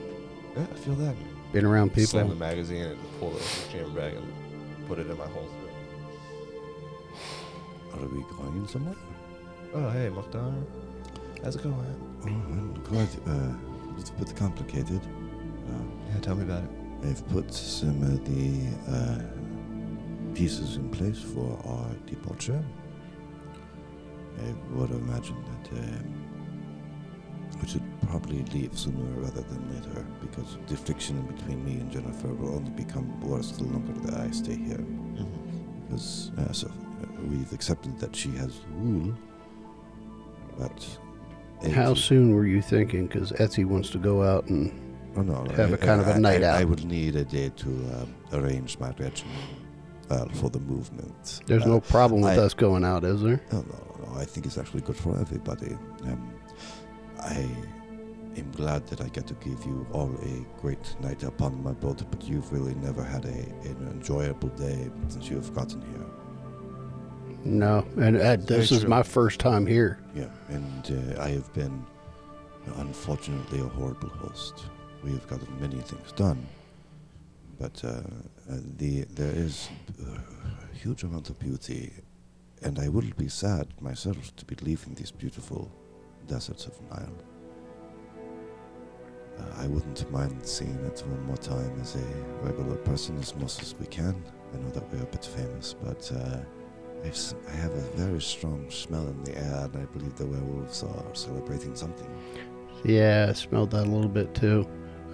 yeah, 0.56 0.62
I 0.70 0.76
feel 0.76 0.94
that. 0.96 1.14
being 1.52 1.64
around 1.64 1.90
people. 1.90 2.06
Slam 2.06 2.28
the 2.28 2.34
magazine 2.36 2.82
and 2.82 2.98
pull 3.18 3.30
the 3.30 3.42
chamber 3.72 3.90
bag 4.00 4.14
and 4.14 4.86
put 4.88 4.98
it 4.98 5.08
in 5.08 5.16
my 5.18 5.26
holster. 5.26 5.56
Are 7.94 8.06
we 8.06 8.22
going 8.36 8.66
somewhere? 8.68 8.94
Oh, 9.74 9.90
hey, 9.90 10.08
Mukhtar. 10.08 10.52
How's 11.44 11.56
it 11.56 11.62
going? 11.62 11.74
Oh, 12.22 12.26
well, 12.26 12.82
quite 12.84 13.16
uh, 13.26 13.30
a 13.32 13.92
little 13.96 14.14
bit 14.18 14.36
complicated. 14.36 15.00
Uh, 15.68 15.82
Yeah, 16.12 16.20
tell 16.20 16.34
me 16.34 16.42
about 16.44 16.64
it. 16.64 16.70
I've 17.08 17.26
put 17.30 17.52
some 17.52 18.02
of 18.02 18.24
the 18.24 18.68
uh, 18.92 20.34
pieces 20.34 20.76
in 20.76 20.90
place 20.90 21.20
for 21.20 21.58
our 21.66 21.88
departure. 22.06 22.62
I 24.40 24.74
would 24.74 24.90
imagine 24.90 25.36
that 25.44 25.78
um, 25.78 26.14
we 27.62 27.68
should 27.68 27.82
probably 28.08 28.42
leave 28.54 28.76
sooner 28.78 29.04
rather 29.20 29.42
than 29.42 29.74
later 29.74 30.06
because 30.20 30.56
the 30.66 30.76
friction 30.76 31.20
between 31.22 31.64
me 31.64 31.72
and 31.80 31.90
Jennifer 31.90 32.28
will 32.28 32.54
only 32.56 32.70
become 32.70 33.20
worse 33.20 33.50
the 33.52 33.64
longer 33.64 33.92
that 34.06 34.20
I 34.20 34.30
stay 34.30 34.56
here. 34.56 34.78
Mm-hmm. 34.78 35.86
Because 35.86 36.30
uh, 36.38 36.52
so, 36.52 36.68
uh, 36.68 37.22
we've 37.28 37.52
accepted 37.52 37.98
that 37.98 38.14
she 38.14 38.30
has 38.36 38.60
rule, 38.72 39.12
but 40.58 40.98
How 41.72 41.94
soon 41.94 42.34
were 42.34 42.46
you 42.46 42.62
thinking? 42.62 43.06
Because 43.06 43.32
Etsy 43.32 43.64
wants 43.64 43.90
to 43.90 43.98
go 43.98 44.22
out 44.22 44.46
and 44.48 44.72
Oh, 45.16 45.22
no, 45.22 45.44
have 45.56 45.72
I- 45.72 45.74
a 45.74 45.76
kind 45.76 46.00
of 46.00 46.06
a 46.08 46.14
I- 46.14 46.18
night 46.18 46.44
I, 46.44 46.60
I 46.60 46.64
would 46.64 46.84
need 46.84 47.16
a 47.16 47.24
day 47.24 47.50
to 47.56 47.68
um, 47.68 48.14
arrange 48.32 48.78
my 48.78 48.90
regimen 48.98 49.34
uh, 50.10 50.26
for 50.34 50.50
the 50.50 50.58
movement. 50.60 51.40
there's 51.46 51.62
Uh, 51.64 51.68
no 51.68 51.80
problem 51.80 52.20
with 52.22 52.38
I- 52.38 52.42
us 52.42 52.54
going 52.54 52.84
out, 52.84 53.04
is 53.04 53.22
there? 53.22 53.40
No, 53.52 53.60
no, 53.62 54.06
no. 54.12 54.18
I 54.18 54.24
think 54.24 54.46
it's 54.46 54.58
actually 54.58 54.82
good 54.82 54.96
for 54.96 55.18
everybody. 55.18 55.74
Um, 56.04 56.32
I 57.20 57.48
am 58.36 58.50
glad 58.52 58.86
that 58.88 59.00
I 59.00 59.08
get 59.08 59.26
to 59.28 59.34
give 59.34 59.64
you 59.64 59.86
all 59.92 60.10
a 60.22 60.60
great 60.60 60.96
night 61.00 61.22
upon 61.22 61.62
my 61.62 61.72
boat, 61.72 62.02
but 62.10 62.24
you've 62.28 62.52
really 62.52 62.74
never 62.76 63.02
had 63.04 63.24
a, 63.24 63.28
an 63.68 63.88
enjoyable 63.92 64.48
day 64.50 64.90
since 65.08 65.28
you 65.30 65.36
have 65.36 65.54
gotten 65.54 65.80
here. 65.82 66.06
No, 67.44 67.86
and 67.96 68.16
uh, 68.18 68.36
this 68.36 68.70
is 68.70 68.84
my 68.86 69.02
first 69.02 69.40
time 69.40 69.66
here. 69.66 69.98
Yeah, 70.14 70.28
and 70.48 71.16
uh, 71.16 71.22
I 71.22 71.28
have 71.30 71.50
been, 71.54 71.84
unfortunately, 72.76 73.60
a 73.60 73.64
horrible 73.64 74.10
host. 74.10 74.64
We 75.02 75.12
have 75.12 75.26
gotten 75.28 75.48
many 75.60 75.78
things 75.80 76.12
done, 76.12 76.46
but 77.60 77.84
uh, 77.84 77.88
uh, 77.88 78.56
the 78.78 79.02
there 79.10 79.32
is 79.32 79.68
a 80.02 80.76
huge 80.76 81.02
amount 81.04 81.28
of 81.28 81.38
beauty, 81.38 81.92
and 82.62 82.78
I 82.78 82.88
will 82.88 83.10
be 83.18 83.28
sad 83.28 83.68
myself 83.80 84.34
to 84.36 84.44
be 84.46 84.56
leaving 84.62 84.94
these 84.94 85.10
beautiful 85.10 85.70
deserts 86.26 86.66
of 86.66 86.80
Nile. 86.90 87.18
Uh, 89.38 89.62
I 89.62 89.66
wouldn't 89.66 90.10
mind 90.10 90.44
seeing 90.46 90.80
it 90.86 91.04
one 91.06 91.26
more 91.26 91.36
time 91.36 91.78
as 91.80 91.96
a 91.96 92.06
regular 92.42 92.76
person, 92.76 93.18
as 93.18 93.34
much 93.36 93.60
as 93.60 93.74
we 93.78 93.86
can. 93.86 94.16
I 94.54 94.56
know 94.56 94.70
that 94.70 94.90
we're 94.90 95.02
a 95.02 95.06
bit 95.06 95.24
famous, 95.24 95.74
but 95.74 96.10
uh, 96.12 96.38
I 97.04 97.56
have 97.56 97.72
a 97.72 97.84
very 97.96 98.20
strong 98.22 98.70
smell 98.70 99.06
in 99.06 99.22
the 99.24 99.36
air, 99.36 99.64
and 99.64 99.76
I 99.76 99.84
believe 99.92 100.16
the 100.16 100.26
werewolves 100.26 100.82
are 100.82 101.14
celebrating 101.14 101.76
something. 101.76 102.08
Yeah, 102.84 103.26
I 103.28 103.32
smelled 103.34 103.72
that 103.72 103.86
a 103.86 103.90
little 103.90 104.08
bit 104.10 104.34
too. 104.34 104.66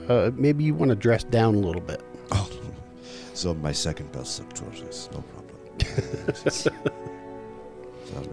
Uh, 0.08 0.30
maybe 0.36 0.62
you 0.62 0.74
want 0.74 0.90
to 0.90 0.96
dress 0.96 1.24
down 1.24 1.56
a 1.56 1.58
little 1.58 1.82
bit. 1.82 2.02
Oh, 2.32 2.50
so 3.34 3.54
my 3.54 3.72
second 3.72 4.12
best 4.12 4.40
subtrousers, 4.40 5.10
no 5.12 5.22
problem. 5.22 5.46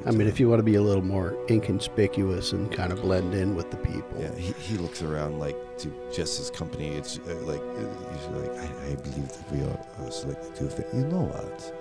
I 0.06 0.12
mean, 0.12 0.28
if 0.28 0.40
you 0.40 0.50
want 0.50 0.60
to 0.60 0.64
be 0.64 0.76
a 0.76 0.82
little 0.82 1.04
more 1.04 1.38
inconspicuous 1.50 2.52
and 2.52 2.72
kind 2.72 2.92
of 2.92 3.02
blend 3.02 3.34
in 3.34 3.56
with 3.56 3.72
the 3.72 3.78
people. 3.78 4.20
Yeah, 4.20 4.34
he, 4.36 4.54
he 4.54 4.78
looks 4.78 5.02
around 5.02 5.40
like 5.40 5.56
to 5.80 5.94
just 6.14 6.38
his 6.38 6.50
company. 6.50 6.90
It's 6.90 7.20
uh, 7.20 7.36
like 7.44 7.62
uh, 7.62 8.14
he's 8.14 8.28
like 8.28 8.52
I, 8.60 8.92
I 8.92 8.96
believe 8.96 9.30
that 9.30 9.52
we 9.52 9.62
are 9.62 10.06
uh, 10.06 10.10
selected 10.10 10.56
to. 10.56 10.70
Fit. 10.70 10.88
You 10.94 11.06
know 11.06 11.24
what? 11.24 11.74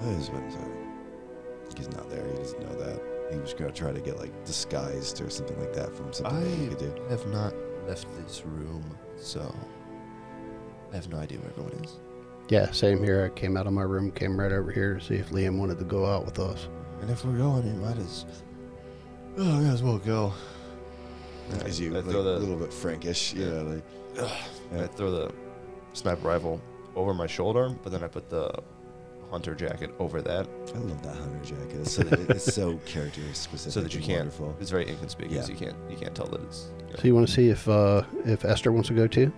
Where's 0.00 0.30
Windsor? 0.30 0.58
He's 1.76 1.90
not 1.90 2.10
there. 2.10 2.26
He 2.26 2.36
doesn't 2.38 2.60
know 2.60 2.84
that. 2.84 3.00
He 3.32 3.38
was 3.38 3.54
gonna 3.54 3.72
try 3.72 3.92
to 3.92 4.00
get 4.00 4.18
like 4.18 4.32
disguised 4.44 5.20
or 5.20 5.30
something 5.30 5.58
like 5.60 5.72
that 5.74 5.94
from 5.94 6.12
something 6.12 6.40
that 6.40 6.56
he 6.56 6.68
could 6.68 6.78
do. 6.78 6.94
I 7.06 7.10
have 7.10 7.26
not 7.28 7.54
left 7.88 8.06
this 8.22 8.44
room, 8.44 8.84
so 9.16 9.54
I 10.92 10.96
have 10.96 11.08
no 11.08 11.16
idea 11.16 11.38
where 11.38 11.50
everyone 11.50 11.72
is. 11.84 11.98
Yeah, 12.48 12.70
same 12.70 13.02
here. 13.02 13.24
I 13.24 13.38
came 13.38 13.56
out 13.56 13.66
of 13.66 13.72
my 13.72 13.82
room, 13.82 14.10
came 14.10 14.38
right 14.38 14.52
over 14.52 14.70
here 14.70 14.94
to 14.94 15.00
see 15.00 15.14
if 15.14 15.30
Liam 15.30 15.58
wanted 15.58 15.78
to 15.78 15.84
go 15.84 16.04
out 16.04 16.26
with 16.26 16.38
us. 16.38 16.68
And 17.00 17.10
if 17.10 17.24
we're 17.24 17.38
going, 17.38 17.66
you 17.66 17.80
might 17.80 17.96
as 17.98 18.26
oh, 19.38 19.60
may 19.60 19.70
as 19.70 19.82
well 19.82 19.98
go. 19.98 20.34
As 21.64 21.80
you 21.80 21.92
I 21.92 22.00
like, 22.00 22.10
throw 22.10 22.20
a 22.20 22.36
little 22.38 22.56
bit 22.56 22.72
Frankish, 22.72 23.32
you 23.32 23.46
know, 23.46 23.62
like 23.62 24.30
I 24.82 24.86
throw 24.86 25.10
the 25.10 25.32
sniper 25.94 26.28
rifle 26.28 26.60
over 26.94 27.14
my 27.14 27.26
shoulder, 27.26 27.74
but 27.82 27.90
then 27.90 28.04
I 28.04 28.08
put 28.08 28.28
the 28.28 28.52
hunter 29.30 29.54
jacket 29.54 29.90
over 29.98 30.22
that 30.22 30.48
I 30.74 30.78
love 30.78 31.02
that 31.02 31.16
hunter 31.16 31.44
jacket. 31.44 31.80
It's 31.80 31.92
so, 31.92 32.02
it's 32.10 32.54
so 32.54 32.76
character 32.86 33.20
specific. 33.34 33.72
so 33.72 33.80
that 33.82 33.94
you 33.94 34.00
can't. 34.00 34.18
Wonderful. 34.26 34.56
It's 34.60 34.70
very 34.70 34.88
inconspicuous. 34.88 35.48
Yeah. 35.48 35.54
You 35.54 35.58
can't. 35.60 35.76
You 35.90 35.96
can't 35.96 36.14
tell 36.14 36.26
that 36.26 36.40
it's. 36.42 36.70
You 36.78 36.92
know, 36.92 36.96
So 37.00 37.06
you 37.08 37.14
want 37.14 37.28
to 37.28 37.32
see 37.34 37.48
if 37.50 37.68
uh, 37.68 38.02
if 38.24 38.44
Esther 38.44 38.72
wants 38.72 38.88
to 38.88 38.94
go 38.94 39.06
too? 39.06 39.32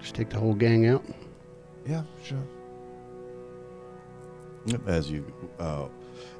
Just 0.00 0.14
take 0.14 0.30
the 0.30 0.38
whole 0.38 0.54
gang 0.54 0.86
out. 0.86 1.04
yeah, 1.86 2.02
sure. 2.24 2.38
As 4.86 5.08
you 5.10 5.32
uh, 5.60 5.86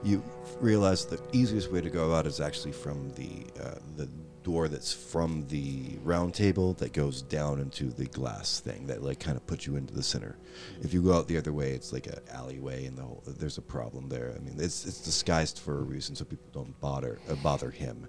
you 0.03 0.23
realize 0.61 1.05
the 1.05 1.21
easiest 1.33 1.71
way 1.71 1.81
to 1.81 1.91
go 1.91 2.15
out 2.15 2.27
is 2.27 2.41
actually 2.41 2.73
from 2.73 3.11
the 3.15 3.45
uh, 3.63 3.75
the 3.97 4.09
door 4.47 4.69
that's 4.69 4.93
from 4.93 5.45
the 5.49 5.99
round 6.05 6.33
table 6.33 6.73
that 6.75 6.93
goes 6.93 7.21
down 7.21 7.59
into 7.59 7.87
the 7.91 8.05
glass 8.07 8.61
thing 8.61 8.87
that 8.87 9.03
like 9.03 9.19
kind 9.19 9.37
of 9.37 9.45
puts 9.49 9.67
you 9.67 9.75
into 9.75 9.93
the 9.93 10.05
center. 10.05 10.37
If 10.83 10.95
you 10.95 11.03
go 11.03 11.15
out 11.15 11.27
the 11.27 11.37
other 11.37 11.53
way, 11.53 11.73
it's 11.73 11.93
like 11.93 12.07
an 12.07 12.21
alleyway, 12.33 12.87
and 12.87 12.97
the 12.97 13.03
whole, 13.03 13.25
there's 13.27 13.59
a 13.59 13.63
problem 13.63 14.09
there. 14.09 14.33
I 14.37 14.39
mean, 14.39 14.55
it's 14.59 14.87
it's 14.87 15.01
disguised 15.01 15.59
for 15.59 15.79
a 15.81 15.83
reason 15.83 16.15
so 16.15 16.25
people 16.25 16.47
don't 16.53 16.81
bother 16.81 17.19
uh, 17.29 17.35
bother 17.43 17.73
him. 17.73 18.07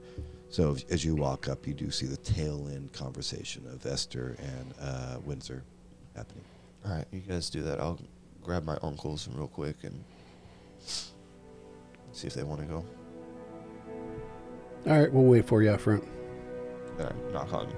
So 0.52 0.74
if- 0.74 0.86
as 0.92 1.04
you 1.04 1.16
walk 1.16 1.50
up, 1.50 1.66
you 1.66 1.74
do 1.74 1.90
see 1.90 2.06
the 2.06 2.18
tail 2.18 2.68
end 2.72 2.94
conversation 2.94 3.66
of 3.74 3.84
Esther 3.84 4.38
and 4.40 4.74
uh, 4.80 5.18
Windsor 5.26 5.64
happening. 6.16 6.44
All 6.86 6.92
right, 6.94 7.06
you 7.12 7.22
guys 7.22 7.50
do 7.50 7.64
that. 7.64 7.80
I'll 7.80 8.00
grab 8.44 8.64
my 8.64 8.78
uncles 8.84 9.28
real 9.34 9.48
quick 9.48 9.78
and 9.84 10.04
see 12.12 12.28
if 12.28 12.36
they 12.36 12.44
want 12.44 12.62
to 12.62 12.68
go. 12.68 12.86
All 14.86 15.00
right, 15.00 15.12
we'll 15.12 15.24
wait 15.26 15.46
for 15.48 15.64
you 15.64 15.72
out 15.72 15.82
front. 15.82 16.04
Knock 17.32 17.54
on 17.54 17.74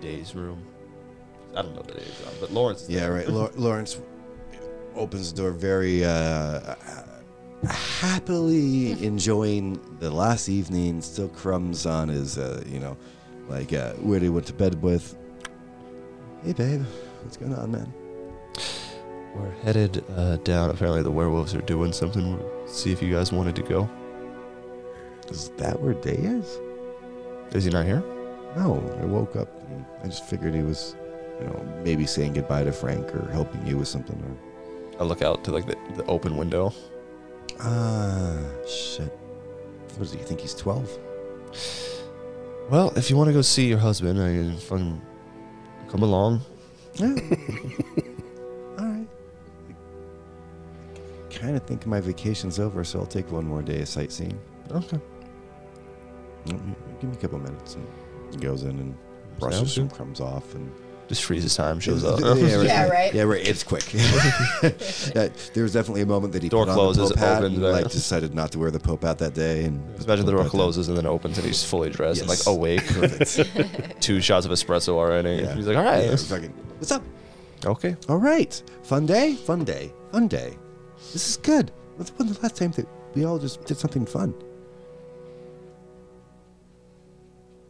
Day's 0.00 0.34
room. 0.34 0.64
I 1.56 1.62
don't 1.62 1.74
know 1.74 1.82
the 1.82 1.94
Day's 1.94 2.20
room, 2.24 2.34
but 2.40 2.52
Lawrence. 2.52 2.86
Yeah, 2.88 3.00
there. 3.00 3.12
right. 3.14 3.28
Law- 3.28 3.50
Lawrence 3.56 3.98
opens 4.94 5.32
the 5.32 5.42
door 5.42 5.50
very 5.52 6.04
uh, 6.04 6.74
happily, 7.66 8.92
enjoying 9.04 9.80
the 9.98 10.10
last 10.10 10.48
evening. 10.48 11.00
Still 11.02 11.28
crumbs 11.28 11.86
on 11.86 12.08
his, 12.08 12.38
uh, 12.38 12.62
you 12.66 12.78
know, 12.78 12.96
like 13.48 13.72
uh, 13.72 13.92
where 13.94 14.20
he 14.20 14.28
went 14.28 14.46
to 14.46 14.52
bed 14.52 14.80
with. 14.82 15.16
Hey, 16.44 16.52
babe, 16.52 16.84
what's 17.22 17.36
going 17.36 17.54
on, 17.54 17.72
man? 17.72 17.92
We're 19.34 19.50
headed 19.62 20.04
uh, 20.16 20.36
down. 20.38 20.70
Apparently, 20.70 21.02
the 21.02 21.10
werewolves 21.10 21.54
are 21.54 21.60
doing 21.62 21.92
something. 21.92 22.36
We'll 22.38 22.68
see 22.68 22.92
if 22.92 23.02
you 23.02 23.12
guys 23.12 23.30
wanted 23.32 23.54
to 23.56 23.62
go. 23.62 23.88
Is 25.28 25.50
that 25.58 25.80
where 25.80 25.94
Day 25.94 26.16
is? 26.16 26.58
Is 27.52 27.64
he 27.64 27.70
not 27.70 27.84
here? 27.86 28.02
No, 28.56 28.82
I 29.00 29.04
woke 29.04 29.36
up. 29.36 29.48
And 29.70 29.84
I 30.02 30.06
just 30.06 30.24
figured 30.24 30.54
he 30.54 30.62
was, 30.62 30.96
you 31.40 31.46
know, 31.46 31.80
maybe 31.84 32.06
saying 32.06 32.34
goodbye 32.34 32.64
to 32.64 32.72
Frank 32.72 33.14
or 33.14 33.30
helping 33.30 33.66
you 33.66 33.78
with 33.78 33.88
something. 33.88 34.16
Or 34.22 35.00
I 35.00 35.04
look 35.04 35.22
out 35.22 35.44
to 35.44 35.50
like 35.52 35.66
the, 35.66 35.76
the 35.96 36.04
open 36.06 36.36
window. 36.36 36.72
ah, 37.60 38.38
shit. 38.66 39.12
What 39.96 40.00
does 40.00 40.12
he 40.12 40.18
think? 40.18 40.40
He's 40.40 40.54
twelve. 40.54 40.88
Well, 42.70 42.92
if 42.96 43.10
you 43.10 43.16
want 43.16 43.28
to 43.28 43.32
go 43.32 43.42
see 43.42 43.66
your 43.66 43.78
husband, 43.78 44.20
I 44.20 44.28
can 44.28 44.56
fucking 44.56 45.02
come 45.88 46.02
along. 46.04 46.40
Yeah. 46.94 47.06
All 48.78 48.86
right. 48.86 49.06
Kind 51.30 51.56
of 51.56 51.64
think 51.64 51.86
my 51.86 52.00
vacation's 52.00 52.60
over, 52.60 52.84
so 52.84 53.00
I'll 53.00 53.06
take 53.06 53.30
one 53.32 53.44
more 53.44 53.62
day 53.62 53.80
of 53.82 53.88
sightseeing. 53.88 54.38
Okay. 54.70 55.00
Give 56.46 56.54
me 57.04 57.12
a 57.12 57.16
couple 57.16 57.38
minutes. 57.38 57.74
And 57.76 57.86
he 58.30 58.36
goes 58.38 58.62
in 58.64 58.70
and 58.70 58.94
brushes 59.38 59.58
Sounds 59.58 59.74
some 59.74 59.88
good. 59.88 59.96
crumbs 59.96 60.20
off 60.20 60.54
and 60.54 60.70
Just 61.08 61.24
freezes 61.24 61.56
time, 61.56 61.80
shows 61.80 62.04
up. 62.04 62.20
yeah, 62.20 62.26
right. 62.56 62.66
Yeah, 62.66 62.88
right. 62.88 63.14
Yeah, 63.14 63.22
right. 63.22 63.46
It's 63.46 63.62
quick. 63.64 63.84
Uh, 64.62 65.28
there 65.54 65.62
was 65.62 65.72
definitely 65.72 66.02
a 66.02 66.06
moment 66.06 66.32
that 66.34 66.42
he 66.42 66.48
Door 66.48 66.66
put 66.66 66.74
closes, 66.74 67.02
on 67.04 67.08
the 67.08 67.14
Pope 67.14 67.24
hat 67.24 67.38
opens, 67.42 67.56
and 67.56 67.64
like 67.66 67.90
decided 67.90 68.34
not 68.34 68.52
to 68.52 68.58
wear 68.58 68.70
the 68.70 68.78
Pope 68.78 69.02
hat 69.02 69.18
that 69.18 69.34
day. 69.34 69.64
And 69.64 69.82
Just 69.96 70.06
imagine 70.06 70.26
the 70.26 70.32
door 70.32 70.42
Pope 70.42 70.52
hat 70.52 70.58
closes 70.58 70.88
and 70.88 70.96
then 70.96 71.06
opens 71.06 71.38
and 71.38 71.46
he's 71.46 71.64
fully 71.64 71.88
dressed 71.90 72.20
and 72.20 72.28
like 72.28 72.38
awake. 72.46 72.84
Perfect. 72.86 74.00
Two 74.02 74.20
shots 74.20 74.44
of 74.46 74.52
espresso 74.52 74.90
already. 74.94 75.42
Yeah. 75.42 75.54
He's 75.54 75.66
like, 75.66 75.76
all 75.76 75.84
right. 75.84 76.04
Yeah, 76.04 76.16
fucking, 76.16 76.50
What's 76.78 76.92
up? 76.92 77.02
Okay. 77.64 77.96
All 78.08 78.18
right. 78.18 78.62
Fun 78.84 79.06
day. 79.06 79.34
Fun 79.34 79.64
day. 79.64 79.92
Fun 80.12 80.28
day. 80.28 80.56
This 81.12 81.30
is 81.30 81.36
good. 81.38 81.72
When's 81.96 82.10
when's 82.10 82.36
the 82.36 82.42
last 82.42 82.56
time 82.56 82.70
that 82.72 82.86
we 83.14 83.24
all 83.24 83.38
just 83.38 83.64
did 83.64 83.78
something 83.78 84.06
fun? 84.06 84.34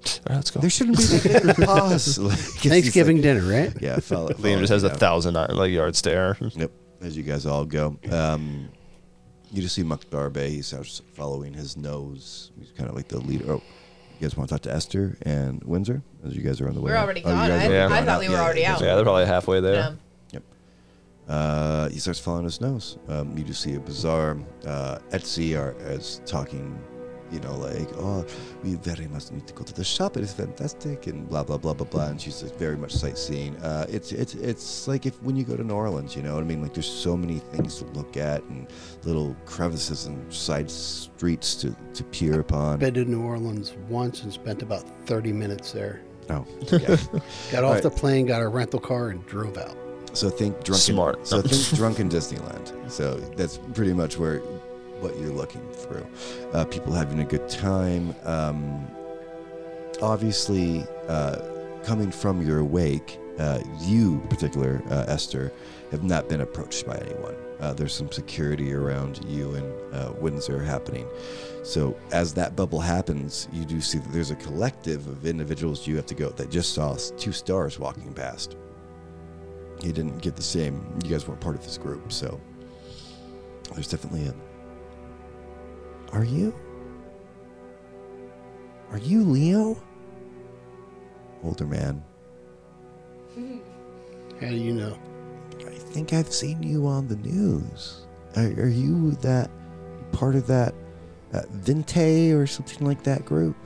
All 0.07 0.12
right, 0.30 0.36
let's 0.36 0.51
go. 0.51 0.61
There 0.61 0.70
shouldn't 0.70 0.96
be 0.98 1.05
that 1.05 1.57
big 1.59 1.66
pause. 1.66 2.18
Like, 2.18 2.38
Thanksgiving 2.38 3.16
like- 3.18 3.22
dinner, 3.22 3.42
right? 3.42 3.72
yeah, 3.80 3.98
follow, 4.01 4.28
Liam 4.30 4.59
just 4.61 4.72
has 4.72 4.85
a 4.85 4.90
thousand 4.90 5.36
uh, 5.36 5.48
like 5.51 5.70
yard 5.70 5.94
stare. 5.97 6.36
Yep. 6.40 6.70
As 7.02 7.16
you 7.16 7.22
guys 7.22 7.47
all 7.47 7.64
go, 7.64 7.97
um, 8.10 8.68
you 9.52 9.62
just 9.62 9.74
see 9.74 9.82
Mukhtar 9.82 10.31
He 10.48 10.62
starts 10.62 11.01
following 11.14 11.52
his 11.55 11.77
nose. 11.77 12.51
He's 12.59 12.70
kind 12.72 12.89
of 12.90 12.94
like 12.97 13.09
the 13.09 13.18
leader. 13.20 13.52
Oh, 13.52 13.62
you 14.18 14.27
guys 14.27 14.36
want 14.36 14.48
to 14.51 14.55
talk 14.55 14.62
to 14.62 14.72
Esther 14.72 15.16
and 15.22 15.62
Windsor 15.64 16.02
as 16.27 16.36
you 16.36 16.43
guys 16.43 16.60
are 16.60 16.68
on 16.68 16.74
the 16.74 16.81
way? 16.81 16.90
We're 16.93 16.97
out? 16.97 17.05
already 17.05 17.20
Oh, 17.24 17.31
gone. 17.31 17.48
guys 17.48 17.62
I, 17.62 17.66
are 17.68 17.72
Yeah. 17.72 17.86
I 17.86 17.89
gone 17.89 18.05
thought 18.06 18.20
we 18.20 18.28
were 18.28 18.35
Yeah, 18.35 18.43
already 18.43 18.60
yeah, 18.60 18.74
out. 18.74 18.81
Yeah, 18.82 18.94
they're 18.94 19.05
probably 19.05 19.24
halfway 19.27 19.60
there. 19.60 19.74
Yeah. 19.74 19.93
Uh, 21.28 21.89
he 21.90 21.98
starts 22.01 22.18
following 22.18 22.44
his 22.44 22.60
nose. 22.60 22.98
Um, 23.09 23.36
you 23.39 23.44
just 23.44 23.62
see 23.62 23.74
a 23.77 23.81
bizarre 23.81 24.36
uh, 24.66 24.98
Etsy 25.10 25.56
are 25.59 25.77
as 25.81 26.20
talking, 26.27 26.77
you 27.32 27.40
know, 27.40 27.55
like, 27.57 27.89
oh, 27.98 28.24
we 28.62 28.74
very 28.74 29.07
much 29.09 29.31
need 29.31 29.47
to 29.47 29.55
go 29.55 29.65
to 29.65 29.73
the 29.74 29.85
shop. 29.85 30.16
It 30.16 30.23
is 30.23 30.32
fantastic, 30.32 31.07
and 31.07 31.28
blah 31.28 31.43
blah 31.44 31.57
blah 31.57 31.74
blah 31.74 31.86
blah. 31.86 32.07
And 32.07 32.20
she's 32.20 32.43
like, 32.43 32.57
very 32.57 32.77
much 32.77 32.93
sightseeing. 32.93 33.57
Uh, 33.57 33.86
it's 33.89 34.12
it's 34.12 34.35
it's 34.35 34.89
like 34.89 35.07
if 35.07 35.20
when 35.23 35.36
you 35.36 35.44
go 35.44 35.57
to 35.57 35.65
New 35.65 35.74
Orleans, 35.74 36.16
you 36.16 36.23
know 36.23 36.35
what 36.35 36.43
I 36.43 36.47
mean? 36.47 36.62
Like 36.62 36.74
there's 36.74 36.90
so 36.90 37.16
many 37.16 37.39
things 37.39 37.77
to 37.78 37.85
look 37.86 38.16
at 38.16 38.43
and 38.44 38.66
little 39.05 39.36
crevices 39.47 40.07
and 40.07 40.32
side 40.32 40.70
streets 40.70 41.55
to 41.57 41.74
to 41.94 42.05
peer 42.05 42.40
upon. 42.40 42.74
I've 42.74 42.81
been 42.81 42.94
to 42.94 43.05
New 43.05 43.23
Orleans 43.23 43.74
once 43.89 44.23
and 44.23 44.32
spent 44.32 44.62
about 44.62 44.85
30 45.07 45.32
minutes 45.32 45.73
there. 45.73 46.01
Oh, 46.28 46.47
yeah. 46.73 46.97
Got 47.51 47.65
off 47.65 47.74
Right. 47.74 47.82
the 47.82 47.90
plane, 47.90 48.27
got 48.27 48.40
a 48.43 48.48
rental 48.48 48.78
car, 48.81 49.09
and 49.09 49.24
drove 49.27 49.57
out. 49.59 49.77
So 50.12 50.28
think 50.31 50.55
drunken. 50.65 50.74
Smart. 50.94 51.27
So 51.27 51.40
think 51.43 51.77
drunken 51.78 52.09
Disneyland. 52.09 52.90
So 52.90 53.15
that's 53.36 53.59
pretty 53.74 53.93
much 53.93 54.19
where 54.19 54.43
what 55.01 55.18
you're 55.18 55.32
looking 55.32 55.66
through. 55.72 56.06
Uh, 56.52 56.64
people 56.64 56.93
having 56.93 57.20
a 57.20 57.24
good 57.24 57.48
time. 57.48 58.14
Um, 58.24 58.86
obviously, 60.02 60.85
uh, 61.09 61.39
coming 61.85 62.10
from 62.10 62.47
your 62.47 62.64
wake, 62.64 63.18
uh, 63.39 63.60
you, 63.81 64.20
in 64.22 64.28
particular 64.28 64.82
uh, 64.90 65.06
Esther, 65.09 65.52
have 65.90 66.05
not 66.05 66.28
been 66.28 66.43
approached 66.43 66.86
by 66.86 66.97
anyone. 66.98 67.35
Uh, 67.59 67.74
there's 67.74 67.94
some 67.94 68.10
security 68.10 68.72
around 68.72 69.22
you 69.27 69.55
and 69.55 69.94
uh, 69.94 70.12
Windsor 70.18 70.62
happening. 70.62 71.06
So 71.62 71.97
as 72.10 72.32
that 72.35 72.56
bubble 72.56 72.81
happens, 72.81 73.48
you 73.52 73.64
do 73.64 73.81
see 73.81 73.98
that 73.98 74.12
there's 74.12 74.31
a 74.31 74.36
collective 74.36 75.06
of 75.06 75.27
individuals 75.27 75.86
you 75.86 75.97
have 75.97 76.06
to 76.06 76.14
go 76.14 76.31
that 76.31 76.51
just 76.51 76.74
saw 76.74 76.97
two 77.18 77.32
stars 77.32 77.78
walking 77.78 78.14
past 78.14 78.56
he 79.82 79.93
didn't 79.93 80.18
get 80.18 80.36
the 80.36 80.43
same. 80.43 80.82
You 81.02 81.10
guys 81.10 81.27
weren't 81.27 81.40
part 81.40 81.56
of 81.56 81.64
this 81.64 81.78
group, 81.78 82.12
so 82.12 82.40
there's 83.74 83.89
definitely 83.89 84.27
a. 84.27 84.35
Are 86.12 86.24
you? 86.24 86.55
Are 88.91 88.99
you 88.99 89.23
Leo? 89.23 89.81
Older 91.43 91.66
man. 91.66 92.03
How 94.41 94.49
do 94.49 94.55
you 94.57 94.73
know? 94.73 94.99
I 95.61 95.70
think 95.70 96.12
I've 96.12 96.32
seen 96.32 96.62
you 96.62 96.87
on 96.87 97.07
the 97.07 97.16
news. 97.16 98.07
Are, 98.37 98.43
are 98.43 98.69
you 98.69 99.12
that 99.23 99.51
part 100.12 100.35
of 100.35 100.47
that 100.47 100.74
uh, 101.32 101.43
Vinte 101.51 102.32
or 102.32 102.47
something 102.47 102.87
like 102.87 103.03
that 103.05 103.24
group? 103.24 103.57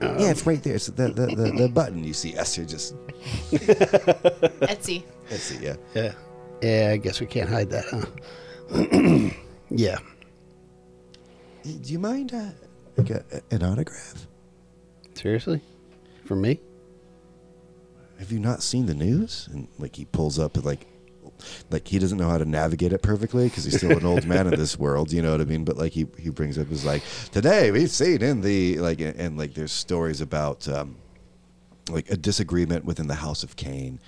Um, 0.00 0.18
yeah, 0.18 0.30
it's 0.30 0.46
right 0.46 0.62
there. 0.62 0.76
It's 0.76 0.86
the, 0.86 1.08
the, 1.08 1.26
the, 1.26 1.52
the 1.56 1.68
button. 1.68 2.04
You 2.04 2.12
see 2.12 2.36
Esther 2.36 2.64
just. 2.64 2.94
Etsy. 3.50 5.04
Let's 5.30 5.42
see, 5.42 5.64
yeah. 5.64 5.76
Yeah. 5.94 6.12
Yeah, 6.62 6.90
I 6.92 6.96
guess 6.96 7.20
we 7.20 7.26
can't 7.26 7.48
hide 7.48 7.70
that, 7.70 7.84
huh? 7.90 9.30
yeah. 9.70 9.98
Do 11.66 11.92
you 11.92 11.98
mind 11.98 12.32
uh, 12.32 12.50
like 12.96 13.10
a, 13.10 13.24
an 13.50 13.62
autograph? 13.62 14.26
Seriously? 15.14 15.60
For 16.24 16.36
me? 16.36 16.60
Have 18.18 18.30
you 18.30 18.38
not 18.38 18.62
seen 18.62 18.86
the 18.86 18.94
news? 18.94 19.48
And 19.52 19.68
like 19.78 19.96
he 19.96 20.04
pulls 20.04 20.38
up 20.38 20.56
and 20.56 20.64
like, 20.64 20.86
like 21.70 21.86
he 21.88 21.98
doesn't 21.98 22.18
know 22.18 22.28
how 22.28 22.38
to 22.38 22.44
navigate 22.44 22.92
it 22.92 23.02
perfectly 23.02 23.48
because 23.48 23.64
he's 23.64 23.76
still 23.76 23.96
an 23.96 24.06
old 24.06 24.24
man 24.26 24.46
in 24.46 24.58
this 24.58 24.78
world. 24.78 25.12
You 25.12 25.22
know 25.22 25.32
what 25.32 25.40
I 25.40 25.44
mean? 25.44 25.64
But 25.64 25.76
like 25.76 25.92
he 25.92 26.06
he 26.18 26.30
brings 26.30 26.56
up 26.58 26.68
his 26.68 26.84
like 26.84 27.02
today 27.32 27.70
we've 27.70 27.90
seen 27.90 28.22
in 28.22 28.40
the 28.40 28.78
like 28.78 29.00
and, 29.00 29.16
and 29.16 29.36
like 29.36 29.54
there's 29.54 29.72
stories 29.72 30.20
about. 30.20 30.68
um 30.68 30.96
like 31.88 32.10
a 32.10 32.16
disagreement 32.16 32.84
within 32.84 33.06
the 33.06 33.14
house 33.14 33.44
of 33.44 33.54
Cain, 33.54 34.00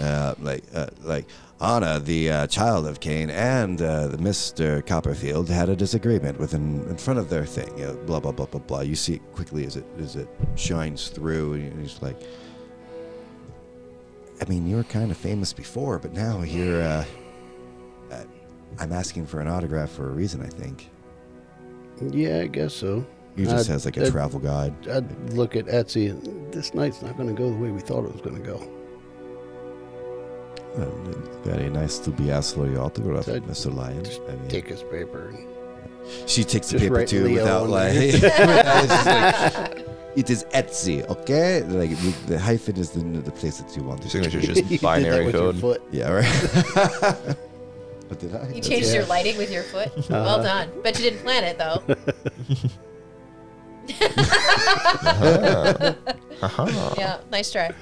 uh, 0.00 0.36
like 0.38 0.62
uh, 0.72 0.86
like 1.02 1.26
Anna, 1.60 2.00
the 2.00 2.30
uh, 2.30 2.46
child 2.48 2.86
of 2.86 3.00
Cain, 3.00 3.30
and 3.30 3.80
uh, 3.80 4.08
the 4.08 4.18
Mister 4.18 4.82
Copperfield 4.82 5.48
had 5.48 5.68
a 5.68 5.76
disagreement 5.76 6.38
within 6.38 6.84
in 6.88 6.96
front 6.96 7.18
of 7.18 7.28
their 7.30 7.46
thing. 7.46 7.76
You 7.78 7.86
know, 7.86 7.94
blah 8.06 8.20
blah 8.20 8.32
blah 8.32 8.46
blah 8.46 8.60
blah. 8.60 8.80
You 8.80 8.96
see 8.96 9.14
it 9.14 9.32
quickly 9.32 9.64
as 9.64 9.76
it 9.76 9.86
as 9.98 10.16
it 10.16 10.28
shines 10.56 11.08
through, 11.08 11.54
and 11.54 11.80
he's 11.80 12.02
like, 12.02 12.20
I 14.42 14.48
mean, 14.48 14.66
you 14.66 14.76
were 14.76 14.84
kind 14.84 15.10
of 15.10 15.16
famous 15.16 15.52
before, 15.52 15.98
but 15.98 16.12
now 16.12 16.42
you're. 16.42 16.82
Uh, 16.82 17.04
uh, 18.10 18.24
I'm 18.80 18.92
asking 18.92 19.26
for 19.26 19.40
an 19.40 19.46
autograph 19.48 19.90
for 19.90 20.08
a 20.10 20.12
reason. 20.12 20.42
I 20.42 20.48
think 20.48 20.90
Yeah, 22.00 22.40
I 22.40 22.46
guess 22.48 22.74
so. 22.74 23.06
he 23.36 23.44
just 23.44 23.70
Uh, 23.70 23.72
has 23.72 23.84
like 23.84 23.96
a 23.96 24.06
uh, 24.08 24.10
travel 24.10 24.40
guide. 24.40 24.74
I'd 24.88 25.32
look 25.32 25.54
at 25.54 25.66
Etsy 25.66 26.10
and 26.10 26.52
this 26.52 26.74
night's 26.74 27.00
not 27.00 27.16
going 27.16 27.28
to 27.28 27.34
go 27.34 27.48
the 27.48 27.56
way 27.56 27.70
we 27.70 27.80
thought 27.80 28.04
it 28.04 28.12
was 28.12 28.20
going 28.20 28.36
to 28.36 28.42
go. 28.42 28.68
Uh, 30.76 30.86
very 31.44 31.70
nice 31.70 31.98
to 31.98 32.10
be 32.10 32.30
asked 32.30 32.54
for 32.56 32.66
your 32.66 32.82
autograph, 32.82 33.24
So 33.26 33.38
Mr. 33.40 33.74
Lion. 33.74 34.02
Just 34.04 34.20
I 34.28 34.34
mean- 34.34 34.48
take 34.48 34.66
his 34.68 34.82
paper. 34.82 35.28
And, 35.28 35.48
She 36.28 36.42
takes 36.44 36.68
the 36.70 36.78
paper 36.78 37.04
too 37.06 37.24
Leo 37.24 37.42
without 37.42 37.62
on 37.64 37.70
like, 37.70 37.92
it's 37.96 38.22
like, 39.06 39.86
it 40.16 40.30
is 40.30 40.44
Etsy, 40.52 41.04
okay? 41.08 41.62
Like 41.62 41.90
the, 41.90 42.10
the 42.26 42.38
hyphen 42.38 42.76
is 42.76 42.90
the, 42.90 43.00
the 43.00 43.30
place 43.30 43.58
that 43.58 43.74
you 43.76 43.82
want 43.84 44.02
to 44.02 44.10
Signature's 44.10 44.48
You 44.56 44.62
just 44.64 44.82
binary 44.82 45.26
with 45.26 45.34
code. 45.34 45.58
foot. 45.60 45.82
Yeah, 45.92 46.10
right. 46.10 46.26
what 48.08 48.18
did 48.18 48.34
I? 48.34 48.48
You 48.52 48.60
changed 48.60 48.88
Yeah. 48.88 48.94
your 49.00 49.06
lighting 49.06 49.36
with 49.38 49.50
your 49.50 49.62
foot. 49.64 49.90
Well 50.10 50.42
done. 50.42 50.70
Bet 50.82 50.98
you 50.98 51.04
didn't 51.10 51.20
plan 51.22 51.44
it 51.44 51.58
though. 51.58 51.82
Uh-huh. 56.42 56.94
yeah, 56.98 57.18
nice 57.30 57.50
try. 57.50 57.72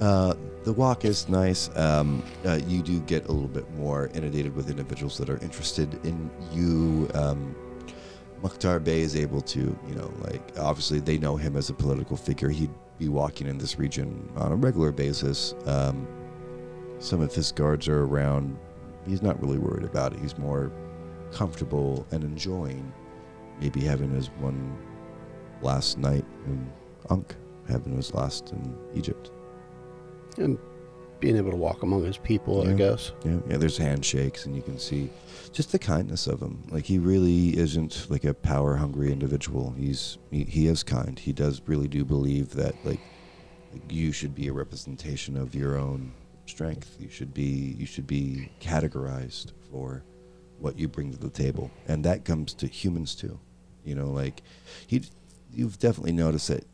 Uh, 0.00 0.34
the 0.64 0.72
walk 0.72 1.04
is 1.04 1.28
nice. 1.28 1.70
Um, 1.76 2.22
uh, 2.44 2.58
you 2.66 2.82
do 2.82 3.00
get 3.00 3.26
a 3.28 3.32
little 3.32 3.48
bit 3.48 3.70
more 3.74 4.10
inundated 4.14 4.54
with 4.54 4.68
individuals 4.68 5.16
that 5.18 5.30
are 5.30 5.38
interested 5.38 5.94
in 6.04 6.30
you. 6.52 7.08
Um, 7.14 7.54
Mukhtar 8.42 8.78
Bey 8.78 9.00
is 9.00 9.16
able 9.16 9.40
to, 9.42 9.60
you 9.60 9.94
know, 9.94 10.12
like 10.20 10.42
obviously 10.58 11.00
they 11.00 11.18
know 11.18 11.36
him 11.36 11.56
as 11.56 11.70
a 11.70 11.74
political 11.74 12.16
figure. 12.16 12.50
He'd 12.50 12.70
be 12.98 13.08
walking 13.08 13.46
in 13.46 13.58
this 13.58 13.78
region 13.78 14.28
on 14.36 14.52
a 14.52 14.56
regular 14.56 14.92
basis. 14.92 15.54
Um, 15.64 16.06
some 16.98 17.20
of 17.20 17.34
his 17.34 17.52
guards 17.52 17.88
are 17.88 18.04
around. 18.04 18.58
He's 19.06 19.22
not 19.22 19.40
really 19.40 19.58
worried 19.58 19.84
about 19.84 20.12
it. 20.12 20.20
He's 20.20 20.36
more 20.36 20.72
comfortable 21.32 22.06
and 22.10 22.24
enjoying 22.24 22.92
maybe 23.60 23.80
having 23.80 24.10
his 24.10 24.28
one 24.38 24.76
last 25.62 25.98
night 25.98 26.24
in 26.46 26.70
Ankh, 27.10 27.34
having 27.68 27.96
his 27.96 28.12
last 28.14 28.52
in 28.52 28.76
Egypt. 28.94 29.30
And 30.38 30.58
being 31.20 31.36
able 31.36 31.50
to 31.50 31.56
walk 31.56 31.82
among 31.82 32.04
his 32.04 32.18
people, 32.18 32.68
I 32.68 32.74
guess. 32.74 33.12
Yeah, 33.24 33.38
yeah. 33.48 33.56
There's 33.56 33.78
handshakes, 33.78 34.46
and 34.46 34.54
you 34.54 34.62
can 34.62 34.78
see 34.78 35.10
just 35.52 35.72
the 35.72 35.78
kindness 35.78 36.26
of 36.26 36.40
him. 36.40 36.62
Like 36.70 36.84
he 36.84 36.98
really 36.98 37.56
isn't 37.56 38.10
like 38.10 38.24
a 38.24 38.34
power 38.34 38.76
hungry 38.76 39.12
individual. 39.12 39.74
He's 39.78 40.18
he, 40.30 40.44
he 40.44 40.66
is 40.66 40.82
kind. 40.82 41.18
He 41.18 41.32
does 41.32 41.62
really 41.66 41.88
do 41.88 42.04
believe 42.04 42.50
that 42.50 42.74
like 42.84 43.00
you 43.88 44.12
should 44.12 44.34
be 44.34 44.48
a 44.48 44.52
representation 44.52 45.36
of 45.36 45.54
your 45.54 45.78
own 45.78 46.12
strength. 46.46 46.96
You 47.00 47.08
should 47.08 47.32
be 47.32 47.76
you 47.78 47.86
should 47.86 48.06
be 48.06 48.50
categorized 48.60 49.52
for 49.70 50.04
what 50.58 50.78
you 50.78 50.88
bring 50.88 51.12
to 51.12 51.18
the 51.18 51.30
table, 51.30 51.70
and 51.88 52.04
that 52.04 52.24
comes 52.24 52.52
to 52.54 52.66
humans 52.66 53.14
too. 53.14 53.38
You 53.84 53.94
know, 53.94 54.10
like 54.10 54.42
he, 54.86 55.04
you've 55.52 55.78
definitely 55.78 56.12
noticed 56.12 56.48
that 56.48 56.64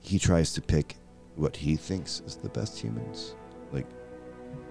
he 0.00 0.18
tries 0.18 0.52
to 0.54 0.62
pick 0.62 0.96
what 1.36 1.56
he 1.56 1.76
thinks 1.76 2.20
is 2.26 2.36
the 2.36 2.48
best 2.48 2.78
humans. 2.78 3.34
Like 3.72 3.86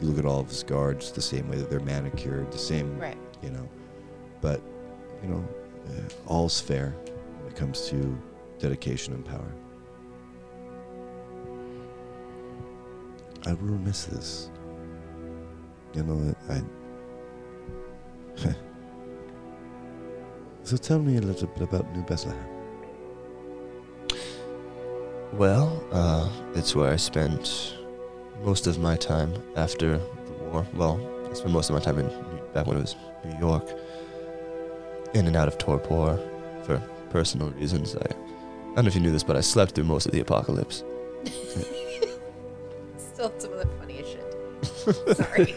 you 0.01 0.07
look 0.07 0.17
at 0.19 0.25
all 0.25 0.39
of 0.41 0.49
his 0.49 0.63
guards 0.63 1.11
the 1.11 1.21
same 1.21 1.47
way 1.49 1.57
that 1.57 1.69
they're 1.69 1.79
manicured, 1.79 2.51
the 2.51 2.57
same, 2.57 2.97
Right. 2.99 3.17
you 3.41 3.51
know. 3.51 3.69
But 4.41 4.61
you 5.23 5.29
know, 5.29 5.47
uh, 5.87 6.01
all's 6.27 6.59
fair 6.59 6.95
when 7.41 7.51
it 7.51 7.55
comes 7.55 7.87
to 7.89 8.17
dedication 8.59 9.13
and 9.13 9.25
power. 9.25 9.51
I 13.47 13.53
will 13.53 13.77
miss 13.77 14.05
this. 14.05 14.49
You 15.93 16.03
know, 16.03 16.35
I. 16.49 16.61
so 20.63 20.77
tell 20.77 20.99
me 20.99 21.17
a 21.17 21.21
little 21.21 21.47
bit 21.49 21.61
about 21.61 21.95
New 21.95 22.01
Bethlehem. 22.03 22.54
Well, 25.33 25.83
uh, 25.91 26.29
it's 26.53 26.75
where 26.75 26.91
I 26.91 26.95
spent 26.95 27.75
most 28.43 28.67
of 28.67 28.79
my 28.79 28.95
time 28.95 29.33
after 29.55 29.97
the 29.97 30.33
war. 30.51 30.65
Well, 30.73 30.99
I 31.29 31.33
spent 31.33 31.51
most 31.51 31.69
of 31.69 31.75
my 31.75 31.81
time 31.81 31.99
in 31.99 32.07
back 32.53 32.67
when 32.67 32.77
it 32.77 32.81
was 32.81 32.95
New 33.25 33.37
York, 33.37 33.67
in 35.13 35.27
and 35.27 35.35
out 35.35 35.47
of 35.47 35.57
Torpor 35.57 36.17
for 36.63 36.77
personal 37.09 37.49
reasons. 37.51 37.95
I, 37.95 37.99
I 37.99 38.75
don't 38.75 38.85
know 38.85 38.87
if 38.87 38.95
you 38.95 39.01
knew 39.01 39.11
this, 39.11 39.23
but 39.23 39.35
I 39.35 39.41
slept 39.41 39.75
through 39.75 39.83
most 39.85 40.05
of 40.05 40.11
the 40.13 40.21
apocalypse. 40.21 40.83
Still 42.97 43.33
some 43.37 43.53
of 43.53 43.59
the 43.59 43.67
funniest 43.79 44.11
shit. 44.11 44.23
Sorry. 45.17 45.53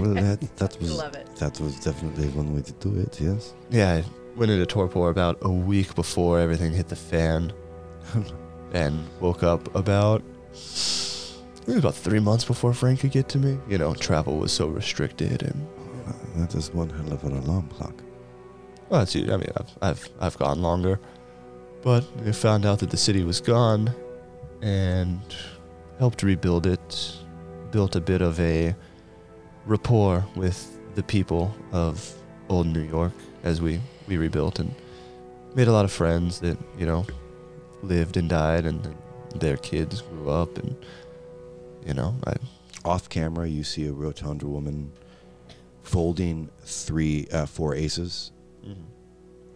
well, 0.00 0.14
that 0.14 0.38
that 0.56 0.76
was 0.80 0.96
Love 0.96 1.14
it. 1.14 1.26
that 1.36 1.58
was 1.60 1.78
definitely 1.80 2.28
one 2.28 2.54
way 2.54 2.62
to 2.62 2.72
do 2.74 2.98
it. 3.00 3.20
Yes. 3.20 3.52
Yeah, 3.70 3.92
I 3.94 4.04
went 4.38 4.50
into 4.50 4.64
Torpor 4.66 5.10
about 5.10 5.38
a 5.42 5.50
week 5.50 5.94
before 5.94 6.38
everything 6.40 6.72
hit 6.72 6.88
the 6.88 6.96
fan, 6.96 7.52
and 8.72 9.06
woke 9.20 9.42
up 9.42 9.74
about 9.74 10.22
maybe 11.66 11.78
about 11.78 11.94
three 11.94 12.20
months 12.20 12.44
before 12.44 12.72
Frank 12.72 13.00
could 13.00 13.10
get 13.10 13.28
to 13.30 13.38
me. 13.38 13.58
You 13.68 13.78
know, 13.78 13.94
travel 13.94 14.38
was 14.38 14.52
so 14.52 14.66
restricted, 14.68 15.42
and 15.42 15.66
Uh, 16.08 16.12
that 16.40 16.54
is 16.54 16.72
one 16.74 16.90
hell 16.90 17.12
of 17.12 17.22
an 17.24 17.36
alarm 17.36 17.68
clock. 17.68 17.94
well, 18.88 19.02
it's, 19.02 19.14
I 19.14 19.20
mean, 19.20 19.52
I've 19.56 19.78
I've 19.82 20.08
I've 20.20 20.38
gone 20.38 20.60
longer, 20.62 20.98
but 21.82 22.04
I 22.26 22.32
found 22.32 22.64
out 22.66 22.78
that 22.80 22.90
the 22.90 22.96
city 22.96 23.22
was 23.24 23.40
gone, 23.40 23.90
and 24.62 25.20
helped 25.98 26.22
rebuild 26.22 26.66
it. 26.66 27.16
Built 27.70 27.94
a 27.96 28.00
bit 28.00 28.20
of 28.22 28.40
a 28.40 28.74
rapport 29.66 30.24
with 30.34 30.58
the 30.96 31.02
people 31.04 31.54
of 31.72 32.12
old 32.48 32.66
New 32.66 32.82
York 32.82 33.12
as 33.44 33.60
we 33.60 33.80
we 34.08 34.16
rebuilt, 34.16 34.58
and 34.58 34.74
made 35.54 35.68
a 35.68 35.72
lot 35.72 35.84
of 35.84 35.92
friends 35.92 36.40
that 36.40 36.58
you 36.78 36.86
know 36.86 37.04
lived 37.82 38.16
and 38.16 38.28
died, 38.28 38.64
and, 38.64 38.96
their 39.36 39.56
kids 39.56 40.02
grew 40.02 40.28
up, 40.28 40.58
and 40.58 40.76
you 41.86 41.94
know, 41.94 42.16
I 42.26 42.34
Off 42.84 43.08
camera, 43.08 43.46
you 43.46 43.62
see 43.62 43.86
a 43.86 43.92
rotund 43.92 44.42
woman 44.42 44.90
folding 45.82 46.48
three, 46.64 47.28
uh, 47.32 47.46
four 47.46 47.74
aces, 47.74 48.32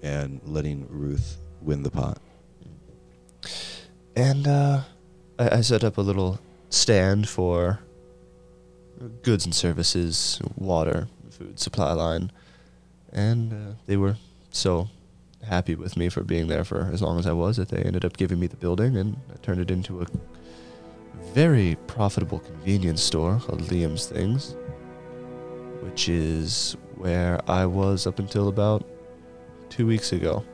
and 0.02 0.40
letting 0.44 0.86
Ruth 0.88 1.38
win 1.60 1.82
the 1.82 1.90
pot. 1.90 2.18
And 4.14 4.46
uh, 4.46 4.82
I, 5.38 5.56
I 5.56 5.60
set 5.62 5.82
up 5.82 5.98
a 5.98 6.02
little 6.02 6.38
stand 6.70 7.28
for 7.28 7.80
goods 9.22 9.44
and 9.44 9.54
services, 9.54 10.40
water, 10.56 11.08
food 11.30 11.58
supply 11.58 11.92
line, 11.92 12.30
and 13.12 13.52
uh, 13.52 13.74
they 13.86 13.96
were 13.96 14.16
so 14.50 14.88
happy 15.46 15.74
with 15.74 15.96
me 15.96 16.08
for 16.08 16.22
being 16.22 16.48
there 16.48 16.64
for 16.64 16.90
as 16.92 17.02
long 17.02 17.18
as 17.18 17.26
I 17.26 17.32
was 17.32 17.56
that 17.56 17.68
they 17.68 17.82
ended 17.82 18.04
up 18.04 18.16
giving 18.16 18.40
me 18.40 18.46
the 18.46 18.56
building, 18.56 18.96
and 18.96 19.16
I 19.32 19.36
turned 19.36 19.60
it 19.60 19.70
into 19.70 20.00
a 20.00 20.06
very 21.32 21.76
profitable 21.86 22.38
convenience 22.40 23.02
store 23.02 23.40
called 23.40 23.60
Liam's 23.62 24.06
Things, 24.06 24.56
which 25.80 26.08
is 26.08 26.76
where 26.96 27.40
I 27.48 27.66
was 27.66 28.06
up 28.06 28.18
until 28.18 28.48
about 28.48 28.88
two 29.68 29.86
weeks 29.86 30.12
ago. 30.12 30.44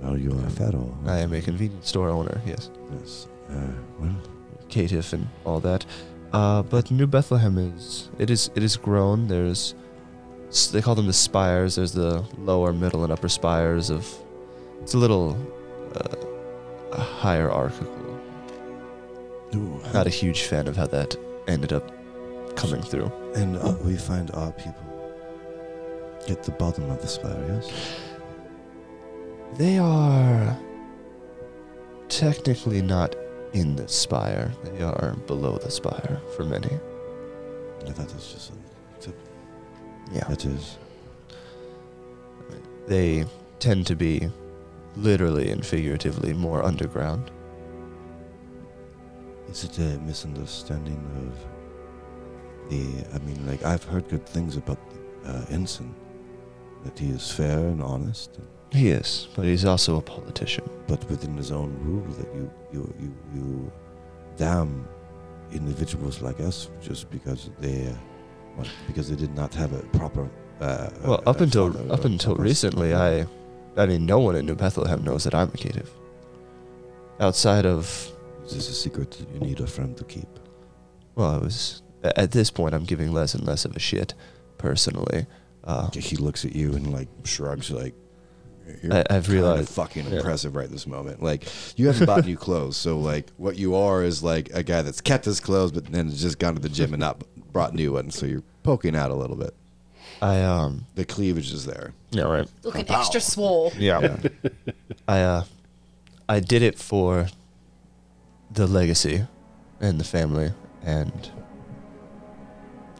Now 0.00 0.14
you 0.14 0.32
are 0.32 0.46
a 0.46 0.50
pharaoh. 0.50 0.98
I 1.06 1.18
am 1.18 1.32
a 1.32 1.40
convenience 1.40 1.88
store 1.88 2.08
owner, 2.08 2.40
yes. 2.44 2.70
Yes. 2.98 3.28
Uh, 3.50 3.72
well, 3.98 4.16
caitiff 4.68 5.12
and 5.12 5.28
all 5.44 5.60
that. 5.60 5.86
Uh, 6.32 6.62
but 6.62 6.90
New 6.90 7.06
Bethlehem 7.06 7.58
is 7.58 8.10
it 8.18 8.30
is 8.30 8.50
it 8.54 8.62
is 8.62 8.76
grown. 8.76 9.28
There's 9.28 9.74
they 10.72 10.82
call 10.82 10.94
them 10.94 11.06
the 11.06 11.12
spires. 11.12 11.76
There's 11.76 11.92
the 11.92 12.24
lower, 12.38 12.72
middle, 12.72 13.04
and 13.04 13.12
upper 13.12 13.28
spires 13.28 13.90
of. 13.90 14.06
It's 14.82 14.94
a 14.94 14.98
little 14.98 15.36
uh, 15.94 17.00
hierarchical. 17.00 18.20
Ooh, 19.54 19.80
Not 19.92 20.06
a 20.06 20.10
huge 20.10 20.42
fan 20.42 20.66
of 20.66 20.76
how 20.76 20.86
that 20.88 21.14
ended 21.46 21.72
up 21.72 21.90
coming 22.56 22.82
through. 22.82 23.10
And 23.34 23.56
uh, 23.56 23.74
we 23.84 23.96
find 23.96 24.30
our 24.32 24.52
people 24.52 24.74
at 26.28 26.42
the 26.42 26.52
bottom 26.52 26.90
of 26.90 27.00
the 27.00 27.08
spire, 27.08 27.44
yes? 27.48 28.00
They 29.58 29.78
are 29.78 30.56
technically 32.08 32.80
not 32.82 33.14
in 33.52 33.76
the 33.76 33.88
spire. 33.88 34.52
They 34.64 34.82
are 34.82 35.14
below 35.26 35.58
the 35.58 35.70
spire 35.70 36.20
for 36.36 36.44
many. 36.44 36.70
Yeah, 37.84 37.92
that 37.92 38.10
is 38.14 38.32
just 38.32 38.50
a, 38.50 38.54
Yeah. 40.10 40.24
that 40.28 40.44
is. 40.44 40.78
They 42.86 43.24
tend 43.60 43.86
to 43.86 43.94
be 43.96 44.28
literally 44.96 45.50
and 45.50 45.64
figuratively 45.64 46.32
more 46.32 46.62
underground. 46.64 47.30
Is 49.48 49.64
it 49.64 49.78
a 49.78 49.98
misunderstanding 50.00 51.00
of 51.26 52.70
the? 52.70 53.04
I 53.14 53.18
mean, 53.20 53.46
like 53.46 53.62
I've 53.64 53.84
heard 53.84 54.08
good 54.08 54.26
things 54.26 54.56
about 54.56 54.78
uh, 55.26 55.44
Ensign, 55.50 55.94
that 56.84 56.98
he 56.98 57.10
is 57.10 57.30
fair 57.30 57.58
and 57.58 57.82
honest, 57.82 58.36
and, 58.38 58.46
He 58.72 58.88
is, 58.88 59.28
but 59.36 59.44
he's 59.44 59.64
also 59.64 59.98
a 59.98 60.02
politician. 60.02 60.68
but 60.88 61.08
within 61.10 61.36
his 61.36 61.50
own 61.52 61.76
rule, 61.84 62.06
that 62.18 62.34
you 62.34 62.50
you 62.72 62.94
you 63.00 63.14
you 63.34 63.72
damn 64.36 64.88
individuals 65.52 66.22
like 66.22 66.40
us 66.40 66.70
just 66.80 67.10
because 67.10 67.50
they, 67.60 67.94
uh, 68.52 68.58
what, 68.58 68.68
because 68.86 69.08
they 69.08 69.16
did 69.16 69.34
not 69.34 69.54
have 69.54 69.72
a 69.72 69.80
proper. 69.98 70.28
Uh, 70.60 70.90
Well, 71.04 71.22
uh, 71.26 71.30
up 71.30 71.40
until 71.40 71.66
up 71.92 72.04
or 72.04 72.06
until 72.06 72.34
proper- 72.34 72.42
recently, 72.42 72.94
I, 72.94 73.26
I 73.76 73.86
mean, 73.86 74.06
no 74.06 74.18
one 74.20 74.36
in 74.36 74.46
New 74.46 74.54
Bethlehem 74.54 75.02
knows 75.02 75.24
that 75.24 75.34
I'm 75.34 75.48
a 75.48 75.52
caitiff. 75.52 75.88
Outside 77.20 77.66
of, 77.66 78.10
Is 78.46 78.54
this 78.54 78.68
a 78.68 78.74
secret 78.74 79.10
that 79.12 79.28
you 79.32 79.40
need 79.40 79.60
a 79.60 79.66
friend 79.66 79.96
to 79.96 80.04
keep? 80.04 80.28
well, 81.14 81.30
I 81.34 81.38
was 81.38 81.82
at 82.02 82.32
this 82.32 82.50
point, 82.50 82.74
I'm 82.74 82.84
giving 82.84 83.12
less 83.12 83.34
and 83.34 83.46
less 83.46 83.64
of 83.64 83.76
a 83.76 83.78
shit, 83.78 84.14
personally. 84.58 85.26
Uh, 85.62 85.88
He 85.92 86.16
looks 86.16 86.44
at 86.44 86.56
you 86.56 86.74
and 86.74 86.92
like 86.92 87.08
shrugs, 87.24 87.70
like. 87.70 87.94
You're 88.82 88.94
I- 88.94 88.98
I've 89.10 89.26
kinda 89.26 89.30
realized- 89.32 89.68
fucking 89.70 90.06
yeah. 90.06 90.16
impressive 90.18 90.54
right 90.56 90.70
this 90.70 90.86
moment. 90.86 91.22
Like 91.22 91.46
you 91.76 91.86
haven't 91.88 92.06
bought 92.06 92.24
new 92.24 92.36
clothes, 92.48 92.76
so 92.76 92.98
like 92.98 93.30
what 93.36 93.56
you 93.56 93.74
are 93.74 94.02
is 94.04 94.22
like 94.22 94.50
a 94.54 94.62
guy 94.62 94.82
that's 94.82 95.00
kept 95.00 95.24
his 95.24 95.40
clothes, 95.40 95.72
but 95.72 95.86
then 95.86 96.08
has 96.08 96.20
just 96.22 96.38
gone 96.38 96.54
to 96.54 96.60
the 96.60 96.68
gym 96.68 96.92
and 96.94 97.00
not 97.00 97.22
brought 97.52 97.74
new 97.74 97.92
ones. 97.92 98.14
So 98.16 98.26
you're 98.26 98.42
poking 98.62 98.96
out 98.96 99.10
a 99.10 99.14
little 99.14 99.36
bit. 99.36 99.54
I 100.20 100.42
um, 100.42 100.86
The 100.94 101.04
cleavage 101.04 101.52
is 101.52 101.64
there. 101.66 101.92
yeah, 102.10 102.24
right. 102.24 102.48
Looking 102.62 102.88
extra 102.90 103.20
swole. 103.20 103.72
Yeah. 103.76 104.16
I 105.08 105.20
uh 105.20 105.44
I 106.28 106.40
did 106.40 106.62
it 106.62 106.78
for 106.78 107.26
the 108.50 108.66
legacy 108.66 109.26
and 109.80 109.98
the 109.98 110.04
family 110.04 110.52
and 110.84 111.30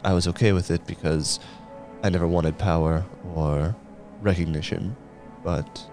I 0.05 0.13
was 0.15 0.27
okay 0.29 0.53
with 0.53 0.71
it 0.71 0.85
because 0.87 1.39
I 2.03 2.11
never 2.11 2.27
wanted 2.27 2.59
power 2.59 3.05
or 3.35 3.77
recognition, 4.21 4.97
but 5.45 5.89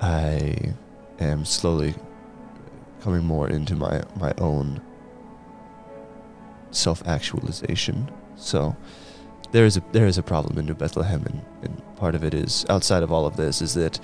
I 0.00 0.72
am 1.18 1.44
slowly 1.44 1.94
coming 3.02 3.24
more 3.24 3.48
into 3.48 3.74
my 3.76 4.02
my 4.16 4.32
own 4.38 4.80
self-actualization. 6.70 8.10
So 8.36 8.76
there 9.52 9.64
is 9.64 9.76
a 9.76 9.82
there 9.92 10.06
is 10.06 10.18
a 10.18 10.22
problem 10.22 10.58
in 10.58 10.66
New 10.66 10.74
Bethlehem, 10.74 11.24
and, 11.26 11.42
and 11.62 11.96
part 11.96 12.14
of 12.14 12.24
it 12.24 12.34
is 12.34 12.64
outside 12.68 13.02
of 13.02 13.12
all 13.12 13.26
of 13.26 13.36
this 13.36 13.60
is 13.62 13.74
that 13.74 13.98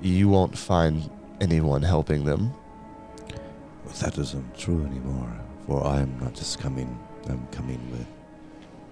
you 0.00 0.28
won't 0.28 0.56
find 0.56 1.10
anyone 1.40 1.82
helping 1.82 2.24
them. 2.24 2.52
But 3.84 3.94
that 3.96 4.18
isn't 4.18 4.58
true 4.58 4.84
anymore. 4.84 5.32
For 5.66 5.86
I 5.86 6.00
am 6.00 6.18
not 6.20 6.34
just 6.34 6.58
coming. 6.58 6.98
I'm 7.28 7.46
coming 7.48 7.80
with 7.90 8.06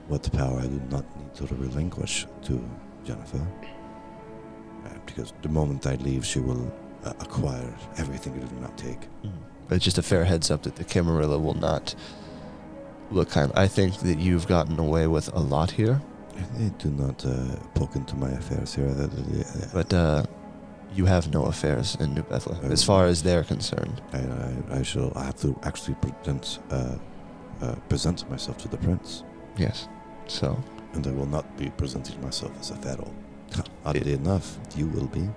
what 0.08 0.30
power 0.32 0.58
I 0.58 0.66
do 0.66 0.80
not 0.90 1.04
need 1.18 1.34
to 1.34 1.54
relinquish 1.54 2.26
to 2.44 2.68
Jennifer. 3.04 3.46
Uh, 4.84 4.88
because 5.06 5.32
the 5.42 5.48
moment 5.48 5.86
I 5.86 5.96
leave, 5.96 6.24
she 6.24 6.40
will 6.40 6.72
uh, 7.04 7.12
acquire 7.20 7.74
everything 7.98 8.34
it 8.34 8.48
did 8.48 8.60
not 8.60 8.76
take. 8.76 9.00
But 9.68 9.76
it's 9.76 9.84
just 9.84 9.98
a 9.98 10.02
fair 10.02 10.24
heads 10.24 10.50
up 10.50 10.62
that 10.62 10.76
the 10.76 10.84
Camarilla 10.84 11.38
will 11.38 11.54
not 11.54 11.94
look 13.12 13.30
kind. 13.30 13.52
I 13.54 13.68
think 13.68 13.98
that 13.98 14.18
you've 14.18 14.46
gotten 14.46 14.78
away 14.78 15.06
with 15.06 15.32
a 15.34 15.40
lot 15.40 15.70
here, 15.70 16.00
do 16.78 16.90
not 16.90 17.24
uh, 17.24 17.56
poke 17.74 17.96
into 17.96 18.16
my 18.16 18.30
affairs 18.30 18.74
here. 18.74 18.88
Uh, 18.88 19.08
but 19.72 19.92
uh, 19.92 20.24
you 20.94 21.06
have 21.06 21.32
no 21.32 21.44
affairs 21.46 21.96
in 22.00 22.14
New 22.14 22.22
Bethlehem, 22.22 22.70
as 22.72 22.82
far 22.84 23.06
as 23.06 23.22
they're 23.22 23.44
concerned. 23.44 24.02
I, 24.12 24.18
I, 24.18 24.78
I 24.78 24.82
shall 24.82 25.12
I 25.16 25.24
have 25.24 25.36
to 25.40 25.58
actually 25.62 25.94
present 25.96 26.58
uh, 26.70 26.96
uh, 27.60 27.74
present 27.88 28.28
myself 28.30 28.58
to 28.58 28.68
the 28.68 28.76
prince, 28.78 29.24
Yes. 29.56 29.88
So 30.26 30.62
and 30.94 31.06
I 31.06 31.10
will 31.10 31.26
not 31.26 31.56
be 31.56 31.70
presenting 31.70 32.20
myself 32.22 32.52
as 32.60 32.70
a 32.70 32.76
pharaoh. 32.76 33.12
Oddly 33.84 34.12
enough, 34.14 34.58
you 34.76 34.86
will 34.86 35.06
be. 35.06 35.28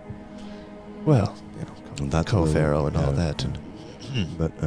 well, 1.06 1.35
you 1.60 1.65
know, 2.06 2.10
that 2.10 2.31
will- 2.31 2.45
co-pharaoh 2.45 2.88
and 2.88 2.97
all 2.97 3.14
yeah. 3.14 3.31
that, 3.31 3.43
and 3.43 3.57
But 4.38 4.52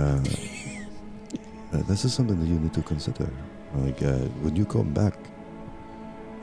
uh, 1.73 1.77
uh, 1.77 1.83
this 1.83 2.05
is 2.05 2.15
something 2.15 2.39
that 2.39 2.47
you 2.47 2.59
need 2.59 2.75
to 2.75 2.83
consider. 2.83 3.29
Like 3.75 4.03
uh, 4.03 4.19
when 4.43 4.57
you 4.57 4.65
come 4.65 4.93
back, 4.93 5.15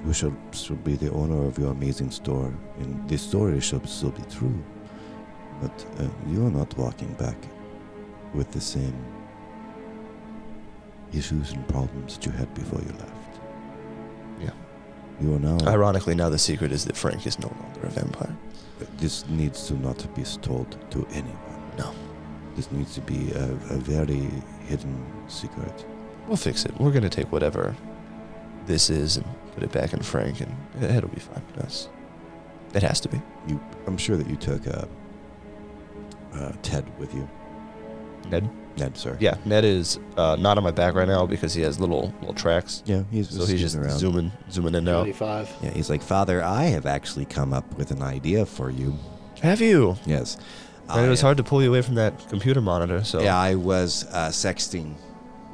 you 0.05 0.13
shall 0.13 0.35
still 0.51 0.75
be 0.77 0.95
the 0.95 1.11
owner 1.11 1.45
of 1.45 1.57
your 1.57 1.71
amazing 1.71 2.11
store, 2.11 2.53
and 2.79 3.09
the 3.09 3.17
story 3.17 3.59
shall 3.59 3.83
still 3.85 4.11
be 4.11 4.21
true. 4.29 4.63
But 5.61 5.85
uh, 5.99 6.07
you 6.27 6.45
are 6.45 6.51
not 6.51 6.77
walking 6.77 7.13
back 7.13 7.37
with 8.33 8.51
the 8.51 8.61
same 8.61 8.95
issues 11.13 11.53
and 11.53 11.67
problems 11.67 12.17
that 12.17 12.25
you 12.25 12.31
had 12.31 12.53
before 12.53 12.79
you 12.79 12.93
left. 12.99 13.39
Yeah. 14.41 14.51
You 15.21 15.35
are 15.35 15.39
now. 15.39 15.57
ironically, 15.65 16.13
now 16.13 16.29
the 16.29 16.37
secret 16.37 16.71
is 16.71 16.85
that 16.85 16.97
Frank 16.97 17.25
is 17.25 17.39
no 17.39 17.47
longer 17.47 17.87
a 17.87 17.89
vampire. 17.89 18.35
This 18.97 19.27
needs 19.29 19.67
to 19.67 19.73
not 19.75 20.13
be 20.13 20.23
told 20.23 20.77
to 20.91 21.07
anyone. 21.11 21.71
No. 21.77 21.95
This 22.55 22.71
needs 22.71 22.93
to 22.95 23.01
be 23.01 23.31
a, 23.31 23.45
a 23.45 23.77
very 23.77 24.29
hidden 24.67 25.05
secret. 25.27 25.85
We'll 26.27 26.37
fix 26.37 26.65
it. 26.65 26.79
We're 26.79 26.91
gonna 26.91 27.09
take 27.09 27.31
whatever 27.31 27.75
this 28.65 28.89
is 28.89 29.17
and 29.17 29.25
put 29.53 29.63
it 29.63 29.71
back 29.71 29.93
in 29.93 30.01
Frank, 30.01 30.41
and 30.41 30.55
it- 30.81 30.89
it'll 30.91 31.09
be 31.09 31.19
fine. 31.19 31.41
with 31.55 31.63
us. 31.65 31.87
it 32.73 32.81
has 32.83 32.99
to 33.01 33.09
be. 33.09 33.21
You, 33.47 33.59
I'm 33.87 33.97
sure 33.97 34.17
that 34.17 34.27
you 34.27 34.35
took 34.35 34.67
uh, 34.67 34.85
uh, 36.33 36.51
Ted 36.61 36.85
with 36.99 37.13
you. 37.13 37.27
Ned. 38.29 38.49
Ned, 38.77 38.97
sir. 38.97 39.15
Yeah, 39.21 39.37
Ned 39.45 39.63
is 39.63 39.99
uh, 40.17 40.35
not 40.37 40.57
on 40.57 40.63
my 40.65 40.71
back 40.71 40.95
right 40.95 41.07
now 41.07 41.25
because 41.25 41.53
he 41.53 41.61
has 41.61 41.79
little 41.79 42.13
little 42.19 42.33
tracks. 42.33 42.83
Yeah, 42.85 43.03
he's 43.09 43.29
So 43.29 43.45
he's 43.45 43.61
just 43.61 43.75
around. 43.77 43.97
zooming 43.97 44.33
zooming 44.51 44.69
in 44.73 44.79
and 44.79 44.89
out. 44.89 45.03
25. 45.03 45.49
Yeah, 45.61 45.69
he's 45.69 45.89
like, 45.89 46.01
Father, 46.01 46.43
I 46.43 46.63
have 46.65 46.85
actually 46.85 47.23
come 47.23 47.53
up 47.53 47.77
with 47.77 47.91
an 47.91 48.01
idea 48.01 48.45
for 48.45 48.69
you. 48.69 48.97
Have 49.41 49.61
you? 49.61 49.95
Yes. 50.05 50.35
And 50.89 51.05
it 51.05 51.09
was 51.09 51.21
hard 51.21 51.37
to 51.37 51.43
pull 51.43 51.63
you 51.63 51.69
away 51.69 51.81
from 51.81 51.95
that 51.95 52.29
computer 52.29 52.61
monitor. 52.61 53.03
So 53.03 53.21
Yeah, 53.21 53.37
I 53.37 53.55
was 53.55 54.05
uh, 54.11 54.29
sexting. 54.29 54.95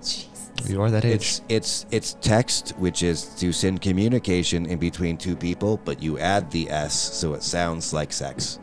Jesus. 0.00 0.50
you 0.68 0.80
are 0.80 0.90
that 0.90 1.04
age. 1.04 1.14
It's 1.14 1.40
it's 1.48 1.86
it's 1.90 2.16
text, 2.20 2.70
which 2.78 3.02
is 3.02 3.24
to 3.40 3.52
send 3.52 3.82
communication 3.82 4.66
in 4.66 4.78
between 4.78 5.16
two 5.16 5.36
people, 5.36 5.78
but 5.84 6.02
you 6.02 6.18
add 6.18 6.50
the 6.50 6.70
S 6.70 6.94
so 6.94 7.34
it 7.34 7.42
sounds 7.42 7.92
like 7.92 8.12
sex. 8.12 8.58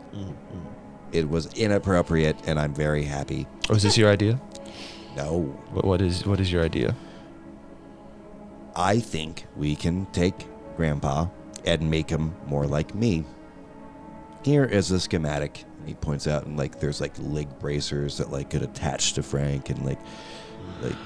It 1.12 1.28
was 1.28 1.52
inappropriate, 1.54 2.36
and 2.46 2.58
I'm 2.58 2.74
very 2.74 3.04
happy. 3.04 3.46
Oh, 3.70 3.74
this 3.74 3.96
your 3.96 4.10
idea? 4.10 4.40
No, 5.16 5.42
What, 5.70 5.84
what 5.84 6.02
is 6.02 6.26
what 6.26 6.40
is 6.40 6.50
your 6.50 6.64
idea? 6.64 6.96
I 8.74 8.98
think 8.98 9.46
we 9.56 9.76
can 9.76 10.06
take 10.06 10.46
Grandpa 10.76 11.28
and 11.64 11.88
make 11.88 12.10
him 12.10 12.34
more 12.46 12.66
like 12.66 12.94
me. 12.94 13.24
Here 14.44 14.64
is 14.64 14.90
a 14.90 15.00
schematic. 15.00 15.64
And 15.80 15.88
he 15.88 15.94
points 15.94 16.26
out, 16.26 16.46
and 16.46 16.56
like 16.56 16.80
there's 16.80 17.00
like 17.00 17.12
leg 17.18 17.48
bracers 17.58 18.18
that 18.18 18.30
like 18.30 18.50
could 18.50 18.62
attach 18.62 19.14
to 19.14 19.22
Frank, 19.22 19.70
and 19.70 19.84
like, 19.84 19.98
like, 20.82 20.96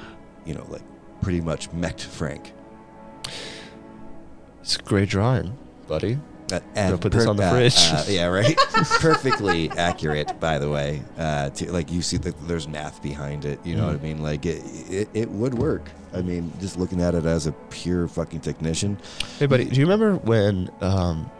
you 0.44 0.54
know, 0.54 0.64
like 0.68 0.82
pretty 1.20 1.40
much 1.40 1.72
mech 1.72 1.98
Frank. 2.00 2.52
It's 4.60 4.76
a 4.76 4.82
great 4.82 5.08
drawing, 5.08 5.56
buddy. 5.86 6.18
Uh, 6.50 6.60
Gonna 6.74 6.96
put 6.96 7.12
this 7.12 7.26
on 7.26 7.36
the 7.36 7.44
uh, 7.44 7.50
fridge. 7.52 7.74
uh, 7.76 8.04
yeah, 8.08 8.26
right. 8.28 8.56
Perfectly 9.00 9.68
accurate, 9.70 10.40
by 10.40 10.58
the 10.58 10.70
way. 10.70 11.02
Uh, 11.18 11.50
to, 11.50 11.70
like 11.72 11.90
you 11.92 12.00
see, 12.00 12.16
that 12.18 12.34
there's 12.48 12.66
math 12.66 13.02
behind 13.02 13.44
it. 13.44 13.60
You 13.66 13.76
know 13.76 13.86
what 13.86 13.96
I 13.96 13.98
Mhm. 13.98 14.02
mean? 14.02 14.22
Like 14.22 14.46
it, 14.46 14.62
it, 14.90 15.08
it 15.12 15.30
would 15.30 15.54
work. 15.54 15.90
I 16.14 16.22
mean, 16.22 16.50
just 16.58 16.78
looking 16.78 17.02
at 17.02 17.14
it 17.14 17.26
as 17.26 17.46
a 17.46 17.52
pure 17.70 18.08
fucking 18.08 18.40
technician. 18.40 18.96
Hey, 19.38 19.44
buddy, 19.46 19.64
do 19.66 19.78
you 19.78 19.84
remember 19.86 20.14
when 20.16 20.70
um, 20.80 21.30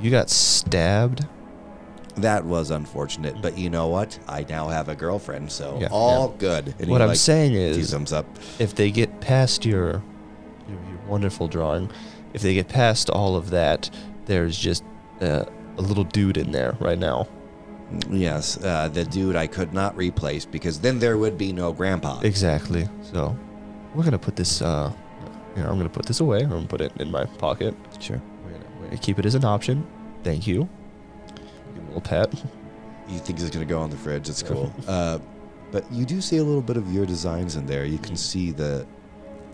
you 0.00 0.10
got 0.10 0.30
stabbed 0.30 1.26
That 2.16 2.44
was 2.44 2.70
unfortunate, 2.70 3.40
but 3.42 3.58
you 3.58 3.68
know 3.68 3.88
what? 3.88 4.18
I 4.26 4.44
now 4.48 4.68
have 4.68 4.88
a 4.88 4.94
girlfriend, 4.94 5.52
so 5.52 5.78
Yeah, 5.80 5.88
all 5.90 6.28
good. 6.28 6.74
And 6.78 6.88
What 6.88 6.98
he, 6.98 7.02
I'm 7.02 7.08
like, 7.08 7.16
saying 7.18 7.52
is, 7.54 7.90
thumbs 7.90 8.12
up. 8.12 8.24
if 8.58 8.74
they 8.74 8.90
get 8.90 9.20
past 9.20 9.64
your, 9.66 10.02
your 10.68 10.78
your 10.88 10.98
wonderful 11.06 11.46
drawing, 11.48 11.90
if 12.32 12.40
they 12.42 12.54
get 12.54 12.68
past 12.68 13.10
all 13.10 13.36
of 13.36 13.50
that, 13.50 13.90
there's 14.24 14.56
just 14.58 14.82
uh, 15.20 15.44
a 15.78 15.82
little 15.82 16.04
dude 16.04 16.36
in 16.38 16.52
there 16.52 16.76
right 16.80 16.98
now. 16.98 17.28
Yes, 18.10 18.62
uh, 18.64 18.88
the 18.88 19.04
dude 19.04 19.36
I 19.36 19.46
could 19.46 19.72
not 19.72 19.96
replace 19.96 20.44
because 20.44 20.80
then 20.80 20.98
there 20.98 21.18
would 21.18 21.38
be 21.38 21.52
no 21.52 21.72
grandpa. 21.72 22.20
Exactly. 22.20 22.88
So 23.02 23.36
we're 23.94 24.02
gonna 24.04 24.18
put 24.18 24.36
this. 24.36 24.60
Uh, 24.62 24.90
you 25.54 25.62
know, 25.62 25.70
I'm 25.70 25.76
gonna 25.76 25.88
put 25.88 26.06
this 26.06 26.20
away. 26.20 26.40
I'm 26.40 26.48
gonna 26.50 26.66
put 26.66 26.80
it 26.80 26.92
in 26.98 27.10
my 27.10 27.24
pocket. 27.26 27.74
Sure. 28.00 28.20
We're 28.44 28.52
gonna, 28.52 28.64
we're 28.80 28.86
gonna 28.86 28.98
keep 28.98 29.18
it 29.18 29.26
as 29.26 29.34
an 29.36 29.44
option. 29.44 29.86
Thank 30.24 30.46
you. 30.46 30.68
Give 31.76 31.82
him 31.82 31.92
a 31.92 31.94
little 31.94 32.00
pat. 32.00 32.32
You 33.08 33.18
think 33.18 33.38
he's 33.38 33.50
gonna 33.50 33.66
go 33.66 33.78
on 33.78 33.90
the 33.90 33.96
fridge? 33.96 34.28
It's 34.28 34.42
cool. 34.42 34.72
uh, 34.88 35.18
but 35.70 35.90
you 35.92 36.04
do 36.06 36.20
see 36.20 36.38
a 36.38 36.44
little 36.44 36.62
bit 36.62 36.76
of 36.76 36.92
your 36.92 37.04
designs 37.06 37.56
in 37.56 37.66
there. 37.66 37.84
You 37.84 37.98
can 37.98 38.16
see 38.16 38.50
the 38.50 38.86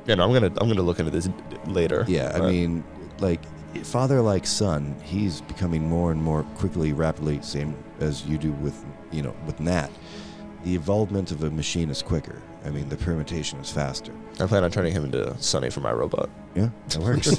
Yeah, 0.07 0.15
no, 0.15 0.25
I'm 0.25 0.33
gonna 0.33 0.53
I'm 0.61 0.69
gonna 0.69 0.83
look 0.83 1.01
into 1.01 1.11
this 1.11 1.29
later. 1.67 2.05
Yeah, 2.07 2.33
I 2.35 2.39
but- 2.39 2.49
mean, 2.51 2.85
like 3.19 3.41
father 3.85 4.21
like 4.21 4.47
son, 4.47 4.95
he's 5.03 5.41
becoming 5.41 5.89
more 5.89 6.13
and 6.13 6.23
more 6.23 6.45
quickly, 6.57 6.93
rapidly, 6.93 7.41
same 7.43 7.75
as 8.01 8.25
you 8.25 8.39
do 8.39 8.53
with 8.53 8.85
you 9.11 9.23
know 9.23 9.35
with 9.47 9.59
Nat. 9.61 9.91
The 10.65 10.77
involvement 10.77 11.33
of 11.33 11.43
a 11.43 11.51
machine 11.51 11.91
is 11.91 12.03
quicker. 12.03 12.41
I 12.65 12.71
mean, 12.71 12.89
the 12.89 12.97
permutation 12.97 13.59
is 13.59 13.71
faster. 13.73 14.13
I 14.41 14.47
plan 14.47 14.63
on 14.63 14.71
turning 14.71 14.93
him 14.93 15.05
into 15.05 15.37
Sonny 15.43 15.69
for 15.69 15.81
my 15.81 15.93
robot. 15.93 16.31
Yeah, 16.55 16.69
that 16.89 16.99
works. 17.03 17.35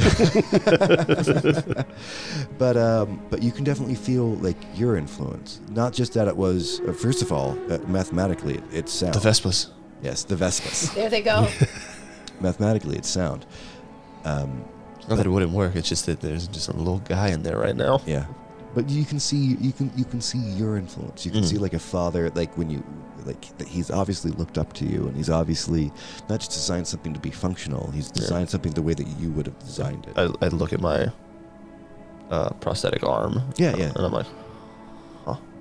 but 2.58 2.78
um, 2.78 3.22
but 3.30 3.42
you 3.42 3.52
can 3.52 3.64
definitely 3.64 3.96
feel 3.96 4.36
like 4.36 4.58
your 4.76 4.98
influence. 4.98 5.62
Not 5.70 5.94
just 5.94 6.14
that 6.14 6.28
it 6.28 6.36
was. 6.36 6.82
Uh, 6.82 6.94
first 6.94 7.22
of 7.22 7.32
all, 7.32 7.58
uh, 7.72 7.78
mathematically, 7.88 8.56
it, 8.56 8.64
it's 8.72 8.92
sound. 8.92 9.14
The 9.14 9.20
Vespas. 9.30 9.70
yes, 10.02 10.24
the 10.24 10.36
Vespas. 10.36 10.94
There 10.96 11.10
they 11.10 11.22
go. 11.22 11.48
mathematically, 12.42 12.98
it's 12.98 13.10
sound. 13.10 13.46
Um, 14.26 14.64
Not 15.08 15.18
that 15.18 15.26
it 15.26 15.30
wouldn't 15.30 15.52
work. 15.52 15.76
It's 15.76 15.90
just 15.90 16.06
that 16.06 16.22
there's 16.22 16.48
just 16.48 16.68
a 16.70 16.74
little 16.74 17.00
guy 17.00 17.30
in 17.30 17.44
there 17.44 17.58
right 17.58 17.76
now. 17.76 18.02
Yeah, 18.06 18.26
but 18.74 18.90
you 18.90 19.06
can 19.06 19.20
see 19.20 19.58
you 19.60 19.72
can 19.72 19.92
you 19.96 20.06
can 20.06 20.22
see 20.22 20.40
your 20.40 20.78
influence. 20.78 21.26
You 21.26 21.32
can 21.32 21.42
Mm. 21.42 21.46
see 21.50 21.58
like 21.58 21.74
a 21.74 21.80
father, 21.80 22.30
like 22.32 22.58
when 22.58 22.70
you 22.70 22.84
like 23.26 23.58
that 23.58 23.68
he's 23.68 23.90
obviously 23.92 24.32
looked 24.32 24.58
up 24.58 24.74
to 24.74 24.86
you, 24.86 25.08
and 25.08 25.16
he's 25.16 25.30
obviously 25.30 25.92
not 26.30 26.40
just 26.40 26.52
designed 26.52 26.88
something 26.88 27.14
to 27.14 27.20
be 27.20 27.32
functional. 27.32 27.92
He's 27.92 28.08
Yeah. 28.08 28.22
designed 28.22 28.50
something 28.50 28.74
the 28.74 28.82
way 28.82 28.94
that 28.94 29.08
you 29.20 29.32
would 29.32 29.46
have 29.48 29.60
designed 29.60 30.08
it. 30.08 30.18
I, 30.18 30.46
I 30.46 30.50
look 30.50 30.74
at 30.74 30.82
my 30.82 31.12
uh, 32.32 32.50
prosthetic 32.62 33.04
arm. 33.04 33.42
Yeah, 33.58 33.76
yeah. 33.78 33.92
And 33.96 34.06
I'm 34.06 34.12
like, 34.12 34.26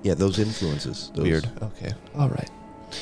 yeah, 0.01 0.15
those 0.15 0.37
influences. 0.37 1.11
Those, 1.15 1.23
weird. 1.23 1.49
Okay. 1.61 1.93
All 2.17 2.27
right. 2.27 2.49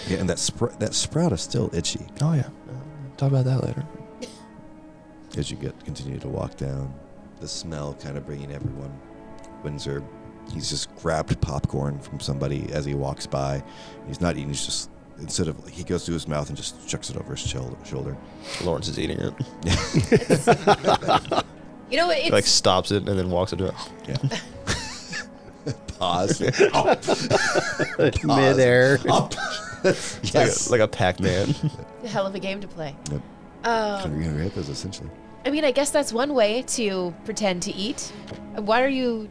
Yeah, 0.07 0.17
and 0.17 0.29
that 0.29 0.37
spr- 0.37 0.77
that 0.77 0.93
sprout 0.93 1.31
is 1.33 1.41
still 1.41 1.69
itchy 1.73 2.05
Oh 2.21 2.33
yeah. 2.33 2.41
Uh, 2.69 2.73
talk 3.17 3.29
about 3.31 3.45
that 3.45 3.63
later. 3.63 3.83
as 5.37 5.49
you 5.49 5.57
get 5.57 5.73
continue 5.83 6.19
to 6.19 6.27
walk 6.27 6.57
down. 6.57 6.93
The 7.39 7.47
smell 7.47 7.95
kind 7.95 8.17
of 8.17 8.25
bringing 8.27 8.51
everyone. 8.51 8.93
Windsor, 9.63 10.03
he's 10.53 10.69
just 10.69 10.93
grabbed 10.97 11.39
popcorn 11.41 11.99
from 11.99 12.19
somebody 12.19 12.71
as 12.71 12.85
he 12.85 12.93
walks 12.93 13.25
by. 13.27 13.63
He's 14.07 14.21
not 14.21 14.35
eating. 14.35 14.49
He's 14.49 14.65
just 14.65 14.89
instead 15.19 15.47
of 15.47 15.67
he 15.67 15.83
goes 15.83 16.05
to 16.05 16.11
his 16.13 16.27
mouth 16.27 16.47
and 16.49 16.57
just 16.57 16.87
chucks 16.87 17.09
it 17.09 17.17
over 17.17 17.35
his 17.35 17.47
shoulder. 17.47 18.17
Lawrence 18.63 18.87
is 18.87 18.99
eating 18.99 19.19
it. 19.19 19.33
You 21.91 21.97
know 21.97 22.07
what? 22.07 22.17
He 22.17 22.31
like 22.31 22.45
stops 22.45 22.91
it 22.91 23.07
and 23.07 23.19
then 23.19 23.29
walks 23.29 23.51
into 23.51 23.65
it. 23.65 23.73
Yeah. 24.07 24.15
Pause. 25.99 26.41
Midair. 28.23 28.97
Up. 29.09 29.33
Yes. 29.83 30.69
like 30.69 30.79
a, 30.79 30.81
like 30.81 30.81
a 30.81 30.87
Pac-Man. 30.87 31.53
a 32.03 32.07
hell 32.07 32.25
of 32.25 32.33
a 32.33 32.39
game 32.39 32.61
to 32.61 32.67
play. 32.67 32.95
Yep. 33.11 33.21
Um, 33.65 34.21
You're 34.21 34.31
gonna 34.31 34.43
hit 34.43 34.55
those 34.55 34.69
essentially. 34.69 35.09
I 35.45 35.49
mean, 35.49 35.65
I 35.65 35.71
guess 35.71 35.91
that's 35.91 36.13
one 36.13 36.33
way 36.33 36.61
to 36.67 37.13
pretend 37.25 37.63
to 37.63 37.75
eat. 37.75 38.11
Why 38.55 38.81
are 38.83 38.89
you? 38.89 39.29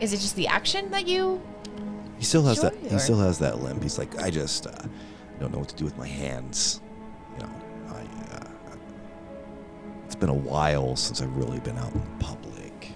Is 0.00 0.12
it 0.12 0.18
just 0.18 0.36
the 0.36 0.48
action 0.48 0.90
that 0.90 1.06
you? 1.06 1.40
He 2.18 2.24
still 2.24 2.42
has 2.44 2.60
that. 2.60 2.74
He 2.76 2.98
still 2.98 3.18
has 3.18 3.38
that 3.40 3.60
limp. 3.62 3.82
He's 3.82 3.98
like, 3.98 4.20
I 4.20 4.30
just 4.30 4.66
uh, 4.66 4.72
don't 5.40 5.52
know 5.52 5.58
what 5.58 5.68
to 5.68 5.76
do 5.76 5.84
with 5.84 5.96
my 5.96 6.06
hands. 6.06 6.80
You 7.34 7.44
know, 7.44 7.50
I. 7.88 8.34
Uh, 8.34 8.76
it's 10.06 10.14
been 10.14 10.28
a 10.28 10.34
while 10.34 10.94
since 10.96 11.20
I've 11.20 11.36
really 11.36 11.60
been 11.60 11.78
out 11.78 11.92
in 11.92 12.00
public. 12.18 12.92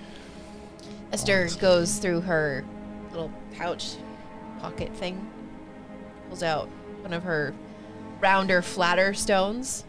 Esther 1.13 1.49
goes 1.61 1.99
through 1.99 2.21
her 2.23 2.65
little 3.11 3.33
pouch 3.57 3.97
pocket 4.61 4.95
thing, 4.95 5.31
pulls 6.29 6.43
out 6.43 6.69
one 7.01 7.13
of 7.13 7.23
her 7.23 7.55
rounder, 8.21 8.63
flatter 8.63 9.15
stones. 9.15 9.85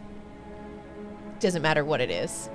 Doesn't 1.39 1.61
matter 1.61 1.83
what 1.83 2.01
it 2.01 2.09
is. 2.09 2.49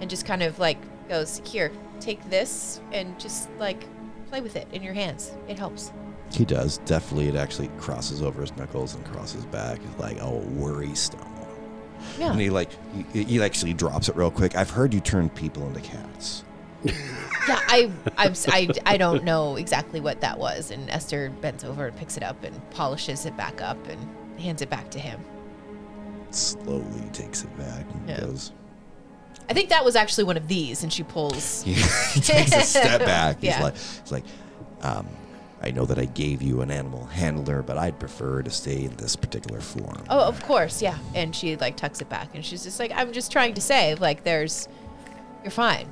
And 0.00 0.08
just 0.08 0.24
kind 0.24 0.42
of 0.42 0.58
like 0.58 0.78
goes, 1.08 1.40
Here, 1.44 1.72
take 2.00 2.22
this 2.30 2.80
and 2.92 3.18
just 3.18 3.48
like 3.58 3.84
play 4.28 4.40
with 4.40 4.56
it 4.56 4.68
in 4.72 4.82
your 4.82 4.94
hands. 4.94 5.32
It 5.48 5.58
helps. 5.58 5.92
He 6.32 6.44
does. 6.44 6.78
Definitely, 6.78 7.28
it 7.28 7.36
actually 7.36 7.68
crosses 7.78 8.22
over 8.22 8.42
his 8.42 8.54
knuckles 8.56 8.94
and 8.94 9.04
crosses 9.06 9.46
back. 9.46 9.78
Like, 9.98 10.18
oh, 10.20 10.38
worry 10.54 10.94
stone. 10.94 11.24
Yeah. 12.18 12.32
And 12.32 12.40
he 12.40 12.50
like, 12.50 12.70
he, 13.12 13.24
he 13.24 13.42
actually 13.42 13.74
drops 13.74 14.08
it 14.08 14.16
real 14.16 14.30
quick. 14.30 14.54
I've 14.56 14.70
heard 14.70 14.92
you 14.92 15.00
turn 15.00 15.30
people 15.30 15.66
into 15.66 15.80
cats. 15.80 16.44
Yeah, 16.84 16.92
I, 17.66 17.90
I'm, 18.16 18.34
I, 18.48 18.68
I 18.86 18.96
don't 18.98 19.24
know 19.24 19.56
exactly 19.56 20.00
what 20.00 20.20
that 20.20 20.38
was. 20.38 20.70
And 20.70 20.88
Esther 20.90 21.30
bends 21.40 21.64
over 21.64 21.86
and 21.86 21.96
picks 21.96 22.16
it 22.16 22.22
up 22.22 22.44
and 22.44 22.70
polishes 22.70 23.24
it 23.26 23.36
back 23.36 23.62
up 23.62 23.78
and 23.88 23.98
hands 24.38 24.60
it 24.62 24.68
back 24.70 24.90
to 24.90 24.98
him. 24.98 25.18
Slowly 26.30 27.08
takes 27.12 27.42
it 27.42 27.58
back 27.58 27.86
and 27.94 28.08
Yeah. 28.08 28.20
goes. 28.20 28.52
I 29.50 29.54
think 29.54 29.70
that 29.70 29.84
was 29.84 29.96
actually 29.96 30.24
one 30.24 30.36
of 30.36 30.46
these, 30.48 30.82
and 30.82 30.92
she 30.92 31.02
pulls. 31.02 31.62
he 31.64 31.74
takes 32.20 32.52
a 32.54 32.60
step 32.60 33.00
back. 33.06 33.36
He's 33.40 33.50
Yeah. 33.50 33.62
like, 33.62 33.74
he's 33.76 34.12
like, 34.12 34.24
um, 34.82 35.06
I 35.60 35.70
know 35.72 35.84
that 35.86 35.98
I 35.98 36.04
gave 36.04 36.40
you 36.42 36.60
an 36.60 36.70
animal 36.70 37.06
handler, 37.06 37.62
but 37.62 37.76
I'd 37.78 37.98
prefer 37.98 38.42
to 38.42 38.50
stay 38.50 38.84
in 38.84 38.94
this 38.96 39.16
particular 39.16 39.60
form. 39.60 40.04
Oh, 40.08 40.20
of 40.20 40.40
course, 40.44 40.80
yeah. 40.82 40.98
And 41.14 41.34
she 41.34 41.56
like 41.56 41.76
tucks 41.76 42.00
it 42.00 42.08
back, 42.08 42.34
and 42.34 42.44
she's 42.44 42.62
just 42.62 42.78
like, 42.78 42.92
"I'm 42.94 43.12
just 43.12 43.32
trying 43.32 43.54
to 43.54 43.60
say, 43.60 43.94
like, 43.96 44.22
there's, 44.24 44.68
you're 45.42 45.50
fine. 45.50 45.88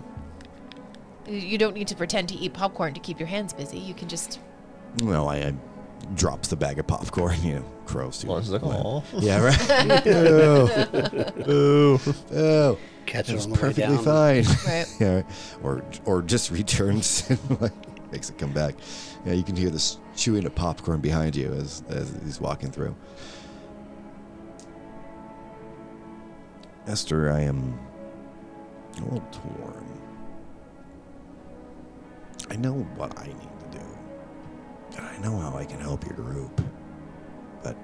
You- 1.27 1.35
You 1.39 1.59
don't 1.59 1.75
need 1.75 1.89
to 1.89 1.97
pretend 1.97 2.29
to 2.29 2.35
eat 2.37 2.53
popcorn 2.53 2.95
to 2.95 3.01
keep 3.01 3.19
your 3.19 3.27
hands 3.29 3.53
busy. 3.53 3.79
You 3.79 3.95
can 3.95 4.07
just, 4.09 4.39
No, 5.03 5.27
I, 5.29 5.37
I 5.39 5.55
drops 6.15 6.47
the 6.49 6.57
bag 6.57 6.79
of 6.79 6.87
popcorn. 6.87 7.43
You 7.43 7.55
know, 7.57 7.65
crows 7.87 8.19
too. 8.19 8.29
Lawrence 8.29 8.47
is 8.49 8.53
like, 8.53 8.63
Yeah, 9.19 9.41
right. 9.43 10.03
oh, 11.49 12.15
oh, 12.35 12.79
Catch 13.07 13.31
it 13.31 13.35
it's 13.35 13.45
on 13.45 13.51
the 13.51 13.55
way 13.55 13.61
perfectly 13.61 13.97
down. 13.97 14.05
fine. 14.05 14.45
right? 14.67 14.87
yeah, 15.01 15.15
right. 15.15 15.25
or 15.63 15.85
or 16.05 16.23
just 16.23 16.51
returns 16.51 17.29
and 17.31 17.61
like 17.61 17.73
makes 18.13 18.31
it 18.31 18.39
come 18.39 18.53
back. 18.53 18.75
Yeah, 19.25 19.33
you 19.33 19.43
can 19.43 19.57
hear 19.57 19.71
this 19.71 19.99
chewing 20.17 20.45
of 20.45 20.55
popcorn 20.55 21.01
behind 21.01 21.37
you 21.37 21.53
as 21.53 21.83
as 21.89 22.13
he's 22.25 22.41
walking 22.41 22.71
through. 22.71 22.95
Esther, 26.87 27.33
I 27.33 27.41
am 27.41 27.79
a 28.99 29.01
little 29.03 29.29
torn. 29.33 29.85
I 32.49 32.57
know 32.57 32.75
what 32.97 33.19
I 33.19 33.27
need 33.27 33.73
to 33.73 33.79
do. 33.79 33.85
And 34.97 35.07
I 35.07 35.17
know 35.19 35.37
how 35.39 35.57
I 35.57 35.65
can 35.65 35.81
help 35.81 36.05
your 36.05 36.15
group. 36.15 36.61
But 37.65 37.77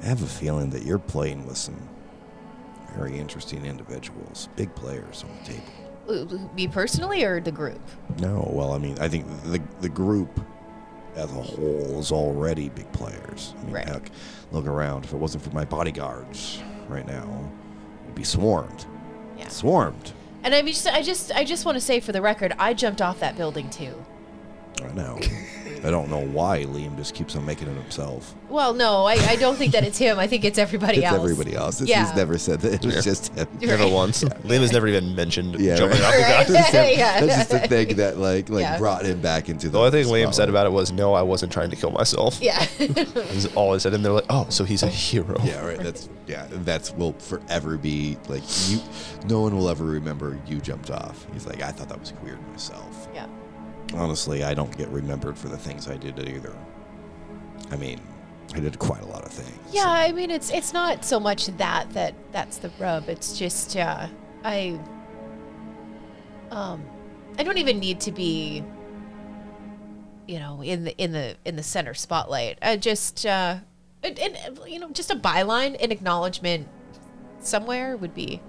I 0.00 0.06
have 0.06 0.22
a 0.22 0.26
feeling 0.26 0.70
that 0.70 0.84
you're 0.84 1.00
playing 1.00 1.44
with 1.44 1.56
some 1.56 1.76
very 2.96 3.18
interesting 3.18 3.64
individuals, 3.64 4.48
big 4.56 4.74
players 4.74 5.24
on 5.24 5.30
the 5.44 5.52
table. 5.52 6.50
Me 6.54 6.66
personally 6.68 7.22
or 7.24 7.40
the 7.40 7.52
group? 7.52 7.80
No, 8.18 8.48
well, 8.52 8.72
I 8.72 8.78
mean, 8.78 8.98
I 8.98 9.08
think 9.08 9.26
the 9.44 9.60
the 9.80 9.88
group 9.88 10.40
as 11.16 11.30
a 11.30 11.42
whole 11.42 11.98
is 11.98 12.12
already 12.12 12.68
big 12.70 12.90
players. 12.92 13.54
I 13.60 13.64
mean, 13.64 13.74
Right. 13.74 13.88
heck, 13.88 14.10
look 14.52 14.66
around. 14.66 15.04
If 15.04 15.12
it 15.12 15.16
wasn't 15.16 15.42
for 15.44 15.50
my 15.50 15.64
bodyguards 15.64 16.62
right 16.88 17.06
now, 17.06 17.50
we'd 18.06 18.14
be 18.14 18.24
swarmed. 18.24 18.86
Yeah. 19.36 19.48
Swarmed. 19.48 20.12
And 20.44 20.54
I 20.54 20.62
mean, 20.62 20.72
just, 20.72 20.86
I 20.86 21.02
just, 21.02 21.32
I 21.32 21.44
just 21.44 21.64
want 21.66 21.76
to 21.76 21.80
say 21.80 22.00
for 22.00 22.12
the 22.12 22.22
record, 22.22 22.54
I 22.58 22.72
jumped 22.72 23.02
off 23.02 23.20
that 23.20 23.36
building 23.36 23.68
too. 23.68 23.92
I 24.82 24.92
know. 24.92 25.18
I 25.84 25.90
don't 25.90 26.10
know 26.10 26.20
why 26.26 26.64
Liam 26.64 26.96
just 26.96 27.14
keeps 27.14 27.36
on 27.36 27.44
making 27.46 27.68
it 27.68 27.74
himself. 27.80 28.34
Well, 28.48 28.72
no, 28.74 29.04
I, 29.04 29.14
I 29.14 29.36
don't 29.36 29.56
think 29.56 29.72
that 29.72 29.84
it's 29.84 29.98
him. 29.98 30.18
I 30.18 30.26
think 30.26 30.44
it's 30.44 30.58
everybody 30.58 30.98
It's 30.98 31.06
else. 31.06 31.22
everybody 31.22 31.54
else. 31.54 31.80
It's- 31.80 31.88
Yeah. 31.88 32.06
He's 32.06 32.16
never 32.16 32.38
said 32.38 32.60
that. 32.60 32.74
It 32.74 32.84
was 32.84 32.96
Yeah. 32.96 33.00
just 33.02 33.34
him. 33.34 33.46
You're 33.60 33.70
Never 33.76 33.84
right. 33.84 33.92
once. 33.92 34.24
Liam 34.24 34.60
has 34.60 34.72
never 34.72 34.88
even 34.88 35.14
mentioned 35.14 35.58
Yeah, 35.60 35.76
jumping 35.76 36.00
right. 36.00 36.08
off 36.08 36.14
the 36.16 36.22
Right. 36.22 36.46
guy. 36.46 36.52
That's 36.52 36.72
just. 36.72 36.96
Yeah. 36.98 37.20
That's 37.26 37.36
just 37.36 37.50
the 37.50 37.68
thing 37.68 37.96
that 37.96 38.18
like 38.18 38.48
like 38.48 38.62
Yeah. 38.62 38.78
brought 38.78 39.04
him 39.04 39.20
back 39.20 39.48
into 39.48 39.68
the. 39.68 39.72
The 39.72 39.78
only 39.78 39.90
thing 39.90 40.12
Liam 40.12 40.32
said 40.34 40.48
about 40.48 40.66
it 40.66 40.72
was, 40.72 40.90
"No, 40.92 41.14
I 41.14 41.22
wasn't 41.22 41.52
trying 41.52 41.70
to 41.70 41.76
kill 41.76 41.90
myself." 41.90 42.38
Yeah. 42.40 42.66
Is 42.78 43.46
all 43.54 43.74
I 43.74 43.78
said, 43.78 43.94
and 43.94 44.04
they're 44.04 44.12
like, 44.12 44.26
"Oh, 44.30 44.46
so 44.48 44.64
he's 44.64 44.82
a 44.82 44.86
oh. 44.86 44.88
hero." 44.90 45.36
Yeah, 45.44 45.64
right. 45.64 45.78
That's 45.78 46.08
yeah. 46.26 46.46
That's 46.50 46.92
will 46.94 47.12
forever 47.14 47.76
be 47.76 48.16
like 48.28 48.42
you. 48.68 48.80
No 49.26 49.40
one 49.42 49.56
will 49.56 49.68
ever 49.68 49.84
remember 49.84 50.38
you 50.46 50.58
jumped 50.60 50.90
off. 50.90 51.26
He's 51.32 51.46
like, 51.46 51.62
I 51.62 51.70
thought 51.70 51.88
that 51.90 52.00
was 52.00 52.12
weird 52.22 52.38
myself. 52.50 53.08
yeah. 53.14 53.26
Honestly, 53.94 54.44
I 54.44 54.54
don't 54.54 54.76
get 54.76 54.88
remembered 54.88 55.36
for 55.38 55.48
the 55.48 55.56
things 55.56 55.88
I 55.88 55.96
did 55.96 56.18
either. 56.28 56.54
I 57.70 57.76
mean, 57.76 58.00
I 58.54 58.60
did 58.60 58.78
quite 58.78 59.02
a 59.02 59.06
lot 59.06 59.24
of 59.24 59.30
things. 59.32 59.58
Yeah, 59.72 59.84
I 59.86 60.12
mean 60.12 60.30
it's 60.30 60.50
it's 60.50 60.72
not 60.72 61.04
so 61.04 61.20
much 61.20 61.46
that 61.58 61.90
that 61.92 62.14
that's 62.32 62.58
the 62.58 62.70
rub. 62.78 63.08
It's 63.08 63.38
just 63.38 63.76
uh, 63.76 64.06
I 64.44 64.78
um 66.50 66.82
I 67.38 67.42
don't 67.42 67.58
even 67.58 67.78
need 67.78 68.00
to 68.00 68.12
be 68.12 68.64
you 70.26 70.38
know 70.38 70.62
in 70.62 70.84
the 70.84 70.96
in 70.96 71.12
the 71.12 71.36
in 71.44 71.56
the 71.56 71.62
center 71.62 71.94
spotlight. 71.94 72.58
I 72.62 72.76
just 72.76 73.26
uh 73.26 73.58
and, 74.02 74.18
and 74.18 74.58
you 74.66 74.78
know 74.78 74.90
just 74.90 75.10
a 75.10 75.16
byline, 75.16 75.82
an 75.82 75.92
acknowledgement 75.92 76.68
somewhere 77.40 77.96
would 77.96 78.14
be 78.14 78.40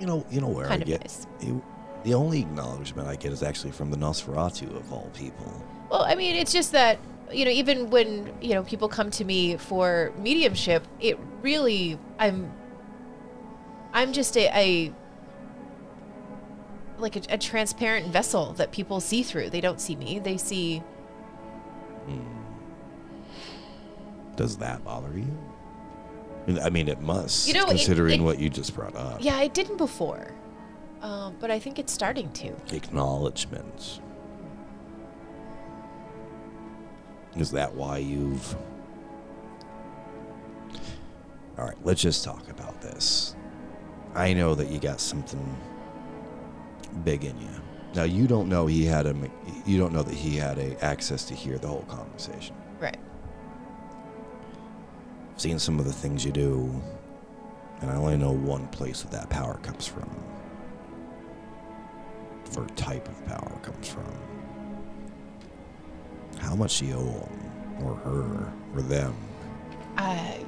You 0.00 0.06
know, 0.06 0.24
you 0.30 0.40
know 0.40 0.48
where 0.48 0.66
Kind 0.66 0.82
I 0.82 0.86
get 0.86 1.00
nice. 1.00 1.26
you- 1.40 1.62
the 2.04 2.14
only 2.14 2.40
acknowledgement 2.40 3.08
I 3.08 3.16
get 3.16 3.32
is 3.32 3.42
actually 3.42 3.72
from 3.72 3.90
the 3.90 3.96
Nosferatu 3.96 4.76
of 4.76 4.92
all 4.92 5.10
people. 5.14 5.64
Well, 5.90 6.02
I 6.02 6.14
mean, 6.14 6.36
it's 6.36 6.52
just 6.52 6.72
that 6.72 6.98
you 7.32 7.44
know, 7.44 7.50
even 7.50 7.90
when 7.90 8.32
you 8.40 8.54
know 8.54 8.62
people 8.62 8.88
come 8.88 9.10
to 9.12 9.24
me 9.24 9.56
for 9.56 10.12
mediumship, 10.18 10.86
it 11.00 11.18
really 11.42 11.98
I'm 12.18 12.52
I'm 13.92 14.12
just 14.12 14.36
a, 14.36 14.48
a 14.54 14.92
like 16.98 17.16
a, 17.16 17.22
a 17.30 17.38
transparent 17.38 18.08
vessel 18.12 18.52
that 18.54 18.70
people 18.70 19.00
see 19.00 19.22
through. 19.22 19.50
They 19.50 19.60
don't 19.60 19.80
see 19.80 19.96
me; 19.96 20.18
they 20.18 20.36
see. 20.36 20.78
Hmm. 22.06 22.20
Does 24.36 24.58
that 24.58 24.84
bother 24.84 25.16
you? 25.16 25.26
I 26.62 26.68
mean- 26.68 26.88
it 26.88 27.00
must, 27.00 27.48
You 27.48 27.54
know, 27.54 27.64
considering 27.64 28.20
it- 28.20 28.24
what 28.24 28.38
you 28.38 28.50
just 28.50 28.74
brought 28.74 28.94
up. 28.94 29.24
Yeah, 29.24 29.36
I 29.36 29.46
didn't 29.46 29.78
before, 29.78 30.30
um, 31.04 31.36
but 31.38 31.50
I 31.50 31.58
think 31.58 31.78
it's 31.78 31.92
starting 31.92 32.32
to. 32.32 32.54
Acknowledgements. 32.74 34.00
Is 37.36 37.50
that 37.50 37.74
why 37.74 37.98
you've. 37.98 38.56
All 41.58 41.66
right, 41.66 41.76
let's 41.84 42.00
just 42.00 42.24
talk 42.24 42.48
about 42.48 42.80
this. 42.80 43.36
I 44.14 44.32
know 44.32 44.54
that 44.54 44.68
you 44.68 44.78
got 44.78 44.98
something 44.98 45.56
big 47.04 47.24
in 47.24 47.38
you. 47.38 47.50
Now 47.94 48.04
you 48.04 48.26
don't 48.26 48.48
know 48.48 48.66
he 48.66 48.86
had 48.86 49.06
a. 49.06 49.14
You 49.66 49.76
don't 49.76 49.92
know 49.92 50.02
that 50.02 50.14
he 50.14 50.36
had 50.36 50.58
a 50.58 50.82
access 50.82 51.26
to 51.26 51.34
hear 51.34 51.58
the 51.58 51.68
whole 51.68 51.82
conversation. 51.82 52.56
Right. 52.80 52.96
I've 55.34 55.40
seen 55.40 55.58
some 55.58 55.78
of 55.78 55.84
the 55.84 55.92
things 55.92 56.24
you 56.24 56.32
do, 56.32 56.82
and 57.82 57.90
I 57.90 57.96
only 57.96 58.16
know 58.16 58.32
one 58.32 58.68
place 58.68 59.02
that 59.02 59.10
that 59.10 59.28
power 59.28 59.58
comes 59.58 59.86
from. 59.86 60.23
Or 62.56 62.66
type 62.76 63.08
of 63.08 63.26
power 63.26 63.58
comes 63.62 63.88
from. 63.88 64.04
How 66.38 66.54
much 66.54 66.80
you 66.82 66.94
owe 66.94 67.28
him, 67.28 67.84
or 67.84 67.94
her, 67.96 68.52
or 68.74 68.82
them. 68.82 69.14
I, 69.96 70.44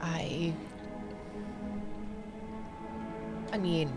I, 0.00 0.52
I 3.52 3.58
mean, 3.58 3.92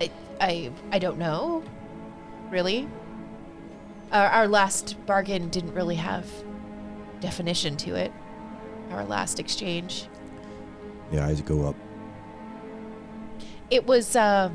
I, 0.00 0.10
I, 0.40 0.72
I 0.92 0.98
don't 0.98 1.18
know, 1.18 1.62
really. 2.50 2.88
Our, 4.12 4.26
our 4.26 4.48
last 4.48 4.96
bargain 5.06 5.48
didn't 5.48 5.74
really 5.74 5.96
have 5.96 6.26
definition 7.20 7.76
to 7.78 7.94
it. 7.94 8.12
Our 8.90 9.04
last 9.04 9.38
exchange, 9.40 10.06
The 11.10 11.20
eyes 11.22 11.40
go 11.40 11.66
up. 11.66 11.74
it 13.70 13.84
was, 13.86 14.14
uh, 14.16 14.50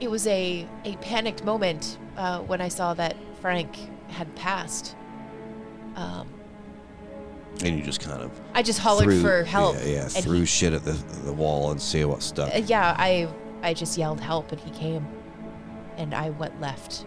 it 0.00 0.10
was 0.10 0.26
a 0.26 0.66
a 0.84 0.96
panicked 0.96 1.44
moment 1.44 1.98
uh, 2.16 2.40
when 2.40 2.60
I 2.60 2.68
saw 2.68 2.94
that 2.94 3.16
Frank 3.40 3.76
had 4.08 4.34
passed. 4.36 4.94
Um, 5.96 6.28
And 7.64 7.76
you 7.78 7.82
just 7.82 8.00
kind 8.00 8.22
of 8.22 8.30
I 8.54 8.62
just 8.62 8.78
hollered 8.78 9.04
threw- 9.04 9.20
for 9.22 9.44
help. 9.44 9.76
Yeah, 9.76 9.84
yeah 9.86 10.08
threw 10.08 10.40
he- 10.40 10.46
shit 10.46 10.72
at 10.72 10.84
the 10.84 10.92
the 11.24 11.32
wall 11.32 11.70
and 11.70 11.80
see 11.80 12.04
what 12.04 12.22
stuck. 12.22 12.54
Uh, 12.54 12.58
yeah, 12.58 12.94
I 12.98 13.28
I 13.62 13.72
just 13.74 13.96
yelled 13.96 14.20
help 14.20 14.52
and 14.52 14.60
he 14.60 14.70
came, 14.70 15.06
and 15.96 16.14
I 16.14 16.30
went 16.30 16.60
left. 16.60 17.06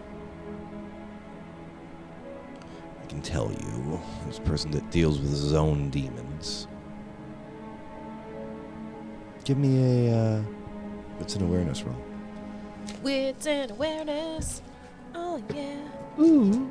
I 3.02 3.06
can 3.06 3.22
tell 3.22 3.50
you, 3.50 4.00
this 4.26 4.38
person 4.38 4.70
that 4.72 4.88
deals 4.90 5.18
with 5.20 5.30
his 5.30 5.52
own 5.52 5.90
demons. 5.90 6.66
Give 9.44 9.58
me 9.58 10.08
a. 10.08 10.16
Uh, 10.16 10.42
what's 11.18 11.34
an 11.36 11.42
awareness 11.42 11.82
roll? 11.82 11.96
Wits 13.02 13.46
and 13.46 13.70
awareness. 13.70 14.62
Oh 15.14 15.42
yeah. 15.54 15.78
Ooh. 16.18 16.68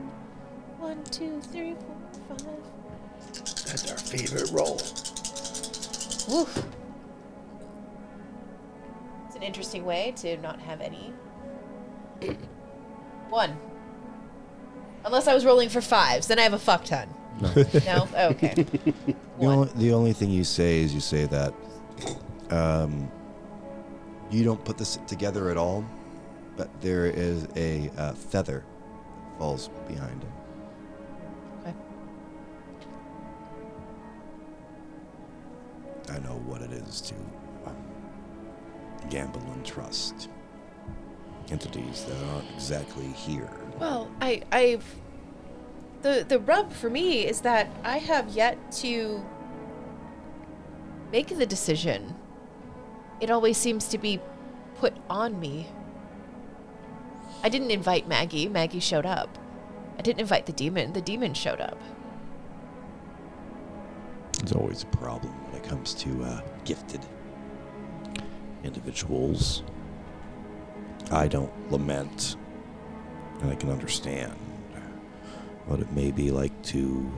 One, 0.80 1.04
two, 1.06 1.42
three, 1.42 1.76
four, 1.76 2.38
five. 2.38 2.48
That's 3.34 3.92
our 3.92 3.98
favorite 3.98 4.50
roll. 4.52 4.76
Woof. 6.30 6.66
It's 9.28 9.36
an 9.36 9.44
interesting 9.44 9.86
way 9.86 10.14
to 10.18 10.38
not 10.38 10.60
have 10.60 10.82
any. 10.82 11.14
One. 13.30 13.58
Unless 15.06 15.28
I 15.28 15.34
was 15.34 15.46
rolling 15.46 15.70
for 15.70 15.82
fives, 15.82 16.28
then 16.28 16.40
I 16.40 16.44
have 16.44 16.54
a 16.54 16.60
fuck 16.60 16.86
ton. 16.86 17.08
No. 17.42 17.50
No? 17.86 18.10
Okay. 18.32 18.54
The 19.40 19.46
only, 19.46 19.70
the 19.76 19.94
only 19.94 20.14
thing 20.14 20.30
you 20.30 20.44
say 20.44 20.82
is 20.82 20.94
you 20.94 21.00
say 21.00 21.26
that 21.28 21.54
um, 22.50 23.10
you 24.30 24.44
don't 24.44 24.64
put 24.66 24.78
this 24.78 24.98
together 25.08 25.50
at 25.50 25.56
all, 25.58 25.86
but 26.60 26.70
there 26.82 27.06
is 27.06 27.48
a 27.56 27.90
uh, 27.98 28.12
feather 28.12 28.66
that 29.24 29.38
falls 29.38 29.70
behind 29.88 30.22
him. 30.22 30.32
Okay. 31.62 31.74
I 36.10 36.20
know 36.20 36.36
what 36.46 36.62
it 36.62 36.74
is 36.74 37.00
to 37.00 37.14
gamble 39.10 39.42
and 39.54 39.66
trust 39.66 40.28
entities 41.50 42.04
that 42.04 42.22
aren't 42.26 42.52
exactly 42.52 43.08
here. 43.08 43.50
Well, 43.80 44.12
I 44.20 44.42
I've 44.52 44.84
the 46.02 46.26
the 46.28 46.40
rub 46.40 46.74
for 46.74 46.90
me 46.90 47.26
is 47.26 47.40
that 47.42 47.70
I 47.86 48.00
have 48.00 48.28
yet 48.32 48.58
to 48.84 49.26
make 51.10 51.30
the 51.30 51.46
decision. 51.46 52.16
It 53.22 53.32
always 53.32 53.58
seems 53.58 53.88
to 53.88 53.98
be 53.98 54.20
put 54.76 54.94
on 55.10 55.40
me. 55.40 55.70
I 57.44 57.50
didn't 57.50 57.72
invite 57.72 58.08
Maggie. 58.08 58.48
Maggie 58.48 58.80
showed 58.80 59.06
up. 59.06 59.38
I 59.98 60.02
didn't 60.02 60.20
invite 60.20 60.46
the 60.46 60.52
demon. 60.52 60.94
The 60.94 61.02
demon 61.02 61.34
showed 61.34 61.62
up. 61.62 61.78
There's 64.40 64.54
always 64.54 64.84
a 64.84 64.88
problem 64.88 65.34
when 65.46 65.62
it 65.62 65.68
comes 65.68 65.94
to 65.96 66.24
uh, 66.24 66.42
gifted 66.64 67.02
individuals. 68.64 69.64
I 71.12 71.28
don't 71.28 71.52
lament, 71.72 72.36
and 73.42 73.52
I 73.52 73.56
can 73.56 73.70
understand 73.70 74.34
what 75.66 75.80
it 75.80 75.92
may 75.92 76.12
be 76.12 76.32
like 76.32 76.62
to 76.64 77.12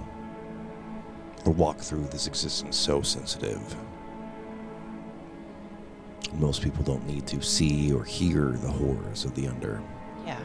walk 1.45 1.79
through 1.79 2.05
this 2.07 2.27
existence 2.27 2.77
so 2.77 3.01
sensitive. 3.01 3.75
Most 6.33 6.61
people 6.61 6.83
don't 6.83 7.05
need 7.07 7.27
to 7.27 7.41
see 7.41 7.91
or 7.91 8.03
hear 8.03 8.51
the 8.51 8.67
horrors 8.67 9.25
of 9.25 9.35
the 9.35 9.47
under. 9.47 9.81
Yeah. 10.25 10.39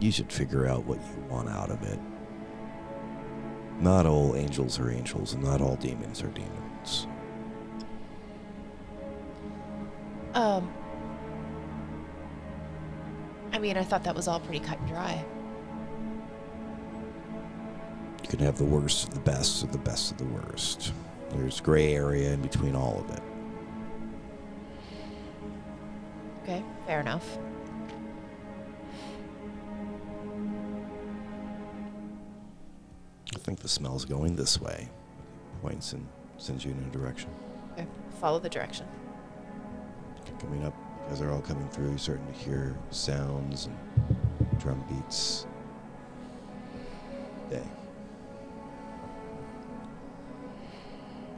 You 0.00 0.10
should 0.12 0.32
figure 0.32 0.66
out 0.66 0.84
what 0.84 0.98
you 0.98 1.22
want 1.28 1.48
out 1.48 1.70
of 1.70 1.82
it. 1.82 1.98
Not 3.80 4.06
all 4.06 4.36
angels 4.36 4.78
are 4.78 4.90
angels, 4.90 5.34
and 5.34 5.42
not 5.42 5.60
all 5.60 5.76
demons 5.76 6.22
are 6.22 6.28
demons. 6.28 7.06
Um. 10.34 10.72
I 13.52 13.58
mean, 13.58 13.76
I 13.76 13.82
thought 13.84 14.04
that 14.04 14.14
was 14.14 14.28
all 14.28 14.40
pretty 14.40 14.60
cut 14.60 14.78
and 14.78 14.88
dry. 14.88 15.24
You 18.22 18.28
can 18.28 18.40
have 18.40 18.58
the 18.58 18.64
worst 18.64 19.08
of 19.08 19.14
the 19.14 19.20
best 19.20 19.62
of 19.62 19.72
the 19.72 19.78
best 19.78 20.10
of 20.10 20.18
the 20.18 20.24
worst. 20.24 20.92
There's 21.30 21.60
gray 21.60 21.94
area 21.94 22.32
in 22.32 22.42
between 22.42 22.74
all 22.74 22.98
of 23.00 23.16
it. 23.16 23.22
Okay, 26.46 26.62
fair 26.86 27.00
enough. 27.00 27.38
I 33.34 33.38
think 33.38 33.58
the 33.58 33.68
smell's 33.68 34.04
going 34.04 34.36
this 34.36 34.60
way. 34.60 34.88
Points 35.60 35.92
and 35.92 36.06
sends 36.38 36.64
you 36.64 36.70
in 36.70 36.78
a 36.78 36.92
direction. 36.96 37.30
Okay, 37.72 37.88
follow 38.20 38.38
the 38.38 38.48
direction. 38.48 38.86
Coming 40.38 40.64
up, 40.64 40.74
as 41.10 41.18
they're 41.18 41.32
all 41.32 41.40
coming 41.40 41.68
through, 41.70 41.88
you're 41.88 41.98
starting 41.98 42.26
to 42.28 42.32
hear 42.32 42.76
sounds 42.90 43.66
and 43.66 44.60
drum 44.60 44.84
beats. 44.88 45.48
Day. 47.50 47.62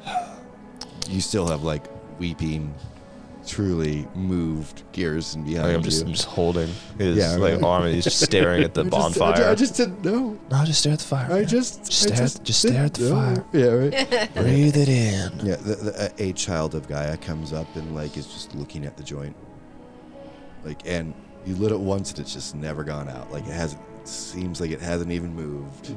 You 1.08 1.22
still 1.22 1.46
have 1.46 1.62
like 1.62 1.84
weeping 2.18 2.74
truly 3.48 4.06
moved 4.14 4.82
gears 4.92 5.34
and 5.34 5.44
behind 5.44 5.66
Like 5.68 5.76
I'm 5.76 5.82
just, 5.82 6.00
you. 6.02 6.06
I'm 6.06 6.12
just 6.12 6.26
holding 6.28 6.68
his 6.98 7.16
Yeah, 7.16 7.32
like 7.36 7.54
right. 7.54 7.62
arm 7.62 7.84
and 7.84 7.94
he's 7.94 8.04
just 8.04 8.20
staring 8.20 8.62
at 8.62 8.74
the 8.74 8.80
I 8.84 8.84
just- 8.84 8.94
I 8.96 9.10
ju- 9.10 9.18
bonfire. 9.20 9.50
I 9.50 9.54
just 9.54 9.76
didn't 9.76 10.04
know. 10.04 10.38
no, 10.50 10.64
just 10.64 10.80
stare 10.80 10.92
at 10.92 10.98
the 11.00 11.04
fire. 11.04 11.26
I 11.26 11.34
man. 11.40 11.46
just, 11.48 11.84
Just 11.90 12.10
I 12.10 12.14
stare 12.14 12.24
at- 12.26 12.44
just 12.44 12.60
stare 12.60 12.84
at 12.84 12.94
the 12.94 13.00
didn't 13.00 13.16
fire. 13.16 13.44
Yeah, 13.52 13.66
right. 13.66 14.34
breathe 14.34 14.76
it 14.76 14.88
in. 14.88 15.32
Yeah, 15.46 15.56
the, 15.56 15.74
the, 15.76 16.12
a- 16.18 16.28
a 16.28 16.32
child 16.34 16.74
of 16.74 16.86
Gaia 16.86 17.16
comes 17.16 17.52
up 17.52 17.74
and 17.76 17.94
like 17.94 18.16
is 18.16 18.26
just 18.26 18.54
looking 18.54 18.84
at 18.84 18.96
the 18.96 19.02
joint, 19.02 19.34
like, 20.64 20.80
and 20.86 21.14
you 21.46 21.54
lit 21.56 21.72
it 21.72 21.80
once 21.80 22.10
and 22.10 22.20
it's 22.20 22.34
just 22.34 22.54
never 22.54 22.84
gone 22.84 23.08
out. 23.08 23.32
Like 23.32 23.44
it 23.46 23.52
hasn't. 23.52 23.82
Seems 24.04 24.58
like 24.60 24.70
it 24.70 24.80
hasn't 24.80 25.10
even 25.12 25.34
moved. 25.34 25.88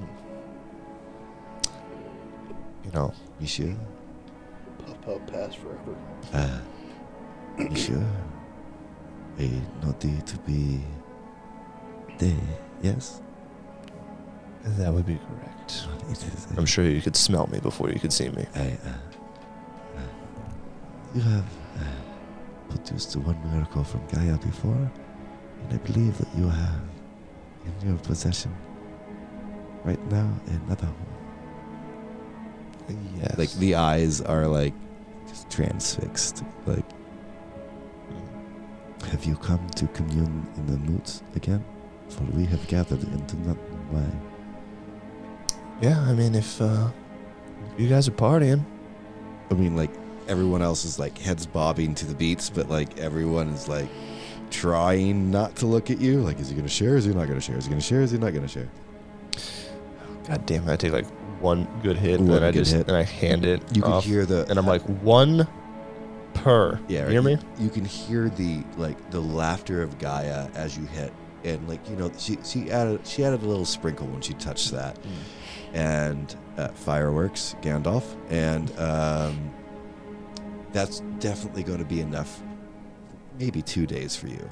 You 2.85 2.91
know, 2.93 3.13
You 3.39 3.47
sure? 3.47 3.75
Pop 4.85 5.07
up 5.07 5.27
pass 5.31 5.53
forever. 5.55 5.95
Uh, 6.33 6.59
you 6.80 6.80
sure? 7.75 8.05
A 9.39 9.61
naughty 9.83 10.21
to 10.21 10.37
be 10.39 10.81
there. 12.17 12.35
Yes. 12.81 13.21
that 14.63 14.93
would 14.93 15.05
be 15.05 15.17
correct. 15.17 15.87
It 16.09 16.23
is. 16.23 16.47
I'm 16.57 16.65
sure 16.65 16.85
you 16.85 17.01
could 17.01 17.15
smell 17.15 17.47
me 17.47 17.59
before 17.59 17.89
you 17.89 17.99
could 17.99 18.13
see 18.13 18.29
me. 18.29 18.45
I, 18.55 18.59
uh, 18.59 18.89
uh, 19.97 20.01
you 21.15 21.21
have 21.21 21.45
uh, 21.77 21.83
produced 22.69 23.13
the 23.13 23.19
one 23.19 23.39
miracle 23.51 23.83
from 23.83 24.05
Gaia 24.07 24.37
before, 24.37 24.73
and 24.73 25.73
I 25.73 25.77
believe 25.77 26.17
that 26.17 26.27
you 26.37 26.47
have 26.49 26.81
in 27.65 27.89
your 27.89 27.97
possession 27.99 28.53
right 29.83 30.03
now 30.11 30.29
another 30.47 30.87
one. 30.87 31.11
Yes. 33.17 33.37
Like 33.37 33.51
the 33.53 33.75
eyes 33.75 34.21
are 34.21 34.47
like 34.47 34.73
just 35.27 35.49
transfixed. 35.49 36.43
Like, 36.65 36.85
have 39.05 39.25
you 39.25 39.35
come 39.35 39.67
to 39.71 39.87
commune 39.87 40.47
in 40.57 40.65
the 40.67 40.77
moods 40.77 41.23
again? 41.35 41.63
For 42.09 42.23
we 42.23 42.45
have 42.45 42.65
gathered 42.67 43.01
and 43.03 43.25
do 43.27 43.37
not 43.37 43.57
know 43.57 43.77
why. 43.91 44.05
yeah, 45.81 45.99
I 46.01 46.13
mean, 46.13 46.35
if 46.35 46.61
uh, 46.61 46.89
you 47.77 47.87
guys 47.87 48.07
are 48.07 48.11
partying, 48.11 48.63
I 49.49 49.53
mean, 49.53 49.75
like 49.75 49.91
everyone 50.27 50.61
else 50.61 50.85
is 50.85 50.99
like 50.99 51.17
heads 51.17 51.45
bobbing 51.45 51.95
to 51.95 52.05
the 52.05 52.13
beats, 52.13 52.49
but 52.49 52.69
like 52.69 52.97
everyone 52.99 53.49
is 53.49 53.67
like 53.67 53.89
trying 54.49 55.31
not 55.31 55.55
to 55.57 55.65
look 55.65 55.89
at 55.89 55.99
you. 55.99 56.21
Like, 56.21 56.39
is 56.39 56.49
he 56.49 56.55
gonna 56.55 56.67
share? 56.67 56.97
Is 56.97 57.05
he 57.05 57.13
not 57.13 57.27
gonna 57.27 57.41
share? 57.41 57.57
Is 57.57 57.65
he 57.65 57.69
gonna 57.69 57.81
share? 57.81 58.01
Is 58.01 58.11
he 58.11 58.17
not 58.17 58.33
gonna 58.33 58.47
share? 58.47 58.69
god 60.27 60.45
damn 60.45 60.67
it, 60.67 60.71
I 60.71 60.75
take 60.75 60.91
like 60.91 61.07
one 61.41 61.67
good 61.81 61.97
hit 61.97 62.19
and 62.19 62.29
One 62.29 62.41
then 62.41 62.43
I 62.49 62.51
good 62.51 62.59
just 62.59 62.73
hit. 62.73 62.87
and 62.87 62.95
I 62.95 63.01
hand 63.03 63.45
it 63.45 63.61
You 63.75 63.81
can 63.81 63.91
off, 63.93 64.03
hear 64.05 64.25
the 64.25 64.45
and 64.49 64.59
I'm 64.59 64.67
like 64.67 64.83
one 64.83 65.47
per. 66.43 66.79
yeah, 66.87 67.05
you 67.05 67.11
hear 67.11 67.21
me? 67.21 67.35
right? 67.35 67.43
You 67.59 67.69
can 67.69 67.85
hear 67.85 68.29
the 68.29 68.63
like 68.77 69.11
the 69.11 69.19
laughter 69.21 69.81
of 69.83 69.97
Gaia 69.99 70.47
as 70.55 70.77
you 70.77 70.85
hit, 70.85 71.13
and 71.43 71.67
like 71.69 71.87
you 71.89 71.95
know 71.95 72.11
she 72.17 72.37
she 72.43 72.71
added 72.71 73.05
she 73.05 73.23
added 73.23 73.43
a 73.43 73.47
little 73.47 73.65
sprinkle 73.65 74.07
when 74.07 74.21
she 74.21 74.33
touched 74.35 74.71
that, 74.71 74.97
and 75.73 76.35
uh, 76.57 76.67
fireworks 76.69 77.55
Gandalf, 77.61 78.03
and 78.29 78.71
um, 78.79 79.51
that's 80.71 81.01
definitely 81.19 81.63
going 81.63 81.79
to 81.79 81.85
be 81.85 82.01
enough. 82.01 82.41
Maybe 83.39 83.61
two 83.61 83.85
days 83.87 84.15
for 84.15 84.27
you. 84.27 84.49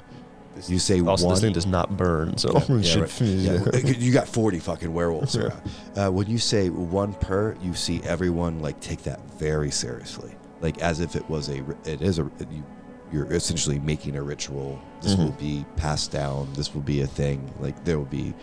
You 0.66 0.78
say 0.80 1.00
Also, 1.00 1.26
one. 1.26 1.34
this 1.34 1.42
thing 1.42 1.52
does 1.52 1.66
not 1.66 1.96
burn, 1.96 2.36
so 2.36 2.52
Yeah, 2.52 2.64
yeah, 2.76 2.82
should. 2.82 3.00
right. 3.02 3.84
Yeah, 3.84 3.92
you 3.92 4.12
got 4.12 4.26
40 4.26 4.58
fucking 4.58 4.92
werewolves 4.92 5.36
Yeah. 5.36 5.42
around. 5.96 6.08
Uh, 6.08 6.10
when 6.12 6.26
you 6.28 6.38
say 6.38 6.70
one 6.70 7.14
per, 7.14 7.56
you 7.62 7.72
see 7.74 8.00
everyone 8.02 8.58
like 8.60 8.80
take 8.80 9.04
that 9.04 9.20
very 9.38 9.70
seriously, 9.70 10.34
like 10.60 10.78
as 10.82 11.00
if 11.00 11.16
it 11.16 11.28
was 11.28 11.48
a. 11.48 11.58
It 11.84 12.02
is 12.02 12.18
a. 12.18 12.22
You, 12.50 12.64
you're 13.12 13.32
essentially 13.32 13.78
making 13.80 14.16
a 14.16 14.22
ritual. 14.22 14.80
This 15.02 15.14
Mhm. 15.14 15.18
will 15.24 15.32
be 15.32 15.64
passed 15.76 16.10
down. 16.12 16.48
This 16.54 16.72
will 16.74 16.82
be 16.82 17.00
a 17.00 17.06
thing. 17.06 17.52
Like 17.60 17.84
there 17.84 17.98
will 17.98 18.04
be. 18.04 18.34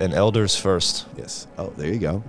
and 0.00 0.14
elders 0.14 0.56
first. 0.56 1.06
Yes. 1.16 1.46
Oh, 1.58 1.72
there 1.76 1.88
you 1.92 1.98
go. 1.98 2.22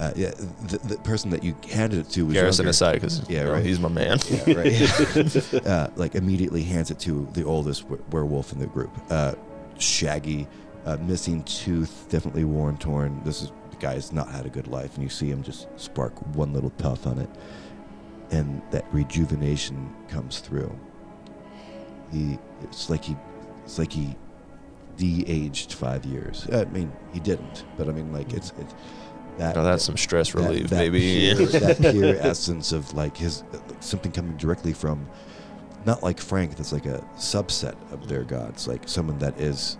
Uh, 0.00 0.12
yeah, 0.16 0.30
the, 0.68 0.78
the 0.88 0.96
person 0.98 1.30
that 1.30 1.44
you 1.44 1.54
handed 1.70 2.00
it 2.00 2.10
to 2.10 2.24
was 2.26 2.34
Garrison 2.34 2.64
younger. 2.64 2.70
aside, 2.70 2.94
because 2.94 3.22
Yeah, 3.30 3.42
right. 3.44 3.64
he's 3.64 3.78
my 3.78 3.88
man. 3.88 4.18
Yeah, 4.28 4.54
right. 4.54 5.54
uh, 5.66 5.88
like 5.94 6.14
immediately 6.16 6.62
hands 6.64 6.90
it 6.90 6.98
to 7.00 7.28
the 7.32 7.44
oldest 7.44 7.88
were- 7.88 8.00
werewolf 8.10 8.52
in 8.52 8.58
the 8.58 8.66
group. 8.66 8.90
Uh, 9.08 9.34
shaggy, 9.78 10.48
uh, 10.84 10.96
missing 10.96 11.44
tooth, 11.44 12.06
definitely 12.08 12.44
worn, 12.44 12.76
torn. 12.76 13.20
This 13.24 13.42
is 13.42 13.52
the 13.70 13.76
guy's 13.76 14.12
not 14.12 14.28
had 14.30 14.46
a 14.46 14.50
good 14.50 14.66
life, 14.66 14.94
and 14.94 15.02
you 15.04 15.08
see 15.10 15.30
him 15.30 15.42
just 15.44 15.68
spark 15.76 16.12
one 16.34 16.52
little 16.52 16.70
puff 16.70 17.06
on 17.06 17.18
it, 17.20 17.28
and 18.30 18.62
that 18.70 18.84
rejuvenation 18.92 19.94
comes 20.08 20.40
through. 20.40 20.76
He, 22.12 22.38
it's 22.62 22.88
like 22.90 23.04
he, 23.04 23.16
it's 23.64 23.78
like 23.78 23.92
he 23.92 24.16
de-aged 24.96 25.72
five 25.72 26.04
years. 26.04 26.46
Uh, 26.52 26.64
I 26.68 26.72
mean, 26.72 26.92
he 27.12 27.20
didn't, 27.20 27.64
but 27.76 27.88
I 27.88 27.92
mean, 27.92 28.12
like 28.12 28.32
it's 28.32 28.52
it's 28.58 28.74
that. 29.38 29.56
Now 29.56 29.62
that's 29.62 29.84
some 29.84 29.96
stress 29.96 30.32
that- 30.32 30.38
relief, 30.42 30.68
that 30.70 30.78
baby. 30.78 31.34
Pure, 31.34 31.46
that 31.48 31.92
pure 31.92 32.16
essence 32.16 32.72
of 32.72 32.92
like 32.94 33.16
his 33.16 33.42
something 33.80 34.12
coming 34.12 34.36
directly 34.36 34.72
from, 34.72 35.08
not 35.84 36.02
like 36.02 36.20
Frank. 36.20 36.56
That's 36.56 36.72
like 36.72 36.86
a 36.86 37.04
subset 37.16 37.74
of 37.92 38.08
their 38.08 38.22
gods, 38.22 38.68
like 38.68 38.88
someone 38.88 39.18
that 39.18 39.40
is 39.40 39.78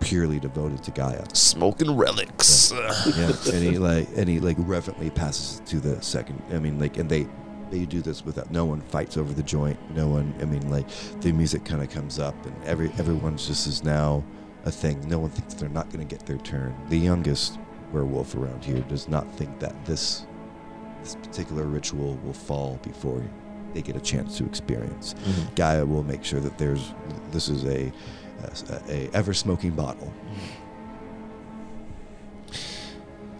purely 0.00 0.38
devoted 0.38 0.82
to 0.84 0.90
Gaia. 0.90 1.24
Smoking 1.34 1.96
relics. 1.96 2.72
Yeah, 2.72 3.28
and 3.52 3.62
he 3.62 3.78
like 3.78 4.08
and 4.16 4.28
he 4.28 4.40
like 4.40 4.56
reverently 4.60 5.10
passes 5.10 5.60
to 5.66 5.80
the 5.80 6.00
second. 6.02 6.42
I 6.52 6.58
mean, 6.58 6.78
like, 6.78 6.96
and 6.96 7.10
they 7.10 7.26
they 7.74 7.84
do 7.86 8.00
this 8.00 8.24
without 8.24 8.50
no 8.52 8.64
one 8.64 8.80
fights 8.80 9.16
over 9.16 9.32
the 9.32 9.42
joint. 9.42 9.78
No 9.96 10.06
one. 10.06 10.32
I 10.40 10.44
mean, 10.44 10.70
like 10.70 10.86
the 11.20 11.32
music 11.32 11.64
kind 11.64 11.82
of 11.82 11.90
comes 11.90 12.18
up, 12.20 12.34
and 12.46 12.54
every 12.64 12.90
everyone's 12.98 13.46
just 13.48 13.66
is 13.66 13.82
now 13.82 14.22
a 14.64 14.70
thing. 14.70 15.06
No 15.08 15.18
one 15.18 15.30
thinks 15.30 15.54
they're 15.54 15.68
not 15.68 15.90
going 15.90 16.06
to 16.06 16.16
get 16.16 16.24
their 16.24 16.38
turn. 16.38 16.74
The 16.88 16.98
youngest 16.98 17.58
werewolf 17.92 18.34
around 18.36 18.64
here 18.64 18.78
does 18.82 19.08
not 19.08 19.28
think 19.34 19.58
that 19.58 19.74
this 19.84 20.24
this 21.02 21.16
particular 21.16 21.64
ritual 21.64 22.16
will 22.24 22.32
fall 22.32 22.78
before 22.82 23.22
they 23.74 23.82
get 23.82 23.96
a 23.96 24.00
chance 24.00 24.38
to 24.38 24.44
experience. 24.44 25.14
Mhm. 25.24 25.54
Gaia 25.56 25.84
will 25.84 26.04
make 26.04 26.22
sure 26.24 26.40
that 26.40 26.56
there's 26.58 26.94
this 27.32 27.48
is 27.48 27.64
a 27.64 27.92
a, 28.70 28.92
a 28.92 29.10
ever 29.14 29.34
smoking 29.34 29.72
bottle. 29.72 30.12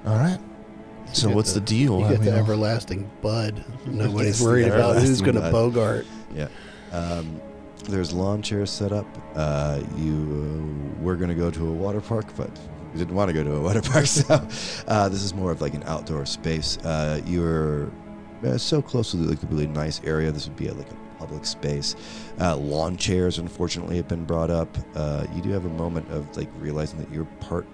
All 0.06 0.16
right. 0.16 0.39
So 1.15 1.31
what's 1.31 1.53
the, 1.53 1.61
the- 1.61 1.66
deal? 1.66 2.01
You 2.01 2.07
I 2.07 2.11
get 2.12 2.23
the 2.23 2.32
everlasting 2.32 3.11
bud. 3.23 3.65
Nobody's 3.86 4.43
worried 4.43 4.69
about 4.69 4.97
who's 4.97 5.20
going 5.20 5.36
to 5.36 5.51
bogart. 5.51 6.07
Yeah. 6.35 6.49
Um, 6.93 7.41
there's 7.85 8.12
lawn 8.12 8.41
chairs 8.43 8.70
set 8.70 8.93
up. 8.93 9.07
Uh, 9.35 9.82
you 9.97 10.97
uh, 10.99 11.03
were 11.03 11.16
going 11.16 11.28
to 11.28 11.35
go 11.35 11.51
to 11.51 11.69
a 11.69 11.73
water 11.73 12.01
park, 12.01 12.27
but 12.36 12.51
you 12.93 12.99
didn't 12.99 13.15
want 13.15 13.28
to 13.28 13.35
go 13.35 13.45
to 13.45 13.57
a 13.57 13.61
water 13.61 13.82
park. 13.91 14.07
So 14.07 14.47
uh, 14.89 15.09
this 15.09 15.23
is 15.23 15.35
more 15.35 15.51
of 15.51 15.61
like 15.61 15.74
an 15.74 15.82
outdoor 15.85 16.24
space. 16.27 16.78
Uh, 16.78 17.20
you're 17.27 17.91
uh, 18.45 18.59
so 18.59 18.81
close 18.81 19.11
to 19.11 19.16
like 19.19 19.43
a 19.43 19.47
really 19.47 19.66
nice 19.66 20.01
area. 20.05 20.31
This 20.32 20.49
would 20.49 20.57
be 20.57 20.69
a, 20.69 20.74
like 20.74 20.91
a 20.91 20.97
public 21.19 21.45
space. 21.45 21.97
Uh, 22.41 22.57
lawn 22.57 22.97
chairs, 22.97 23.39
unfortunately, 23.39 23.97
have 23.97 24.09
been 24.09 24.24
brought 24.24 24.51
up. 24.51 24.77
Uh, 24.95 25.27
you 25.35 25.43
do 25.43 25.51
have 25.51 25.65
a 25.65 25.70
moment 25.70 26.11
of 26.11 26.35
like 26.36 26.49
realizing 26.59 26.99
that 26.99 27.11
you're 27.11 27.24
part, 27.41 27.66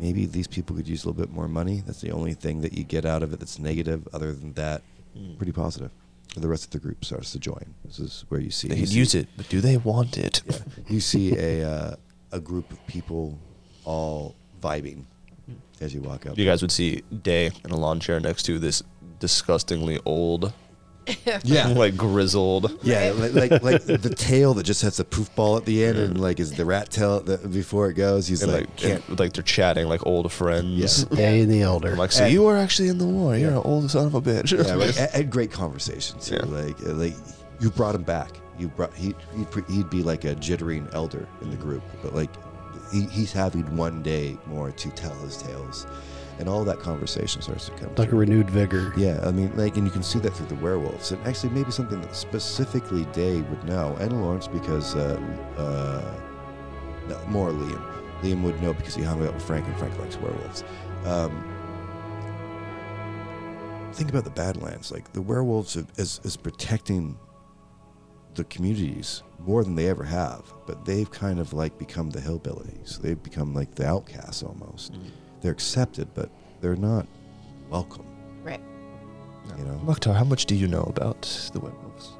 maybe 0.00 0.26
these 0.26 0.46
people 0.46 0.74
could 0.76 0.88
use 0.88 1.04
a 1.04 1.08
little 1.08 1.20
bit 1.20 1.32
more 1.32 1.48
money. 1.48 1.82
That's 1.86 2.00
the 2.00 2.10
only 2.12 2.34
thing 2.34 2.60
that 2.62 2.72
you 2.72 2.84
get 2.84 3.04
out 3.04 3.22
of 3.22 3.32
it 3.32 3.40
that's 3.40 3.58
negative. 3.58 4.06
Other 4.12 4.32
than 4.32 4.52
that, 4.54 4.82
Mm. 5.16 5.36
pretty 5.38 5.52
positive. 5.52 5.90
And 6.34 6.44
the 6.44 6.48
rest 6.48 6.64
of 6.66 6.70
the 6.70 6.78
group 6.78 7.04
starts 7.04 7.32
to 7.32 7.38
join. 7.38 7.74
This 7.84 7.98
is 7.98 8.24
where 8.28 8.40
you 8.40 8.50
see 8.50 8.68
They 8.68 8.74
you 8.76 8.82
could 8.82 8.90
see- 8.90 8.98
use 8.98 9.14
it, 9.14 9.28
but 9.36 9.48
do 9.48 9.60
they 9.62 9.78
want 9.78 10.18
it? 10.18 10.42
Yeah, 10.46 10.58
you 10.88 11.00
see 11.00 11.34
a 11.36 11.64
uh, 11.68 11.96
a 12.30 12.40
group 12.40 12.70
of 12.70 12.86
people 12.86 13.38
all 13.84 14.34
vibing 14.60 15.04
as 15.80 15.94
you 15.94 16.02
walk 16.02 16.26
up. 16.26 16.36
You 16.36 16.44
guys 16.44 16.60
would 16.60 16.70
see 16.70 17.02
Day 17.22 17.50
in 17.64 17.70
a 17.70 17.76
lawn 17.76 17.98
chair 18.00 18.20
next 18.20 18.42
to 18.44 18.58
this 18.58 18.82
disgustingly 19.18 19.98
old, 20.04 20.52
yeah, 21.44 21.66
like 21.76 21.96
grizzled. 21.96 22.78
yeah, 22.82 23.12
like, 23.14 23.32
like 23.32 23.62
like 23.62 23.84
the 23.84 24.14
tail 24.16 24.54
that 24.54 24.64
just 24.64 24.82
has 24.82 24.98
a 25.00 25.04
poof 25.04 25.34
ball 25.34 25.56
at 25.56 25.64
the 25.64 25.84
end, 25.84 25.98
and 25.98 26.20
like 26.20 26.40
is 26.40 26.52
the 26.52 26.64
rat 26.64 26.90
tail 26.90 27.20
that 27.20 27.50
before 27.50 27.88
it 27.90 27.94
goes. 27.94 28.26
He's 28.26 28.42
And 28.42 28.52
like, 28.52 28.66
like, 28.66 28.76
can't. 28.76 29.08
and, 29.08 29.18
like 29.20 29.32
they're 29.32 29.42
chatting 29.42 29.88
like 29.88 30.06
old 30.06 30.30
friends. 30.32 31.06
Yeah. 31.10 31.16
Day 31.16 31.40
and 31.40 31.50
the 31.50 31.62
elder. 31.62 31.92
I'm 31.92 31.98
like, 31.98 32.12
so 32.12 32.24
And- 32.24 32.32
you 32.32 32.42
were 32.42 32.56
actually 32.56 32.88
in 32.88 32.98
the 32.98 33.06
war. 33.06 33.36
You're 33.36 33.50
an 33.52 33.56
old 33.58 33.90
son 33.90 34.06
of 34.06 34.14
a 34.14 34.20
bitch. 34.22 34.52
yeah, 34.52 34.74
right. 34.74 34.98
and, 34.98 35.10
and 35.14 35.30
great 35.32 35.50
conversations. 35.52 36.26
too. 36.28 36.36
Yeah. 36.36 36.44
Like 36.46 36.80
uh, 36.84 36.92
like 36.94 37.14
you 37.60 37.70
brought 37.70 37.94
him 37.94 38.02
back. 38.02 38.30
You 38.58 38.68
brought 38.68 38.92
he 38.94 39.14
he'd, 39.36 39.50
pre- 39.50 39.62
he'd 39.74 39.88
be 39.90 40.02
like 40.02 40.24
a 40.24 40.34
jittering 40.34 40.92
elder 40.94 41.28
in 41.42 41.50
the 41.50 41.56
group, 41.56 41.82
but 42.02 42.14
like 42.14 42.30
he, 42.92 43.02
he's 43.06 43.32
having 43.32 43.76
one 43.76 44.02
day 44.02 44.36
more 44.46 44.70
to 44.72 44.90
tell 44.90 45.14
his 45.20 45.36
tales, 45.36 45.86
and 46.38 46.48
all 46.48 46.64
that 46.64 46.78
conversation 46.78 47.42
starts 47.42 47.66
to 47.66 47.72
come. 47.72 47.94
like 47.96 48.12
a 48.12 48.16
renewed 48.16 48.48
vigor. 48.50 48.92
Yeah, 48.96 49.20
I 49.24 49.32
mean, 49.32 49.54
like, 49.56 49.76
and 49.76 49.84
you 49.86 49.90
can 49.90 50.02
see 50.02 50.18
that 50.20 50.30
through 50.30 50.46
the 50.46 50.54
werewolves, 50.56 51.12
and 51.12 51.26
actually, 51.26 51.50
maybe 51.50 51.70
something 51.70 52.00
that 52.00 52.14
specifically 52.14 53.04
Day 53.06 53.40
would 53.42 53.64
know, 53.64 53.96
and 54.00 54.22
Lawrence 54.22 54.46
because 54.46 54.94
uh, 54.94 55.20
uh, 55.56 56.14
no, 57.08 57.20
more 57.26 57.50
Liam. 57.50 57.82
Liam 58.22 58.42
would 58.42 58.60
know 58.62 58.72
because 58.72 58.94
he 58.94 59.02
hung 59.02 59.24
out 59.26 59.34
with 59.34 59.42
Frank, 59.42 59.66
and 59.66 59.76
Frank 59.76 59.98
likes 59.98 60.16
werewolves. 60.16 60.64
Um, 61.04 61.54
think 63.92 64.10
about 64.10 64.24
the 64.24 64.30
Badlands. 64.30 64.90
Like 64.92 65.12
the 65.12 65.22
werewolves 65.22 65.74
have, 65.74 65.90
is 65.96 66.20
is 66.24 66.36
protecting 66.36 67.18
the 68.34 68.44
communities 68.44 69.22
more 69.40 69.64
than 69.64 69.74
they 69.74 69.88
ever 69.88 70.04
have, 70.04 70.52
but 70.66 70.84
they've 70.84 71.10
kind 71.10 71.40
of 71.40 71.52
like 71.52 71.78
become 71.78 72.10
the 72.10 72.20
hillbillies. 72.20 73.00
They've 73.00 73.20
become 73.20 73.54
like 73.54 73.74
the 73.74 73.86
outcasts 73.86 74.42
almost. 74.42 74.94
They're 75.40 75.52
accepted, 75.52 76.08
but 76.14 76.30
they're 76.60 76.76
not 76.76 77.06
welcome. 77.70 78.06
Right. 78.42 78.60
You 79.56 79.64
know. 79.64 79.78
Mukhtar, 79.84 80.14
how 80.14 80.24
much 80.24 80.46
do 80.46 80.54
you 80.54 80.68
know 80.68 80.82
about 80.82 81.22
the 81.52 81.60
werewolves? 81.60 82.12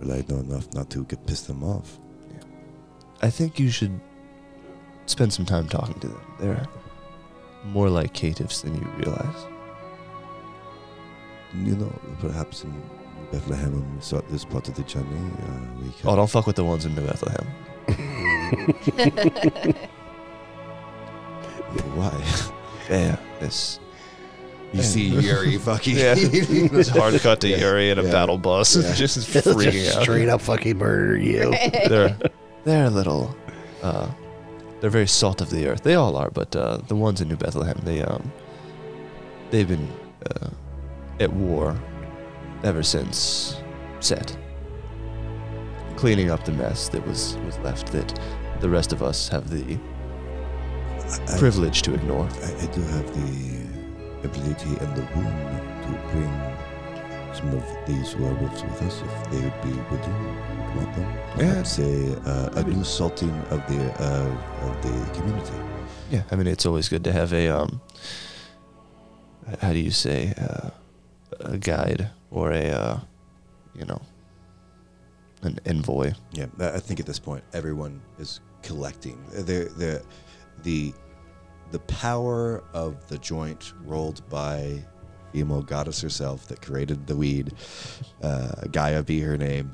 Well, 0.00 0.12
I 0.12 0.24
know 0.28 0.40
enough 0.40 0.72
not 0.74 0.90
to 0.90 1.04
get 1.04 1.26
pissed 1.26 1.46
them 1.46 1.62
off. 1.62 1.98
I 3.22 3.30
think 3.30 3.58
you 3.58 3.70
should 3.70 4.00
spend 5.06 5.32
some 5.32 5.44
time 5.44 5.68
talking 5.68 5.98
to 6.00 6.08
them. 6.08 6.22
They're 6.38 6.66
more 7.64 7.90
like 7.90 8.14
caitiffs 8.14 8.62
than 8.62 8.74
you 8.74 8.86
realize. 8.96 9.46
You 11.54 11.76
know, 11.76 12.00
perhaps 12.20 12.64
in 12.64 12.72
Bethlehem 13.30 13.74
and 13.74 14.02
so 14.02 14.24
this 14.30 14.44
part 14.44 14.68
of 14.68 14.74
the 14.74 14.82
journey, 14.84 15.06
uh, 15.42 15.82
we 15.82 15.90
can. 15.90 16.08
Oh, 16.08 16.16
don't 16.16 16.30
fuck 16.30 16.46
with 16.46 16.56
the 16.56 16.64
ones 16.64 16.86
in 16.86 16.94
New 16.94 17.06
Bethlehem. 17.06 17.46
Why? 21.94 22.12
Yeah, 22.88 23.16
this. 23.38 23.78
You 24.72 24.82
see 24.82 25.06
Yuri 25.08 25.58
fucking. 25.58 25.96
yeah. 25.98 26.14
it's 26.18 26.88
hard 26.88 27.18
cut 27.20 27.40
to 27.40 27.48
Yeah, 27.48 27.56
Yuri 27.58 27.90
in 27.90 27.98
a 27.98 28.04
yeah. 28.04 28.10
battle 28.12 28.38
bus, 28.38 28.76
Yeah. 28.76 28.92
just 28.94 29.16
Just 29.32 29.46
freaking 29.48 29.94
out. 29.96 30.02
straight 30.02 30.28
up 30.28 30.40
fucking 30.40 30.78
murder 30.78 31.16
you. 31.16 31.50
they're 31.88 32.16
they're 32.64 32.84
a 32.86 32.90
little 32.90 33.34
uh 33.82 34.08
they're 34.80 34.90
very 34.90 35.06
salt 35.08 35.40
of 35.40 35.50
the 35.50 35.66
earth 35.66 35.82
they 35.82 35.94
all 35.94 36.14
are 36.16 36.30
but 36.30 36.54
uh 36.54 36.76
the 36.88 36.94
ones 36.94 37.20
in 37.20 37.28
new 37.28 37.36
bethlehem 37.36 37.78
they 37.84 38.02
um 38.02 38.30
they've 39.50 39.68
been 39.68 39.88
uh, 40.30 40.48
at 41.20 41.32
war 41.32 41.74
ever 42.62 42.82
since 42.82 43.60
set 44.00 44.36
cleaning 45.96 46.30
up 46.30 46.44
the 46.44 46.52
mess 46.52 46.88
that 46.90 47.04
was 47.06 47.36
was 47.46 47.58
left 47.60 47.90
that 47.92 48.18
the 48.60 48.68
rest 48.68 48.92
of 48.92 49.02
us 49.02 49.28
have 49.28 49.48
the 49.50 49.78
I, 51.28 51.38
privilege 51.38 51.82
to 51.82 51.94
ignore 51.94 52.28
I, 52.48 52.52
I 52.64 52.66
do 52.66 52.80
have 52.94 53.06
the 53.14 54.28
ability 54.28 54.72
and 54.82 54.90
the 54.96 55.02
room 55.14 55.36
to 55.84 55.90
bring 56.12 56.32
some 57.34 57.50
of 57.54 57.64
these 57.86 58.16
werewolves 58.16 58.62
with 58.62 58.82
us 58.82 59.02
if 59.02 59.30
they 59.30 59.40
would 59.40 59.60
be 59.62 59.70
willing. 59.90 60.16
Would 60.24 60.76
want 60.76 60.94
them. 60.96 61.08
Yeah. 61.12 61.34
Perhaps 61.36 61.78
a, 61.78 62.16
uh, 62.28 62.60
a 62.60 62.62
new 62.64 62.84
salting 62.84 63.30
of 63.50 63.60
the 63.66 63.80
uh, 64.02 64.68
of 64.68 64.82
the 64.82 64.94
community. 65.18 65.54
yeah 66.10 66.22
i 66.30 66.36
mean 66.36 66.46
it's 66.48 66.66
always 66.66 66.88
good 66.88 67.04
to 67.04 67.12
have 67.12 67.32
a 67.32 67.48
um 67.48 67.80
how 69.62 69.72
do 69.72 69.78
you 69.78 69.90
say 69.92 70.32
uh, 70.38 70.70
a 71.40 71.58
guide 71.58 72.10
or 72.30 72.50
a 72.52 72.66
uh 72.70 72.98
you 73.78 73.84
know 73.86 74.00
an 75.42 75.58
envoy 75.66 76.12
Yeah, 76.32 76.46
I 76.58 76.76
I 76.78 76.80
think 76.80 77.00
at 77.00 77.06
this 77.06 77.18
point 77.18 77.42
everyone 77.52 78.00
is 78.18 78.40
collecting. 78.62 79.18
The 79.32 79.58
the 79.82 80.02
the 80.62 80.92
the 81.70 81.78
power 81.80 82.62
of 82.72 83.08
the 83.08 83.18
joint 83.18 83.72
rolled 83.84 84.28
by 84.28 84.82
female 85.32 85.62
goddess 85.62 86.00
herself 86.00 86.46
that 86.48 86.60
created 86.60 87.06
the 87.06 87.16
weed. 87.16 87.52
Uh, 88.22 88.66
Gaia 88.72 89.02
be 89.02 89.20
her 89.20 89.36
name. 89.36 89.72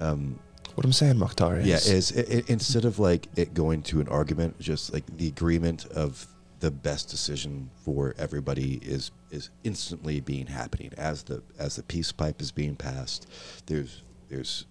Um, 0.00 0.38
What 0.74 0.84
I'm 0.84 0.92
saying, 0.92 1.18
Mukhtar, 1.18 1.58
is 1.58 1.66
yeah, 1.66 1.94
is 1.94 2.10
it, 2.12 2.28
it, 2.28 2.50
instead 2.50 2.84
of 2.84 2.98
like 2.98 3.28
it 3.36 3.54
going 3.54 3.82
to 3.84 4.00
an 4.00 4.08
argument, 4.08 4.58
just 4.60 4.92
like 4.92 5.04
the 5.16 5.28
agreement 5.28 5.86
of 5.86 6.26
the 6.60 6.70
best 6.70 7.08
decision 7.08 7.70
for 7.84 8.14
everybody 8.18 8.80
is 8.82 9.10
is 9.30 9.50
instantly 9.64 10.20
being 10.20 10.46
happening 10.46 10.92
as 10.96 11.22
the 11.24 11.42
as 11.58 11.76
the 11.76 11.82
peace 11.82 12.12
pipe 12.12 12.40
is 12.40 12.52
being 12.52 12.76
passed. 12.76 13.26
There's 13.66 14.02
there's 14.28 14.66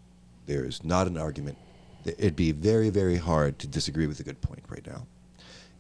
there's 0.46 0.84
not 0.84 1.08
an 1.08 1.18
argument. 1.18 1.58
It'd 2.06 2.36
be 2.36 2.52
very 2.52 2.90
very 2.90 3.18
hard 3.18 3.58
to 3.60 3.68
disagree 3.68 4.08
with 4.08 4.20
a 4.20 4.24
good 4.24 4.40
point 4.42 4.64
right 4.70 4.86
now. 4.86 5.08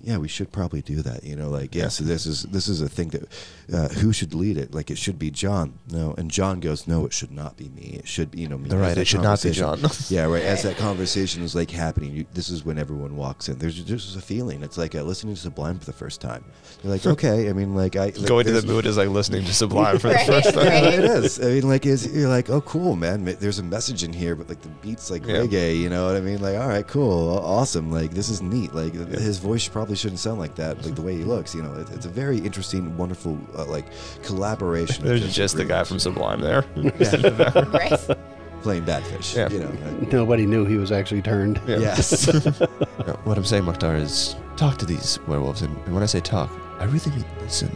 Yeah, 0.01 0.17
we 0.17 0.27
should 0.27 0.51
probably 0.51 0.81
do 0.81 1.01
that. 1.01 1.23
You 1.23 1.35
know, 1.35 1.49
like 1.49 1.73
yeah. 1.75 1.87
So 1.89 2.03
this 2.03 2.25
is 2.25 2.43
this 2.43 2.67
is 2.67 2.81
a 2.81 2.89
thing 2.89 3.09
that 3.09 3.27
uh, 3.73 3.89
who 3.89 4.13
should 4.13 4.33
lead 4.33 4.57
it? 4.57 4.73
Like 4.73 4.89
it 4.89 4.97
should 4.97 5.19
be 5.19 5.29
John. 5.31 5.79
No, 5.91 6.13
and 6.17 6.31
John 6.31 6.59
goes, 6.59 6.87
no, 6.87 7.05
it 7.05 7.13
should 7.13 7.31
not 7.31 7.57
be 7.57 7.69
me. 7.69 7.97
It 7.99 8.07
should 8.07 8.31
be 8.31 8.39
you 8.41 8.47
know 8.47 8.57
me. 8.57 8.69
They're 8.69 8.79
right. 8.79 8.97
It 8.97 9.05
should 9.07 9.21
not 9.21 9.41
be 9.43 9.51
John. 9.51 9.79
yeah, 10.09 10.25
right. 10.25 10.43
As 10.43 10.63
that 10.67 10.77
conversation 10.77 11.43
is 11.43 11.53
like 11.55 11.69
happening, 11.71 12.13
you, 12.13 12.25
this 12.33 12.49
is 12.49 12.63
when 12.63 12.77
everyone 12.77 13.15
walks 13.15 13.49
in. 13.49 13.57
There's 13.57 13.83
there's 13.85 14.05
just 14.05 14.17
a 14.17 14.21
feeling. 14.21 14.63
It's 14.63 14.77
like 14.77 14.95
uh, 14.95 15.01
listening 15.03 15.35
to 15.35 15.41
Sublime 15.41 15.79
for 15.79 15.85
the 15.85 15.93
first 15.93 16.21
time. 16.21 16.45
You're 16.83 16.93
like, 16.93 17.05
okay. 17.13 17.49
I 17.49 17.53
mean, 17.53 17.75
like 17.75 17.95
I 17.95 18.05
like, 18.05 18.25
Going 18.25 18.45
to 18.45 18.51
the 18.51 18.61
there's- 18.61 18.65
mood 18.73 18.85
is 18.85 18.97
like 18.97 19.09
listening 19.09 19.43
to 19.45 19.53
Sublime 19.53 19.99
for 19.99 20.09
the 20.09 20.19
first 20.19 20.53
time. 20.53 20.65
right. 20.67 20.83
Yeah, 20.83 20.89
it 20.89 21.03
is. 21.23 21.39
I 21.39 21.45
mean, 21.45 21.67
like, 21.67 21.85
is 21.85 22.07
you're 22.15 22.29
like, 22.29 22.49
oh, 22.49 22.61
cool, 22.61 22.95
man. 22.95 23.25
There's 23.25 23.59
a 23.59 23.63
message 23.63 24.03
in 24.03 24.13
here, 24.13 24.35
but 24.35 24.47
like 24.49 24.61
the 24.61 24.69
beats 24.69 25.09
like 25.11 25.25
Yeah. 25.25 25.37
reggae. 25.41 25.77
You 25.77 25.89
know 25.89 26.05
what 26.07 26.15
I 26.15 26.21
mean? 26.21 26.41
Like, 26.41 26.57
all 26.57 26.67
right, 26.67 26.87
cool, 26.87 27.37
awesome. 27.39 27.91
Like, 27.91 28.11
this 28.11 28.29
is 28.29 28.41
neat. 28.41 28.73
Like, 28.73 28.93
his 28.93 29.39
voice 29.39 29.67
probably 29.67 29.95
shouldn't 29.95 30.19
sound 30.19 30.39
like 30.39 30.55
that. 30.55 30.83
Like 30.85 30.95
the 30.95 31.01
way 31.01 31.17
he 31.17 31.23
looks. 31.23 31.53
You 31.53 31.63
know, 31.63 31.73
it, 31.75 31.89
it's 31.91 32.05
a 32.05 32.09
very 32.09 32.37
interesting, 32.37 32.95
wonderful, 32.97 33.37
uh, 33.57 33.65
like 33.65 33.85
collaboration. 34.23 35.03
There's 35.03 35.19
different 35.21 35.35
just 35.35 35.57
the 35.57 35.65
guy 35.65 35.83
from 35.83 35.99
Sublime 35.99 36.41
there. 36.41 36.63
right. 36.75 38.17
playing 38.61 38.85
Badfish. 38.85 39.35
Yeah. 39.35 39.49
You 39.49 39.59
know. 39.59 39.67
uh, 39.67 40.05
Nobody 40.11 40.45
knew 40.45 40.65
he 40.65 40.77
was 40.77 40.91
actually 40.91 41.21
turned. 41.21 41.59
Yeah. 41.67 41.77
Yes. 41.79 42.29
Yeah, 43.05 43.13
what 43.23 43.37
I'm 43.37 43.45
saying, 43.45 43.63
Mukhtar, 43.63 43.95
is 43.95 44.35
talk 44.57 44.77
to 44.79 44.85
these 44.85 45.17
werewolves, 45.27 45.61
and, 45.61 45.73
and 45.85 45.93
when 45.93 46.03
I 46.03 46.07
say 46.07 46.19
talk, 46.19 46.51
I 46.77 46.83
really 46.85 47.09
mean 47.11 47.23
listen. 47.39 47.73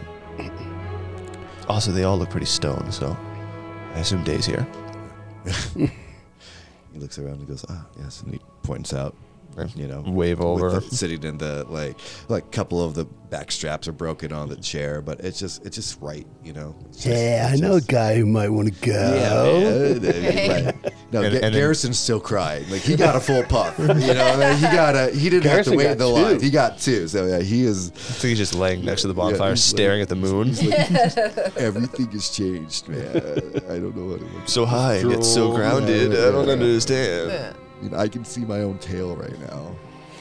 Also, 1.68 1.90
they 1.90 2.04
all 2.04 2.18
look 2.18 2.28
pretty 2.28 2.44
stoned, 2.44 2.92
so 2.92 3.16
I 3.94 4.00
assume 4.00 4.24
Day's 4.24 4.44
here. 4.44 4.66
he 6.92 6.98
looks 6.98 7.18
around 7.18 7.36
and 7.38 7.48
goes, 7.48 7.64
ah, 7.70 7.86
yes, 7.98 8.20
and 8.22 8.34
he 8.34 8.40
points 8.62 8.92
out. 8.92 9.14
And 9.56 9.74
You 9.76 9.86
know, 9.88 10.02
wave 10.06 10.38
with 10.38 10.46
over. 10.46 10.70
the- 10.80 10.80
sitting 10.96 11.22
in 11.24 11.38
the 11.38 11.64
like, 11.68 11.96
like 12.28 12.50
couple 12.52 12.82
of 12.82 12.94
the 12.94 13.04
back 13.04 13.50
straps 13.50 13.88
are 13.88 13.92
broken 13.92 14.30
on 14.32 14.48
the 14.50 14.56
chair, 14.56 15.00
but 15.00 15.20
it's 15.20 15.38
just, 15.38 15.64
it's 15.64 15.76
just 15.76 15.98
right, 16.02 16.26
you 16.44 16.52
know. 16.52 16.74
Just- 16.92 17.06
Yeah, 17.06 17.46
I 17.48 17.52
it's 17.52 17.60
know 17.62 17.74
a 17.76 17.80
guy 17.80 18.16
who 18.16 18.26
might 18.26 18.50
want 18.50 18.68
to 18.74 18.86
go. 18.86 19.98
Yeah, 20.02 20.10
man. 20.10 20.72
Right. 20.82 20.92
No, 21.12 21.22
And- 21.22 21.32
Ga- 21.32 21.40
and 21.46 21.54
then- 21.54 21.92
still 21.94 22.20
crying. 22.20 22.68
Like 22.70 22.82
he 22.82 22.96
got 22.96 23.16
a 23.16 23.20
full 23.20 23.42
puff. 23.44 23.78
You 23.78 23.86
know, 23.86 24.36
like, 24.38 24.56
he 24.56 24.62
got 24.62 24.94
a. 24.96 25.10
He 25.10 25.28
didn't 25.30 25.42
Garrison 25.44 25.54
have 25.54 25.64
to 25.72 25.76
wait 25.76 25.84
got 25.84 25.92
in 25.92 25.98
the 25.98 26.06
line. 26.08 26.40
He 26.40 26.50
got 26.50 26.78
two. 26.78 27.08
So 27.08 27.26
yeah, 27.26 27.40
he 27.40 27.64
is. 27.64 27.90
I 27.90 27.94
think 27.94 28.28
he's 28.30 28.38
just 28.38 28.54
laying 28.54 28.84
next 28.84 29.02
to 29.02 29.08
the 29.08 29.14
bonfire, 29.14 29.50
he's 29.50 29.72
like- 29.72 29.76
staring 29.78 30.00
at 30.02 30.08
the 30.08 30.16
moon. 30.16 30.48
He's 30.52 30.62
like, 30.68 31.56
everything 31.56 32.10
has 32.12 32.28
changed, 32.30 32.88
man. 32.88 33.16
I 33.68 33.78
don't 33.78 33.96
know 33.96 34.06
what 34.12 34.20
it 34.22 34.32
was. 34.42 34.52
so 34.52 34.64
high 34.66 34.96
and 34.96 35.10
yet 35.10 35.24
so 35.24 35.52
grounded. 35.54 36.12
yeah, 36.12 36.28
I 36.28 36.30
don't 36.32 36.46
yeah. 36.46 36.52
understand. 36.52 37.56
Yeah. 37.82 37.96
I, 37.96 38.02
I 38.02 38.08
can 38.08 38.24
see 38.24 38.44
my 38.44 38.60
own 38.60 38.78
tail 38.78 39.16
right 39.16 39.38
now. 39.40 39.74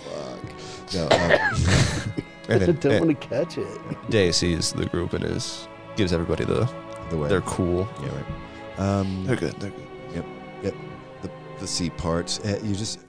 Fuck. 0.06 0.94
No. 0.94 1.08
Um, 1.10 2.14
And 2.50 2.64
I 2.64 2.72
don't 2.74 3.08
want 3.08 3.22
to 3.22 3.28
catch 3.28 3.58
it. 3.58 4.10
Day 4.10 4.32
sees 4.32 4.74
the 4.74 4.86
group 4.88 5.14
and 5.14 5.24
is 5.24 5.68
gives 5.96 6.12
everybody 6.12 6.44
the 6.44 6.70
the 7.10 7.18
way. 7.18 7.30
they're 7.30 7.42
cool. 7.42 7.88
yeah, 8.02 8.10
right. 8.10 8.80
Um, 8.80 9.26
They're 9.26 9.36
good. 9.38 9.54
They're 9.54 9.70
good. 9.70 9.88
Yep, 10.16 10.26
yep. 10.64 10.76
The 11.22 11.32
the 11.60 11.68
sea 11.68 11.92
parts. 11.92 12.40
Uh, 12.40 12.60
you 12.64 12.76
just 12.76 13.00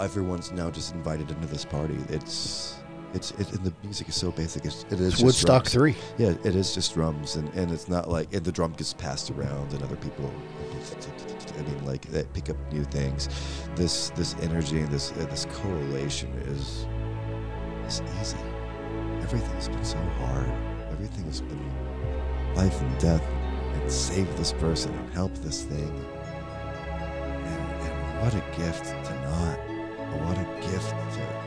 everyone's 0.00 0.52
now 0.52 0.70
just 0.70 0.94
invited 0.94 1.30
into 1.30 1.46
this 1.46 1.64
party. 1.64 1.98
It's 2.08 2.78
it's 3.12 3.32
it, 3.32 3.52
and 3.52 3.64
the 3.64 3.72
music 3.82 4.08
is 4.08 4.14
so 4.14 4.30
basic. 4.30 4.64
It's, 4.64 4.84
it 4.84 4.92
is 4.92 5.00
It's 5.00 5.10
just 5.16 5.24
Woodstock 5.24 5.64
drums. 5.64 5.96
3. 5.96 6.24
Yeah, 6.24 6.30
it 6.44 6.54
is 6.56 6.74
just 6.74 6.94
drums, 6.94 7.36
and, 7.36 7.52
and 7.54 7.70
it's 7.72 7.88
not 7.88 8.08
like 8.08 8.32
and 8.32 8.44
the 8.44 8.52
drum 8.52 8.72
gets 8.72 8.94
passed 8.94 9.30
around, 9.30 9.72
and 9.72 9.82
other 9.82 9.96
people. 9.96 10.32
I 11.58 11.62
mean, 11.62 11.84
like 11.84 12.02
they 12.06 12.24
pick 12.34 12.50
up 12.50 12.56
new 12.72 12.84
things. 12.84 13.28
This 13.74 14.10
this 14.10 14.34
energy 14.42 14.80
and 14.80 14.90
this 14.90 15.10
this 15.10 15.46
correlation 15.52 16.30
is 16.46 16.86
is 17.86 18.02
easy. 18.20 18.38
Everything's 19.22 19.68
been 19.68 19.84
so 19.84 19.98
hard. 19.98 20.50
Everything 20.90 21.24
has 21.24 21.40
been 21.40 22.54
life 22.54 22.80
and 22.80 22.98
death, 22.98 23.22
and 23.74 23.90
save 23.90 24.34
this 24.36 24.52
person 24.52 24.92
and 24.94 25.12
help 25.12 25.34
this 25.36 25.64
thing. 25.64 26.06
And, 26.98 27.82
and 27.82 28.20
what 28.20 28.34
a 28.34 28.42
gift 28.56 28.84
to 28.86 29.14
not. 29.30 29.58
What 30.24 30.38
a 30.38 30.44
gift 30.60 30.90
to. 30.90 31.46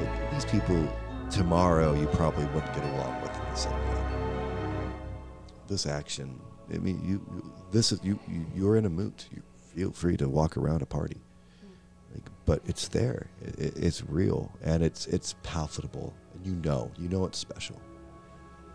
Like, 0.00 0.30
these 0.32 0.44
people 0.44 0.88
tomorrow 1.30 1.94
you 1.94 2.06
probably 2.08 2.44
wouldn't 2.46 2.72
get 2.74 2.84
along 2.84 3.20
with 3.22 3.30
in 3.30 3.56
same 3.56 3.72
way. 3.72 4.90
This 5.66 5.86
action, 5.86 6.40
I 6.72 6.78
mean, 6.78 7.00
you, 7.04 7.20
you 7.34 7.52
this 7.74 7.90
is 7.92 8.00
you, 8.02 8.18
you. 8.28 8.46
You're 8.54 8.76
in 8.76 8.86
a 8.86 8.90
mood. 8.90 9.24
You 9.34 9.42
feel 9.74 9.90
free 9.90 10.16
to 10.18 10.28
walk 10.28 10.56
around 10.56 10.80
a 10.80 10.86
party, 10.86 11.20
like, 12.14 12.24
but 12.46 12.62
it's 12.66 12.88
there. 12.88 13.26
It, 13.42 13.58
it, 13.58 13.76
it's 13.76 14.02
real 14.08 14.50
and 14.62 14.82
it's 14.82 15.06
it's 15.06 15.34
palatable, 15.42 16.14
and 16.34 16.46
you 16.46 16.54
know, 16.64 16.90
you 16.96 17.08
know 17.08 17.24
it's 17.26 17.38
special. 17.38 17.80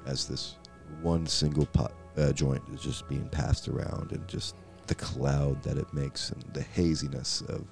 As 0.05 0.27
this 0.27 0.57
one 1.01 1.25
single 1.25 1.65
pot, 1.65 1.93
uh, 2.17 2.33
joint 2.33 2.61
is 2.73 2.81
just 2.81 3.07
being 3.07 3.27
passed 3.29 3.69
around, 3.69 4.11
and 4.11 4.27
just 4.27 4.55
the 4.87 4.95
cloud 4.95 5.63
that 5.63 5.77
it 5.77 5.91
makes, 5.93 6.31
and 6.31 6.43
the 6.53 6.61
haziness 6.61 7.41
of 7.47 7.65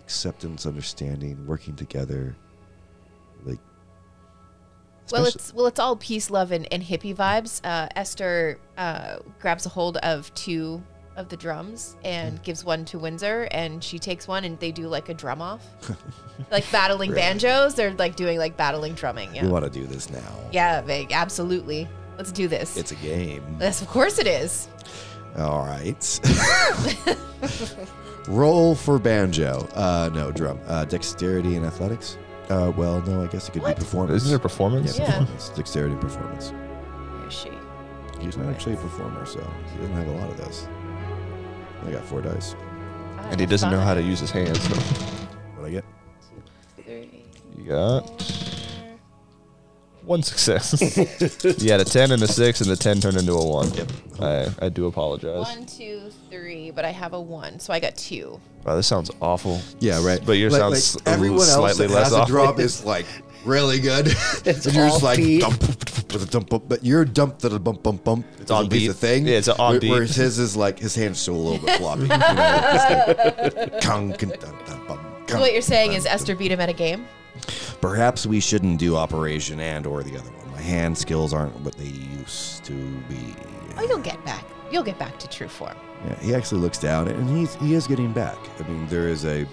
acceptance, 0.00 0.64
understanding, 0.64 1.46
working 1.46 1.76
together, 1.76 2.34
like 3.44 3.60
Well, 5.12 5.26
it's 5.26 5.54
well, 5.54 5.66
it's 5.66 5.78
all 5.80 5.96
peace, 5.96 6.30
love, 6.30 6.52
and, 6.52 6.66
and 6.72 6.82
hippie 6.82 7.14
vibes. 7.14 7.60
Uh, 7.64 7.88
Esther 7.94 8.58
uh, 8.76 9.16
grabs 9.40 9.66
a 9.66 9.68
hold 9.68 9.96
of 9.98 10.32
two 10.34 10.82
of 11.14 11.28
the 11.28 11.36
drums 11.36 11.94
and 12.04 12.42
gives 12.42 12.64
one 12.64 12.84
to 12.86 12.98
Windsor, 12.98 13.46
and 13.50 13.84
she 13.84 13.98
takes 13.98 14.26
one, 14.26 14.44
and 14.44 14.58
they 14.60 14.72
do 14.72 14.88
like 14.88 15.08
a 15.10 15.14
drum 15.14 15.42
off, 15.42 15.62
like 16.50 16.70
battling 16.72 17.12
banjos. 17.12 17.74
They're 17.74 17.92
like 17.94 18.16
doing 18.16 18.38
like 18.38 18.56
battling 18.56 18.94
drumming. 18.94 19.34
Yeah, 19.34 19.42
We 19.44 19.48
want 19.50 19.64
to 19.64 19.70
do 19.70 19.86
this 19.86 20.08
now. 20.10 20.38
yeah, 20.52 20.80
Vig, 20.80 21.12
absolutely. 21.12 21.86
Let's 22.16 22.32
do 22.32 22.48
this. 22.48 22.76
It's 22.76 22.92
a 22.92 22.96
game. 22.96 23.42
yes, 23.60 23.82
of 23.82 23.88
course 23.88 24.18
it 24.18 24.26
is. 24.26 24.68
All 25.38 25.64
right. 25.64 26.20
Roll 28.28 28.74
for 28.74 28.98
banjo. 28.98 29.66
Uh, 29.74 30.10
no, 30.14 30.30
drum. 30.30 30.60
Uh, 30.66 30.84
dexterity 30.84 31.56
and 31.56 31.66
athletics. 31.66 32.16
Uh, 32.50 32.72
well, 32.76 33.00
no, 33.02 33.22
I 33.22 33.26
guess 33.28 33.48
it 33.48 33.52
could 33.52 33.62
What? 33.62 33.76
be 33.76 33.80
performance. 33.80 34.22
Isn't 34.22 34.30
there 34.30 34.38
performance? 34.38 34.98
Yeah, 34.98 35.04
Yeah. 35.04 35.10
performance. 35.18 35.48
Dexterity 35.50 35.92
and 35.92 36.00
performance. 36.00 36.50
Where 36.50 37.28
is 37.28 37.32
she? 37.34 37.50
He's 38.20 38.36
not 38.36 38.46
actually 38.48 38.74
a 38.74 38.78
performer, 38.78 39.24
so 39.26 39.40
he 39.72 39.78
doesn't 39.80 39.94
have 39.96 40.08
a 40.08 40.12
lot 40.12 40.30
of 40.30 40.36
this. 40.36 40.66
I 41.86 41.90
got 41.90 42.04
four 42.04 42.20
dice. 42.20 42.54
And 43.30 43.40
he 43.40 43.46
doesn't 43.46 43.70
know 43.70 43.80
how 43.80 43.94
to 43.94 44.02
use 44.02 44.20
his 44.20 44.30
hands. 44.30 44.60
So. 44.60 44.74
What 45.56 45.66
I 45.66 45.70
get? 45.70 45.84
Three. 46.84 47.24
You 47.56 47.64
got 47.64 48.08
one 50.04 50.22
success. 50.22 50.80
you 51.62 51.70
had 51.70 51.80
a 51.80 51.84
10 51.84 52.12
and 52.12 52.22
a 52.22 52.28
6, 52.28 52.60
and 52.60 52.70
the 52.70 52.76
10 52.76 53.00
turned 53.00 53.16
into 53.16 53.32
a 53.32 53.44
1. 53.46 53.74
Yep. 53.74 53.92
I, 54.20 54.48
I 54.66 54.68
do 54.68 54.86
apologize. 54.86 55.46
One, 55.56 55.64
two, 55.66 56.10
three, 56.72 56.76
but 56.76 56.84
I 56.84 56.90
have 56.90 57.12
a 57.12 57.20
one, 57.20 57.58
so 57.60 57.72
I 57.72 57.80
got 57.80 57.96
two. 57.96 58.40
Wow, 58.64 58.76
this 58.76 58.86
sounds 58.86 59.10
awful. 59.20 59.60
Yeah, 59.80 60.04
right. 60.04 60.20
But 60.24 60.32
yours 60.32 60.52
Like- 60.52 60.60
sounds 60.60 60.94
like 60.96 61.08
everyone 61.08 61.38
else 61.40 61.54
slightly 61.54 61.86
that 61.88 61.94
less 61.94 62.04
has 62.04 62.12
a 62.12 62.16
awful. 62.20 62.26
drop 62.34 62.58
is 62.60 62.84
like 62.84 63.06
really 63.44 63.80
good. 63.80 64.06
It's 64.44 64.66
and 64.66 64.74
you're 64.74 64.86
just 64.88 65.02
all 65.02 65.08
like 65.08 65.18
beat. 65.18 65.40
dump 65.40 65.60
with 65.60 66.22
a 66.22 66.26
dump, 66.30 66.48
bump, 66.50 66.64
but 66.68 66.84
your 66.84 67.04
dump 67.04 67.38
that 67.40 67.52
a 67.52 67.58
bump 67.58 67.82
bump 67.82 68.04
bump. 68.04 68.26
It's 68.40 68.50
on 68.50 68.62
isn't 68.66 68.72
a 68.72 68.76
beat. 68.76 68.90
of 68.90 68.96
thing. 68.98 69.26
Yeah, 69.26 69.36
it's 69.38 69.48
a 69.48 69.56
on 69.58 69.72
where- 69.72 69.80
beat. 69.80 69.90
Whereas 69.90 70.14
his 70.16 70.38
is 70.38 70.56
like 70.56 70.78
his 70.78 70.94
hands 70.94 71.18
still 71.20 71.34
a 71.34 71.36
little 71.36 71.64
bit 71.66 71.76
floppy. 71.78 72.02
you 72.02 72.08
know, 72.08 72.16
it's 72.18 73.56
like, 73.56 73.80
kung, 73.80 74.12
kun, 74.14 74.28
dun, 74.30 74.54
dun, 74.66 74.86
bum, 74.86 74.98
So 75.26 75.32
kung, 75.34 75.40
what 75.40 75.52
you're 75.52 75.62
saying 75.62 75.92
is. 75.94 76.06
Esther 76.06 76.34
beat 76.36 76.52
him 76.52 76.60
at 76.60 76.68
a 76.68 76.72
game? 76.72 77.06
Perhaps 77.80 78.26
we 78.26 78.38
shouldn't 78.40 78.78
do 78.78 78.94
operation 78.96 79.58
and 79.58 79.86
or 79.86 80.02
the 80.02 80.16
other 80.18 80.30
one. 80.30 80.52
My 80.52 80.60
hand 80.60 80.96
skills 80.96 81.32
aren't 81.32 81.58
what 81.60 81.74
they 81.76 81.86
used 81.86 82.62
to 82.64 82.72
be. 83.08 83.34
Oh, 83.78 83.82
you'll 83.88 83.98
get 83.98 84.22
back. 84.24 84.44
You'll 84.72 84.82
get 84.82 84.98
back 84.98 85.18
to 85.18 85.28
true 85.28 85.48
form. 85.48 85.76
Yeah, 86.06 86.18
he 86.20 86.34
actually 86.34 86.62
looks 86.62 86.78
down 86.78 87.06
and 87.06 87.28
he's 87.36 87.54
he 87.56 87.74
is 87.74 87.86
getting 87.86 88.10
back. 88.10 88.38
I 88.58 88.66
mean, 88.66 88.86
there 88.86 89.06
is 89.06 89.26
a 89.26 89.46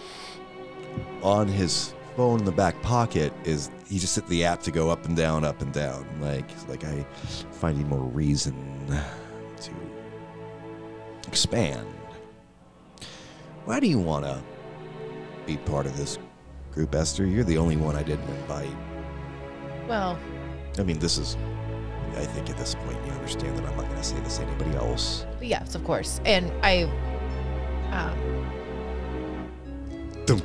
on 1.21 1.45
his 1.49 1.93
phone 2.15 2.39
in 2.39 2.45
the 2.45 2.53
back 2.53 2.81
pocket 2.81 3.33
is 3.43 3.69
he 3.87 3.99
just 3.99 4.15
hit 4.15 4.25
the 4.27 4.45
app 4.45 4.61
to 4.63 4.71
go 4.71 4.89
up 4.89 5.03
and 5.05 5.17
down, 5.17 5.43
up 5.43 5.61
and 5.61 5.73
down. 5.73 6.07
Like 6.21 6.49
like 6.69 6.85
I 6.85 7.05
finding 7.51 7.89
more 7.89 7.99
reason 7.99 8.55
to 9.57 9.71
expand. 11.27 11.85
Why 13.65 13.81
do 13.81 13.87
you 13.87 13.99
want 13.99 14.23
to 14.23 14.41
be 15.45 15.57
part 15.57 15.85
of 15.85 15.97
this 15.97 16.17
group, 16.71 16.95
Esther? 16.95 17.25
You're 17.25 17.43
the 17.43 17.57
only 17.57 17.75
one 17.75 17.97
I 17.97 18.03
didn't 18.03 18.29
invite. 18.29 18.75
Well, 19.85 20.17
I 20.77 20.83
mean, 20.83 20.99
this 20.99 21.17
is. 21.17 21.35
I 22.17 22.25
think 22.25 22.49
at 22.49 22.57
this 22.57 22.75
point 22.75 22.97
you 23.05 23.11
understand 23.13 23.57
that 23.57 23.65
I'm 23.65 23.75
not 23.77 23.85
going 23.85 23.97
to 23.97 24.03
say 24.03 24.19
this 24.21 24.37
to 24.37 24.43
anybody 24.45 24.75
else. 24.75 25.25
yes, 25.41 25.75
of 25.75 25.83
course. 25.83 26.19
And 26.25 26.51
I, 26.63 26.83
um, 27.91 28.17
Dum, 30.25 30.41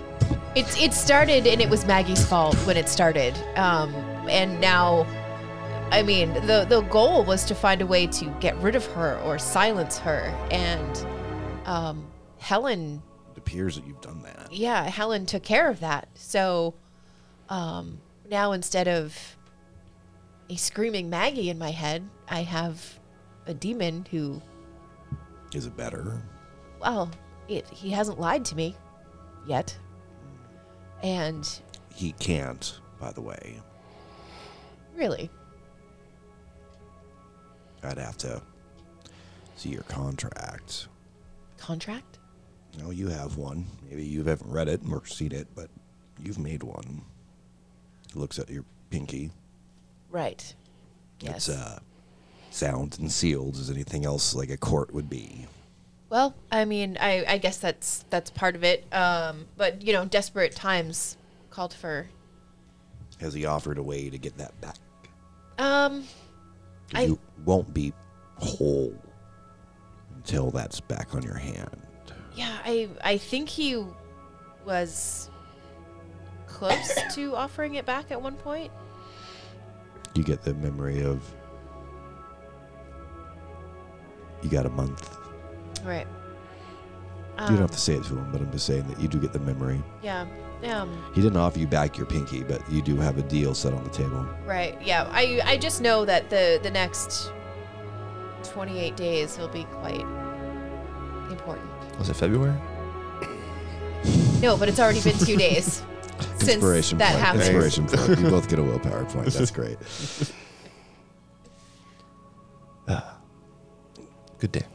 it 0.57 0.93
started 0.95 1.47
and 1.47 1.61
it 1.61 1.69
was 1.69 1.85
Maggie's 1.85 2.25
fault 2.25 2.55
when 2.67 2.77
it 2.77 2.89
started. 2.89 3.35
Um, 3.57 3.93
and 4.29 4.61
now, 4.61 5.07
I 5.91 6.03
mean, 6.03 6.33
the 6.47 6.65
the 6.69 6.81
goal 6.91 7.25
was 7.25 7.45
to 7.47 7.55
find 7.55 7.83
a 7.83 7.87
way 7.87 8.07
to 8.07 8.25
get 8.41 8.57
rid 8.59 8.75
of 8.77 8.87
her 8.87 9.19
or 9.21 9.39
silence 9.39 9.99
her. 9.99 10.23
And 10.51 11.07
um, 11.67 12.07
Helen, 12.39 13.03
It 13.33 13.39
appears 13.39 13.77
that 13.77 13.87
you've 13.87 14.01
done 14.01 14.23
that. 14.23 14.53
yeah, 14.53 14.85
Helen 14.85 15.27
took 15.27 15.43
care 15.43 15.69
of 15.69 15.81
that. 15.81 16.09
So 16.15 16.75
um, 17.49 18.01
now 18.31 18.53
instead 18.53 18.89
of 18.89 19.37
a 20.51 20.57
screaming 20.57 21.09
Maggie 21.11 21.51
in 21.51 21.59
my 21.59 21.71
head, 21.71 22.09
I 22.29 22.43
have 22.43 22.99
a 23.47 23.55
demon 23.55 24.07
who, 24.11 24.41
Is 25.53 25.67
it 25.67 25.77
better? 25.77 26.23
well, 26.81 27.11
it, 27.49 27.69
he 27.69 27.91
hasn't 27.91 28.21
lied 28.21 28.45
to 28.47 28.57
me 28.57 28.75
yet. 29.47 29.77
And 31.03 31.49
He 31.95 32.13
can't, 32.13 32.79
by 33.01 33.13
the 33.13 33.21
way. 33.21 33.61
really, 34.97 35.29
I'd 37.83 37.99
have 37.99 38.17
to 38.19 38.41
see 39.57 39.69
your 39.71 39.83
contract. 39.85 40.89
contract? 41.59 42.19
No, 42.79 42.91
you 42.91 43.09
have 43.09 43.37
one. 43.37 43.67
Maybe 43.89 44.05
you 44.05 44.25
haven't 44.25 44.51
read 44.51 44.69
it 44.69 44.81
or 44.91 45.05
seen 45.07 45.33
it, 45.33 45.47
but 45.55 45.69
you've 46.23 46.39
made 46.39 46.63
one. 46.63 47.03
It 48.09 48.17
looks 48.17 48.39
at 48.39 48.49
your 48.51 48.65
pinky. 48.91 49.31
Right. 50.15 50.55
Yes. 51.19 51.49
It's 51.49 51.59
uh, 51.59 51.81
sound 52.51 52.99
and 53.01 53.11
sealed 53.11 53.57
as 53.57 53.69
anything 53.69 54.05
else 54.05 54.33
like 54.33 54.49
a 54.49 54.57
court 54.57 54.95
would 54.95 55.11
be. 55.11 55.47
well, 56.09 56.37
I 56.53 56.65
mean, 56.67 56.97
I, 57.01 57.25
I 57.27 57.39
guess 57.39 57.59
that's 57.59 58.05
that's 58.11 58.31
part 58.31 58.55
of 58.55 58.63
it. 58.63 58.87
Um, 58.95 59.47
but 59.57 59.83
you 59.83 59.93
know, 59.93 60.05
desperate 60.05 60.55
times 60.55 61.17
called 61.51 61.75
for. 61.75 62.07
Has 63.21 63.35
he 63.35 63.45
offered 63.45 63.77
a 63.79 63.83
way 63.83 64.09
to 64.09 64.17
get 64.17 64.39
that 64.39 64.59
back? 64.61 64.77
Um, 65.59 66.05
I- 66.95 67.07
you 67.07 67.19
won't 67.45 67.75
be 67.75 67.93
whole 68.37 68.95
until 70.15 70.53
that's 70.53 70.79
back 70.81 71.13
on 71.17 71.23
your 71.25 71.35
hand. 71.35 71.77
yeah, 72.37 72.57
I 72.65 72.89
I 73.03 73.19
think 73.19 73.49
he 73.49 73.85
was 74.65 75.29
close 76.47 77.01
to 77.17 77.35
offering 77.35 77.75
it 77.75 77.85
back 77.85 78.13
at 78.13 78.23
one 78.23 78.37
point. 78.37 78.71
You 80.15 80.23
get 80.23 80.43
the 80.43 80.55
memory 80.55 81.03
of. 81.03 81.23
You 84.43 84.51
got 84.51 84.67
a 84.67 84.71
month. 84.71 85.17
Right. 85.85 86.07
you 87.41 87.47
don't 87.49 87.59
have 87.59 87.71
to 87.73 87.79
say 87.81 87.95
it 87.95 88.05
to 88.05 88.17
him, 88.17 88.31
but 88.31 88.41
I'm 88.41 88.51
just 88.53 88.67
saying 88.67 88.87
that 88.89 89.01
you 89.01 89.09
do 89.09 89.19
get 89.19 89.33
the 89.33 89.41
memory. 89.41 89.83
Yeah. 90.03 90.27
Um. 90.65 91.03
He 91.15 91.21
didn't 91.21 91.37
offer 91.37 91.59
you 91.59 91.67
back 91.67 91.99
your 91.99 92.07
pinky, 92.07 92.43
but 92.43 92.63
you 92.71 92.81
do 92.81 92.97
have 92.97 93.19
a 93.19 93.23
deal 93.23 93.55
set 93.55 93.75
on 93.75 93.83
the 93.85 93.91
table. 93.91 94.27
Right. 94.47 94.81
Yeah. 94.83 95.09
I 95.11 95.41
I 95.45 95.57
just 95.57 95.81
know 95.81 96.05
that 96.05 96.31
the 96.31 96.61
the 96.63 96.71
next 96.71 97.33
28 98.45 98.97
days 98.97 99.37
will 99.37 99.49
be 99.49 99.65
quite 99.65 100.07
important. 101.31 101.69
Was 101.99 102.09
it 102.09 102.15
February? 102.15 102.55
No, 104.41 104.57
but 104.57 104.69
it's 104.69 104.79
already 104.79 105.01
been 105.01 105.19
two 105.19 105.37
days 105.49 105.83
since 106.21 106.55
Inspiration 106.55 106.99
that 106.99 107.13
point. 107.13 107.25
happened. 107.25 107.43
Inspiration 107.43 107.87
point. 107.89 108.21
You 108.21 108.31
both 108.31 108.49
get 108.49 108.59
a 108.59 108.63
willpower 108.63 109.05
point. 109.07 109.33
That's 109.33 109.51
great. 109.51 109.79
Good 114.39 114.53
day. 114.53 114.67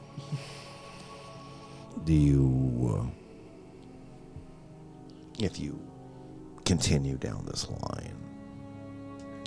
Do 2.05 2.13
you, 2.13 2.97
uh, 2.97 3.05
if 5.37 5.59
you 5.59 5.79
continue 6.65 7.17
down 7.17 7.45
this 7.45 7.67
line, 7.69 8.15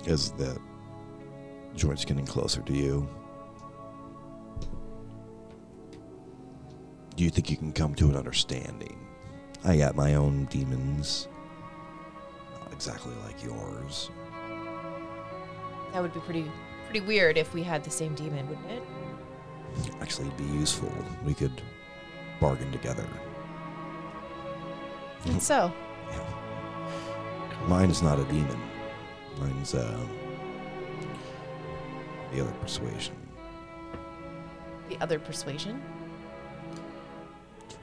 is 0.05 0.31
the 0.33 0.57
joint's 1.75 2.05
getting 2.05 2.27
closer 2.27 2.61
to 2.63 2.73
you? 2.73 3.09
Do 7.17 7.25
you 7.25 7.31
think 7.31 7.51
you 7.51 7.57
can 7.57 7.73
come 7.73 7.95
to 7.97 8.09
an 8.09 8.17
understanding? 8.17 8.99
I 9.65 9.77
got 9.77 9.97
my 9.97 10.15
own 10.15 10.45
demons, 10.47 11.27
not 11.27 11.32
exactly 12.87 13.15
like 13.25 13.41
yours. 13.45 14.11
That 15.93 16.03
would 16.03 16.13
be 16.13 16.19
pretty 16.19 16.51
pretty 16.87 17.07
weird 17.07 17.39
if 17.39 17.55
we 17.55 17.63
had 17.63 17.85
the 17.85 17.91
same 17.91 18.13
demon, 18.17 18.49
wouldn't 18.49 18.71
it? 18.73 18.83
Actually, 20.01 20.27
it'd 20.27 20.37
be 20.39 20.59
useful. 20.59 20.93
We 21.25 21.33
could 21.33 21.63
bargain 22.41 22.73
together. 22.73 23.07
And 25.27 25.41
so, 25.41 25.73
Mine's 27.69 28.03
not 28.03 28.19
a 28.19 28.25
demon. 28.25 28.61
Mine's 29.39 29.77
uh, 29.77 30.05
the 32.33 32.41
other 32.41 32.53
persuasion. 32.61 33.15
the 34.89 35.01
other 35.01 35.21
persuasion. 35.21 35.81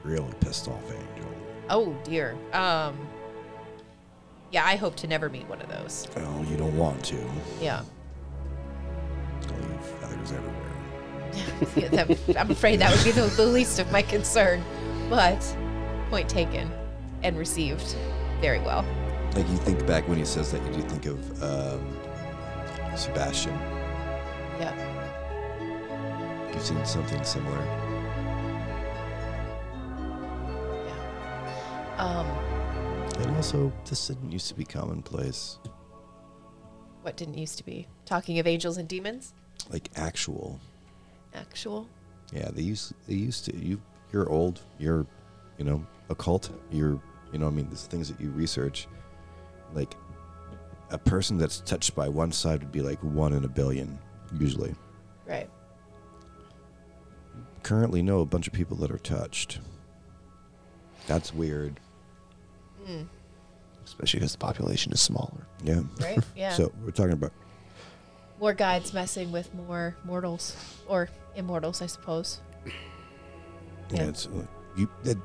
Really 0.04 0.34
pissed 0.40 0.68
off 0.68 0.84
angel. 0.92 1.30
Oh 1.70 1.96
dear. 2.04 2.36
Um. 2.52 2.98
Yeah, 4.50 4.64
I 4.64 4.76
hope 4.76 4.96
to 4.96 5.06
never 5.06 5.28
meet 5.28 5.48
one 5.48 5.60
of 5.60 5.68
those. 5.68 6.08
Well, 6.16 6.44
you 6.50 6.56
don't 6.56 6.76
want 6.76 7.04
to. 7.06 7.16
Yeah. 7.60 7.82
Leave 9.42 9.80
feathers 10.00 10.32
everywhere. 10.32 10.60
I'm 12.38 12.50
afraid 12.50 12.80
that 12.80 12.90
would 12.92 13.04
be 13.04 13.12
the, 13.12 13.26
the 13.36 13.46
least 13.46 13.78
of 13.78 13.90
my 13.92 14.02
concern. 14.02 14.62
But 15.08 15.56
point 16.08 16.28
taken 16.28 16.70
and 17.22 17.38
received 17.38 17.96
very 18.40 18.58
well. 18.60 18.84
Like 19.36 19.48
you 19.48 19.56
think 19.58 19.86
back 19.86 20.08
when 20.08 20.18
he 20.18 20.24
says 20.24 20.50
that, 20.50 20.64
you 20.66 20.72
do 20.72 20.88
think 20.88 21.06
of 21.06 21.42
um, 21.42 21.96
Sebastian. 22.96 23.54
Yeah. 24.58 24.74
You've 26.52 26.62
seen 26.62 26.84
something 26.84 27.22
similar. 27.22 27.64
Yeah. 30.84 31.96
Um, 31.98 32.49
And 33.22 33.36
also, 33.36 33.72
this 33.84 34.08
didn't 34.08 34.32
used 34.32 34.48
to 34.48 34.54
be 34.54 34.64
commonplace. 34.64 35.58
what 37.02 37.16
didn't 37.16 37.38
used 37.38 37.58
to 37.58 37.64
be? 37.64 37.86
Talking 38.06 38.38
of 38.38 38.46
angels 38.46 38.76
and 38.76 38.88
demons? 38.88 39.34
Like 39.70 39.90
actual. 39.96 40.58
Actual? 41.34 41.88
Yeah, 42.32 42.50
they 42.50 42.62
used 42.62 42.94
they 43.06 43.14
used 43.14 43.44
to 43.46 43.56
you 43.56 43.80
you're 44.12 44.28
old, 44.28 44.60
you're 44.78 45.06
you 45.58 45.64
know, 45.64 45.84
occult, 46.08 46.50
you're 46.70 47.00
you 47.32 47.38
know, 47.38 47.46
I 47.46 47.50
mean 47.50 47.66
there's 47.66 47.86
things 47.86 48.08
that 48.08 48.20
you 48.20 48.30
research. 48.30 48.88
Like 49.74 49.94
a 50.90 50.98
person 50.98 51.38
that's 51.38 51.60
touched 51.60 51.94
by 51.94 52.08
one 52.08 52.32
side 52.32 52.60
would 52.60 52.72
be 52.72 52.82
like 52.82 52.98
one 53.02 53.32
in 53.32 53.44
a 53.44 53.48
billion, 53.48 53.98
usually. 54.38 54.74
Right. 55.26 55.48
Currently 57.62 58.02
know 58.02 58.20
a 58.20 58.26
bunch 58.26 58.46
of 58.46 58.52
people 58.52 58.76
that 58.78 58.90
are 58.90 58.98
touched. 58.98 59.60
That's 61.06 61.34
weird. 61.34 61.78
Mm, 62.90 63.06
Especially 63.84 64.20
because 64.20 64.32
the 64.32 64.38
population 64.38 64.92
is 64.92 65.00
smaller. 65.00 65.46
Yeah. 65.64 65.80
right? 66.00 66.18
Yeah. 66.36 66.52
So 66.52 66.72
we're 66.84 66.90
talking 66.90 67.12
about 67.12 67.32
more 68.40 68.54
guides 68.54 68.92
messing 68.94 69.30
with 69.32 69.52
more 69.54 69.96
mortals. 70.04 70.56
Or 70.88 71.08
immortals, 71.36 71.82
I 71.82 71.86
suppose. 71.86 72.40
Yeah, 72.66 72.72
Yeah. 73.92 74.02
it's 74.08 74.26
uh, 74.26 74.46
you. 74.76 74.88
That, 75.04 75.18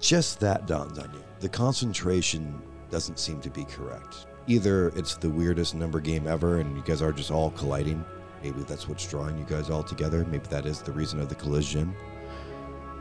just 0.00 0.38
that 0.40 0.66
dawns 0.66 0.98
on 0.98 1.10
you. 1.12 1.22
The 1.40 1.48
concentration 1.48 2.60
doesn't 2.90 3.18
seem 3.18 3.40
to 3.40 3.50
be 3.50 3.64
correct. 3.64 4.26
Either 4.46 4.88
it's 4.96 5.16
the 5.16 5.28
weirdest 5.28 5.74
number 5.74 6.00
game 6.00 6.26
ever, 6.26 6.58
and 6.58 6.76
you 6.76 6.82
guys 6.82 7.02
are 7.02 7.12
just 7.12 7.30
all 7.30 7.50
colliding. 7.52 8.04
Maybe 8.42 8.60
that's 8.62 8.88
what's 8.88 9.06
drawing 9.08 9.36
you 9.38 9.44
guys 9.44 9.68
all 9.70 9.82
together. 9.82 10.24
Maybe 10.30 10.46
that 10.50 10.64
is 10.66 10.80
the 10.82 10.92
reason 10.92 11.20
of 11.20 11.28
the 11.28 11.34
collision. 11.34 11.94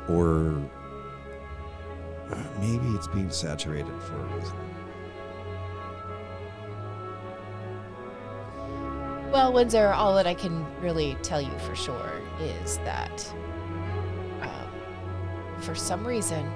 Or 0.09 0.59
maybe 2.59 2.87
it's 2.89 3.07
being 3.07 3.29
saturated 3.29 3.93
for 4.01 4.19
a 4.19 4.23
reason. 4.37 4.55
Well, 9.31 9.53
Windsor, 9.53 9.89
all 9.89 10.15
that 10.15 10.25
I 10.25 10.33
can 10.33 10.65
really 10.81 11.15
tell 11.21 11.41
you 11.41 11.51
for 11.59 11.75
sure 11.75 12.21
is 12.39 12.77
that 12.79 13.33
um, 14.41 15.61
for 15.61 15.75
some 15.75 16.07
reason, 16.07 16.49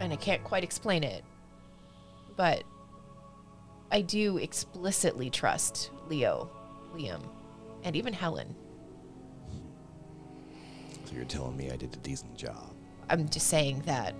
and 0.00 0.12
I 0.12 0.16
can't 0.16 0.42
quite 0.44 0.64
explain 0.64 1.04
it, 1.04 1.24
but 2.36 2.64
I 3.90 4.02
do 4.02 4.38
explicitly 4.38 5.30
trust 5.30 5.90
Leo, 6.08 6.50
Liam, 6.94 7.22
and 7.84 7.96
even 7.96 8.12
Helen. 8.12 8.54
So 11.04 11.14
you're 11.14 11.24
telling 11.24 11.56
me 11.56 11.70
I 11.70 11.76
did 11.76 11.94
a 11.94 11.98
decent 11.98 12.36
job. 12.36 12.74
I'm 13.10 13.28
just 13.28 13.46
saying 13.46 13.82
that, 13.86 14.14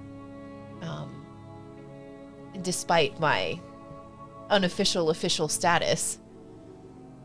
um, 0.82 1.24
despite 2.62 3.19
my 3.20 3.60
unofficial 4.51 5.10
official 5.10 5.48
status, 5.48 6.19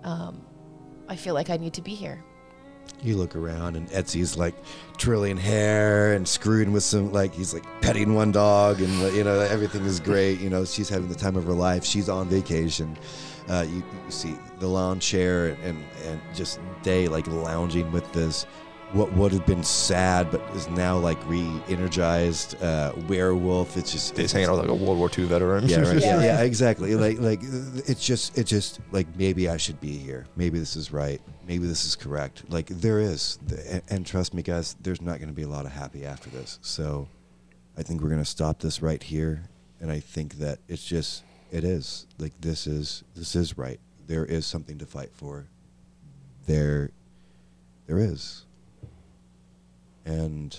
um, 0.03 0.41
I 1.07 1.15
feel 1.15 1.33
like 1.33 1.49
I 1.49 1.57
need 1.57 1.73
to 1.73 1.81
be 1.81 1.95
here. 1.95 2.23
You 3.01 3.17
look 3.17 3.35
around 3.35 3.75
and 3.75 3.89
Etsy's 3.89 4.37
like 4.37 4.55
twirling 4.97 5.37
hair 5.37 6.13
and 6.13 6.27
screwing 6.27 6.71
with 6.71 6.83
some 6.83 7.11
like 7.11 7.33
he's 7.33 7.53
like 7.53 7.63
petting 7.81 8.13
one 8.13 8.31
dog 8.31 8.81
and 8.81 9.15
you 9.15 9.23
know 9.23 9.39
everything 9.39 9.85
is 9.85 9.99
great. 9.99 10.39
You 10.39 10.49
know 10.49 10.65
she's 10.65 10.89
having 10.89 11.09
the 11.09 11.15
time 11.15 11.35
of 11.35 11.45
her 11.45 11.53
life. 11.53 11.83
She's 11.83 12.09
on 12.09 12.27
vacation. 12.29 12.97
Uh, 13.49 13.65
you, 13.67 13.77
you 13.77 14.11
see 14.11 14.35
the 14.59 14.67
lounge 14.67 15.05
chair 15.05 15.57
and 15.63 15.83
and 16.05 16.21
just 16.33 16.59
day 16.81 17.07
like 17.07 17.27
lounging 17.27 17.91
with 17.91 18.09
this 18.13 18.45
what 18.93 19.11
would 19.13 19.31
have 19.31 19.45
been 19.45 19.63
sad 19.63 20.29
but 20.31 20.41
is 20.55 20.69
now 20.69 20.97
like 20.97 21.17
re-energized 21.27 22.61
uh, 22.61 22.93
werewolf. 23.07 23.75
It's 23.75 23.91
just 23.91 24.15
He's 24.15 24.31
hanging 24.31 24.49
out 24.49 24.57
like 24.57 24.67
a 24.67 24.73
World 24.73 24.99
War 24.99 25.09
II 25.17 25.25
veteran. 25.25 25.67
yeah, 25.67 25.81
right. 25.81 25.99
Yeah. 25.99 26.19
yeah, 26.19 26.23
yeah, 26.23 26.41
exactly. 26.41 26.95
Like, 26.95 27.19
like 27.19 27.39
it's 27.41 28.05
just, 28.05 28.37
it's 28.37 28.49
just 28.49 28.79
like 28.91 29.07
maybe 29.17 29.49
I 29.49 29.57
should 29.57 29.81
be 29.81 29.97
here. 29.97 30.25
Maybe 30.35 30.59
this 30.59 30.75
is 30.75 30.91
right. 30.91 31.19
Maybe 31.47 31.65
this 31.65 31.85
is 31.85 31.95
correct. 31.95 32.43
Like 32.49 32.67
there 32.67 32.99
is, 32.99 33.39
and, 33.67 33.81
and 33.89 34.05
trust 34.05 34.33
me, 34.33 34.43
guys, 34.43 34.75
there's 34.81 35.01
not 35.01 35.17
going 35.17 35.29
to 35.29 35.35
be 35.35 35.43
a 35.43 35.47
lot 35.47 35.65
of 35.65 35.71
happy 35.71 36.05
after 36.05 36.29
this. 36.29 36.59
So, 36.61 37.07
I 37.77 37.81
think 37.81 38.01
we're 38.01 38.09
going 38.09 38.21
to 38.21 38.25
stop 38.25 38.59
this 38.59 38.81
right 38.83 39.01
here, 39.01 39.43
and 39.81 39.91
I 39.91 39.99
think 39.99 40.35
that 40.35 40.59
it's 40.67 40.85
just, 40.85 41.23
it 41.51 41.63
is 41.63 42.05
like 42.19 42.33
this 42.39 42.67
is, 42.67 43.03
this 43.15 43.35
is 43.35 43.57
right. 43.57 43.79
There 44.05 44.25
is 44.25 44.45
something 44.45 44.77
to 44.77 44.85
fight 44.85 45.09
for. 45.13 45.47
There, 46.45 46.91
there 47.87 47.97
is, 47.97 48.45
and. 50.05 50.57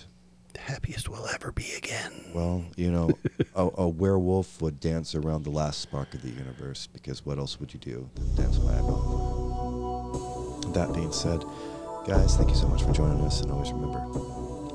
The 0.53 0.61
happiest 0.61 1.09
we'll 1.09 1.27
ever 1.27 1.51
be 1.51 1.73
again. 1.77 2.13
Well, 2.33 2.65
you 2.77 2.89
know, 2.91 3.11
a, 3.57 3.69
a 3.75 3.89
werewolf 3.89 4.63
would 4.63 4.79
dance 4.79 5.17
around 5.17 5.43
the 5.43 5.51
last 5.51 5.81
spark 5.81 6.15
of 6.15 6.23
the 6.23 6.31
universe 6.31 6.87
because 6.87 7.27
what 7.27 7.39
else 7.39 7.59
would 7.59 7.75
you 7.75 7.81
do 7.81 8.09
than 8.15 8.35
dance 8.37 8.59
a 8.59 8.61
werewolf? 8.61 10.73
That 10.75 10.93
being 10.95 11.11
said, 11.13 11.43
guys, 12.07 12.37
thank 12.37 12.51
you 12.51 12.57
so 12.57 12.69
much 12.69 12.85
for 12.85 12.93
joining 12.93 13.21
us, 13.23 13.41
and 13.41 13.51
always 13.51 13.73
remember, 13.73 13.99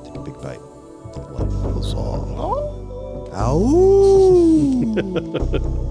take 0.03 0.15
a 0.15 0.19
big 0.19 0.35
bite 0.41 0.59
of 1.15 1.31
life. 1.31 1.49
Ow! 3.33 3.59